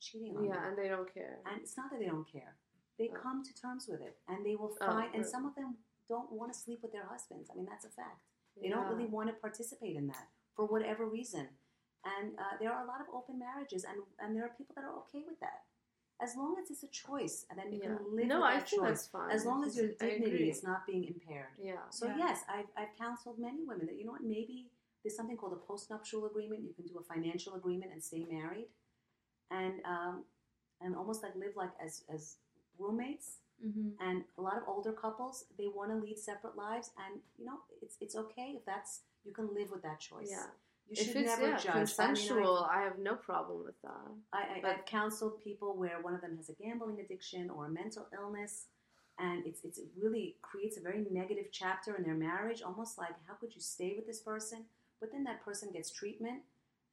cheating 0.00 0.32
on 0.36 0.44
yeah 0.44 0.52
them. 0.54 0.60
Yeah, 0.62 0.68
and 0.68 0.78
they 0.80 0.88
don't 0.94 1.10
care 1.18 1.36
And 1.48 1.60
it's 1.62 1.76
not 1.78 1.86
that 1.90 2.00
they 2.00 2.10
don't 2.14 2.30
care. 2.36 2.52
They 2.98 3.08
Oh. 3.12 3.18
come 3.24 3.38
to 3.48 3.52
terms 3.64 3.84
with 3.90 4.00
it, 4.08 4.14
and 4.28 4.38
they 4.46 4.56
will 4.60 4.74
Oh, 4.80 4.86
find. 4.86 5.14
and 5.14 5.24
some 5.34 5.44
of 5.46 5.54
them 5.54 5.70
don't 6.14 6.30
want 6.38 6.48
to 6.52 6.58
sleep 6.64 6.80
with 6.84 6.92
their 6.96 7.06
husbands. 7.14 7.46
I 7.50 7.54
mean, 7.58 7.68
that's 7.72 7.86
a 7.90 7.92
fact. 8.00 8.20
They 8.60 8.68
Yeah. 8.68 8.74
don't 8.74 8.88
really 8.92 9.10
want 9.16 9.26
to 9.30 9.34
participate 9.46 9.96
in 10.00 10.06
that 10.12 10.26
for 10.56 10.64
whatever 10.74 11.02
reason. 11.18 11.44
And 12.12 12.26
uh, 12.42 12.54
there 12.60 12.72
are 12.74 12.82
a 12.84 12.88
lot 12.92 13.00
of 13.04 13.08
open 13.18 13.36
marriages, 13.38 13.82
and, 13.88 13.98
and 14.20 14.28
there 14.34 14.44
are 14.48 14.54
people 14.58 14.74
that 14.76 14.84
are 14.88 14.96
okay 15.02 15.22
with 15.30 15.38
that. 15.46 15.60
As 16.26 16.36
long 16.40 16.52
as 16.60 16.66
it's 16.72 16.84
a 16.90 16.92
choice, 17.06 17.36
and 17.48 17.56
then 17.58 17.68
you 17.72 17.80
yeah 17.82 17.88
can 17.96 17.98
live 18.18 18.26
no 18.34 18.38
with 18.40 18.50
i 18.54 18.54
that 18.58 18.68
think 18.68 18.82
choice. 18.82 18.88
that's 18.90 19.06
fine 19.16 19.30
As 19.36 19.42
long 19.50 19.60
as 19.66 19.72
your 19.78 19.88
dignity 20.04 20.50
is 20.54 20.62
not 20.70 20.80
being 20.90 21.04
impaired. 21.12 21.54
yeah 21.70 21.82
So 21.98 22.04
Yeah. 22.06 22.18
yes, 22.24 22.38
I've, 22.56 22.70
I've 22.80 22.92
counseled 23.04 23.38
many 23.48 23.62
women 23.70 23.86
that 23.88 23.96
you 23.98 24.04
know 24.06 24.14
what, 24.16 24.22
maybe 24.36 24.56
there's 25.02 25.16
something 25.20 25.36
called 25.40 25.54
a 25.60 25.62
postnuptial 25.70 26.22
agreement. 26.30 26.60
You 26.68 26.74
can 26.78 26.86
do 26.92 26.96
a 27.02 27.06
financial 27.14 27.52
agreement 27.60 27.90
and 27.94 28.00
stay 28.10 28.22
married, 28.38 28.68
and 29.50 29.74
um, 29.94 30.14
and 30.82 30.90
almost 31.00 31.22
like 31.24 31.34
live 31.44 31.54
like 31.62 31.74
as 31.86 31.92
as 32.14 32.22
roommates. 32.78 33.28
Hmm 33.62 33.90
And 34.00 34.24
a 34.38 34.42
lot 34.42 34.56
of 34.56 34.64
older 34.66 34.92
couples 34.92 35.44
they 35.58 35.68
want 35.68 35.90
to 35.90 35.96
lead 35.96 36.18
separate 36.18 36.56
lives, 36.56 36.90
and 37.06 37.20
you 37.38 37.44
know 37.46 37.58
it's 37.80 37.96
it's 38.00 38.16
okay 38.16 38.54
if 38.56 38.64
that's 38.64 39.00
you 39.24 39.32
can 39.32 39.48
live 39.54 39.70
with 39.70 39.82
that 39.82 40.00
choice. 40.00 40.30
yeah 40.30 40.46
you 40.88 40.96
should 40.96 41.16
never 41.24 41.48
yeah, 41.48 41.56
judge. 41.56 41.66
I 41.66 41.72
mean, 41.72 41.78
I- 41.78 41.78
consensual 41.78 42.68
I, 42.70 42.82
have 42.82 42.98
no 42.98 43.14
problem 43.14 43.64
with 43.64 43.80
that 43.82 44.10
I, 44.32 44.66
I, 44.66 44.70
i've 44.70 44.84
counseled 44.86 45.40
people 45.42 45.76
where 45.76 46.00
one 46.02 46.14
of 46.14 46.20
them 46.20 46.36
has 46.36 46.48
a 46.48 46.54
gambling 46.54 47.00
addiction 47.00 47.50
or 47.50 47.66
a 47.66 47.70
mental 47.70 48.06
illness, 48.12 48.66
and 49.18 49.46
it's, 49.46 49.60
it's 49.64 49.78
it 49.78 49.88
really 50.00 50.36
creates 50.42 50.76
a 50.76 50.80
very 50.80 51.04
negative 51.10 51.46
chapter 51.52 51.94
in 51.96 52.02
their 52.02 52.14
marriage. 52.14 52.62
Almost 52.62 52.98
like, 52.98 53.14
how 53.28 53.34
could 53.34 53.54
you 53.54 53.60
stay 53.60 53.94
with 53.96 54.06
this 54.06 54.20
person? 54.20 54.64
But 55.00 55.12
then 55.12 55.24
that 55.24 55.44
person 55.44 55.70
gets 55.72 55.90
treatment 55.90 56.42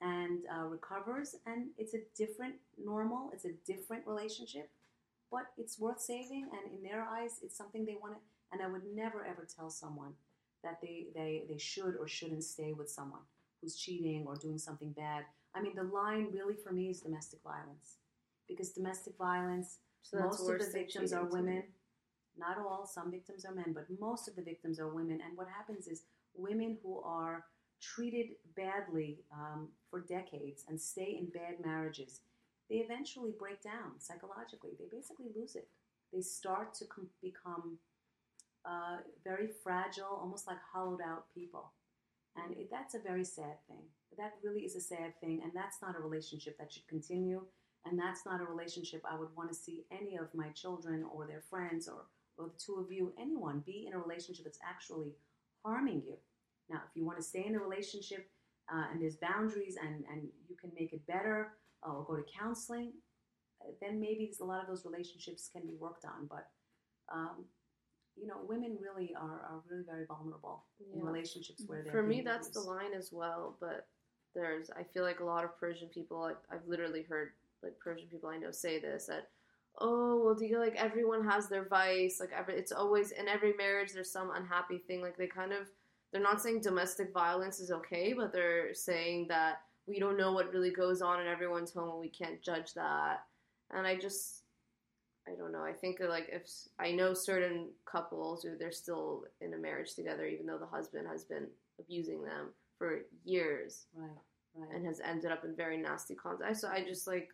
and 0.01 0.39
uh, 0.55 0.65
recovers, 0.65 1.35
and 1.45 1.67
it's 1.77 1.93
a 1.93 1.99
different 2.15 2.55
normal. 2.83 3.31
It's 3.33 3.45
a 3.45 3.53
different 3.65 4.05
relationship, 4.07 4.69
but 5.31 5.51
it's 5.57 5.79
worth 5.79 6.01
saving. 6.01 6.49
And 6.51 6.77
in 6.77 6.83
their 6.83 7.03
eyes, 7.03 7.39
it's 7.43 7.57
something 7.57 7.85
they 7.85 7.97
want 8.01 8.15
to. 8.15 8.19
And 8.51 8.61
I 8.61 8.67
would 8.67 8.83
never 8.95 9.25
ever 9.25 9.47
tell 9.55 9.69
someone 9.69 10.13
that 10.63 10.79
they, 10.81 11.07
they, 11.13 11.43
they 11.49 11.57
should 11.57 11.95
or 11.99 12.07
shouldn't 12.07 12.43
stay 12.43 12.73
with 12.73 12.89
someone 12.89 13.21
who's 13.61 13.75
cheating 13.75 14.25
or 14.27 14.35
doing 14.35 14.57
something 14.57 14.91
bad. 14.91 15.25
I 15.55 15.61
mean, 15.61 15.75
the 15.75 15.83
line 15.83 16.27
really 16.31 16.55
for 16.55 16.71
me 16.71 16.89
is 16.89 17.01
domestic 17.01 17.39
violence. 17.43 17.97
Because 18.47 18.71
domestic 18.71 19.13
violence, 19.17 19.77
so 20.01 20.19
most 20.19 20.49
of 20.49 20.59
the 20.59 20.65
victims 20.65 21.13
are 21.13 21.23
cheating 21.23 21.31
to 21.31 21.35
me. 21.37 21.41
women. 21.41 21.63
Not 22.37 22.57
all, 22.57 22.85
some 22.85 23.11
victims 23.11 23.45
are 23.45 23.53
men, 23.53 23.73
but 23.73 23.85
most 23.99 24.27
of 24.27 24.35
the 24.35 24.41
victims 24.41 24.79
are 24.79 24.87
women. 24.87 25.19
And 25.25 25.37
what 25.37 25.47
happens 25.47 25.87
is 25.87 26.03
women 26.35 26.77
who 26.81 27.01
are 27.01 27.45
treated 27.81 28.27
badly 28.55 29.19
um, 29.33 29.69
for 29.89 30.01
decades 30.01 30.63
and 30.67 30.79
stay 30.79 31.17
in 31.19 31.27
bad 31.27 31.63
marriages, 31.65 32.21
they 32.69 32.77
eventually 32.77 33.31
break 33.37 33.61
down 33.61 33.99
psychologically. 33.99 34.71
They 34.77 34.85
basically 34.91 35.27
lose 35.35 35.55
it. 35.55 35.67
They 36.13 36.21
start 36.21 36.73
to 36.75 36.85
com- 36.85 37.09
become 37.21 37.77
uh, 38.65 38.97
very 39.23 39.47
fragile, 39.63 40.19
almost 40.21 40.47
like 40.47 40.57
hollowed 40.71 41.01
out 41.01 41.33
people. 41.33 41.71
And 42.35 42.55
it, 42.57 42.69
that's 42.71 42.95
a 42.95 42.99
very 42.99 43.23
sad 43.23 43.57
thing. 43.67 43.83
That 44.17 44.33
really 44.43 44.61
is 44.61 44.75
a 44.75 44.81
sad 44.81 45.19
thing, 45.21 45.41
and 45.43 45.51
that's 45.53 45.81
not 45.81 45.95
a 45.95 46.01
relationship 46.01 46.57
that 46.57 46.71
should 46.71 46.87
continue. 46.87 47.41
And 47.85 47.97
that's 47.97 48.25
not 48.25 48.41
a 48.41 48.43
relationship 48.43 49.01
I 49.09 49.17
would 49.17 49.33
want 49.37 49.49
to 49.49 49.55
see 49.55 49.85
any 49.89 50.17
of 50.17 50.33
my 50.33 50.49
children 50.49 51.05
or 51.13 51.25
their 51.25 51.43
friends 51.49 51.87
or, 51.87 52.05
or 52.37 52.49
the 52.49 52.59
two 52.59 52.75
of 52.75 52.91
you, 52.91 53.13
anyone, 53.19 53.63
be 53.65 53.85
in 53.87 53.93
a 53.93 53.99
relationship 53.99 54.43
that's 54.43 54.59
actually 54.67 55.13
harming 55.63 56.03
you. 56.05 56.15
Now, 56.69 56.81
if 56.89 56.95
you 56.95 57.05
want 57.05 57.17
to 57.17 57.23
stay 57.23 57.45
in 57.45 57.55
a 57.55 57.59
relationship 57.59 58.29
uh, 58.71 58.85
and 58.91 59.01
there's 59.01 59.15
boundaries 59.15 59.77
and, 59.81 60.03
and 60.11 60.27
you 60.47 60.55
can 60.57 60.71
make 60.77 60.91
it 60.91 61.07
better 61.07 61.53
uh, 61.85 61.93
or 61.93 62.03
go 62.03 62.15
to 62.15 62.23
counseling, 62.37 62.91
uh, 63.61 63.71
then 63.81 63.99
maybe 63.99 64.31
a 64.41 64.45
lot 64.45 64.61
of 64.61 64.67
those 64.67 64.85
relationships 64.85 65.49
can 65.51 65.65
be 65.65 65.75
worked 65.79 66.05
on. 66.05 66.27
But, 66.29 66.47
um, 67.13 67.45
you 68.15 68.27
know, 68.27 68.37
women 68.47 68.77
really 68.81 69.15
are, 69.15 69.41
are 69.49 69.63
really 69.69 69.83
very 69.85 70.05
vulnerable 70.05 70.65
in 70.93 71.01
relationships 71.03 71.63
where 71.67 71.83
they're 71.83 71.91
For 71.91 72.03
me, 72.03 72.21
that's 72.21 72.49
the 72.49 72.59
line 72.59 72.93
as 72.97 73.11
well. 73.11 73.57
But 73.59 73.87
there's, 74.35 74.69
I 74.69 74.83
feel 74.83 75.03
like 75.03 75.21
a 75.21 75.25
lot 75.25 75.43
of 75.43 75.57
Persian 75.59 75.87
people, 75.87 76.21
like, 76.21 76.37
I've 76.51 76.67
literally 76.67 77.03
heard 77.03 77.29
like 77.63 77.79
Persian 77.79 78.07
people 78.07 78.29
I 78.29 78.37
know 78.37 78.51
say 78.51 78.79
this 78.79 79.07
that, 79.07 79.29
oh, 79.79 80.21
well, 80.23 80.35
do 80.35 80.45
you 80.45 80.59
like 80.59 80.75
everyone 80.75 81.23
has 81.25 81.47
their 81.47 81.67
vice? 81.67 82.19
Like, 82.19 82.31
every, 82.37 82.55
it's 82.55 82.71
always 82.71 83.11
in 83.11 83.27
every 83.27 83.53
marriage 83.53 83.93
there's 83.93 84.11
some 84.11 84.31
unhappy 84.33 84.79
thing. 84.79 85.01
Like, 85.01 85.17
they 85.17 85.27
kind 85.27 85.53
of, 85.53 85.67
they're 86.11 86.21
not 86.21 86.41
saying 86.41 86.61
domestic 86.61 87.13
violence 87.13 87.59
is 87.59 87.71
okay, 87.71 88.13
but 88.13 88.33
they're 88.33 88.73
saying 88.73 89.27
that 89.29 89.61
we 89.89 89.99
don't 89.99 90.17
know 90.17 90.33
what 90.33 90.53
really 90.53 90.71
goes 90.71 91.01
on 91.01 91.21
in 91.21 91.27
everyone's 91.27 91.71
home 91.73 91.89
and 91.91 91.99
we 91.99 92.09
can't 92.09 92.41
judge 92.43 92.73
that. 92.75 93.23
And 93.71 93.87
I 93.87 93.97
just, 93.97 94.43
I 95.27 95.35
don't 95.35 95.51
know. 95.51 95.63
I 95.63 95.73
think 95.73 95.99
like 96.01 96.29
if 96.31 96.43
I 96.79 96.91
know 96.91 97.13
certain 97.13 97.69
couples 97.85 98.43
who 98.43 98.57
they're 98.57 98.71
still 98.71 99.25
in 99.41 99.53
a 99.53 99.57
marriage 99.57 99.95
together, 99.95 100.25
even 100.25 100.45
though 100.45 100.57
the 100.59 100.65
husband 100.67 101.07
has 101.11 101.23
been 101.25 101.47
abusing 101.79 102.23
them 102.23 102.49
for 102.77 103.01
years 103.25 103.87
Right, 103.95 104.09
right. 104.55 104.75
and 104.75 104.85
has 104.85 105.01
ended 105.01 105.31
up 105.31 105.43
in 105.45 105.55
very 105.55 105.77
nasty 105.77 106.15
contact. 106.15 106.57
So 106.57 106.69
I 106.69 106.83
just 106.83 107.07
like, 107.07 107.29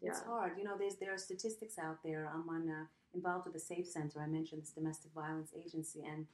yeah, 0.00 0.10
It's 0.10 0.22
hard. 0.22 0.52
You 0.58 0.64
know, 0.64 0.76
there's 0.78 0.96
there 0.96 1.12
are 1.12 1.18
statistics 1.18 1.78
out 1.78 1.98
there. 2.04 2.30
I'm 2.32 2.48
on 2.48 2.70
uh, 2.70 2.84
involved 3.14 3.44
with 3.44 3.54
the 3.54 3.60
Safe 3.60 3.86
Center. 3.86 4.20
I 4.22 4.26
mentioned 4.26 4.62
this 4.62 4.70
domestic 4.70 5.10
violence 5.14 5.52
agency, 5.56 6.02
and 6.10 6.26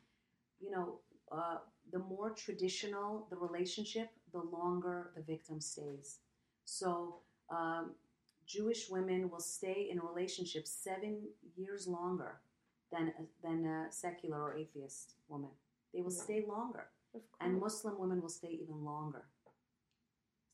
you 0.60 0.70
know, 0.70 1.00
uh, 1.32 1.58
the 1.92 1.98
more 1.98 2.30
traditional 2.30 3.26
the 3.30 3.36
relationship, 3.36 4.10
the 4.32 4.40
longer 4.40 5.12
the 5.16 5.22
victim 5.22 5.60
stays. 5.60 6.18
So, 6.64 7.20
um, 7.50 7.94
Jewish 8.46 8.88
women 8.88 9.30
will 9.30 9.40
stay 9.40 9.88
in 9.90 9.98
a 9.98 10.02
relationship 10.02 10.66
seven 10.66 11.22
years 11.56 11.86
longer 11.88 12.40
than 12.92 13.12
a, 13.18 13.46
than 13.46 13.64
a 13.66 13.86
secular 13.90 14.40
or 14.40 14.56
atheist 14.56 15.14
woman. 15.28 15.50
They 15.92 16.02
will 16.02 16.12
Yeah. 16.12 16.22
stay 16.22 16.44
longer 16.46 16.90
and. 17.40 17.60
Muslim 17.60 17.98
women 17.98 18.20
will 18.20 18.28
stay 18.28 18.50
even 18.62 18.84
longer. 18.84 19.24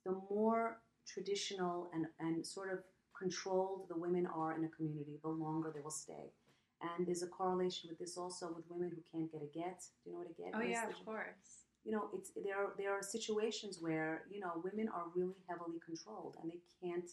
The 0.05 0.13
more 0.31 0.81
traditional 1.07 1.91
and, 1.93 2.07
and 2.19 2.47
sort 2.47 2.73
of 2.73 2.81
controlled 3.19 3.89
the 3.89 3.97
women 3.97 4.27
are 4.27 4.57
in 4.57 4.65
a 4.65 4.69
community, 4.69 5.19
the 5.23 5.29
longer 5.29 5.71
they 5.75 5.81
will 5.81 5.91
stay. 5.91 6.33
And 6.81 7.07
there's 7.07 7.23
a 7.23 7.29
correlation 7.29 7.89
with 7.91 7.99
this 7.99 8.17
also 8.17 8.53
with 8.55 8.65
women 8.69 8.91
who 8.91 9.03
can't 9.13 9.31
get 9.31 9.43
a 9.43 9.47
get. 9.47 9.85
Do 10.05 10.11
you 10.11 10.13
know 10.13 10.19
what 10.21 10.31
a 10.31 10.35
get 10.35 10.53
Oh 10.55 10.61
is? 10.61 10.71
yeah, 10.71 10.89
of 10.89 11.05
course. 11.05 11.62
You 11.85 11.93
know, 11.93 12.09
it's 12.15 12.31
there. 12.45 12.57
Are, 12.59 12.73
there 12.79 12.93
are 12.93 13.03
situations 13.03 13.79
where 13.81 14.23
you 14.31 14.41
know 14.41 14.63
women 14.63 14.89
are 14.89 15.05
really 15.15 15.37
heavily 15.49 15.81
controlled 15.85 16.37
and 16.41 16.51
they 16.51 16.61
can't 16.81 17.11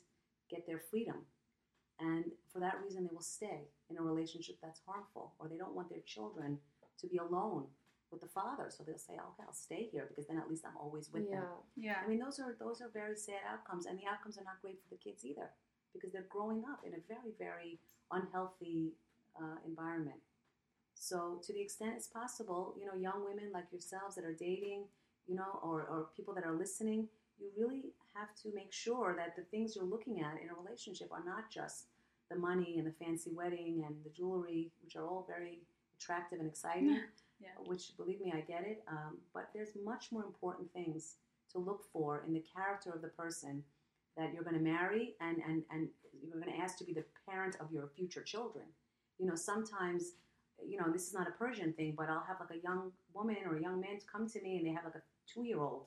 get 0.49 0.67
their 0.67 0.79
freedom, 0.79 1.25
and 1.99 2.25
for 2.51 2.59
that 2.59 2.75
reason 2.83 3.03
they 3.03 3.13
will 3.13 3.21
stay 3.21 3.69
in 3.89 3.97
a 3.97 4.01
relationship 4.01 4.57
that's 4.61 4.81
harmful, 4.85 5.33
or 5.39 5.47
they 5.47 5.57
don't 5.57 5.75
want 5.75 5.89
their 5.89 6.01
children 6.05 6.57
to 6.99 7.07
be 7.07 7.17
alone 7.17 7.65
with 8.11 8.21
the 8.21 8.27
father. 8.27 8.69
So 8.69 8.83
they'll 8.83 8.97
say, 8.97 9.13
"Okay, 9.13 9.43
I'll 9.45 9.53
stay 9.53 9.89
here 9.91 10.05
because 10.07 10.27
then 10.27 10.37
at 10.37 10.49
least 10.49 10.65
I'm 10.65 10.77
always 10.77 11.11
with 11.11 11.29
them." 11.29 11.43
yeah, 11.75 11.93
Yeah. 11.93 11.97
I 12.03 12.07
mean, 12.07 12.19
those 12.19 12.39
are 12.39 12.55
those 12.59 12.81
are 12.81 12.89
very 12.89 13.15
sad 13.15 13.41
outcomes, 13.47 13.85
and 13.85 13.97
the 13.97 14.05
outcomes 14.05 14.37
are 14.37 14.43
not 14.43 14.61
great 14.61 14.81
for 14.83 14.89
the 14.89 14.97
kids 14.97 15.25
either 15.25 15.49
because 15.93 16.11
they're 16.11 16.29
growing 16.29 16.63
up 16.69 16.81
in 16.85 16.93
a 16.93 17.01
very 17.07 17.33
very 17.39 17.79
unhealthy 18.11 18.93
uh, 19.35 19.57
environment. 19.65 20.19
So, 21.01 21.39
to 21.45 21.53
the 21.53 21.61
extent 21.61 21.93
it's 21.95 22.07
possible, 22.07 22.75
you 22.77 22.85
know, 22.85 22.93
young 22.93 23.23
women 23.25 23.51
like 23.53 23.65
yourselves 23.71 24.15
that 24.15 24.25
are 24.25 24.33
dating, 24.33 24.83
you 25.27 25.35
know, 25.35 25.59
or, 25.63 25.81
or 25.83 26.09
people 26.15 26.33
that 26.33 26.43
are 26.43 26.51
listening, 26.53 27.07
you 27.39 27.47
really 27.57 27.85
have 28.15 28.35
to 28.43 28.49
make 28.53 28.73
sure 28.73 29.15
that 29.17 29.35
the 29.37 29.43
things 29.43 29.75
you're 29.75 29.85
looking 29.85 30.19
at 30.21 30.33
in 30.43 30.49
a 30.49 30.53
relationship 30.61 31.09
are 31.11 31.23
not 31.23 31.49
just 31.49 31.85
the 32.29 32.35
money 32.35 32.75
and 32.77 32.85
the 32.85 32.91
fancy 32.91 33.31
wedding 33.33 33.83
and 33.87 33.95
the 34.03 34.09
jewelry, 34.09 34.71
which 34.83 34.97
are 34.97 35.07
all 35.07 35.25
very 35.27 35.59
attractive 35.97 36.39
and 36.39 36.47
exciting 36.49 36.99
Yeah. 37.41 37.47
which 37.65 37.95
believe 37.95 38.19
me, 38.19 38.33
I 38.35 38.41
get 38.41 38.65
it. 38.65 38.83
Um, 38.89 39.17
but 39.33 39.49
there's 39.53 39.69
much 39.85 40.11
more 40.11 40.23
important 40.25 40.71
things 40.73 41.15
to 41.53 41.59
look 41.59 41.85
for 41.93 42.23
in 42.27 42.33
the 42.33 42.43
character 42.53 42.91
of 42.91 43.01
the 43.01 43.07
person 43.07 43.63
that 44.17 44.33
you're 44.33 44.43
going 44.43 44.57
to 44.57 44.61
marry 44.61 45.15
and, 45.21 45.37
and, 45.47 45.63
and 45.71 45.87
you're 46.21 46.41
going 46.41 46.53
to 46.53 46.59
ask 46.59 46.77
to 46.79 46.83
be 46.83 46.93
the 46.93 47.05
parent 47.25 47.55
of 47.61 47.71
your 47.71 47.87
future 47.95 48.21
children. 48.21 48.65
You 49.17 49.27
know, 49.27 49.35
sometimes, 49.35 50.11
you 50.67 50.77
know, 50.77 50.91
this 50.91 51.07
is 51.07 51.13
not 51.13 51.27
a 51.27 51.31
Persian 51.31 51.73
thing, 51.73 51.93
but 51.97 52.09
I'll 52.09 52.23
have 52.27 52.37
like 52.39 52.57
a 52.59 52.63
young 52.63 52.91
woman 53.13 53.37
or 53.45 53.57
a 53.57 53.61
young 53.61 53.79
man 53.79 53.99
come 54.11 54.27
to 54.29 54.41
me 54.41 54.57
and 54.57 54.65
they 54.65 54.71
have 54.71 54.85
like 54.85 54.95
a 54.95 55.01
two 55.31 55.43
year 55.43 55.59
old. 55.59 55.85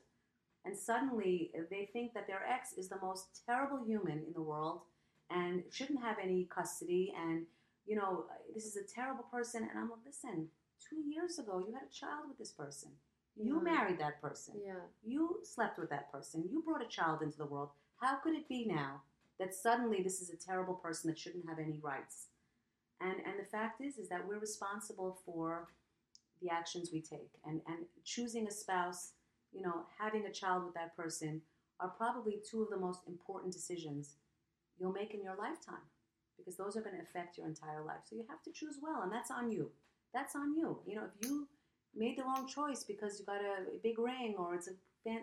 And 0.65 0.77
suddenly 0.77 1.51
they 1.71 1.89
think 1.93 2.15
that 2.15 2.27
their 2.27 2.45
ex 2.47 2.73
is 2.75 2.89
the 2.89 2.99
most 3.03 3.43
terrible 3.47 3.85
human 3.85 4.19
in 4.27 4.33
the 4.33 4.43
world 4.43 4.83
and 5.31 5.63
shouldn't 5.71 6.01
have 6.01 6.17
any 6.23 6.45
custody. 6.45 7.13
And, 7.19 7.47
you 7.87 7.97
know, 7.97 8.27
this 8.55 8.65
is 8.65 8.77
a 8.77 8.85
terrible 8.85 9.25
person. 9.25 9.63
And 9.69 9.79
I'm 9.79 9.91
like, 9.91 10.01
listen, 10.07 10.49
two 10.89 11.01
years 11.01 11.39
ago 11.39 11.59
you 11.67 11.75
had 11.75 11.83
a 11.89 11.93
child 11.93 12.27
with 12.29 12.39
this 12.39 12.53
person. 12.53 12.91
You 13.35 13.57
Yeah. 13.57 13.63
married 13.63 13.99
that 13.99 14.21
person. 14.21 14.61
yeah, 14.63 14.81
You 15.03 15.41
slept 15.43 15.79
with 15.79 15.89
that 15.91 16.13
person. 16.13 16.49
You 16.51 16.63
brought 16.63 16.83
a 16.83 16.87
child 16.89 17.23
into 17.23 17.39
the 17.39 17.47
world. 17.47 17.71
How 17.97 18.17
could 18.17 18.35
it 18.35 18.49
be 18.49 18.65
now 18.67 19.03
that 19.39 19.55
suddenly 19.55 20.03
this 20.03 20.21
is 20.21 20.31
a 20.31 20.37
terrible 20.37 20.75
person 20.75 21.09
that 21.11 21.19
shouldn't 21.19 21.49
have 21.49 21.59
any 21.59 21.79
rights? 21.81 22.29
And 23.03 23.17
and 23.27 23.39
the 23.39 23.49
fact 23.51 23.81
is 23.81 23.99
is 23.99 24.09
that 24.09 24.27
we're 24.27 24.39
responsible 24.39 25.19
for 25.25 25.69
the 26.41 26.51
actions 26.51 26.91
we 26.93 27.01
take. 27.01 27.31
And 27.45 27.61
and 27.67 27.87
choosing 28.05 28.47
a 28.47 28.51
spouse, 28.51 29.13
you 29.53 29.63
know, 29.63 29.87
having 29.99 30.27
a 30.27 30.33
child 30.33 30.65
with 30.65 30.75
that 30.75 30.97
person 30.97 31.43
are 31.81 31.89
probably 31.89 32.41
two 32.49 32.63
of 32.63 32.71
the 32.71 32.77
most 32.77 33.01
important 33.09 33.53
decisions 33.53 34.17
you'll 34.79 34.93
make 34.93 35.15
in 35.15 35.23
your 35.23 35.37
lifetime 35.37 35.87
because 36.37 36.57
those 36.57 36.77
are 36.77 36.81
going 36.81 36.97
to 36.97 37.03
affect 37.03 37.39
your 37.39 37.47
entire 37.47 37.85
life. 37.85 38.03
So 38.09 38.17
you 38.17 38.25
have 38.29 38.43
to 38.43 38.53
choose 38.53 38.79
well, 38.83 39.03
and 39.03 39.13
that's 39.13 39.31
on 39.31 39.51
you. 39.51 39.71
That's 40.15 40.35
on 40.35 40.57
you. 40.57 40.79
You 40.87 40.97
know, 40.97 41.05
if 41.05 41.29
you 41.29 41.49
made 41.95 42.19
the 42.19 42.25
wrong 42.25 42.47
choice 42.47 42.85
because 42.85 43.19
you 43.19 43.27
got 43.27 43.41
a, 43.41 43.77
a 43.77 43.79
big 43.83 43.99
ring 43.99 44.35
or 44.39 44.55
it's 44.55 44.69
a 44.69 44.73
fan, 45.05 45.23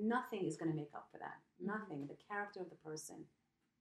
nothing 0.00 0.46
is 0.46 0.56
going 0.56 0.70
to 0.70 0.76
make 0.76 0.90
up 0.94 1.08
for 1.12 1.18
that. 1.18 1.38
Mm-hmm. 1.62 1.66
Nothing. 1.66 2.06
The 2.06 2.16
character 2.28 2.60
of 2.60 2.70
the 2.70 2.76
person 2.76 3.24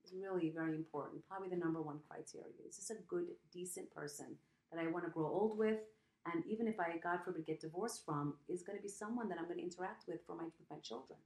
is 0.09 0.15
really 0.17 0.49
very 0.49 0.75
important. 0.75 1.27
Probably 1.27 1.49
the 1.49 1.55
number 1.55 1.81
one 1.81 1.99
criteria. 2.09 2.49
Is 2.67 2.77
this 2.77 2.89
a 2.89 3.01
good, 3.07 3.25
decent 3.53 3.93
person 3.93 4.35
that 4.71 4.81
I 4.81 4.87
want 4.87 5.05
to 5.05 5.11
grow 5.11 5.27
old 5.27 5.57
with? 5.57 5.79
And 6.25 6.43
even 6.45 6.67
if 6.67 6.79
I, 6.79 6.97
God 7.01 7.19
forbid, 7.23 7.45
get 7.45 7.61
divorced 7.61 8.05
from, 8.05 8.35
is 8.47 8.61
going 8.61 8.77
to 8.77 8.83
be 8.83 8.89
someone 8.89 9.29
that 9.29 9.37
I'm 9.37 9.45
going 9.45 9.57
to 9.57 9.63
interact 9.63 10.05
with 10.07 10.19
for 10.27 10.35
my 10.35 10.43
with 10.43 10.69
my 10.69 10.77
children. 10.83 11.17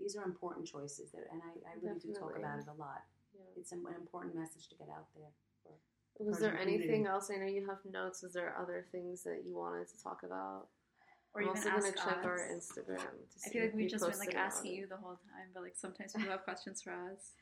These 0.00 0.16
are 0.16 0.24
important 0.24 0.66
choices, 0.66 1.10
that, 1.10 1.26
and 1.32 1.40
I, 1.42 1.50
I 1.70 1.74
really 1.82 1.98
do 1.98 2.14
talk 2.14 2.36
about 2.36 2.58
it 2.58 2.66
a 2.70 2.78
lot. 2.78 3.02
yeah. 3.34 3.42
It's 3.56 3.72
an, 3.72 3.82
an 3.88 3.94
important 3.98 4.34
message 4.34 4.68
to 4.68 4.76
get 4.76 4.88
out 4.90 5.06
there. 5.14 5.30
Was 6.18 6.38
Persian 6.38 6.50
there 6.50 6.60
anything 6.60 7.06
else? 7.06 7.30
I 7.30 7.38
know 7.38 7.46
you 7.46 7.66
have 7.66 7.78
notes. 7.90 8.22
Is 8.22 8.32
there 8.32 8.54
other 8.60 8.86
things 8.90 9.22
that 9.22 9.42
you 9.46 9.56
wanted 9.56 9.88
to 9.88 10.02
talk 10.02 10.22
about? 10.24 10.66
Or 11.34 11.42
I'm 11.42 11.48
even 11.48 11.58
also 11.58 11.68
ask 11.70 11.94
gonna 11.94 11.96
check 11.96 12.18
us. 12.18 12.24
our 12.24 12.38
Instagram. 12.38 12.98
To 12.98 13.46
I 13.46 13.50
feel 13.50 13.62
like 13.62 13.74
we've 13.74 13.90
just 13.90 14.08
been 14.08 14.18
like 14.18 14.34
asking 14.34 14.74
you 14.74 14.86
the 14.88 14.96
whole 14.96 15.14
time, 15.14 15.50
but 15.54 15.62
like 15.62 15.76
sometimes 15.76 16.12
people 16.12 16.30
have 16.30 16.42
questions 16.42 16.82
for 16.82 16.92
us. 16.92 17.34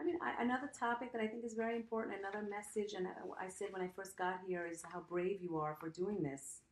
I 0.00 0.04
mean, 0.04 0.16
I, 0.22 0.42
another 0.42 0.70
topic 0.78 1.12
that 1.12 1.20
I 1.20 1.26
think 1.26 1.44
is 1.44 1.52
very 1.52 1.76
important, 1.76 2.16
another 2.18 2.46
message, 2.48 2.94
and 2.94 3.06
I, 3.06 3.44
I 3.44 3.48
said 3.48 3.68
when 3.70 3.82
I 3.82 3.88
first 3.94 4.16
got 4.16 4.40
here, 4.46 4.66
is 4.66 4.82
how 4.90 5.00
brave 5.00 5.42
you 5.42 5.58
are 5.58 5.76
for 5.78 5.90
doing 5.90 6.22
this 6.22 6.62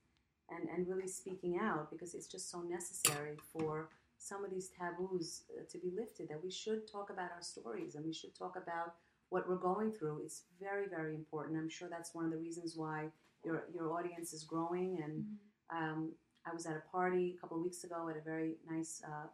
and, 0.50 0.68
and 0.70 0.88
really 0.88 1.08
speaking 1.08 1.58
out 1.60 1.90
because 1.90 2.14
it's 2.14 2.26
just 2.26 2.50
so 2.50 2.62
necessary 2.62 3.36
for 3.52 3.90
some 4.16 4.44
of 4.44 4.50
these 4.50 4.70
taboos 4.70 5.42
uh, 5.56 5.62
to 5.70 5.78
be 5.78 5.92
lifted. 5.94 6.30
That 6.30 6.42
we 6.42 6.50
should 6.50 6.90
talk 6.90 7.10
about 7.10 7.30
our 7.34 7.42
stories 7.42 7.96
and 7.96 8.04
we 8.04 8.14
should 8.14 8.34
talk 8.34 8.56
about 8.56 8.94
what 9.28 9.46
we're 9.46 9.56
going 9.56 9.92
through. 9.92 10.22
It's 10.24 10.44
very, 10.58 10.88
very 10.88 11.14
important. 11.14 11.58
I'm 11.58 11.68
sure 11.68 11.88
that's 11.90 12.14
one 12.14 12.24
of 12.24 12.30
the 12.30 12.38
reasons 12.38 12.76
why 12.76 13.08
your, 13.44 13.64
your 13.74 13.92
audience 13.92 14.32
is 14.32 14.42
growing. 14.44 15.00
And 15.04 15.24
um, 15.70 16.12
I 16.46 16.54
was 16.54 16.64
at 16.64 16.76
a 16.76 16.90
party 16.90 17.34
a 17.36 17.40
couple 17.40 17.58
of 17.58 17.62
weeks 17.62 17.84
ago 17.84 18.08
at 18.08 18.16
a 18.16 18.22
very 18.22 18.54
nice 18.70 19.02
uh, 19.06 19.26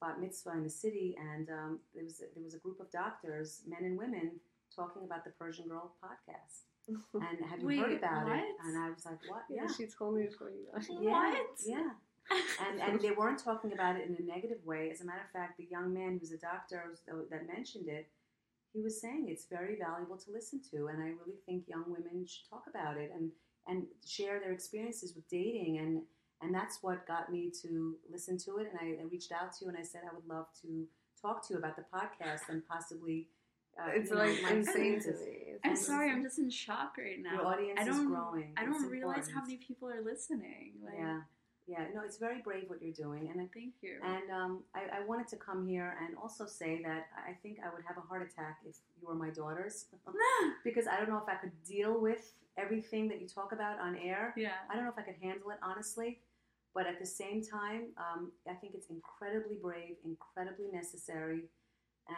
bat 0.00 0.20
mitzvah 0.20 0.52
in 0.52 0.62
the 0.62 0.70
city, 0.70 1.16
and 1.34 1.48
um, 1.50 1.78
there 1.94 2.04
was 2.04 2.18
there 2.18 2.44
was 2.44 2.54
a 2.54 2.58
group 2.58 2.80
of 2.80 2.90
doctors, 2.90 3.62
men 3.66 3.84
and 3.84 3.98
women, 3.98 4.32
talking 4.74 5.02
about 5.04 5.24
the 5.24 5.30
Persian 5.30 5.68
Girl 5.68 5.92
podcast. 6.02 6.64
And 7.14 7.44
have 7.50 7.60
you 7.60 7.80
heard 7.80 7.90
Wait, 7.90 7.98
about 7.98 8.28
it? 8.28 8.44
And 8.64 8.78
I 8.78 8.90
was 8.90 9.04
like, 9.04 9.18
what? 9.28 9.42
yeah, 9.50 9.62
Yeah, 9.62 9.72
she 9.76 9.86
told 9.86 10.14
me 10.16 10.22
before 10.26 10.50
you 10.50 10.66
got 10.72 10.84
here. 10.84 10.98
yeah, 11.02 11.10
What? 11.10 11.46
yeah. 11.66 11.90
and 12.68 12.80
and 12.80 13.00
they 13.00 13.10
weren't 13.10 13.42
talking 13.42 13.72
about 13.72 13.96
it 13.96 14.08
in 14.08 14.14
a 14.16 14.22
negative 14.22 14.58
way. 14.64 14.90
As 14.92 15.00
a 15.00 15.04
matter 15.04 15.22
of 15.24 15.30
fact, 15.32 15.56
the 15.58 15.66
young 15.70 15.92
man 15.92 16.18
who's 16.20 16.30
a 16.32 16.38
doctor 16.38 16.94
that 17.30 17.46
mentioned 17.48 17.88
it, 17.88 18.06
he 18.72 18.82
was 18.82 19.00
saying 19.00 19.26
it's 19.28 19.46
very 19.46 19.76
valuable 19.76 20.16
to 20.16 20.30
listen 20.30 20.60
to, 20.70 20.86
and 20.88 21.02
I 21.02 21.06
really 21.20 21.38
think 21.46 21.66
young 21.68 21.84
women 21.88 22.24
should 22.26 22.48
talk 22.48 22.64
about 22.68 22.96
it 22.98 23.10
and 23.14 23.30
and 23.68 23.84
share 24.06 24.38
their 24.38 24.52
experiences 24.52 25.14
with 25.16 25.28
dating 25.28 25.78
and 25.78 26.02
and 26.42 26.54
that's 26.54 26.78
what 26.82 27.06
got 27.06 27.30
me 27.30 27.50
to 27.62 27.96
listen 28.10 28.38
to 28.38 28.58
it. 28.58 28.68
And 28.70 28.78
I, 28.80 29.02
I 29.02 29.04
reached 29.10 29.32
out 29.32 29.52
to 29.54 29.64
you 29.64 29.68
and 29.68 29.78
I 29.78 29.82
said 29.82 30.02
I 30.10 30.14
would 30.14 30.26
love 30.28 30.46
to 30.62 30.86
talk 31.20 31.46
to 31.48 31.54
you 31.54 31.58
about 31.58 31.76
the 31.76 31.84
podcast 31.92 32.48
and 32.48 32.62
possibly. 32.66 33.28
Uh, 33.78 33.90
it's 33.92 34.10
like 34.10 34.42
know, 34.42 34.48
insane 34.48 34.98
to 35.02 35.12
me. 35.12 35.52
I'm 35.62 35.76
sorry, 35.76 36.10
I'm 36.10 36.22
just 36.22 36.38
in 36.38 36.48
shock 36.48 36.94
right 36.96 37.18
now. 37.22 37.34
Your 37.34 37.46
audience 37.46 37.78
I 37.78 37.84
don't, 37.84 38.00
is 38.00 38.06
growing. 38.06 38.54
I 38.56 38.64
don't 38.64 38.82
it's 38.82 38.90
realize 38.90 39.28
important. 39.28 39.34
how 39.34 39.42
many 39.42 39.56
people 39.56 39.88
are 39.90 40.02
listening. 40.02 40.72
Like, 40.82 40.94
yeah, 40.96 41.20
yeah. 41.66 41.84
No, 41.94 42.00
it's 42.02 42.16
very 42.16 42.40
brave 42.40 42.64
what 42.68 42.80
you're 42.80 42.94
doing, 42.94 43.28
and 43.30 43.38
I, 43.38 43.48
thank 43.52 43.74
you. 43.82 43.98
And 44.02 44.30
um, 44.30 44.62
I, 44.74 45.00
I, 45.00 45.04
wanted 45.04 45.28
to 45.28 45.36
come 45.36 45.68
here 45.68 45.94
and 46.02 46.16
also 46.16 46.46
say 46.46 46.80
that 46.84 47.08
I 47.18 47.32
think 47.42 47.58
I 47.62 47.68
would 47.70 47.84
have 47.86 47.98
a 47.98 48.00
heart 48.00 48.22
attack 48.22 48.60
if 48.64 48.76
you 48.98 49.06
were 49.06 49.14
my 49.14 49.28
daughters, 49.28 49.84
because 50.64 50.86
I 50.86 50.96
don't 50.96 51.10
know 51.10 51.18
if 51.18 51.28
I 51.28 51.34
could 51.34 51.52
deal 51.68 52.00
with 52.00 52.32
everything 52.58 53.08
that 53.08 53.20
you 53.20 53.28
talk 53.28 53.52
about 53.52 53.78
on 53.78 53.96
air. 53.96 54.32
Yeah. 54.36 54.52
I 54.70 54.74
don't 54.74 54.84
know 54.84 54.90
if 54.90 54.98
I 54.98 55.02
could 55.02 55.20
handle 55.20 55.50
it 55.50 55.58
honestly. 55.62 56.20
But 56.76 56.86
at 56.86 57.00
the 57.00 57.06
same 57.06 57.40
time, 57.42 57.86
um, 57.96 58.32
I 58.46 58.52
think 58.52 58.74
it's 58.74 58.90
incredibly 58.90 59.56
brave, 59.56 59.96
incredibly 60.04 60.66
necessary. 60.70 61.44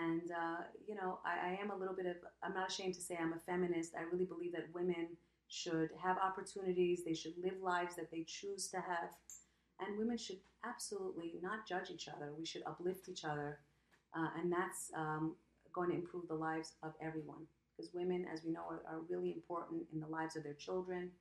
And, 0.01 0.32
uh, 0.32 0.62
you 0.85 0.97
know, 0.97 1.20
I, 1.24 1.51
I, 1.51 1.62
am 1.62 1.70
a 1.70 1.76
little 1.76 1.94
bit 1.94 2.06
of, 2.06 2.16
I'm 2.43 2.55
not 2.55 2.68
ashamed 2.68 2.94
to 2.94 3.01
say 3.01 3.16
I'm 3.18 3.32
a 3.32 3.39
feminist. 3.39 3.94
I 3.97 4.02
really 4.12 4.24
believe 4.24 4.51
that 4.55 4.66
women 4.74 5.10
should 5.47 5.90
have 6.02 6.18
opportunities, 6.18 7.05
they 7.05 7.14
should 7.14 7.35
live 7.40 7.55
lives 7.62 7.94
that 7.94 8.10
they 8.10 8.24
choose 8.26 8.66
to 8.70 8.78
have. 8.78 9.10
And 9.78 9.97
women 9.97 10.18
should 10.18 10.40
absolutely 10.66 11.35
not 11.40 11.64
judge 11.64 11.90
each 11.90 12.09
other. 12.09 12.32
We 12.36 12.44
should 12.44 12.64
uplift 12.66 13.09
each 13.09 13.24
other. 13.24 13.60
Uh, 14.12 14.26
and 14.40 14.51
that's 14.51 14.90
um, 14.97 15.36
going 15.72 15.90
to 15.90 15.94
improve 15.94 16.26
the 16.26 16.35
lives 16.35 16.72
of 16.82 16.94
everyone. 17.01 17.47
Because 17.76 17.94
women, 17.94 18.26
as 18.35 18.43
we 18.44 18.51
know, 18.51 18.64
are, 18.68 18.82
are 18.90 19.02
really 19.09 19.30
important 19.30 19.82
in 19.94 20.01
the 20.01 20.09
lives 20.09 20.35
of 20.35 20.43
their 20.43 20.55
children, 20.55 21.12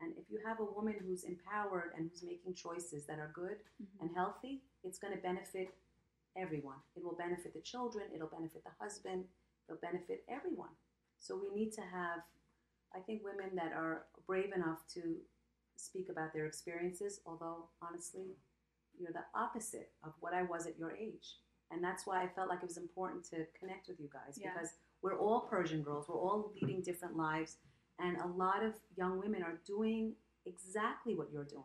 and 0.00 0.12
if 0.16 0.30
you 0.30 0.38
have 0.46 0.60
a 0.60 0.64
woman 0.64 0.94
who's 1.04 1.24
empowered 1.24 1.92
and 1.96 2.08
who's 2.08 2.22
making 2.22 2.54
choices 2.54 3.06
that 3.06 3.18
are 3.18 3.32
good 3.34 3.58
mm-hmm. 3.82 4.06
and 4.06 4.10
healthy, 4.14 4.62
it's 4.84 4.98
going 4.98 5.14
to 5.14 5.20
benefit 5.20 5.74
everyone. 6.36 6.76
It 6.96 7.02
will 7.02 7.16
benefit 7.16 7.54
the 7.54 7.60
children, 7.60 8.06
it'll 8.14 8.28
benefit 8.28 8.62
the 8.64 8.70
husband, 8.80 9.24
it'll 9.68 9.80
benefit 9.80 10.24
everyone. 10.28 10.74
So 11.18 11.36
we 11.36 11.54
need 11.54 11.72
to 11.72 11.80
have, 11.80 12.20
I 12.94 13.00
think, 13.00 13.22
women 13.24 13.56
that 13.56 13.72
are 13.72 14.04
brave 14.26 14.52
enough 14.54 14.86
to 14.94 15.16
speak 15.76 16.08
about 16.10 16.32
their 16.32 16.46
experiences, 16.46 17.20
although 17.26 17.68
honestly, 17.82 18.36
you're 18.98 19.12
the 19.12 19.26
opposite 19.34 19.90
of 20.04 20.12
what 20.20 20.34
I 20.34 20.42
was 20.42 20.66
at 20.66 20.78
your 20.78 20.92
age. 20.92 21.38
And 21.70 21.82
that's 21.82 22.06
why 22.06 22.22
I 22.22 22.28
felt 22.28 22.48
like 22.48 22.60
it 22.62 22.68
was 22.68 22.78
important 22.78 23.24
to 23.30 23.46
connect 23.58 23.88
with 23.88 24.00
you 24.00 24.08
guys 24.12 24.38
yeah. 24.40 24.52
because 24.52 24.70
we're 25.02 25.18
all 25.18 25.40
Persian 25.40 25.82
girls, 25.82 26.06
we're 26.08 26.16
all 26.16 26.52
leading 26.60 26.82
different 26.82 27.16
lives 27.16 27.56
and 27.98 28.16
a 28.18 28.26
lot 28.26 28.64
of 28.64 28.74
young 28.96 29.18
women 29.18 29.42
are 29.42 29.60
doing 29.66 30.14
exactly 30.46 31.14
what 31.14 31.28
you're 31.32 31.44
doing. 31.44 31.64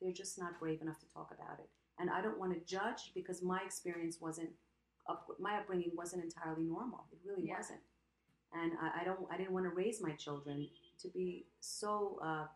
They're 0.00 0.12
just 0.12 0.38
not 0.38 0.58
brave 0.58 0.82
enough 0.82 0.98
to 1.00 1.06
talk 1.12 1.32
about 1.32 1.58
it. 1.58 1.68
And 1.98 2.10
I 2.10 2.22
don't 2.22 2.38
want 2.38 2.52
to 2.54 2.60
judge 2.60 3.12
because 3.14 3.42
my 3.42 3.60
experience 3.64 4.18
wasn't, 4.20 4.50
my 5.38 5.58
upbringing 5.58 5.92
wasn't 5.94 6.24
entirely 6.24 6.64
normal. 6.64 7.04
It 7.12 7.18
really 7.24 7.48
yeah. 7.48 7.56
wasn't. 7.58 7.80
And 8.54 8.72
I, 8.80 9.02
I, 9.02 9.04
don't, 9.04 9.20
I 9.30 9.36
didn't 9.36 9.52
want 9.52 9.66
to 9.66 9.70
raise 9.70 10.02
my 10.02 10.12
children 10.12 10.68
to 11.00 11.08
be 11.08 11.46
so 11.60 12.18
uh, 12.24 12.46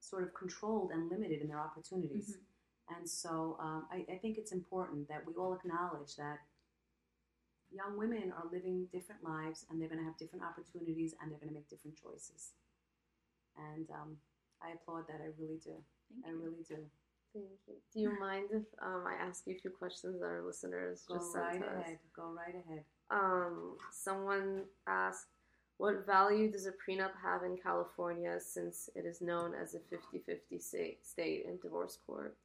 sort 0.00 0.22
of 0.22 0.34
controlled 0.34 0.90
and 0.92 1.10
limited 1.10 1.40
in 1.40 1.48
their 1.48 1.60
opportunities. 1.60 2.30
Mm-hmm. 2.30 2.96
And 2.98 3.08
so 3.08 3.56
um, 3.60 3.86
I, 3.90 4.04
I 4.12 4.18
think 4.18 4.38
it's 4.38 4.52
important 4.52 5.08
that 5.08 5.22
we 5.26 5.34
all 5.34 5.54
acknowledge 5.54 6.16
that 6.16 6.38
young 7.74 7.96
women 7.98 8.32
are 8.36 8.44
living 8.52 8.86
different 8.92 9.24
lives 9.24 9.66
and 9.70 9.80
they're 9.80 9.88
going 9.88 10.00
to 10.00 10.04
have 10.04 10.16
different 10.16 10.44
opportunities 10.44 11.14
and 11.20 11.30
they're 11.30 11.38
going 11.38 11.48
to 11.50 11.54
make 11.54 11.68
different 11.68 11.96
choices. 11.96 12.52
And 13.56 13.88
um, 13.90 14.16
I 14.62 14.72
applaud 14.72 15.08
that. 15.08 15.20
I 15.20 15.32
really 15.40 15.58
do. 15.62 15.76
Thank 16.22 16.26
I 16.26 16.30
you. 16.30 16.38
really 16.38 16.64
do. 16.68 16.76
Thank 17.34 17.46
you. 17.66 17.74
Do 17.92 18.00
you 18.00 18.18
mind 18.20 18.48
if 18.52 18.62
um, 18.82 19.04
I 19.06 19.14
ask 19.14 19.46
you 19.46 19.54
a 19.56 19.58
few 19.58 19.70
questions 19.70 20.20
that 20.20 20.26
our 20.26 20.42
listeners 20.44 21.04
Go 21.08 21.16
just 21.16 21.34
right 21.34 21.52
sent 21.52 21.64
ahead. 21.64 21.94
us? 21.94 22.00
Go 22.14 22.32
right 22.36 22.54
ahead. 22.54 22.84
Um, 23.10 23.76
someone 23.90 24.62
asked, 24.86 25.26
what 25.78 26.06
value 26.06 26.50
does 26.50 26.66
a 26.66 26.70
prenup 26.70 27.12
have 27.22 27.42
in 27.42 27.56
California 27.56 28.38
since 28.40 28.88
it 28.94 29.04
is 29.04 29.20
known 29.20 29.52
as 29.60 29.74
a 29.74 29.78
50-50 29.78 30.60
state 31.02 31.44
in 31.46 31.58
divorce 31.62 31.98
court? 32.06 32.36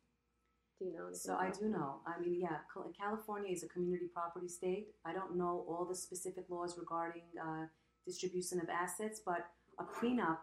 Do 0.80 0.86
you 0.86 0.94
know? 0.94 1.10
So 1.12 1.36
I 1.36 1.49
do 1.49 1.68
know. 1.70 2.02
I 2.06 2.20
mean, 2.20 2.40
yeah, 2.40 2.58
California 2.99 3.52
is 3.52 3.64
a 3.64 3.68
community 3.68 4.08
property 4.14 4.48
state. 4.48 4.90
I 5.06 5.14
don't 5.14 5.36
know 5.36 5.66
all 5.68 5.86
the 5.86 5.95
specific 5.95 6.45
laws 6.49 6.78
regarding 6.78 7.24
uh, 7.41 7.66
distribution 8.06 8.60
of 8.60 8.70
assets, 8.70 9.22
but 9.26 9.49
a 9.80 9.84
prenup 9.84 10.38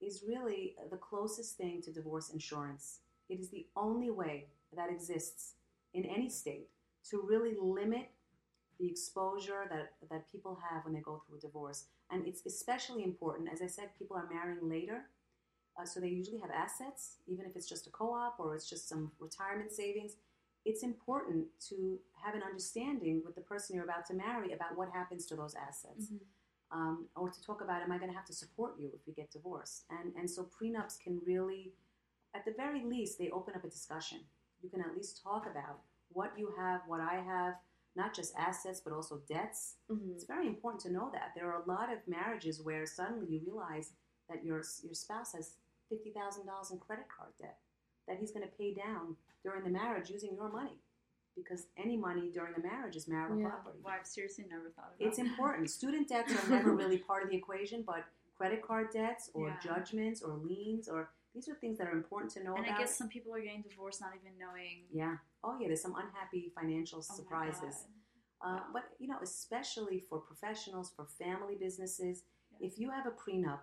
is 0.00 0.24
really 0.26 0.74
the 0.90 0.96
closest 0.96 1.56
thing 1.56 1.80
to 1.82 1.92
divorce 1.92 2.30
insurance. 2.30 3.00
It 3.28 3.38
is 3.38 3.50
the 3.50 3.66
only 3.76 4.10
way 4.10 4.46
that 4.76 4.90
exists 4.90 5.54
in 5.94 6.04
any 6.04 6.28
state 6.28 6.68
to 7.10 7.22
really 7.28 7.54
limit 7.60 8.10
the 8.78 8.88
exposure 8.88 9.66
that, 9.70 9.92
that 10.10 10.30
people 10.32 10.58
have 10.70 10.84
when 10.84 10.94
they 10.94 11.00
go 11.00 11.22
through 11.26 11.38
a 11.38 11.40
divorce. 11.40 11.84
And 12.10 12.26
it's 12.26 12.44
especially 12.46 13.04
important, 13.04 13.48
as 13.52 13.62
I 13.62 13.66
said, 13.66 13.90
people 13.98 14.16
are 14.16 14.28
marrying 14.32 14.68
later 14.68 15.04
uh, 15.78 15.84
so 15.84 16.00
they 16.00 16.08
usually 16.08 16.38
have 16.38 16.50
assets, 16.50 17.16
even 17.26 17.46
if 17.46 17.56
it's 17.56 17.68
just 17.68 17.86
a 17.86 17.90
co 17.90 18.12
op 18.12 18.36
or 18.38 18.54
it's 18.54 18.68
just 18.68 18.88
some 18.88 19.12
retirement 19.18 19.72
savings. 19.72 20.16
It's 20.64 20.82
important 20.82 21.46
to 21.68 21.98
have 22.22 22.34
an 22.34 22.42
understanding 22.42 23.22
with 23.24 23.34
the 23.34 23.40
person 23.40 23.74
you're 23.74 23.84
about 23.84 24.06
to 24.06 24.14
marry 24.14 24.52
about 24.52 24.76
what 24.76 24.90
happens 24.92 25.24
to 25.26 25.36
those 25.36 25.54
assets. 25.54 26.06
Mm-hmm. 26.06 26.16
Um, 26.72 27.06
or 27.16 27.30
to 27.30 27.42
talk 27.42 27.62
about, 27.62 27.82
am 27.82 27.90
I 27.90 27.98
going 27.98 28.10
to 28.10 28.16
have 28.16 28.26
to 28.26 28.32
support 28.32 28.74
you 28.78 28.90
if 28.94 29.00
we 29.06 29.12
get 29.12 29.32
divorced? 29.32 29.86
And, 29.90 30.12
and 30.16 30.30
so 30.30 30.48
prenups 30.60 31.00
can 31.00 31.20
really, 31.26 31.72
at 32.34 32.44
the 32.44 32.52
very 32.56 32.84
least, 32.84 33.18
they 33.18 33.30
open 33.30 33.54
up 33.56 33.64
a 33.64 33.68
discussion. 33.68 34.20
You 34.62 34.68
can 34.68 34.80
at 34.80 34.94
least 34.94 35.20
talk 35.20 35.46
about 35.50 35.80
what 36.12 36.32
you 36.36 36.52
have, 36.56 36.82
what 36.86 37.00
I 37.00 37.14
have, 37.14 37.54
not 37.96 38.14
just 38.14 38.34
assets, 38.36 38.80
but 38.80 38.92
also 38.92 39.20
debts. 39.28 39.76
Mm-hmm. 39.90 40.12
It's 40.14 40.24
very 40.24 40.46
important 40.46 40.82
to 40.82 40.92
know 40.92 41.10
that. 41.12 41.32
There 41.34 41.50
are 41.50 41.62
a 41.62 41.68
lot 41.68 41.92
of 41.92 41.98
marriages 42.06 42.60
where 42.62 42.86
suddenly 42.86 43.26
you 43.28 43.40
realize 43.44 43.92
that 44.30 44.44
your, 44.44 44.62
your 44.82 44.94
spouse 44.94 45.32
has 45.32 45.56
$50,000 45.92 46.72
in 46.72 46.78
credit 46.78 47.06
card 47.14 47.32
debt 47.38 47.58
that 48.08 48.18
he's 48.18 48.30
going 48.30 48.46
to 48.46 48.52
pay 48.56 48.72
down 48.72 49.16
during 49.42 49.64
the 49.64 49.70
marriage 49.70 50.10
using 50.10 50.34
your 50.34 50.50
money 50.50 50.78
because 51.36 51.66
any 51.76 51.96
money 51.96 52.30
during 52.32 52.54
a 52.54 52.60
marriage 52.60 52.96
is 52.96 53.08
marital 53.08 53.38
yeah. 53.38 53.48
property. 53.48 53.78
Well, 53.84 53.94
I've 53.98 54.06
seriously 54.06 54.44
never 54.50 54.70
thought 54.70 54.92
about 54.96 55.00
it. 55.00 55.08
It's 55.08 55.18
that. 55.18 55.26
important. 55.26 55.70
Student 55.70 56.08
debts 56.08 56.32
are 56.32 56.50
never 56.50 56.74
really 56.74 56.98
part 56.98 57.22
of 57.22 57.30
the 57.30 57.36
equation, 57.36 57.84
but 57.86 58.04
credit 58.36 58.66
card 58.66 58.88
debts 58.92 59.30
or 59.34 59.48
yeah. 59.48 59.56
judgments 59.62 60.22
or 60.22 60.34
liens 60.34 60.88
or 60.88 61.10
these 61.34 61.48
are 61.48 61.54
things 61.54 61.78
that 61.78 61.86
are 61.86 61.92
important 61.92 62.32
to 62.32 62.42
know 62.42 62.56
and 62.56 62.64
about. 62.64 62.76
I 62.76 62.80
guess 62.80 62.96
some 62.96 63.08
people 63.08 63.32
are 63.34 63.40
getting 63.40 63.62
divorced 63.62 64.00
not 64.00 64.10
even 64.20 64.32
knowing. 64.38 64.82
Yeah. 64.92 65.16
Oh, 65.44 65.56
yeah. 65.60 65.68
There's 65.68 65.82
some 65.82 65.94
unhappy 65.94 66.50
financial 66.54 66.98
oh 66.98 67.14
surprises. 67.14 67.86
Uh, 68.44 68.56
wow. 68.56 68.62
But, 68.72 68.84
you 68.98 69.06
know, 69.06 69.18
especially 69.22 70.02
for 70.08 70.18
professionals, 70.18 70.92
for 70.94 71.06
family 71.18 71.54
businesses, 71.60 72.24
yes. 72.50 72.72
if 72.72 72.78
you 72.80 72.90
have 72.90 73.06
a 73.06 73.10
prenup 73.10 73.60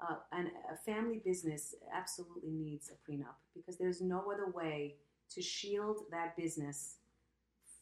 uh, 0.00 0.16
and 0.32 0.48
a 0.72 0.76
family 0.76 1.20
business 1.24 1.74
absolutely 1.94 2.50
needs 2.50 2.90
a 2.90 3.10
prenup 3.10 3.36
because 3.54 3.78
there's 3.78 4.00
no 4.00 4.30
other 4.32 4.50
way 4.50 4.96
to 5.30 5.42
shield 5.42 6.02
that 6.10 6.36
business 6.36 6.96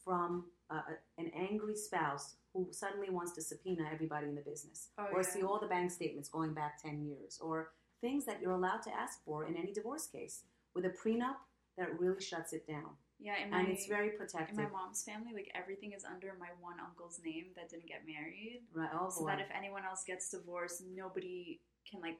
from 0.03 0.45
uh, 0.69 0.81
an 1.17 1.31
angry 1.35 1.75
spouse 1.75 2.35
who 2.53 2.67
suddenly 2.71 3.09
wants 3.09 3.33
to 3.33 3.41
subpoena 3.41 3.83
everybody 3.91 4.27
in 4.27 4.35
the 4.35 4.41
business 4.41 4.89
oh, 4.97 5.07
or 5.11 5.21
yeah. 5.21 5.27
see 5.27 5.43
all 5.43 5.59
the 5.59 5.67
bank 5.67 5.91
statements 5.91 6.29
going 6.29 6.53
back 6.53 6.81
10 6.81 7.03
years 7.03 7.39
or 7.41 7.71
things 8.01 8.25
that 8.25 8.41
you're 8.41 8.53
allowed 8.53 8.81
to 8.83 8.93
ask 8.93 9.23
for 9.25 9.45
in 9.45 9.57
any 9.57 9.73
divorce 9.73 10.07
case. 10.07 10.43
With 10.73 10.85
a 10.85 10.89
prenup, 10.89 11.35
that 11.77 11.99
really 11.99 12.21
shuts 12.21 12.53
it 12.53 12.67
down. 12.67 12.91
Yeah, 13.19 13.33
my, 13.49 13.59
and 13.59 13.69
it's 13.69 13.87
very 13.87 14.09
protective. 14.09 14.57
In 14.57 14.63
my 14.63 14.69
mom's 14.69 15.03
family, 15.03 15.31
like 15.33 15.49
everything 15.55 15.93
is 15.93 16.03
under 16.03 16.33
my 16.39 16.49
one 16.59 16.75
uncle's 16.85 17.19
name 17.23 17.45
that 17.55 17.69
didn't 17.69 17.87
get 17.87 18.01
married. 18.05 18.61
Right. 18.73 18.89
Oh, 18.93 19.09
so 19.09 19.25
that 19.25 19.39
if 19.39 19.47
anyone 19.55 19.83
else 19.85 20.03
gets 20.05 20.29
divorced, 20.29 20.83
nobody 20.93 21.61
can 21.89 22.01
like 22.01 22.19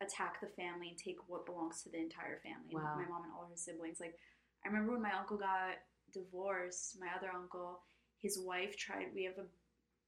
attack 0.00 0.40
the 0.40 0.48
family 0.48 0.88
and 0.88 0.98
take 0.98 1.16
what 1.26 1.46
belongs 1.46 1.82
to 1.82 1.90
the 1.90 1.98
entire 1.98 2.40
family. 2.42 2.72
Wow. 2.72 2.96
My 2.96 3.08
mom 3.08 3.24
and 3.24 3.32
all 3.32 3.48
her 3.48 3.56
siblings. 3.56 4.00
Like 4.00 4.16
I 4.64 4.68
remember 4.68 4.92
when 4.92 5.02
my 5.02 5.12
uncle 5.18 5.36
got 5.36 5.80
divorced, 6.12 6.98
my 7.00 7.08
other 7.16 7.30
uncle, 7.34 7.80
his 8.18 8.38
wife 8.38 8.76
tried 8.76 9.06
we 9.14 9.24
have 9.24 9.38
a 9.38 9.46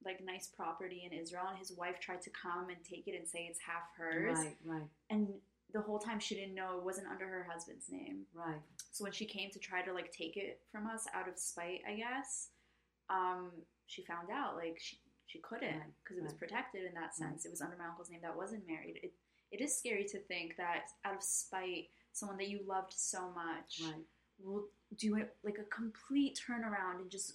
like 0.05 0.19
nice 0.23 0.47
property 0.47 1.09
in 1.09 1.17
Israel 1.17 1.45
and 1.49 1.57
his 1.57 1.71
wife 1.71 1.99
tried 1.99 2.21
to 2.21 2.29
come 2.29 2.69
and 2.69 2.77
take 2.83 3.07
it 3.07 3.15
and 3.17 3.27
say 3.27 3.47
it's 3.49 3.59
half 3.59 3.83
hers. 3.97 4.37
Right, 4.37 4.57
right. 4.65 4.87
And 5.09 5.27
the 5.73 5.81
whole 5.81 5.99
time 5.99 6.19
she 6.19 6.35
didn't 6.35 6.55
know 6.55 6.77
it 6.77 6.83
wasn't 6.83 7.07
under 7.07 7.27
her 7.27 7.47
husband's 7.49 7.89
name. 7.89 8.25
Right. 8.33 8.59
So 8.91 9.03
when 9.03 9.13
she 9.13 9.25
came 9.25 9.49
to 9.51 9.59
try 9.59 9.81
to 9.81 9.93
like 9.93 10.11
take 10.11 10.37
it 10.37 10.59
from 10.71 10.87
us 10.87 11.05
out 11.13 11.27
of 11.27 11.37
spite, 11.37 11.81
I 11.89 11.95
guess, 11.95 12.49
um, 13.09 13.51
she 13.87 14.03
found 14.03 14.29
out 14.31 14.55
like 14.55 14.77
she 14.79 14.97
she 15.25 15.39
couldn't 15.39 15.81
because 16.03 16.17
right, 16.17 16.19
it 16.19 16.23
was 16.23 16.31
right. 16.33 16.39
protected 16.39 16.85
in 16.85 16.93
that 16.93 17.15
sense. 17.15 17.43
Right. 17.43 17.45
It 17.45 17.51
was 17.51 17.61
under 17.61 17.77
my 17.77 17.85
uncle's 17.87 18.09
name 18.09 18.21
that 18.21 18.35
wasn't 18.35 18.67
married. 18.67 18.99
It 19.01 19.13
it 19.51 19.61
is 19.61 19.77
scary 19.77 20.03
to 20.05 20.19
think 20.19 20.57
that 20.57 20.89
out 21.05 21.13
of 21.13 21.21
spite, 21.21 21.89
someone 22.11 22.37
that 22.37 22.49
you 22.49 22.61
loved 22.67 22.91
so 22.91 23.31
much 23.31 23.81
will 24.39 24.65
do 24.97 25.15
it 25.15 25.35
like 25.43 25.59
a 25.59 25.63
complete 25.65 26.39
turnaround 26.47 27.01
and 27.01 27.11
just 27.11 27.33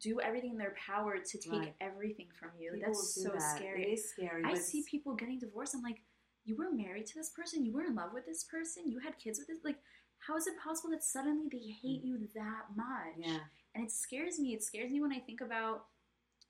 do 0.00 0.20
everything 0.20 0.52
in 0.52 0.58
their 0.58 0.74
power 0.74 1.18
to 1.18 1.38
take 1.38 1.52
Right. 1.52 1.74
everything 1.80 2.28
from 2.32 2.50
you. 2.58 2.72
People 2.72 2.92
That's 2.92 3.14
so 3.22 3.28
that. 3.28 3.56
scary. 3.56 3.84
It 3.84 3.92
is 3.92 4.10
scary. 4.10 4.42
I 4.44 4.54
see 4.54 4.82
people 4.90 5.14
getting 5.14 5.38
divorced. 5.38 5.74
I'm 5.74 5.82
like, 5.82 6.02
you 6.44 6.56
were 6.56 6.72
married 6.72 7.06
to 7.06 7.14
this 7.14 7.30
person, 7.30 7.64
you 7.64 7.72
were 7.72 7.84
in 7.84 7.94
love 7.94 8.12
with 8.12 8.26
this 8.26 8.44
person, 8.44 8.90
you 8.90 8.98
had 8.98 9.18
kids 9.18 9.38
with 9.38 9.46
this. 9.46 9.62
Like, 9.62 9.78
how 10.26 10.36
is 10.36 10.46
it 10.46 10.54
possible 10.58 10.90
that 10.90 11.04
suddenly 11.04 11.48
they 11.50 11.58
hate 11.58 12.02
you 12.02 12.26
that 12.34 12.64
much? 12.74 13.18
Mm. 13.18 13.26
Yeah. 13.26 13.38
And 13.74 13.84
it 13.84 13.92
scares 13.92 14.38
me. 14.40 14.54
It 14.54 14.64
scares 14.64 14.90
me 14.90 15.00
when 15.00 15.12
I 15.12 15.20
think 15.20 15.40
about 15.42 15.84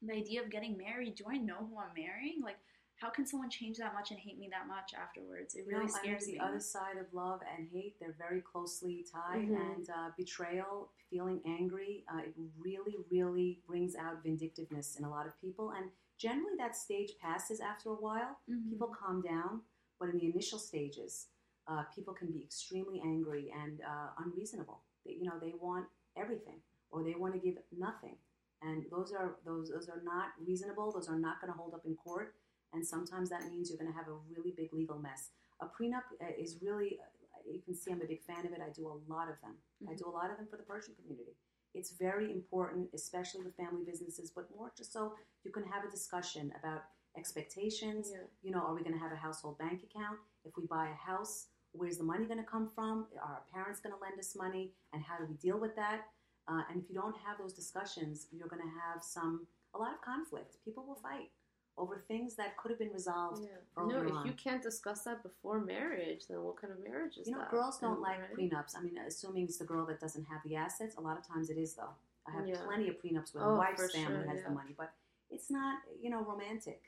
the 0.02 0.14
idea 0.14 0.42
of 0.42 0.50
getting 0.50 0.76
married. 0.76 1.14
Do 1.16 1.24
I 1.28 1.36
know 1.36 1.58
who 1.68 1.78
I'm 1.78 1.94
marrying? 1.96 2.42
Like, 2.42 2.58
how 2.96 3.08
can 3.08 3.26
someone 3.26 3.48
change 3.48 3.78
that 3.78 3.94
much 3.94 4.10
and 4.10 4.20
hate 4.20 4.38
me 4.38 4.48
that 4.50 4.66
much 4.68 4.92
afterwards? 4.94 5.54
It 5.54 5.66
really 5.66 5.84
I 5.84 5.88
scares 5.88 6.26
mean, 6.26 6.34
me. 6.34 6.38
the 6.38 6.44
other 6.44 6.60
side 6.60 6.98
of 6.98 7.12
love 7.14 7.40
and 7.56 7.66
hate, 7.72 7.96
they're 7.98 8.14
very 8.18 8.42
closely 8.42 9.06
tied. 9.10 9.48
Mhm. 9.48 9.56
And 9.72 9.90
uh, 9.90 10.10
betrayal, 10.16 10.90
feeling 11.08 11.40
angry, 11.46 12.04
uh, 12.12 12.18
it 12.18 12.34
really, 12.58 12.96
really 13.10 13.62
brings 13.66 13.96
out 13.96 14.22
vindictiveness 14.22 14.96
in 14.96 15.04
a 15.04 15.10
lot 15.10 15.26
of 15.26 15.38
people. 15.40 15.70
And 15.70 15.90
generally, 16.18 16.56
that 16.58 16.76
stage 16.76 17.12
passes 17.18 17.60
after 17.60 17.88
a 17.88 17.94
while. 17.94 18.38
Mhm. 18.48 18.68
People 18.70 18.88
calm 18.88 19.22
down, 19.22 19.62
but 19.98 20.10
in 20.10 20.18
the 20.18 20.26
initial 20.26 20.58
stages, 20.58 21.28
uh, 21.66 21.84
people 21.94 22.12
can 22.12 22.30
be 22.30 22.42
extremely 22.42 23.00
angry 23.00 23.50
and 23.50 23.80
uh, 23.80 24.10
unreasonable. 24.18 24.82
They, 25.06 25.12
you 25.12 25.24
know, 25.24 25.38
they 25.38 25.54
want 25.54 25.88
everything, 26.16 26.60
or 26.90 27.02
they 27.02 27.14
want 27.14 27.32
to 27.32 27.40
give 27.40 27.56
nothing, 27.72 28.18
and 28.62 28.84
those 28.90 29.12
are 29.12 29.36
those 29.44 29.70
those 29.70 29.88
are 29.88 30.02
not 30.04 30.28
reasonable. 30.44 30.92
Those 30.92 31.08
are 31.08 31.18
not 31.18 31.40
going 31.40 31.52
to 31.52 31.58
hold 31.58 31.74
up 31.74 31.84
in 31.86 31.94
court, 31.96 32.34
and 32.72 32.86
sometimes 32.86 33.30
that 33.30 33.48
means 33.50 33.70
you're 33.70 33.78
going 33.78 33.90
to 33.90 33.96
have 33.96 34.08
a 34.08 34.16
really 34.34 34.52
big 34.56 34.72
legal 34.72 34.98
mess. 34.98 35.30
A 35.60 35.66
prenup 35.66 36.04
uh, 36.22 36.26
is 36.38 36.56
really, 36.62 36.98
uh, 37.00 37.50
you 37.52 37.60
can 37.60 37.74
see 37.74 37.92
I'm 37.92 38.00
a 38.00 38.06
big 38.06 38.22
fan 38.22 38.46
of 38.46 38.52
it. 38.52 38.60
I 38.64 38.70
do 38.70 38.86
a 38.88 38.96
lot 39.12 39.28
of 39.28 39.40
them. 39.42 39.54
I 39.88 39.92
Mhm. 39.92 39.98
do 39.98 40.06
a 40.08 40.14
lot 40.18 40.30
of 40.30 40.36
them 40.38 40.46
for 40.46 40.56
the 40.56 40.62
Persian 40.62 40.94
community. 40.94 41.36
It's 41.74 41.90
very 41.92 42.32
important, 42.32 42.90
especially 42.94 43.44
with 43.44 43.54
family 43.56 43.84
businesses, 43.84 44.30
but 44.30 44.50
more 44.56 44.72
just 44.76 44.92
so 44.92 45.14
you 45.44 45.52
can 45.52 45.64
have 45.64 45.84
a 45.84 45.90
discussion 45.90 46.52
about 46.58 46.82
expectations. 47.16 48.10
Yeah. 48.10 48.22
You 48.42 48.50
know, 48.52 48.60
are 48.60 48.74
we 48.74 48.80
going 48.82 48.92
to 48.94 48.98
have 48.98 49.12
a 49.12 49.16
household 49.16 49.58
bank 49.58 49.82
account? 49.82 50.18
If 50.44 50.56
we 50.56 50.66
buy 50.66 50.88
a 50.88 50.94
house, 50.94 51.48
where's 51.72 51.98
the 51.98 52.04
money 52.04 52.24
going 52.26 52.38
to 52.38 52.50
come 52.50 52.68
from? 52.74 53.06
Are 53.22 53.34
our 53.34 53.44
parents 53.52 53.80
going 53.80 53.94
to 53.94 54.00
lend 54.00 54.18
us 54.18 54.34
money? 54.34 54.72
And 54.92 55.02
how 55.02 55.18
do 55.18 55.26
we 55.26 55.34
deal 55.34 55.58
with 55.58 55.76
that? 55.76 56.08
Uh, 56.50 56.62
and 56.70 56.82
if 56.82 56.88
you 56.88 56.94
don't 56.94 57.14
have 57.24 57.38
those 57.38 57.52
discussions, 57.52 58.26
you're 58.32 58.48
going 58.48 58.62
to 58.62 58.68
have 58.68 59.02
some 59.02 59.46
a 59.74 59.78
lot 59.78 59.92
of 59.94 60.00
conflict. 60.02 60.56
People 60.64 60.84
will 60.84 60.96
fight 60.96 61.30
over 61.78 62.02
things 62.08 62.34
that 62.34 62.56
could 62.56 62.70
have 62.70 62.78
been 62.78 62.92
resolved. 62.92 63.42
Yeah. 63.44 63.84
No, 63.86 64.02
if 64.04 64.12
on. 64.12 64.26
you 64.26 64.32
can't 64.32 64.62
discuss 64.62 65.02
that 65.04 65.22
before 65.22 65.60
marriage, 65.60 66.22
then 66.28 66.42
what 66.42 66.60
kind 66.60 66.72
of 66.72 66.82
marriage 66.82 67.16
is 67.16 67.24
that? 67.24 67.30
You 67.30 67.36
know, 67.36 67.42
that? 67.42 67.50
girls 67.50 67.78
don't 67.78 68.00
like 68.00 68.18
right? 68.18 68.36
prenups. 68.36 68.76
I 68.76 68.82
mean, 68.82 68.98
assuming 69.06 69.44
it's 69.44 69.58
the 69.58 69.64
girl 69.64 69.86
that 69.86 70.00
doesn't 70.00 70.24
have 70.24 70.40
the 70.44 70.56
assets. 70.56 70.96
A 70.96 71.00
lot 71.00 71.16
of 71.16 71.26
times 71.26 71.50
it 71.50 71.56
is, 71.56 71.74
though. 71.74 71.94
I 72.26 72.32
have 72.32 72.46
Yeah. 72.46 72.62
plenty 72.66 72.88
of 72.88 72.96
prenups 72.96 73.32
where 73.34 73.44
Oh, 73.44 73.52
the 73.52 73.58
wife's 73.58 73.94
family 73.94 74.22
sure, 74.22 74.28
has 74.28 74.40
yeah. 74.40 74.48
the 74.48 74.54
money, 74.54 74.74
but 74.76 74.92
it's 75.30 75.50
not, 75.50 75.78
you 76.02 76.10
know, 76.10 76.22
romantic. 76.22 76.82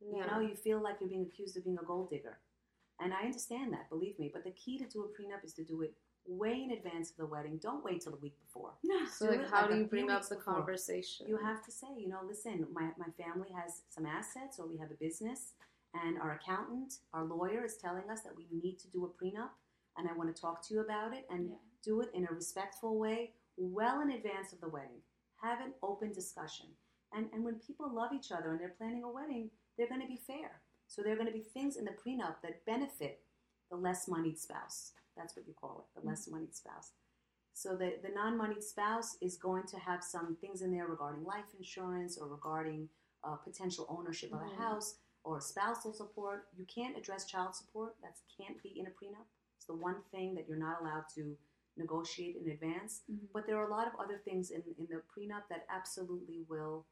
Yeah. 0.00 0.16
You 0.18 0.26
know, 0.26 0.40
you 0.40 0.54
feel 0.56 0.80
like 0.80 0.96
you're 1.00 1.08
being 1.08 1.22
accused 1.22 1.56
of 1.56 1.64
being 1.64 1.78
a 1.78 1.84
gold 1.84 2.10
digger. 2.10 2.38
And 2.98 3.14
I 3.14 3.22
understand 3.22 3.72
that, 3.72 3.88
believe 3.88 4.18
me. 4.18 4.30
But 4.32 4.44
the 4.44 4.50
key 4.50 4.78
to 4.78 4.84
do 4.86 5.04
a 5.04 5.08
prenup 5.08 5.44
is 5.44 5.54
to 5.54 5.64
do 5.64 5.82
it 5.82 5.94
way 6.28 6.62
in 6.62 6.70
advance 6.72 7.10
of 7.10 7.16
the 7.16 7.26
wedding. 7.26 7.58
Don't 7.62 7.84
wait 7.84 8.00
till 8.02 8.12
the 8.12 8.18
week 8.18 8.36
before. 8.44 8.72
No. 8.84 9.06
so, 9.10 9.26
do 9.30 9.38
like, 9.38 9.50
how 9.50 9.62
like 9.62 9.70
do 9.70 9.76
you 9.76 9.82
few 9.82 9.88
bring 9.88 10.10
up 10.10 10.18
weeks 10.20 10.28
the 10.28 10.36
before. 10.36 10.54
conversation? 10.54 11.26
You 11.28 11.36
have 11.38 11.64
to 11.64 11.70
say, 11.72 11.86
you 11.98 12.08
know, 12.08 12.20
listen, 12.26 12.66
my, 12.72 12.90
my 12.98 13.06
family 13.22 13.48
has 13.56 13.82
some 13.90 14.06
assets 14.06 14.58
or 14.58 14.66
we 14.66 14.76
have 14.78 14.90
a 14.90 14.94
business, 14.94 15.52
and 15.94 16.18
our 16.18 16.32
accountant, 16.42 16.94
our 17.14 17.24
lawyer 17.24 17.64
is 17.64 17.76
telling 17.76 18.08
us 18.10 18.20
that 18.22 18.36
we 18.36 18.46
need 18.50 18.78
to 18.80 18.88
do 18.88 19.04
a 19.04 19.08
prenup, 19.24 19.50
and 19.96 20.08
I 20.08 20.12
want 20.14 20.34
to 20.34 20.40
talk 20.40 20.66
to 20.68 20.74
you 20.74 20.80
about 20.80 21.12
it 21.14 21.26
and 21.30 21.48
Yeah. 21.50 21.56
do 21.84 22.00
it 22.02 22.10
in 22.14 22.24
a 22.28 22.34
respectful 22.34 22.98
way, 22.98 23.32
well 23.56 24.00
in 24.00 24.10
advance 24.10 24.52
of 24.52 24.60
the 24.60 24.68
wedding. 24.68 25.00
Have 25.42 25.60
an 25.60 25.72
open 25.82 26.12
discussion. 26.12 26.66
And, 27.14 27.26
and 27.32 27.44
when 27.44 27.54
people 27.56 27.88
love 27.92 28.12
each 28.12 28.32
other 28.32 28.50
and 28.52 28.60
they're 28.60 28.74
planning 28.76 29.04
a 29.04 29.10
wedding, 29.10 29.50
they're 29.78 29.88
going 29.88 30.00
to 30.02 30.06
be 30.06 30.20
fair. 30.26 30.60
So 30.88 31.02
there 31.02 31.12
are 31.12 31.16
going 31.16 31.28
to 31.28 31.32
be 31.32 31.40
things 31.40 31.76
in 31.76 31.84
the 31.84 31.92
prenup 31.92 32.36
that 32.42 32.64
benefit 32.66 33.20
the 33.70 33.76
less 33.76 34.06
moneyed 34.08 34.38
spouse. 34.38 34.92
That's 35.16 35.36
what 35.36 35.46
you 35.46 35.54
call 35.54 35.84
it, 35.86 36.00
the 36.00 36.06
less 36.06 36.28
moneyed 36.28 36.54
spouse. 36.54 36.92
So 37.54 37.74
the, 37.74 37.94
the 38.02 38.10
non 38.14 38.36
moneyed 38.36 38.62
spouse 38.62 39.16
is 39.22 39.36
going 39.36 39.64
to 39.68 39.78
have 39.78 40.04
some 40.04 40.36
things 40.40 40.62
in 40.62 40.72
there 40.72 40.86
regarding 40.86 41.24
life 41.24 41.54
insurance 41.56 42.18
or 42.18 42.28
regarding 42.28 42.88
uh, 43.24 43.36
potential 43.36 43.86
ownership 43.88 44.32
of 44.32 44.40
a 44.42 44.62
house 44.62 44.96
or 45.24 45.40
spousal 45.40 45.92
support. 45.92 46.48
You 46.56 46.66
can't 46.66 46.96
address 46.96 47.24
child 47.24 47.54
support. 47.54 47.94
That 48.02 48.14
can't 48.36 48.62
be 48.62 48.78
in 48.78 48.86
a 48.86 48.90
prenup. 48.90 49.24
It's 49.56 49.66
the 49.66 49.74
one 49.74 49.96
thing 50.12 50.34
that 50.34 50.46
you're 50.48 50.58
not 50.58 50.80
allowed 50.82 51.04
to 51.14 51.36
negotiate 51.78 52.36
in 52.36 52.50
advance. 52.50 53.02
Mhm. 53.10 53.28
But 53.32 53.46
there 53.46 53.56
are 53.58 53.66
a 53.66 53.70
lot 53.70 53.86
of 53.86 53.94
other 53.98 54.18
things 54.18 54.50
in, 54.50 54.62
in 54.78 54.86
the 54.90 55.02
prenup 55.12 55.48
that 55.48 55.66
absolutely 55.70 56.44
will 56.48 56.86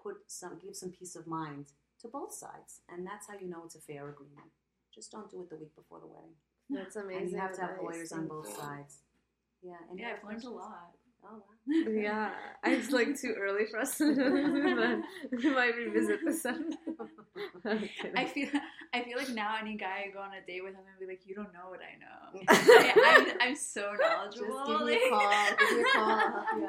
put 0.00 0.16
some 0.26 0.58
give 0.58 0.76
some 0.76 0.90
peace 0.90 1.16
of 1.16 1.26
mind 1.26 1.72
to 2.00 2.08
both 2.08 2.32
sides, 2.32 2.80
and 2.88 3.06
that's 3.06 3.26
how 3.28 3.34
you 3.38 3.48
know 3.48 3.62
it's 3.64 3.74
a 3.76 3.80
fair 3.80 4.08
agreement. 4.08 4.50
Just 4.94 5.10
don't 5.10 5.30
do 5.30 5.42
it 5.42 5.50
the 5.50 5.56
week 5.56 5.74
before 5.74 6.00
the 6.00 6.06
wedding, 6.06 6.34
That's 6.70 6.96
amazing. 6.96 7.22
and 7.22 7.30
you 7.30 7.38
have 7.38 7.52
to 7.54 7.60
have 7.60 7.70
advice, 7.70 7.82
lawyers 7.84 8.12
on 8.12 8.26
both 8.28 8.48
sides. 8.56 8.98
Yeah, 9.62 9.72
and 9.90 9.98
Yeah, 9.98 10.12
I've 10.16 10.24
learned 10.28 10.44
a 10.44 10.50
lot. 10.50 10.90
Oh 11.26 11.36
wow. 11.36 11.40
Yeah, 11.90 12.30
it's 12.64 12.90
like 12.90 13.18
too 13.18 13.34
early 13.38 13.64
for 13.70 13.78
us 13.80 13.96
to 13.96 14.14
but 14.14 15.38
we 15.42 15.50
might 15.50 15.74
revisit 15.74 16.20
this. 16.24 16.44
episode. 16.46 16.76
I'm 17.64 17.78
kidding. 17.78 18.12
I 18.16 18.26
feel 18.26 18.48
I 18.92 19.02
feel 19.02 19.16
like 19.16 19.30
now 19.30 19.56
any 19.58 19.74
guy 19.76 20.04
I 20.08 20.10
go 20.12 20.20
on 20.20 20.32
a 20.34 20.44
date 20.46 20.62
with, 20.62 20.74
I'm 20.76 20.82
gonna 20.84 21.00
be 21.00 21.06
like, 21.06 21.22
you 21.24 21.34
don't 21.34 21.52
know 21.54 21.70
what 21.70 21.80
I 21.80 21.96
know. 21.98 22.44
I, 22.48 23.26
I'm, 23.40 23.48
I'm 23.50 23.56
so 23.56 23.92
Just 23.96 24.38
knowledgeable. 24.38 24.66
give 24.66 24.86
me 24.86 25.00
a 25.06 25.10
call. 25.10 25.32
Give 25.58 25.76
me 25.78 25.80
a 25.80 25.92
call. 25.94 26.10
I'll 26.10 26.18
help 26.20 26.34
Like- 26.52 26.60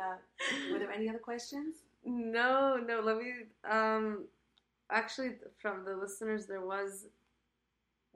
you. 0.68 0.74
Were 0.74 0.80
there 0.80 0.92
any 0.92 1.10
other 1.10 1.20
questions? 1.20 1.76
No, 2.06 2.78
no. 2.78 3.02
Let 3.02 3.18
me. 3.18 3.34
Um, 3.70 4.26
actually, 4.90 5.32
from 5.62 5.84
the 5.84 5.96
listeners, 5.98 6.46
there 6.46 6.66
was 6.66 7.08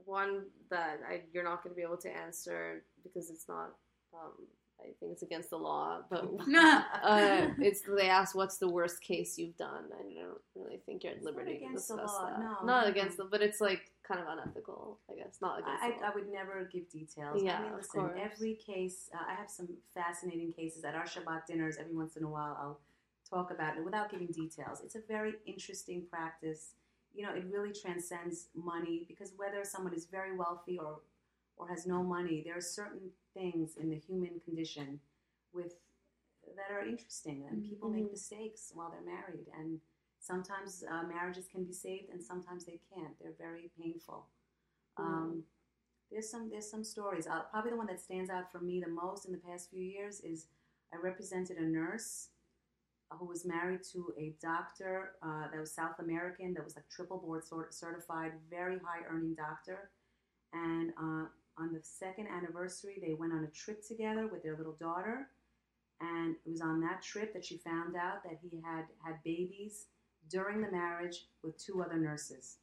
one 0.05 0.43
that 0.69 0.99
I, 1.07 1.21
you're 1.33 1.43
not 1.43 1.63
going 1.63 1.73
to 1.73 1.75
be 1.75 1.83
able 1.83 1.97
to 1.97 2.09
answer 2.09 2.83
because 3.03 3.29
it's 3.29 3.47
not. 3.47 3.75
Um, 4.13 4.47
I 4.81 4.93
think 4.99 5.11
it's 5.11 5.23
against 5.23 5.49
the 5.49 5.57
law. 5.57 5.99
But 6.09 6.23
uh, 7.03 7.47
it's 7.59 7.81
they 7.81 8.09
ask 8.09 8.35
"What's 8.35 8.57
the 8.57 8.69
worst 8.69 9.01
case 9.01 9.37
you've 9.37 9.57
done?" 9.57 9.85
I 9.93 10.13
don't 10.13 10.39
really 10.55 10.79
think 10.85 11.03
you're 11.03 11.13
at 11.13 11.23
liberty 11.23 11.59
to 11.59 11.73
discuss 11.73 11.97
law, 11.97 12.29
that. 12.29 12.39
no, 12.39 12.65
not 12.65 12.85
no. 12.85 12.91
against 12.91 13.17
the, 13.17 13.25
but 13.25 13.41
it's 13.41 13.59
like 13.59 13.91
kind 14.07 14.21
of 14.21 14.27
unethical. 14.27 14.99
I 15.09 15.15
guess 15.15 15.37
not 15.41 15.59
against. 15.59 15.83
I, 15.83 15.89
the 15.89 15.95
law. 15.97 16.07
I 16.11 16.15
would 16.15 16.31
never 16.31 16.69
give 16.71 16.89
details. 16.89 17.43
Yeah, 17.43 17.57
I 17.57 17.63
mean, 17.63 17.71
of 17.73 17.79
listen, 17.79 18.01
course. 18.01 18.19
every 18.19 18.55
case, 18.55 19.09
uh, 19.13 19.23
I 19.29 19.35
have 19.35 19.49
some 19.49 19.67
fascinating 19.93 20.53
cases 20.53 20.83
at 20.83 20.95
our 20.95 21.05
Shabbat 21.05 21.45
dinners. 21.47 21.77
Every 21.79 21.95
once 21.95 22.15
in 22.15 22.23
a 22.23 22.29
while, 22.29 22.57
I'll 22.59 22.79
talk 23.29 23.51
about 23.51 23.77
it 23.77 23.83
without 23.83 24.09
giving 24.09 24.27
details. 24.27 24.81
It's 24.83 24.95
a 24.95 25.01
very 25.07 25.33
interesting 25.45 26.03
practice. 26.09 26.73
You 27.13 27.23
know, 27.23 27.33
it 27.33 27.45
really 27.51 27.73
transcends 27.73 28.47
money 28.55 29.05
because 29.07 29.33
whether 29.35 29.63
someone 29.65 29.93
is 29.93 30.05
very 30.05 30.35
wealthy 30.35 30.77
or 30.79 30.99
or 31.57 31.67
has 31.67 31.85
no 31.85 32.01
money, 32.03 32.41
there 32.45 32.57
are 32.57 32.61
certain 32.61 33.11
things 33.33 33.75
in 33.77 33.89
the 33.89 33.97
human 33.97 34.39
condition 34.45 34.99
with 35.53 35.73
that 36.55 36.71
are 36.73 36.85
interesting, 36.85 37.45
and 37.49 37.63
people 37.63 37.89
make 37.89 38.05
Mhm. 38.05 38.11
mistakes 38.11 38.71
while 38.73 38.89
they're 38.91 39.01
married, 39.01 39.47
and 39.57 39.81
sometimes 40.19 40.83
uh, 40.89 41.03
marriages 41.03 41.47
can 41.47 41.63
be 41.63 41.73
saved, 41.73 42.09
and 42.09 42.23
sometimes 42.23 42.65
they 42.65 42.79
can't. 42.93 43.17
They're 43.19 43.33
very 43.33 43.69
painful. 43.79 44.27
Um, 44.97 45.45
there's 46.11 46.29
some 46.29 46.49
there's 46.49 46.69
some 46.69 46.83
stories. 46.83 47.27
Uh, 47.27 47.43
probably 47.51 47.71
the 47.71 47.77
one 47.77 47.87
that 47.87 47.99
stands 48.01 48.29
out 48.29 48.51
for 48.51 48.59
me 48.59 48.81
the 48.81 48.89
most 48.91 49.25
in 49.25 49.31
the 49.31 49.37
past 49.39 49.69
few 49.69 49.83
years 49.83 50.21
is 50.21 50.47
I 50.93 50.97
represented 50.97 51.57
a 51.57 51.63
nurse 51.63 52.29
who 53.17 53.25
was 53.25 53.45
married 53.45 53.81
to 53.91 54.13
a 54.17 54.35
doctor 54.41 55.13
uh, 55.23 55.49
that 55.51 55.59
was 55.59 55.71
South 55.71 55.99
American, 55.99 56.53
that 56.53 56.63
was 56.63 56.75
like 56.75 56.87
triple 56.89 57.17
board 57.17 57.43
sort 57.43 57.73
certified, 57.73 58.33
very 58.49 58.77
high 58.77 59.03
earning 59.09 59.35
doctor. 59.35 59.89
And 60.53 60.91
uh, 60.97 61.25
on 61.57 61.73
the 61.73 61.79
second 61.81 62.27
anniversary, 62.27 62.99
they 63.01 63.13
went 63.13 63.33
on 63.33 63.43
a 63.43 63.47
trip 63.47 63.85
together 63.85 64.27
with 64.27 64.43
their 64.43 64.57
little 64.57 64.77
daughter. 64.79 65.27
And 66.01 66.35
it 66.45 66.49
was 66.49 66.61
on 66.61 66.79
that 66.81 67.01
trip 67.01 67.33
that 67.33 67.43
she 67.43 67.57
found 67.57 67.95
out 67.95 68.23
that 68.23 68.39
he 68.41 68.61
had 68.63 68.85
had 69.03 69.21
babies 69.23 69.87
during 70.29 70.61
the 70.61 70.71
marriage 70.71 71.25
with 71.43 71.57
two 71.57 71.81
other 71.81 71.97
nurses. 71.97 72.57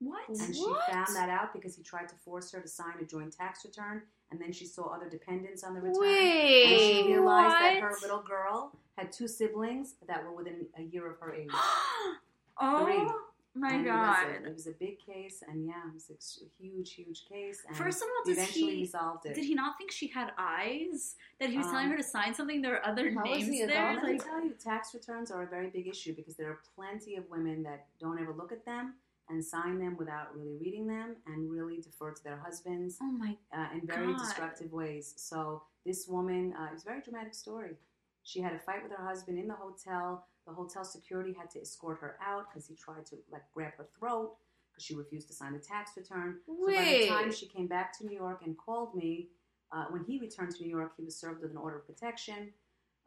What? 0.00 0.28
And 0.28 0.54
she 0.54 0.62
What? 0.62 0.90
found 0.90 1.14
that 1.16 1.28
out 1.28 1.52
because 1.52 1.74
he 1.76 1.82
tried 1.82 2.08
to 2.08 2.14
force 2.16 2.50
her 2.52 2.60
to 2.60 2.68
sign 2.68 2.94
a 3.00 3.04
joint 3.04 3.32
tax 3.36 3.64
return, 3.64 4.02
and 4.30 4.40
then 4.40 4.52
she 4.52 4.66
saw 4.66 4.94
other 4.94 5.08
dependents 5.08 5.64
on 5.64 5.74
the 5.74 5.80
return. 5.80 6.00
Wait, 6.02 6.72
and 6.72 6.80
she 7.06 7.12
realized 7.12 7.54
that 7.54 7.80
her 7.82 7.94
little 8.02 8.22
girl 8.22 8.72
had 8.98 9.12
two 9.12 9.28
siblings 9.28 9.94
that 10.06 10.22
were 10.24 10.32
within 10.32 10.66
a 10.78 10.82
year 10.82 11.10
of 11.10 11.18
her 11.20 11.32
age. 11.34 11.50
oh 12.60 13.22
my 13.54 13.72
And 13.72 13.84
god! 13.86 14.26
It 14.28 14.42
was, 14.42 14.44
a, 14.44 14.50
it 14.50 14.54
was 14.54 14.66
a 14.66 14.72
big 14.72 14.98
case, 14.98 15.42
and 15.48 15.66
yeah, 15.66 15.80
it 15.88 15.94
was 15.94 16.10
a 16.10 16.62
huge, 16.62 16.92
huge 16.92 17.24
case. 17.26 17.62
And 17.66 17.74
First 17.76 18.02
of 18.02 18.08
all, 18.08 18.30
eventually 18.32 18.74
he 18.76 18.80
resolved 18.82 19.24
it. 19.26 19.34
did 19.34 19.44
he 19.44 19.54
not 19.54 19.78
think 19.78 19.90
she 19.90 20.08
had 20.08 20.32
eyes? 20.36 21.14
That 21.40 21.48
he 21.50 21.56
was 21.58 21.66
telling 21.66 21.86
Um, 21.86 21.90
her 21.92 21.96
to 21.96 22.02
sign 22.02 22.34
something? 22.34 22.60
There 22.60 22.72
were 22.72 22.84
other 22.86 23.10
names 23.10 23.48
there. 23.66 23.94
Let 23.94 24.04
me 24.04 24.18
tell 24.18 24.44
you, 24.44 24.50
tax 24.62 24.92
returns 24.92 25.30
are 25.30 25.42
a 25.42 25.46
very 25.46 25.68
big 25.70 25.86
issue 25.86 26.14
because 26.14 26.36
there 26.36 26.50
are 26.50 26.60
plenty 26.74 27.16
of 27.16 27.28
women 27.30 27.62
that 27.62 27.86
don't 27.98 28.18
ever 28.20 28.32
look 28.34 28.52
at 28.52 28.64
them, 28.66 28.94
and 29.28 29.44
sign 29.44 29.78
them 29.78 29.96
without 29.98 30.34
really 30.36 30.56
reading 30.60 30.86
them 30.86 31.16
and 31.26 31.50
really 31.50 31.80
defer 31.80 32.12
to 32.12 32.22
their 32.24 32.38
husbands 32.38 32.98
Oh 33.02 33.10
my 33.10 33.36
uh, 33.52 33.66
in 33.74 33.86
very 33.86 34.12
God. 34.12 34.18
destructive 34.18 34.72
ways. 34.72 35.14
So 35.16 35.62
this 35.84 36.06
woman, 36.08 36.54
uh, 36.58 36.66
it 36.66 36.72
was 36.74 36.82
a 36.82 36.86
very 36.86 37.00
dramatic 37.00 37.34
story. 37.34 37.76
She 38.22 38.40
had 38.40 38.52
a 38.52 38.58
fight 38.58 38.82
with 38.82 38.92
her 38.92 39.04
husband 39.04 39.38
in 39.38 39.48
the 39.48 39.54
hotel. 39.54 40.26
The 40.46 40.52
hotel 40.52 40.84
security 40.84 41.32
had 41.38 41.50
to 41.50 41.60
escort 41.60 41.98
her 42.00 42.16
out 42.24 42.46
because 42.48 42.66
he 42.68 42.74
tried 42.74 43.06
to 43.06 43.16
like 43.30 43.42
grab 43.52 43.72
her 43.78 43.88
throat 43.98 44.34
because 44.70 44.84
she 44.84 44.94
refused 44.94 45.28
to 45.28 45.34
sign 45.34 45.52
the 45.52 45.58
tax 45.58 45.92
return. 45.96 46.38
So 46.46 46.54
by 46.66 46.72
the 46.72 46.76
Wait. 46.76 47.08
time 47.08 47.32
she 47.32 47.46
came 47.46 47.66
back 47.66 47.96
to 47.98 48.06
New 48.06 48.16
York 48.16 48.42
and 48.44 48.56
called 48.56 48.94
me, 48.94 49.28
uh, 49.72 49.86
when 49.90 50.04
he 50.04 50.18
returned 50.18 50.54
to 50.56 50.62
New 50.62 50.68
York, 50.70 50.92
he 50.96 51.04
was 51.04 51.16
served 51.18 51.40
with 51.42 51.50
an 51.50 51.56
order 51.56 51.78
of 51.78 51.86
protection. 51.86 52.52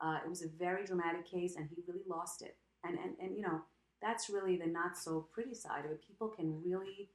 Uh, 0.02 0.20
it 0.26 0.30
was 0.30 0.42
a 0.42 0.48
very 0.58 0.86
dramatic 0.86 1.26
case, 1.30 1.56
and 1.56 1.68
he 1.70 1.82
really 1.88 2.04
lost 2.08 2.42
it. 2.42 2.58
And 2.84 2.98
and 2.98 3.16
and 3.22 3.36
you 3.36 3.42
know 3.42 3.62
that's 4.02 4.30
really 4.30 4.58
the 4.58 4.68
not 4.68 4.98
so 4.98 5.28
pretty 5.34 5.54
side 5.54 5.86
of 5.86 5.92
it. 5.92 6.02
People 6.06 6.28
can 6.30 6.62
really 6.64 7.10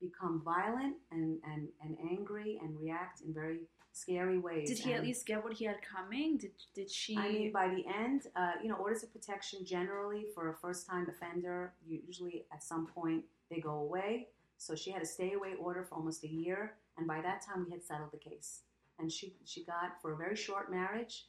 become 0.00 0.42
violent 0.44 0.96
and 1.10 1.38
and 1.44 1.68
and 1.82 1.96
angry 2.10 2.58
and 2.62 2.78
react 2.78 3.22
in 3.22 3.32
very 3.32 3.60
scary 3.92 4.38
ways. 4.38 4.68
Did 4.68 4.78
he 4.78 4.92
at 4.92 5.02
least 5.02 5.26
get 5.26 5.42
what 5.42 5.54
he 5.54 5.64
had 5.64 5.76
coming? 5.82 6.36
Did 6.36 6.52
did 6.74 6.90
she? 6.90 7.16
I 7.16 7.28
mean, 7.28 7.52
by 7.52 7.68
the 7.68 7.84
end, 7.86 8.26
uh, 8.36 8.52
you 8.62 8.68
know, 8.68 8.76
orders 8.76 9.02
of 9.02 9.12
protection 9.12 9.64
generally 9.64 10.26
for 10.34 10.50
a 10.50 10.54
first-time 10.54 11.08
offender, 11.08 11.72
usually 11.86 12.44
at 12.52 12.62
some 12.62 12.86
point 12.86 13.24
they 13.50 13.60
go 13.60 13.78
away. 13.78 14.28
So 14.58 14.74
she 14.74 14.90
had 14.90 15.02
a 15.02 15.06
stay-away 15.06 15.54
order 15.58 15.82
for 15.84 15.96
almost 15.96 16.24
a 16.24 16.28
year, 16.28 16.74
and 16.96 17.06
by 17.06 17.20
that 17.20 17.42
time 17.42 17.64
we 17.64 17.70
had 17.72 17.82
settled 17.82 18.10
the 18.12 18.18
case. 18.18 18.62
And 18.98 19.10
she 19.10 19.34
she 19.44 19.64
got 19.64 20.00
for 20.00 20.12
a 20.12 20.16
very 20.16 20.36
short 20.36 20.70
marriage, 20.70 21.26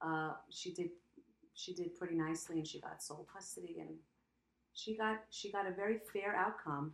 uh, 0.00 0.32
she 0.50 0.72
did 0.72 0.90
she 1.54 1.72
did 1.72 1.96
pretty 1.96 2.16
nicely, 2.16 2.58
and 2.58 2.66
she 2.66 2.80
got 2.80 3.02
sole 3.02 3.26
custody, 3.32 3.76
and 3.80 3.90
she 4.74 4.96
got 4.96 5.20
she 5.30 5.52
got 5.52 5.66
a 5.66 5.72
very 5.72 5.98
fair 6.12 6.36
outcome. 6.36 6.92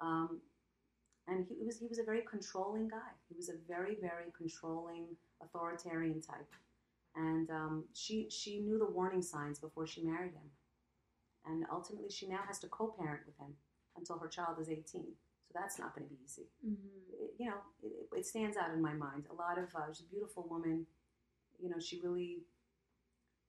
Um, 0.00 0.40
and 1.28 1.46
he 1.48 1.64
was 1.64 1.78
he 1.78 1.86
was 1.88 1.98
a 1.98 2.04
very 2.04 2.22
controlling 2.28 2.88
guy. 2.88 3.10
He 3.28 3.36
was 3.36 3.48
a 3.50 3.54
very 3.68 3.96
very 4.00 4.32
controlling 4.36 5.06
authoritarian 5.42 6.20
type 6.20 6.48
and 7.16 7.50
um, 7.50 7.84
she 7.94 8.28
she 8.30 8.60
knew 8.60 8.78
the 8.78 8.86
warning 8.86 9.22
signs 9.22 9.58
before 9.60 9.86
she 9.86 10.02
married 10.04 10.32
him, 10.32 10.50
and 11.46 11.64
ultimately 11.72 12.10
she 12.10 12.28
now 12.28 12.40
has 12.46 12.58
to 12.60 12.68
co-parent 12.68 13.22
with 13.26 13.36
him 13.38 13.54
until 13.96 14.18
her 14.18 14.28
child 14.28 14.58
is 14.60 14.68
eighteen. 14.68 15.12
So 15.48 15.58
that's 15.60 15.78
not 15.78 15.94
going 15.94 16.08
to 16.08 16.14
be 16.14 16.20
easy. 16.24 16.46
Mhm. 16.66 16.76
It- 17.12 17.34
you 17.38 17.46
know, 17.50 17.56
it, 17.82 18.08
it 18.18 18.26
stands 18.26 18.56
out 18.56 18.70
in 18.74 18.82
my 18.82 18.92
mind. 18.92 19.24
A 19.30 19.34
lot 19.34 19.58
of 19.58 19.74
uh, 19.74 19.92
she's 19.92 20.06
a 20.06 20.10
beautiful 20.10 20.46
woman. 20.48 20.86
You 21.60 21.70
know, 21.70 21.78
she 21.80 22.00
really 22.00 22.44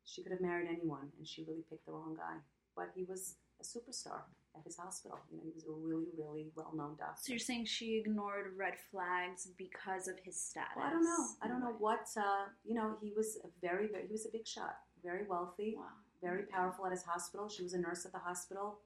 she 0.03 0.21
could 0.23 0.31
have 0.31 0.41
married 0.41 0.67
anyone, 0.69 1.11
and 1.17 1.27
she 1.27 1.43
really 1.43 1.63
picked 1.69 1.85
the 1.85 1.91
wrong 1.91 2.15
guy. 2.15 2.37
But 2.75 2.91
he 2.95 3.03
was 3.03 3.35
a 3.61 3.63
superstar 3.63 4.21
at 4.57 4.63
his 4.65 4.75
hospital. 4.77 5.19
You 5.31 5.37
know, 5.37 5.43
he 5.45 5.51
was 5.53 5.65
a 5.65 5.71
really 5.71 6.09
really 6.17 6.47
well 6.55 6.73
known 6.75 6.95
doctor. 6.97 7.21
So 7.21 7.31
you're 7.33 7.39
saying 7.39 7.65
she 7.65 7.97
ignored 7.97 8.47
red 8.57 8.73
flags 8.91 9.47
because 9.57 10.07
of 10.07 10.15
his 10.23 10.39
status? 10.39 10.73
Well, 10.75 10.87
I 10.87 10.89
don't 10.89 11.03
know. 11.03 11.25
I 11.43 11.47
don't 11.47 11.61
know 11.61 11.75
what 11.79 12.07
uh, 12.17 12.45
you 12.65 12.73
know. 12.75 12.97
He 13.01 13.13
was 13.15 13.37
a 13.43 13.49
very, 13.65 13.87
very 13.87 14.07
he 14.07 14.11
was 14.11 14.25
a 14.25 14.31
big 14.31 14.45
shot, 14.47 14.75
very 15.03 15.25
wealthy, 15.27 15.75
Wow. 15.77 15.85
very 16.21 16.43
powerful 16.43 16.85
at 16.85 16.91
his 16.91 17.03
hospital. 17.03 17.47
She 17.49 17.63
was 17.63 17.73
a 17.73 17.79
nurse 17.79 18.05
at 18.05 18.11
the 18.11 18.19
hospital. 18.19 18.79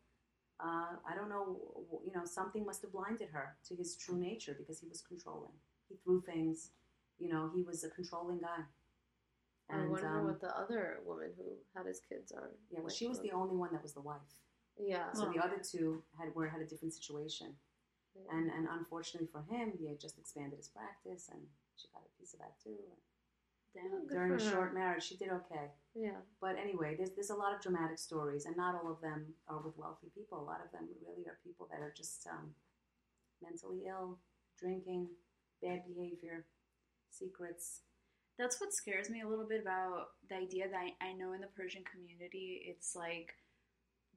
Uh, 0.59 0.95
I 1.09 1.15
don't 1.15 1.29
know. 1.29 1.57
You 2.05 2.11
know, 2.15 2.25
something 2.25 2.65
must 2.65 2.81
have 2.83 2.91
blinded 2.91 3.29
her 3.33 3.55
to 3.67 3.75
his 3.75 3.95
true 3.97 4.17
nature 4.17 4.55
because 4.57 4.79
he 4.79 4.87
was 4.87 5.01
controlling. 5.01 5.51
He 5.89 5.95
threw 6.03 6.21
things. 6.21 6.71
You 7.17 7.29
know, 7.29 7.49
he 7.55 7.61
was 7.63 7.83
a 7.83 7.89
controlling 7.89 8.39
guy. 8.39 8.63
I 9.69 9.77
wonder 9.87 10.19
um, 10.19 10.25
what 10.25 10.39
the 10.41 10.55
other 10.55 10.99
woman 11.05 11.31
who 11.37 11.45
had 11.75 11.87
his 11.87 11.99
kids 12.07 12.31
are. 12.31 12.51
yeah, 12.71 12.79
well, 12.81 12.89
she 12.89 13.07
was 13.07 13.19
the 13.21 13.31
only 13.31 13.55
one 13.55 13.71
that 13.73 13.81
was 13.81 13.93
the 13.93 14.01
wife. 14.01 14.19
Yeah. 14.77 15.11
So 15.13 15.23
Well- 15.23 15.33
the 15.33 15.43
other 15.43 15.59
two 15.59 16.03
had 16.17 16.33
were 16.35 16.47
had 16.49 16.61
a 16.61 16.65
different 16.67 16.93
situation. 16.93 17.57
yeah. 18.15 18.31
And 18.31 18.49
and 18.51 18.67
unfortunately 18.69 19.27
for 19.27 19.43
him, 19.43 19.71
he 19.77 19.87
had 19.87 19.99
just 19.99 20.17
expanded 20.17 20.57
his 20.57 20.69
practice, 20.69 21.29
and 21.29 21.41
she 21.75 21.87
got 21.93 22.03
a 22.05 22.09
piece 22.19 22.33
of 22.33 22.39
that 22.39 22.59
too. 22.63 22.77
Damn. 23.73 24.07
During 24.07 24.31
a 24.31 24.39
for 24.39 24.45
her. 24.45 24.51
short 24.51 24.73
marriage, 24.73 25.03
she 25.03 25.17
did 25.17 25.29
okay. 25.29 25.69
yeah. 25.93 26.21
But 26.39 26.55
anyway, 26.57 26.95
there's 26.95 27.11
there's 27.11 27.29
a 27.29 27.35
lot 27.35 27.53
of 27.53 27.61
dramatic 27.61 27.99
stories, 27.99 28.45
and 28.45 28.55
not 28.55 28.75
all 28.75 28.89
of 28.91 29.01
them 29.01 29.35
are 29.47 29.59
with 29.61 29.77
wealthy 29.77 30.09
people. 30.15 30.39
A 30.39 30.43
lot 30.51 30.61
of 30.63 30.71
them 30.71 30.87
really 31.05 31.27
are 31.27 31.39
people 31.43 31.67
that 31.71 31.81
are 31.81 31.91
just 31.91 32.25
um, 32.27 32.55
mentally 33.41 33.83
ill, 33.87 34.19
drinking, 34.57 35.09
bad 35.61 35.83
behavior, 35.85 36.45
secrets. 37.09 37.81
That's 38.37 38.59
what 38.59 38.73
scares 38.73 39.09
me 39.09 39.21
a 39.21 39.27
little 39.27 39.47
bit 39.47 39.61
about 39.61 40.07
the 40.29 40.35
idea 40.35 40.69
that 40.69 40.77
I, 40.77 40.93
I 41.05 41.13
know 41.13 41.33
in 41.33 41.41
the 41.41 41.47
Persian 41.47 41.83
community, 41.83 42.63
it's 42.67 42.95
like, 42.95 43.33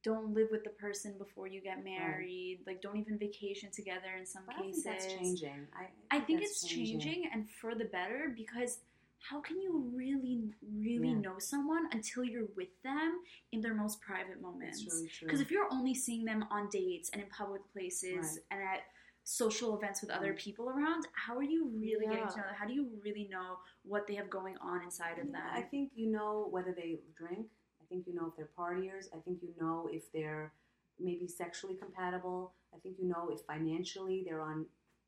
don't 0.03 0.33
live 0.35 0.49
with 0.51 0.65
the 0.65 0.71
person 0.71 1.15
before 1.19 1.47
you 1.47 1.61
get 1.61 1.85
married. 1.85 2.61
Like, 2.67 2.81
don't 2.83 2.97
even 2.97 3.19
vacation 3.19 3.71
together 3.71 4.17
in 4.19 4.25
some 4.27 4.43
But 4.47 4.57
I 4.57 4.63
cases. 4.63 4.85
think 4.85 4.97
that's 4.99 5.13
changing. 5.15 5.67
I, 5.75 6.17
I 6.17 6.21
think 6.21 6.41
that's 6.41 6.63
it's 6.63 6.73
changing 6.73 7.31
and 7.33 7.49
for 7.61 7.75
the 7.75 7.85
better 7.87 8.33
because 8.37 8.79
how 9.21 9.41
can 9.41 9.61
you 9.61 9.91
really, 9.95 10.43
really 10.63 11.09
Yeah. 11.09 11.19
know 11.21 11.39
someone 11.39 11.89
until 11.93 12.23
you're 12.25 12.47
with 12.57 12.69
them 12.83 13.21
in 13.53 13.61
their 13.61 13.75
most 13.75 14.01
private 14.01 14.41
moments? 14.41 14.85
That's 14.85 14.95
really. 14.95 15.11
Because 15.21 15.41
if 15.41 15.51
you're 15.51 15.69
only 15.73 15.95
seeing 15.95 16.25
them 16.25 16.45
on 16.51 16.69
dates 16.71 17.11
and 17.11 17.21
in 17.23 17.29
public 17.29 17.63
places 17.73 18.15
Right. 18.17 18.45
and 18.53 18.63
at 18.63 18.81
social 19.25 19.77
events 19.77 20.01
with 20.01 20.11
other 20.11 20.33
people 20.35 20.71
around, 20.71 21.07
how 21.13 21.37
are 21.37 21.43
you 21.43 21.67
really 21.75 22.07
getting 22.07 22.29
to 22.29 22.37
know 22.39 22.45
them? 22.47 22.55
How 22.55 22.65
do 22.67 22.73
you 22.73 22.89
really 23.05 23.29
know 23.29 23.59
what 23.83 24.07
they 24.07 24.15
have 24.15 24.31
going 24.31 24.57
on 24.59 24.83
inside 24.83 25.19
of 25.19 25.27
them? 25.31 25.43
I 25.53 25.63
think 25.63 25.93
you 25.95 26.11
know 26.11 26.47
whether 26.51 26.73
they 26.73 27.01
drink. 27.17 27.49
I 27.89 27.95
think 27.95 28.07
you 28.07 28.15
know 28.15 28.27
if 28.27 28.37
they're 28.37 28.51
partiers. 28.59 29.07
I 29.17 29.21
think 29.25 29.39
you 29.43 29.55
know 29.61 29.89
if 29.91 30.13
they're 30.13 30.53
maybe 31.01 31.27
sexually 31.27 31.75
compatible. 31.75 32.53
I 32.75 32.79
think 32.79 32.97
you 32.99 33.09
know 33.09 33.31
if 33.33 33.41
financially 33.47 34.23
they're 34.27 34.43
on 34.43 34.67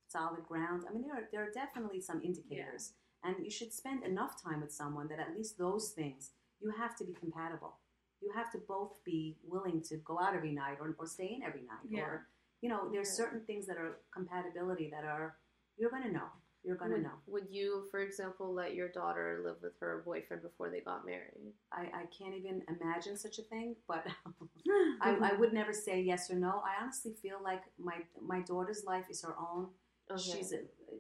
solid 0.08 0.44
ground. 0.48 0.84
I 0.88 0.92
mean, 0.94 1.02
there 1.02 1.14
are 1.14 1.28
there 1.30 1.42
are 1.46 1.50
definitely 1.50 2.00
some 2.00 2.22
indicators, 2.24 2.92
and 3.22 3.36
you 3.44 3.50
should 3.50 3.72
spend 3.72 4.04
enough 4.04 4.42
time 4.42 4.60
with 4.62 4.72
someone 4.72 5.08
that 5.08 5.18
at 5.20 5.36
least 5.36 5.58
those 5.58 5.90
things 5.90 6.30
you 6.60 6.70
have 6.70 6.96
to 6.96 7.04
be 7.04 7.12
compatible. 7.12 7.76
You 8.22 8.30
have 8.34 8.50
to 8.52 8.58
both 8.66 8.92
be 9.04 9.36
willing 9.46 9.82
to 9.88 9.96
go 9.98 10.18
out 10.18 10.34
every 10.34 10.52
night 10.52 10.76
or, 10.80 10.94
or 10.98 11.06
stay 11.06 11.34
in 11.36 11.42
every 11.42 11.62
night, 11.62 11.86
Yeah. 11.88 12.00
or 12.00 12.26
you 12.62 12.68
know, 12.68 12.88
there's 12.90 13.08
Yeah. 13.08 13.24
certain 13.24 13.40
things 13.46 13.66
that 13.66 13.76
are 13.76 14.00
compatibility 14.12 14.88
that 14.90 15.04
are 15.04 15.36
you're 15.76 15.90
gonna 15.90 16.12
know. 16.12 16.28
You're 16.62 16.76
gonna 16.76 16.94
would, 16.94 17.02
know. 17.02 17.10
Would 17.26 17.46
you, 17.50 17.84
for 17.90 18.00
example, 18.00 18.52
let 18.52 18.74
your 18.74 18.88
daughter 18.88 19.40
live 19.44 19.56
with 19.62 19.72
her 19.80 20.02
boyfriend 20.04 20.42
before 20.42 20.70
they 20.70 20.80
got 20.80 21.06
married? 21.06 21.52
I, 21.72 21.82
I 21.82 22.04
can't 22.16 22.34
even 22.34 22.62
imagine 22.68 23.16
such 23.16 23.38
a 23.38 23.42
thing, 23.42 23.76
but 23.88 24.06
I, 25.00 25.16
I 25.22 25.32
would 25.34 25.52
never 25.54 25.72
say 25.72 26.02
yes 26.02 26.30
or 26.30 26.36
no. 26.36 26.62
I 26.64 26.82
honestly 26.82 27.12
feel 27.22 27.38
like 27.42 27.62
my 27.78 27.96
my 28.20 28.40
daughter's 28.40 28.84
life 28.84 29.06
is 29.10 29.22
her 29.22 29.34
own. 29.38 29.68
Okay. 30.10 30.20
She's, 30.20 30.52
a, 30.52 30.58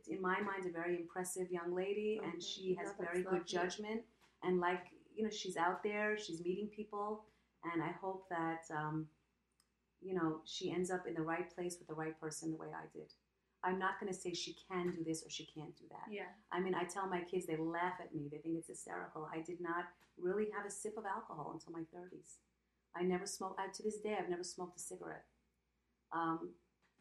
in 0.08 0.22
my 0.22 0.40
mind, 0.40 0.66
a 0.66 0.72
very 0.72 0.96
impressive 0.96 1.50
young 1.50 1.74
lady, 1.74 2.20
and 2.22 2.42
she 2.42 2.76
has 2.80 2.94
very 2.98 3.22
good 3.22 3.46
judgment. 3.46 4.02
And 4.42 4.60
like 4.60 4.86
you 5.14 5.24
know, 5.24 5.30
she's 5.30 5.56
out 5.58 5.82
there, 5.82 6.16
she's 6.16 6.42
meeting 6.42 6.68
people, 6.74 7.24
and 7.72 7.82
I 7.82 7.92
hope 8.00 8.28
that 8.30 8.62
um, 8.74 9.06
you 10.00 10.14
know 10.14 10.40
she 10.46 10.72
ends 10.72 10.90
up 10.90 11.06
in 11.06 11.12
the 11.12 11.22
right 11.22 11.54
place 11.54 11.76
with 11.78 11.88
the 11.88 11.94
right 11.94 12.18
person, 12.18 12.50
the 12.50 12.56
way 12.56 12.68
I 12.74 12.86
did. 12.96 13.12
I'm 13.62 13.78
not 13.78 14.00
going 14.00 14.12
to 14.12 14.18
say 14.18 14.32
she 14.32 14.56
can 14.70 14.90
do 14.90 15.04
this 15.04 15.22
or 15.24 15.30
she 15.30 15.44
can't 15.44 15.76
do 15.76 15.84
that. 15.90 16.10
yeah. 16.10 16.24
I 16.50 16.60
mean, 16.60 16.74
I 16.74 16.84
tell 16.84 17.06
my 17.06 17.20
kids, 17.20 17.46
they 17.46 17.56
laugh 17.56 17.94
at 18.00 18.14
me. 18.14 18.28
They 18.30 18.38
think 18.38 18.56
it's 18.58 18.68
hysterical. 18.68 19.28
I 19.32 19.40
did 19.40 19.60
not 19.60 19.84
really 20.18 20.48
have 20.56 20.64
a 20.66 20.70
sip 20.70 20.96
of 20.96 21.04
alcohol 21.06 21.50
until 21.52 21.72
my 21.72 21.84
30s. 21.96 22.36
I 22.96 23.02
never 23.02 23.26
smoked, 23.26 23.60
I, 23.60 23.68
to 23.72 23.82
this 23.82 23.98
day, 23.98 24.16
I've 24.18 24.28
never 24.30 24.42
smoked 24.44 24.76
a 24.78 24.80
cigarette. 24.82 25.24
Um, 26.12 26.50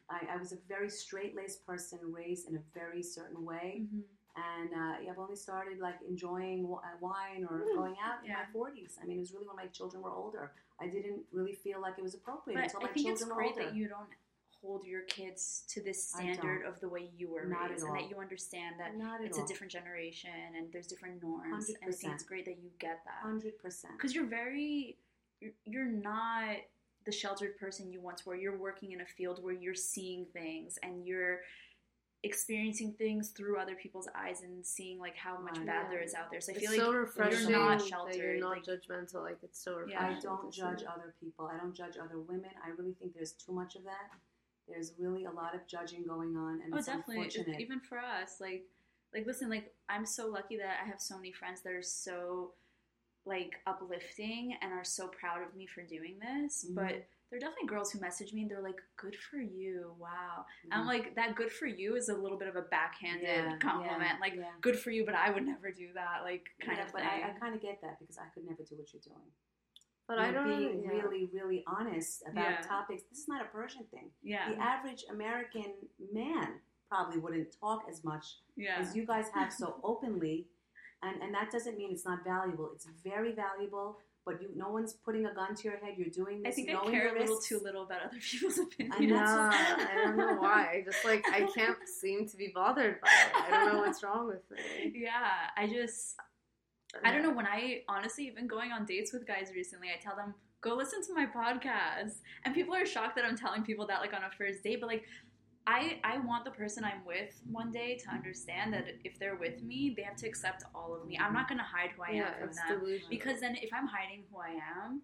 I, 0.10 0.34
I 0.34 0.38
was 0.38 0.52
a 0.52 0.58
very 0.68 0.90
straight 0.90 1.36
laced 1.36 1.66
person, 1.66 2.00
raised 2.04 2.48
in 2.50 2.56
a 2.56 2.62
very 2.74 3.02
certain 3.04 3.46
way. 3.46 3.84
Mhm. 3.86 4.02
And 4.36 4.70
uh, 4.74 5.10
I've 5.12 5.20
only 5.20 5.36
started 5.36 5.80
like 5.80 5.96
enjoying 6.08 6.62
w- 6.62 6.80
uh, 6.80 6.98
wine 7.02 7.46
or 7.50 7.60
Mm, 7.72 7.76
going 7.76 7.96
out 8.04 8.24
in 8.24 8.30
yeah. 8.30 8.46
my 8.54 8.60
40s. 8.60 8.98
I 9.02 9.06
mean, 9.06 9.18
it 9.18 9.20
was 9.22 9.34
really 9.34 9.48
when 9.48 9.56
my 9.56 9.66
children 9.68 10.02
were 10.04 10.12
older. 10.14 10.52
I 10.80 10.88
didn't 10.88 11.24
really 11.34 11.54
feel 11.54 11.82
like 11.82 11.96
it 11.98 12.04
was 12.04 12.14
appropriate 12.14 12.56
But 12.56 12.64
until 12.66 12.80
I 12.82 12.84
my 12.84 12.94
think 12.94 13.08
it's 13.08 13.24
great 13.26 13.36
were 13.36 13.44
older. 13.44 13.64
that 13.64 13.76
you 13.76 13.88
don't 13.90 14.08
hold 14.62 14.86
your 14.86 15.02
kids 15.04 15.64
to 15.70 15.82
this 15.82 16.04
standard 16.10 16.66
of 16.66 16.80
the 16.80 16.90
way 16.90 17.10
you 17.18 17.32
were 17.32 17.46
Not 17.46 17.66
at 17.66 17.70
raised 17.72 17.84
and 17.84 17.96
all. 17.96 18.02
that 18.02 18.10
you 18.10 18.18
understand 18.20 18.76
that 18.80 18.98
Not 18.98 19.22
it's 19.24 19.38
all. 19.38 19.46
a 19.46 19.48
different 19.48 19.72
generation 19.72 20.30
and 20.58 20.72
there's 20.72 20.88
different 20.88 21.22
norms. 21.22 21.70
And 21.70 21.78
I 21.88 21.92
think 21.92 22.14
it's 22.14 22.24
great 22.24 22.46
that 22.46 22.58
you 22.62 22.70
get 22.80 23.00
that. 23.06 23.28
100%. 23.28 23.54
because 23.98 24.14
you're 24.14 24.26
very 24.28 24.98
you're, 25.40 25.52
you're 25.66 25.86
not 25.86 26.58
the 27.06 27.12
sheltered 27.12 27.58
person 27.58 27.90
you 27.92 28.02
once 28.02 28.26
were 28.26 28.36
you're 28.36 28.58
working 28.58 28.92
in 28.92 29.00
a 29.02 29.06
field 29.06 29.42
where 29.42 29.54
you're 29.54 29.74
seeing 29.74 30.26
things 30.34 30.78
and 30.84 31.06
you're 31.08 31.40
experiencing 32.24 32.92
things 32.98 33.30
through 33.30 33.58
other 33.58 33.76
people's 33.76 34.10
eyes 34.14 34.42
and 34.42 34.66
seeing 34.66 35.00
like 35.00 35.16
how 35.16 35.40
much 35.40 35.56
Right. 35.60 35.68
bad 35.68 35.90
there 35.90 36.02
is 36.02 36.14
out 36.14 36.30
there 36.30 36.42
so 36.42 36.52
i 36.52 36.56
it's 36.58 36.68
feel 36.68 36.76
so 36.76 36.88
like 36.88 36.96
refreshing 36.98 37.50
you're 37.52 37.60
not 37.60 37.80
that 37.80 37.88
sheltered 37.88 38.16
you're 38.16 38.40
not 38.42 38.50
like, 38.50 38.64
judgmental. 38.66 39.24
Like 39.24 39.38
it's 39.42 39.64
so 39.64 39.72
Yeah. 39.88 40.04
refreshing. 40.06 40.18
I 40.18 40.20
don't 40.34 40.54
judge 40.54 40.84
other 40.84 41.14
people. 41.22 41.46
I 41.48 41.56
don't 41.58 41.74
judge 41.74 41.96
other 41.98 42.20
women. 42.20 42.52
I 42.66 42.70
really 42.78 42.92
think 43.00 43.14
there's 43.14 43.32
too 43.32 43.54
much 43.54 43.78
of 43.78 43.86
that. 43.86 44.10
There's 44.70 44.94
really 45.00 45.26
a 45.26 45.32
lot 45.32 45.56
of 45.56 45.66
judging 45.68 46.06
going 46.06 46.36
on, 46.38 46.62
and 46.64 46.74
oh 46.74 46.78
it's 46.78 46.86
definitely 46.88 47.24
unfortunate. 47.26 47.60
even 47.60 47.80
for 47.80 47.98
us 47.98 48.38
like 48.40 48.66
like 49.14 49.26
listen 49.26 49.50
like 49.50 49.74
i'm 49.90 50.06
so 50.06 50.28
lucky 50.28 50.56
that 50.58 50.78
i 50.84 50.88
have 50.88 51.02
so 51.02 51.16
many 51.16 51.32
friends 51.32 51.62
that 51.64 51.74
are 51.74 51.82
so 51.82 52.54
like 53.26 53.56
uplifting 53.68 54.56
and 54.62 54.72
are 54.72 54.84
so 54.84 55.08
proud 55.08 55.42
of 55.42 55.56
me 55.56 55.66
for 55.66 55.82
doing 55.82 56.20
this 56.20 56.66
Mhm. 56.70 56.76
but 56.76 57.08
there 57.30 57.38
are 57.38 57.40
definitely 57.40 57.68
girls 57.68 57.92
who 57.92 58.00
message 58.00 58.34
me 58.34 58.42
and 58.42 58.50
they're 58.50 58.60
like, 58.60 58.82
"Good 58.98 59.16
for 59.16 59.38
you, 59.38 59.94
wow." 60.00 60.48
I'm 60.72 60.82
Mhm. 60.86 60.88
like, 60.88 61.14
that 61.14 61.36
"good 61.36 61.52
for 61.52 61.68
you" 61.68 61.96
is 61.96 62.10
a 62.10 62.16
little 62.16 62.40
bit 62.40 62.48
of 62.48 62.56
a 62.56 62.64
backhanded 62.64 63.22
Yeah, 63.22 63.58
compliment. 63.60 64.02
yeah, 64.14 64.18
like, 64.20 64.34
yeah. 64.34 64.52
"Good 64.62 64.80
for 64.80 64.90
you," 64.90 65.06
but 65.06 65.14
I 65.14 65.30
would 65.30 65.46
never 65.46 65.70
do 65.72 65.94
that. 65.94 66.24
Like, 66.24 66.50
kind 66.60 66.80
of 66.80 66.92
but. 66.92 67.04
I, 67.04 67.30
I 67.30 67.32
kind 67.40 67.54
of 67.54 67.62
get 67.62 67.82
that 67.84 68.00
because 68.00 68.18
I 68.18 68.26
could 68.34 68.46
never 68.46 68.64
do 68.64 68.76
what 68.78 68.92
you're 68.92 69.02
doing. 69.06 69.32
But 70.10 70.18
You're 70.18 70.26
I 70.28 70.32
don't 70.32 70.48
being 70.58 70.82
yeah. 70.84 70.90
really, 70.90 71.30
really 71.32 71.64
honest 71.68 72.24
about 72.30 72.50
Yeah. 72.50 72.62
topics. 72.62 73.04
This 73.12 73.20
is 73.20 73.28
not 73.28 73.42
a 73.46 73.50
Persian 73.58 73.84
thing. 73.94 74.10
yeah, 74.24 74.50
The 74.52 74.58
average 74.60 75.06
American 75.12 75.72
man 76.12 76.48
probably 76.90 77.20
wouldn't 77.20 77.50
talk 77.62 77.84
as 77.88 78.04
much 78.04 78.26
yeah, 78.58 78.78
as 78.80 78.96
you 78.96 79.06
guys 79.06 79.28
have 79.36 79.54
so 79.54 79.76
openly, 79.84 80.48
and 81.04 81.22
and 81.22 81.32
that 81.36 81.52
doesn't 81.52 81.78
mean 81.78 81.92
it's 81.92 82.06
not 82.12 82.24
valuable. 82.24 82.72
It's 82.74 82.88
very 83.12 83.34
valuable. 83.34 84.00
But 84.26 84.42
you, 84.42 84.50
no 84.56 84.70
one's 84.70 84.94
putting 84.94 85.26
a 85.28 85.34
gun 85.34 85.56
to 85.56 85.64
your 85.70 85.78
head. 85.78 85.94
You're 85.98 86.10
doing 86.22 86.42
this. 86.44 86.48
I 86.48 86.50
this. 86.50 86.56
think 86.66 86.70
I 86.78 86.92
care 86.92 87.16
a 87.16 87.20
little 87.20 87.40
too 87.40 87.60
little 87.64 87.84
about 87.84 88.02
other 88.08 88.18
people's 88.30 88.60
opinions. 88.66 88.96
And 89.00 89.12
that's 89.12 89.32
Yeah, 89.32 89.78
what- 89.78 89.90
I 89.92 89.96
don't 90.04 90.18
know 90.18 90.36
why. 90.42 90.62
I 90.76 90.82
just 90.90 91.06
like 91.06 91.24
I 91.32 91.42
can't 91.58 91.78
seem 92.02 92.28
to 92.28 92.36
be 92.38 92.52
bothered 92.54 93.00
by 93.02 93.08
it. 93.08 93.44
I 93.44 93.50
don't 93.52 93.74
know 93.74 93.80
what's 93.86 94.04
wrong 94.04 94.28
with 94.28 94.44
me. 94.52 94.92
yeah, 95.08 95.32
I 95.56 95.68
just 95.68 96.16
I 97.04 97.12
don't 97.12 97.22
know. 97.24 97.32
When 97.32 97.46
I 97.48 97.84
honestly, 97.88 98.26
even 98.28 98.48
going 98.48 98.72
on 98.72 98.86
dates 98.86 99.14
with 99.14 99.28
guys 99.28 99.52
recently, 99.56 99.90
I 99.90 100.02
tell 100.02 100.16
them, 100.16 100.34
go 100.62 100.76
listen 100.76 101.02
to 101.04 101.14
my 101.14 101.26
podcast. 101.26 102.16
And 102.46 102.54
people 102.56 102.74
are 102.76 102.86
shocked 102.86 103.16
that 103.16 103.26
I'm 103.26 103.38
telling 103.38 103.64
people 103.64 103.86
that 103.88 104.02
like 104.02 104.14
on 104.14 104.24
a 104.24 104.32
first 104.38 104.64
date, 104.64 104.80
but 104.82 104.88
like 104.88 105.06
I 105.68 106.00
I 106.04 106.18
want 106.20 106.46
the 106.46 106.52
person 106.52 106.84
I'm 106.84 107.06
with 107.06 107.40
one 107.52 107.72
day 107.72 107.96
to 107.98 108.10
understand 108.10 108.74
that 108.74 108.86
if 109.04 109.20
they're 109.20 109.36
with 109.36 109.62
me, 109.62 109.94
they 109.96 110.02
have 110.04 110.16
to 110.18 110.28
accept 110.28 110.64
all 110.74 110.96
of 111.00 111.06
me. 111.06 111.18
I'm 111.20 111.34
not 111.34 111.48
gonna 111.48 111.64
hide 111.64 111.92
who 111.96 112.02
I 112.04 112.12
Yeah, 112.12 112.28
am 112.30 112.48
from 112.48 112.54
them. 112.54 112.80
delusional. 112.80 113.10
Because 113.10 113.40
then 113.40 113.56
if 113.56 113.70
I'm 113.72 113.86
hiding 113.88 114.24
who 114.32 114.40
I 114.40 114.58
am 114.84 115.02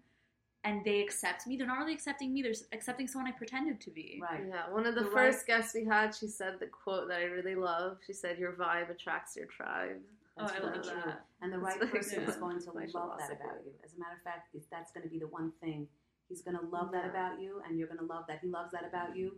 and 0.64 0.84
they 0.84 1.00
accept 1.02 1.46
me, 1.46 1.56
they're 1.56 1.68
not 1.68 1.78
really 1.78 1.92
accepting 1.94 2.34
me, 2.34 2.42
they're 2.42 2.54
accepting 2.72 3.06
someone 3.06 3.30
I 3.32 3.36
pretended 3.36 3.80
to 3.82 3.90
be. 3.90 4.18
Right. 4.20 4.42
Yeah, 4.48 4.68
one 4.70 4.86
of 4.86 4.96
the 4.96 5.04
The 5.04 5.10
first 5.10 5.46
guests 5.46 5.72
we 5.72 5.84
had, 5.84 6.12
she 6.16 6.26
said 6.26 6.54
the 6.58 6.66
quote 6.66 7.06
that 7.08 7.20
I 7.20 7.24
really 7.24 7.54
love. 7.54 7.98
She 8.04 8.12
said, 8.12 8.36
"Your 8.38 8.52
vibe 8.54 8.90
attracts 8.90 9.36
your 9.36 9.46
tribe." 9.46 10.02
Oh, 10.38 10.46
I 10.46 10.56
really 10.58 10.78
love 10.78 10.84
true. 10.84 11.02
that. 11.06 11.24
And 11.40 11.52
the 11.52 11.56
It's 11.56 11.64
right 11.64 11.80
like, 11.80 11.90
person 11.92 12.22
is 12.24 12.36
going 12.36 12.60
to 12.60 12.72
my 12.74 12.86
love 12.92 13.18
that 13.18 13.30
about 13.32 13.64
you. 13.64 13.72
As 13.84 13.94
a 13.94 13.98
matter 13.98 14.16
of 14.16 14.22
fact, 14.22 14.48
it's, 14.54 14.66
that's 14.70 14.92
going 14.92 15.04
to 15.04 15.08
be 15.10 15.18
the 15.18 15.28
one 15.28 15.52
thing. 15.60 15.88
He's 16.28 16.42
going 16.42 16.56
to 16.58 16.64
love 16.66 16.90
that 16.92 17.06
about 17.08 17.40
you, 17.40 17.62
and 17.66 17.78
you're 17.78 17.86
going 17.88 18.00
to 18.00 18.04
love 18.04 18.24
that 18.28 18.40
he 18.42 18.48
loves 18.48 18.72
that 18.72 18.84
about 18.84 19.16
you. 19.16 19.36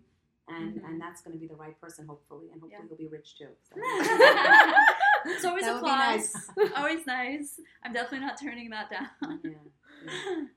And, 0.49 0.77
Mhm. 0.81 0.85
and 0.89 1.01
that's 1.01 1.21
going 1.21 1.35
to 1.37 1.39
be 1.39 1.47
the 1.47 1.55
right 1.57 1.79
person, 1.79 2.07
hopefully. 2.07 2.47
And 2.51 2.61
hopefully 2.63 2.83
Yeah. 2.83 2.89
he'll 2.89 2.97
be 2.97 3.07
rich 3.07 3.37
too. 3.37 3.49
So. 3.69 3.77
it's 5.27 5.45
always 5.45 5.65
That 5.65 5.75
would 5.75 5.85
be 5.85 5.91
nice. 5.91 6.51
always 6.75 7.07
nice. 7.07 7.61
I'm 7.85 7.93
definitely 7.93 8.27
not 8.27 8.41
turning 8.41 8.71
that 8.71 8.91
down. 8.91 9.41
yeah. 9.45 9.51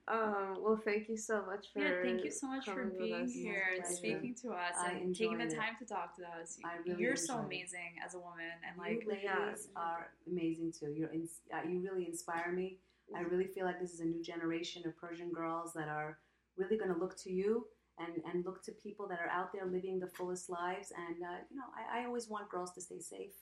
Um, 0.07 0.57
well, 0.61 0.79
thank 0.83 1.09
you 1.09 1.17
so 1.17 1.43
much 1.45 1.67
for 1.73 1.79
Yeah, 1.79 1.93
thank 2.03 2.23
you 2.23 2.31
so 2.31 2.47
much 2.47 2.65
for 2.65 2.85
being 2.85 3.27
here 3.27 3.63
and 3.75 3.85
speaking 3.85 4.35
to 4.43 4.49
us 4.51 4.75
I 4.79 4.91
and 4.91 5.15
taking 5.15 5.37
the 5.37 5.43
enjoyed 5.45 5.53
it. 5.53 5.59
time 5.59 5.75
to 5.79 5.85
talk 5.85 6.15
to 6.17 6.23
us. 6.39 6.57
I 6.63 6.77
really 6.85 7.01
You're 7.01 7.15
so 7.15 7.33
enjoyed 7.33 7.43
it. 7.43 7.55
amazing 7.55 7.91
as 8.05 8.13
a 8.15 8.19
woman, 8.19 8.51
and 8.67 8.75
you 8.77 8.97
like, 8.99 9.07
ladies 9.07 9.23
yeah. 9.23 9.55
are 9.75 10.09
amazing 10.27 10.73
too. 10.77 10.93
You're 10.95 11.09
in, 11.13 11.27
uh, 11.53 11.67
you 11.67 11.79
really 11.81 12.07
inspire 12.07 12.51
me. 12.51 12.79
I 13.15 13.21
really 13.21 13.45
feel 13.47 13.65
like 13.65 13.79
this 13.79 13.93
is 13.93 13.99
a 13.99 14.05
new 14.05 14.23
generation 14.23 14.87
of 14.87 14.97
Persian 14.97 15.31
girls 15.33 15.73
that 15.73 15.89
are 15.89 16.19
really 16.57 16.77
going 16.77 16.93
to 16.93 16.97
look 16.99 17.17
to 17.23 17.31
you 17.31 17.65
and, 17.99 18.21
and 18.31 18.45
look 18.45 18.63
to 18.63 18.71
people 18.71 19.07
that 19.09 19.19
are 19.19 19.29
out 19.29 19.51
there 19.51 19.65
living 19.65 19.99
the 19.99 20.07
fullest 20.07 20.49
lives. 20.49 20.91
And 20.95 21.21
uh, 21.23 21.37
you 21.49 21.57
know, 21.57 21.65
I, 21.75 22.01
I 22.01 22.05
always 22.05 22.29
want 22.29 22.49
girls 22.49 22.71
to 22.73 22.81
stay 22.81 22.99
safe. 22.99 23.33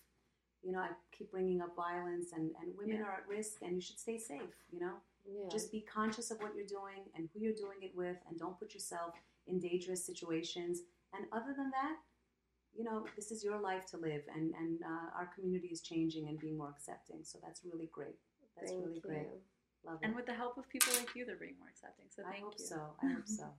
You 0.64 0.72
know, 0.74 0.80
I 0.80 0.90
keep 1.16 1.32
bringing 1.32 1.62
up 1.62 1.76
violence, 1.76 2.32
and, 2.34 2.52
and 2.62 2.76
women 2.78 2.98
Yeah. 2.98 3.04
are 3.06 3.14
at 3.24 3.28
risk, 3.30 3.62
and 3.62 3.76
you 3.76 3.82
should 3.82 4.00
stay 4.00 4.18
safe. 4.18 4.56
You 4.72 4.80
know, 4.82 4.94
Yeah. 5.32 5.50
just 5.52 5.72
be 5.72 5.82
conscious 5.82 6.32
of 6.32 6.40
what 6.40 6.56
you're 6.56 6.66
doing 6.68 7.04
and 7.16 7.30
who 7.34 7.40
you're 7.40 7.54
doing 7.54 7.80
it 7.82 7.92
with, 7.96 8.18
and 8.28 8.38
don't 8.40 8.58
put 8.60 8.74
yourself 8.74 9.14
in 9.48 9.60
dangerous 9.60 10.04
situations. 10.06 10.82
And 11.14 11.26
other 11.32 11.54
than 11.56 11.70
that, 11.72 11.96
you 12.76 12.84
know, 12.84 13.06
this 13.16 13.32
is 13.32 13.44
your 13.44 13.60
life 13.60 13.86
to 13.92 13.98
live, 13.98 14.22
and 14.36 14.54
and 14.56 14.82
uh, 14.84 15.10
our 15.18 15.30
community 15.36 15.68
is 15.68 15.82
changing 15.82 16.28
and 16.30 16.40
being 16.40 16.58
more 16.58 16.70
accepting. 16.70 17.24
So 17.24 17.40
that's 17.44 17.62
really 17.66 17.88
great. 17.92 18.18
That's 18.56 18.72
Thank 18.72 18.84
really 18.84 18.96
you. 18.96 19.02
great. 19.02 19.28
Love 19.86 20.00
it. 20.02 20.06
and 20.06 20.16
with 20.16 20.26
the 20.26 20.34
help 20.34 20.58
of 20.58 20.68
people 20.70 20.94
like 21.00 21.16
you, 21.16 21.26
they're 21.26 21.36
being 21.40 21.56
more 21.60 21.70
accepting. 21.70 22.06
So 22.10 22.24
I 22.28 22.32
thank 22.32 22.44
hope 22.44 22.56
you. 22.60 22.66
so. 22.66 22.94
I 23.02 23.08
hope 23.14 23.28
so. 23.28 23.46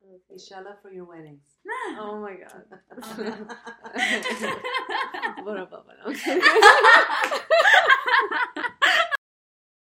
Okay. 0.00 0.14
Inshallah 0.30 0.76
for 0.80 0.92
your 0.92 1.04
weddings. 1.06 1.42
Oh 1.98 2.20
my 2.20 2.36
god. 2.36 2.62
What 5.44 5.58
about 5.58 5.86
Okay. 6.06 6.40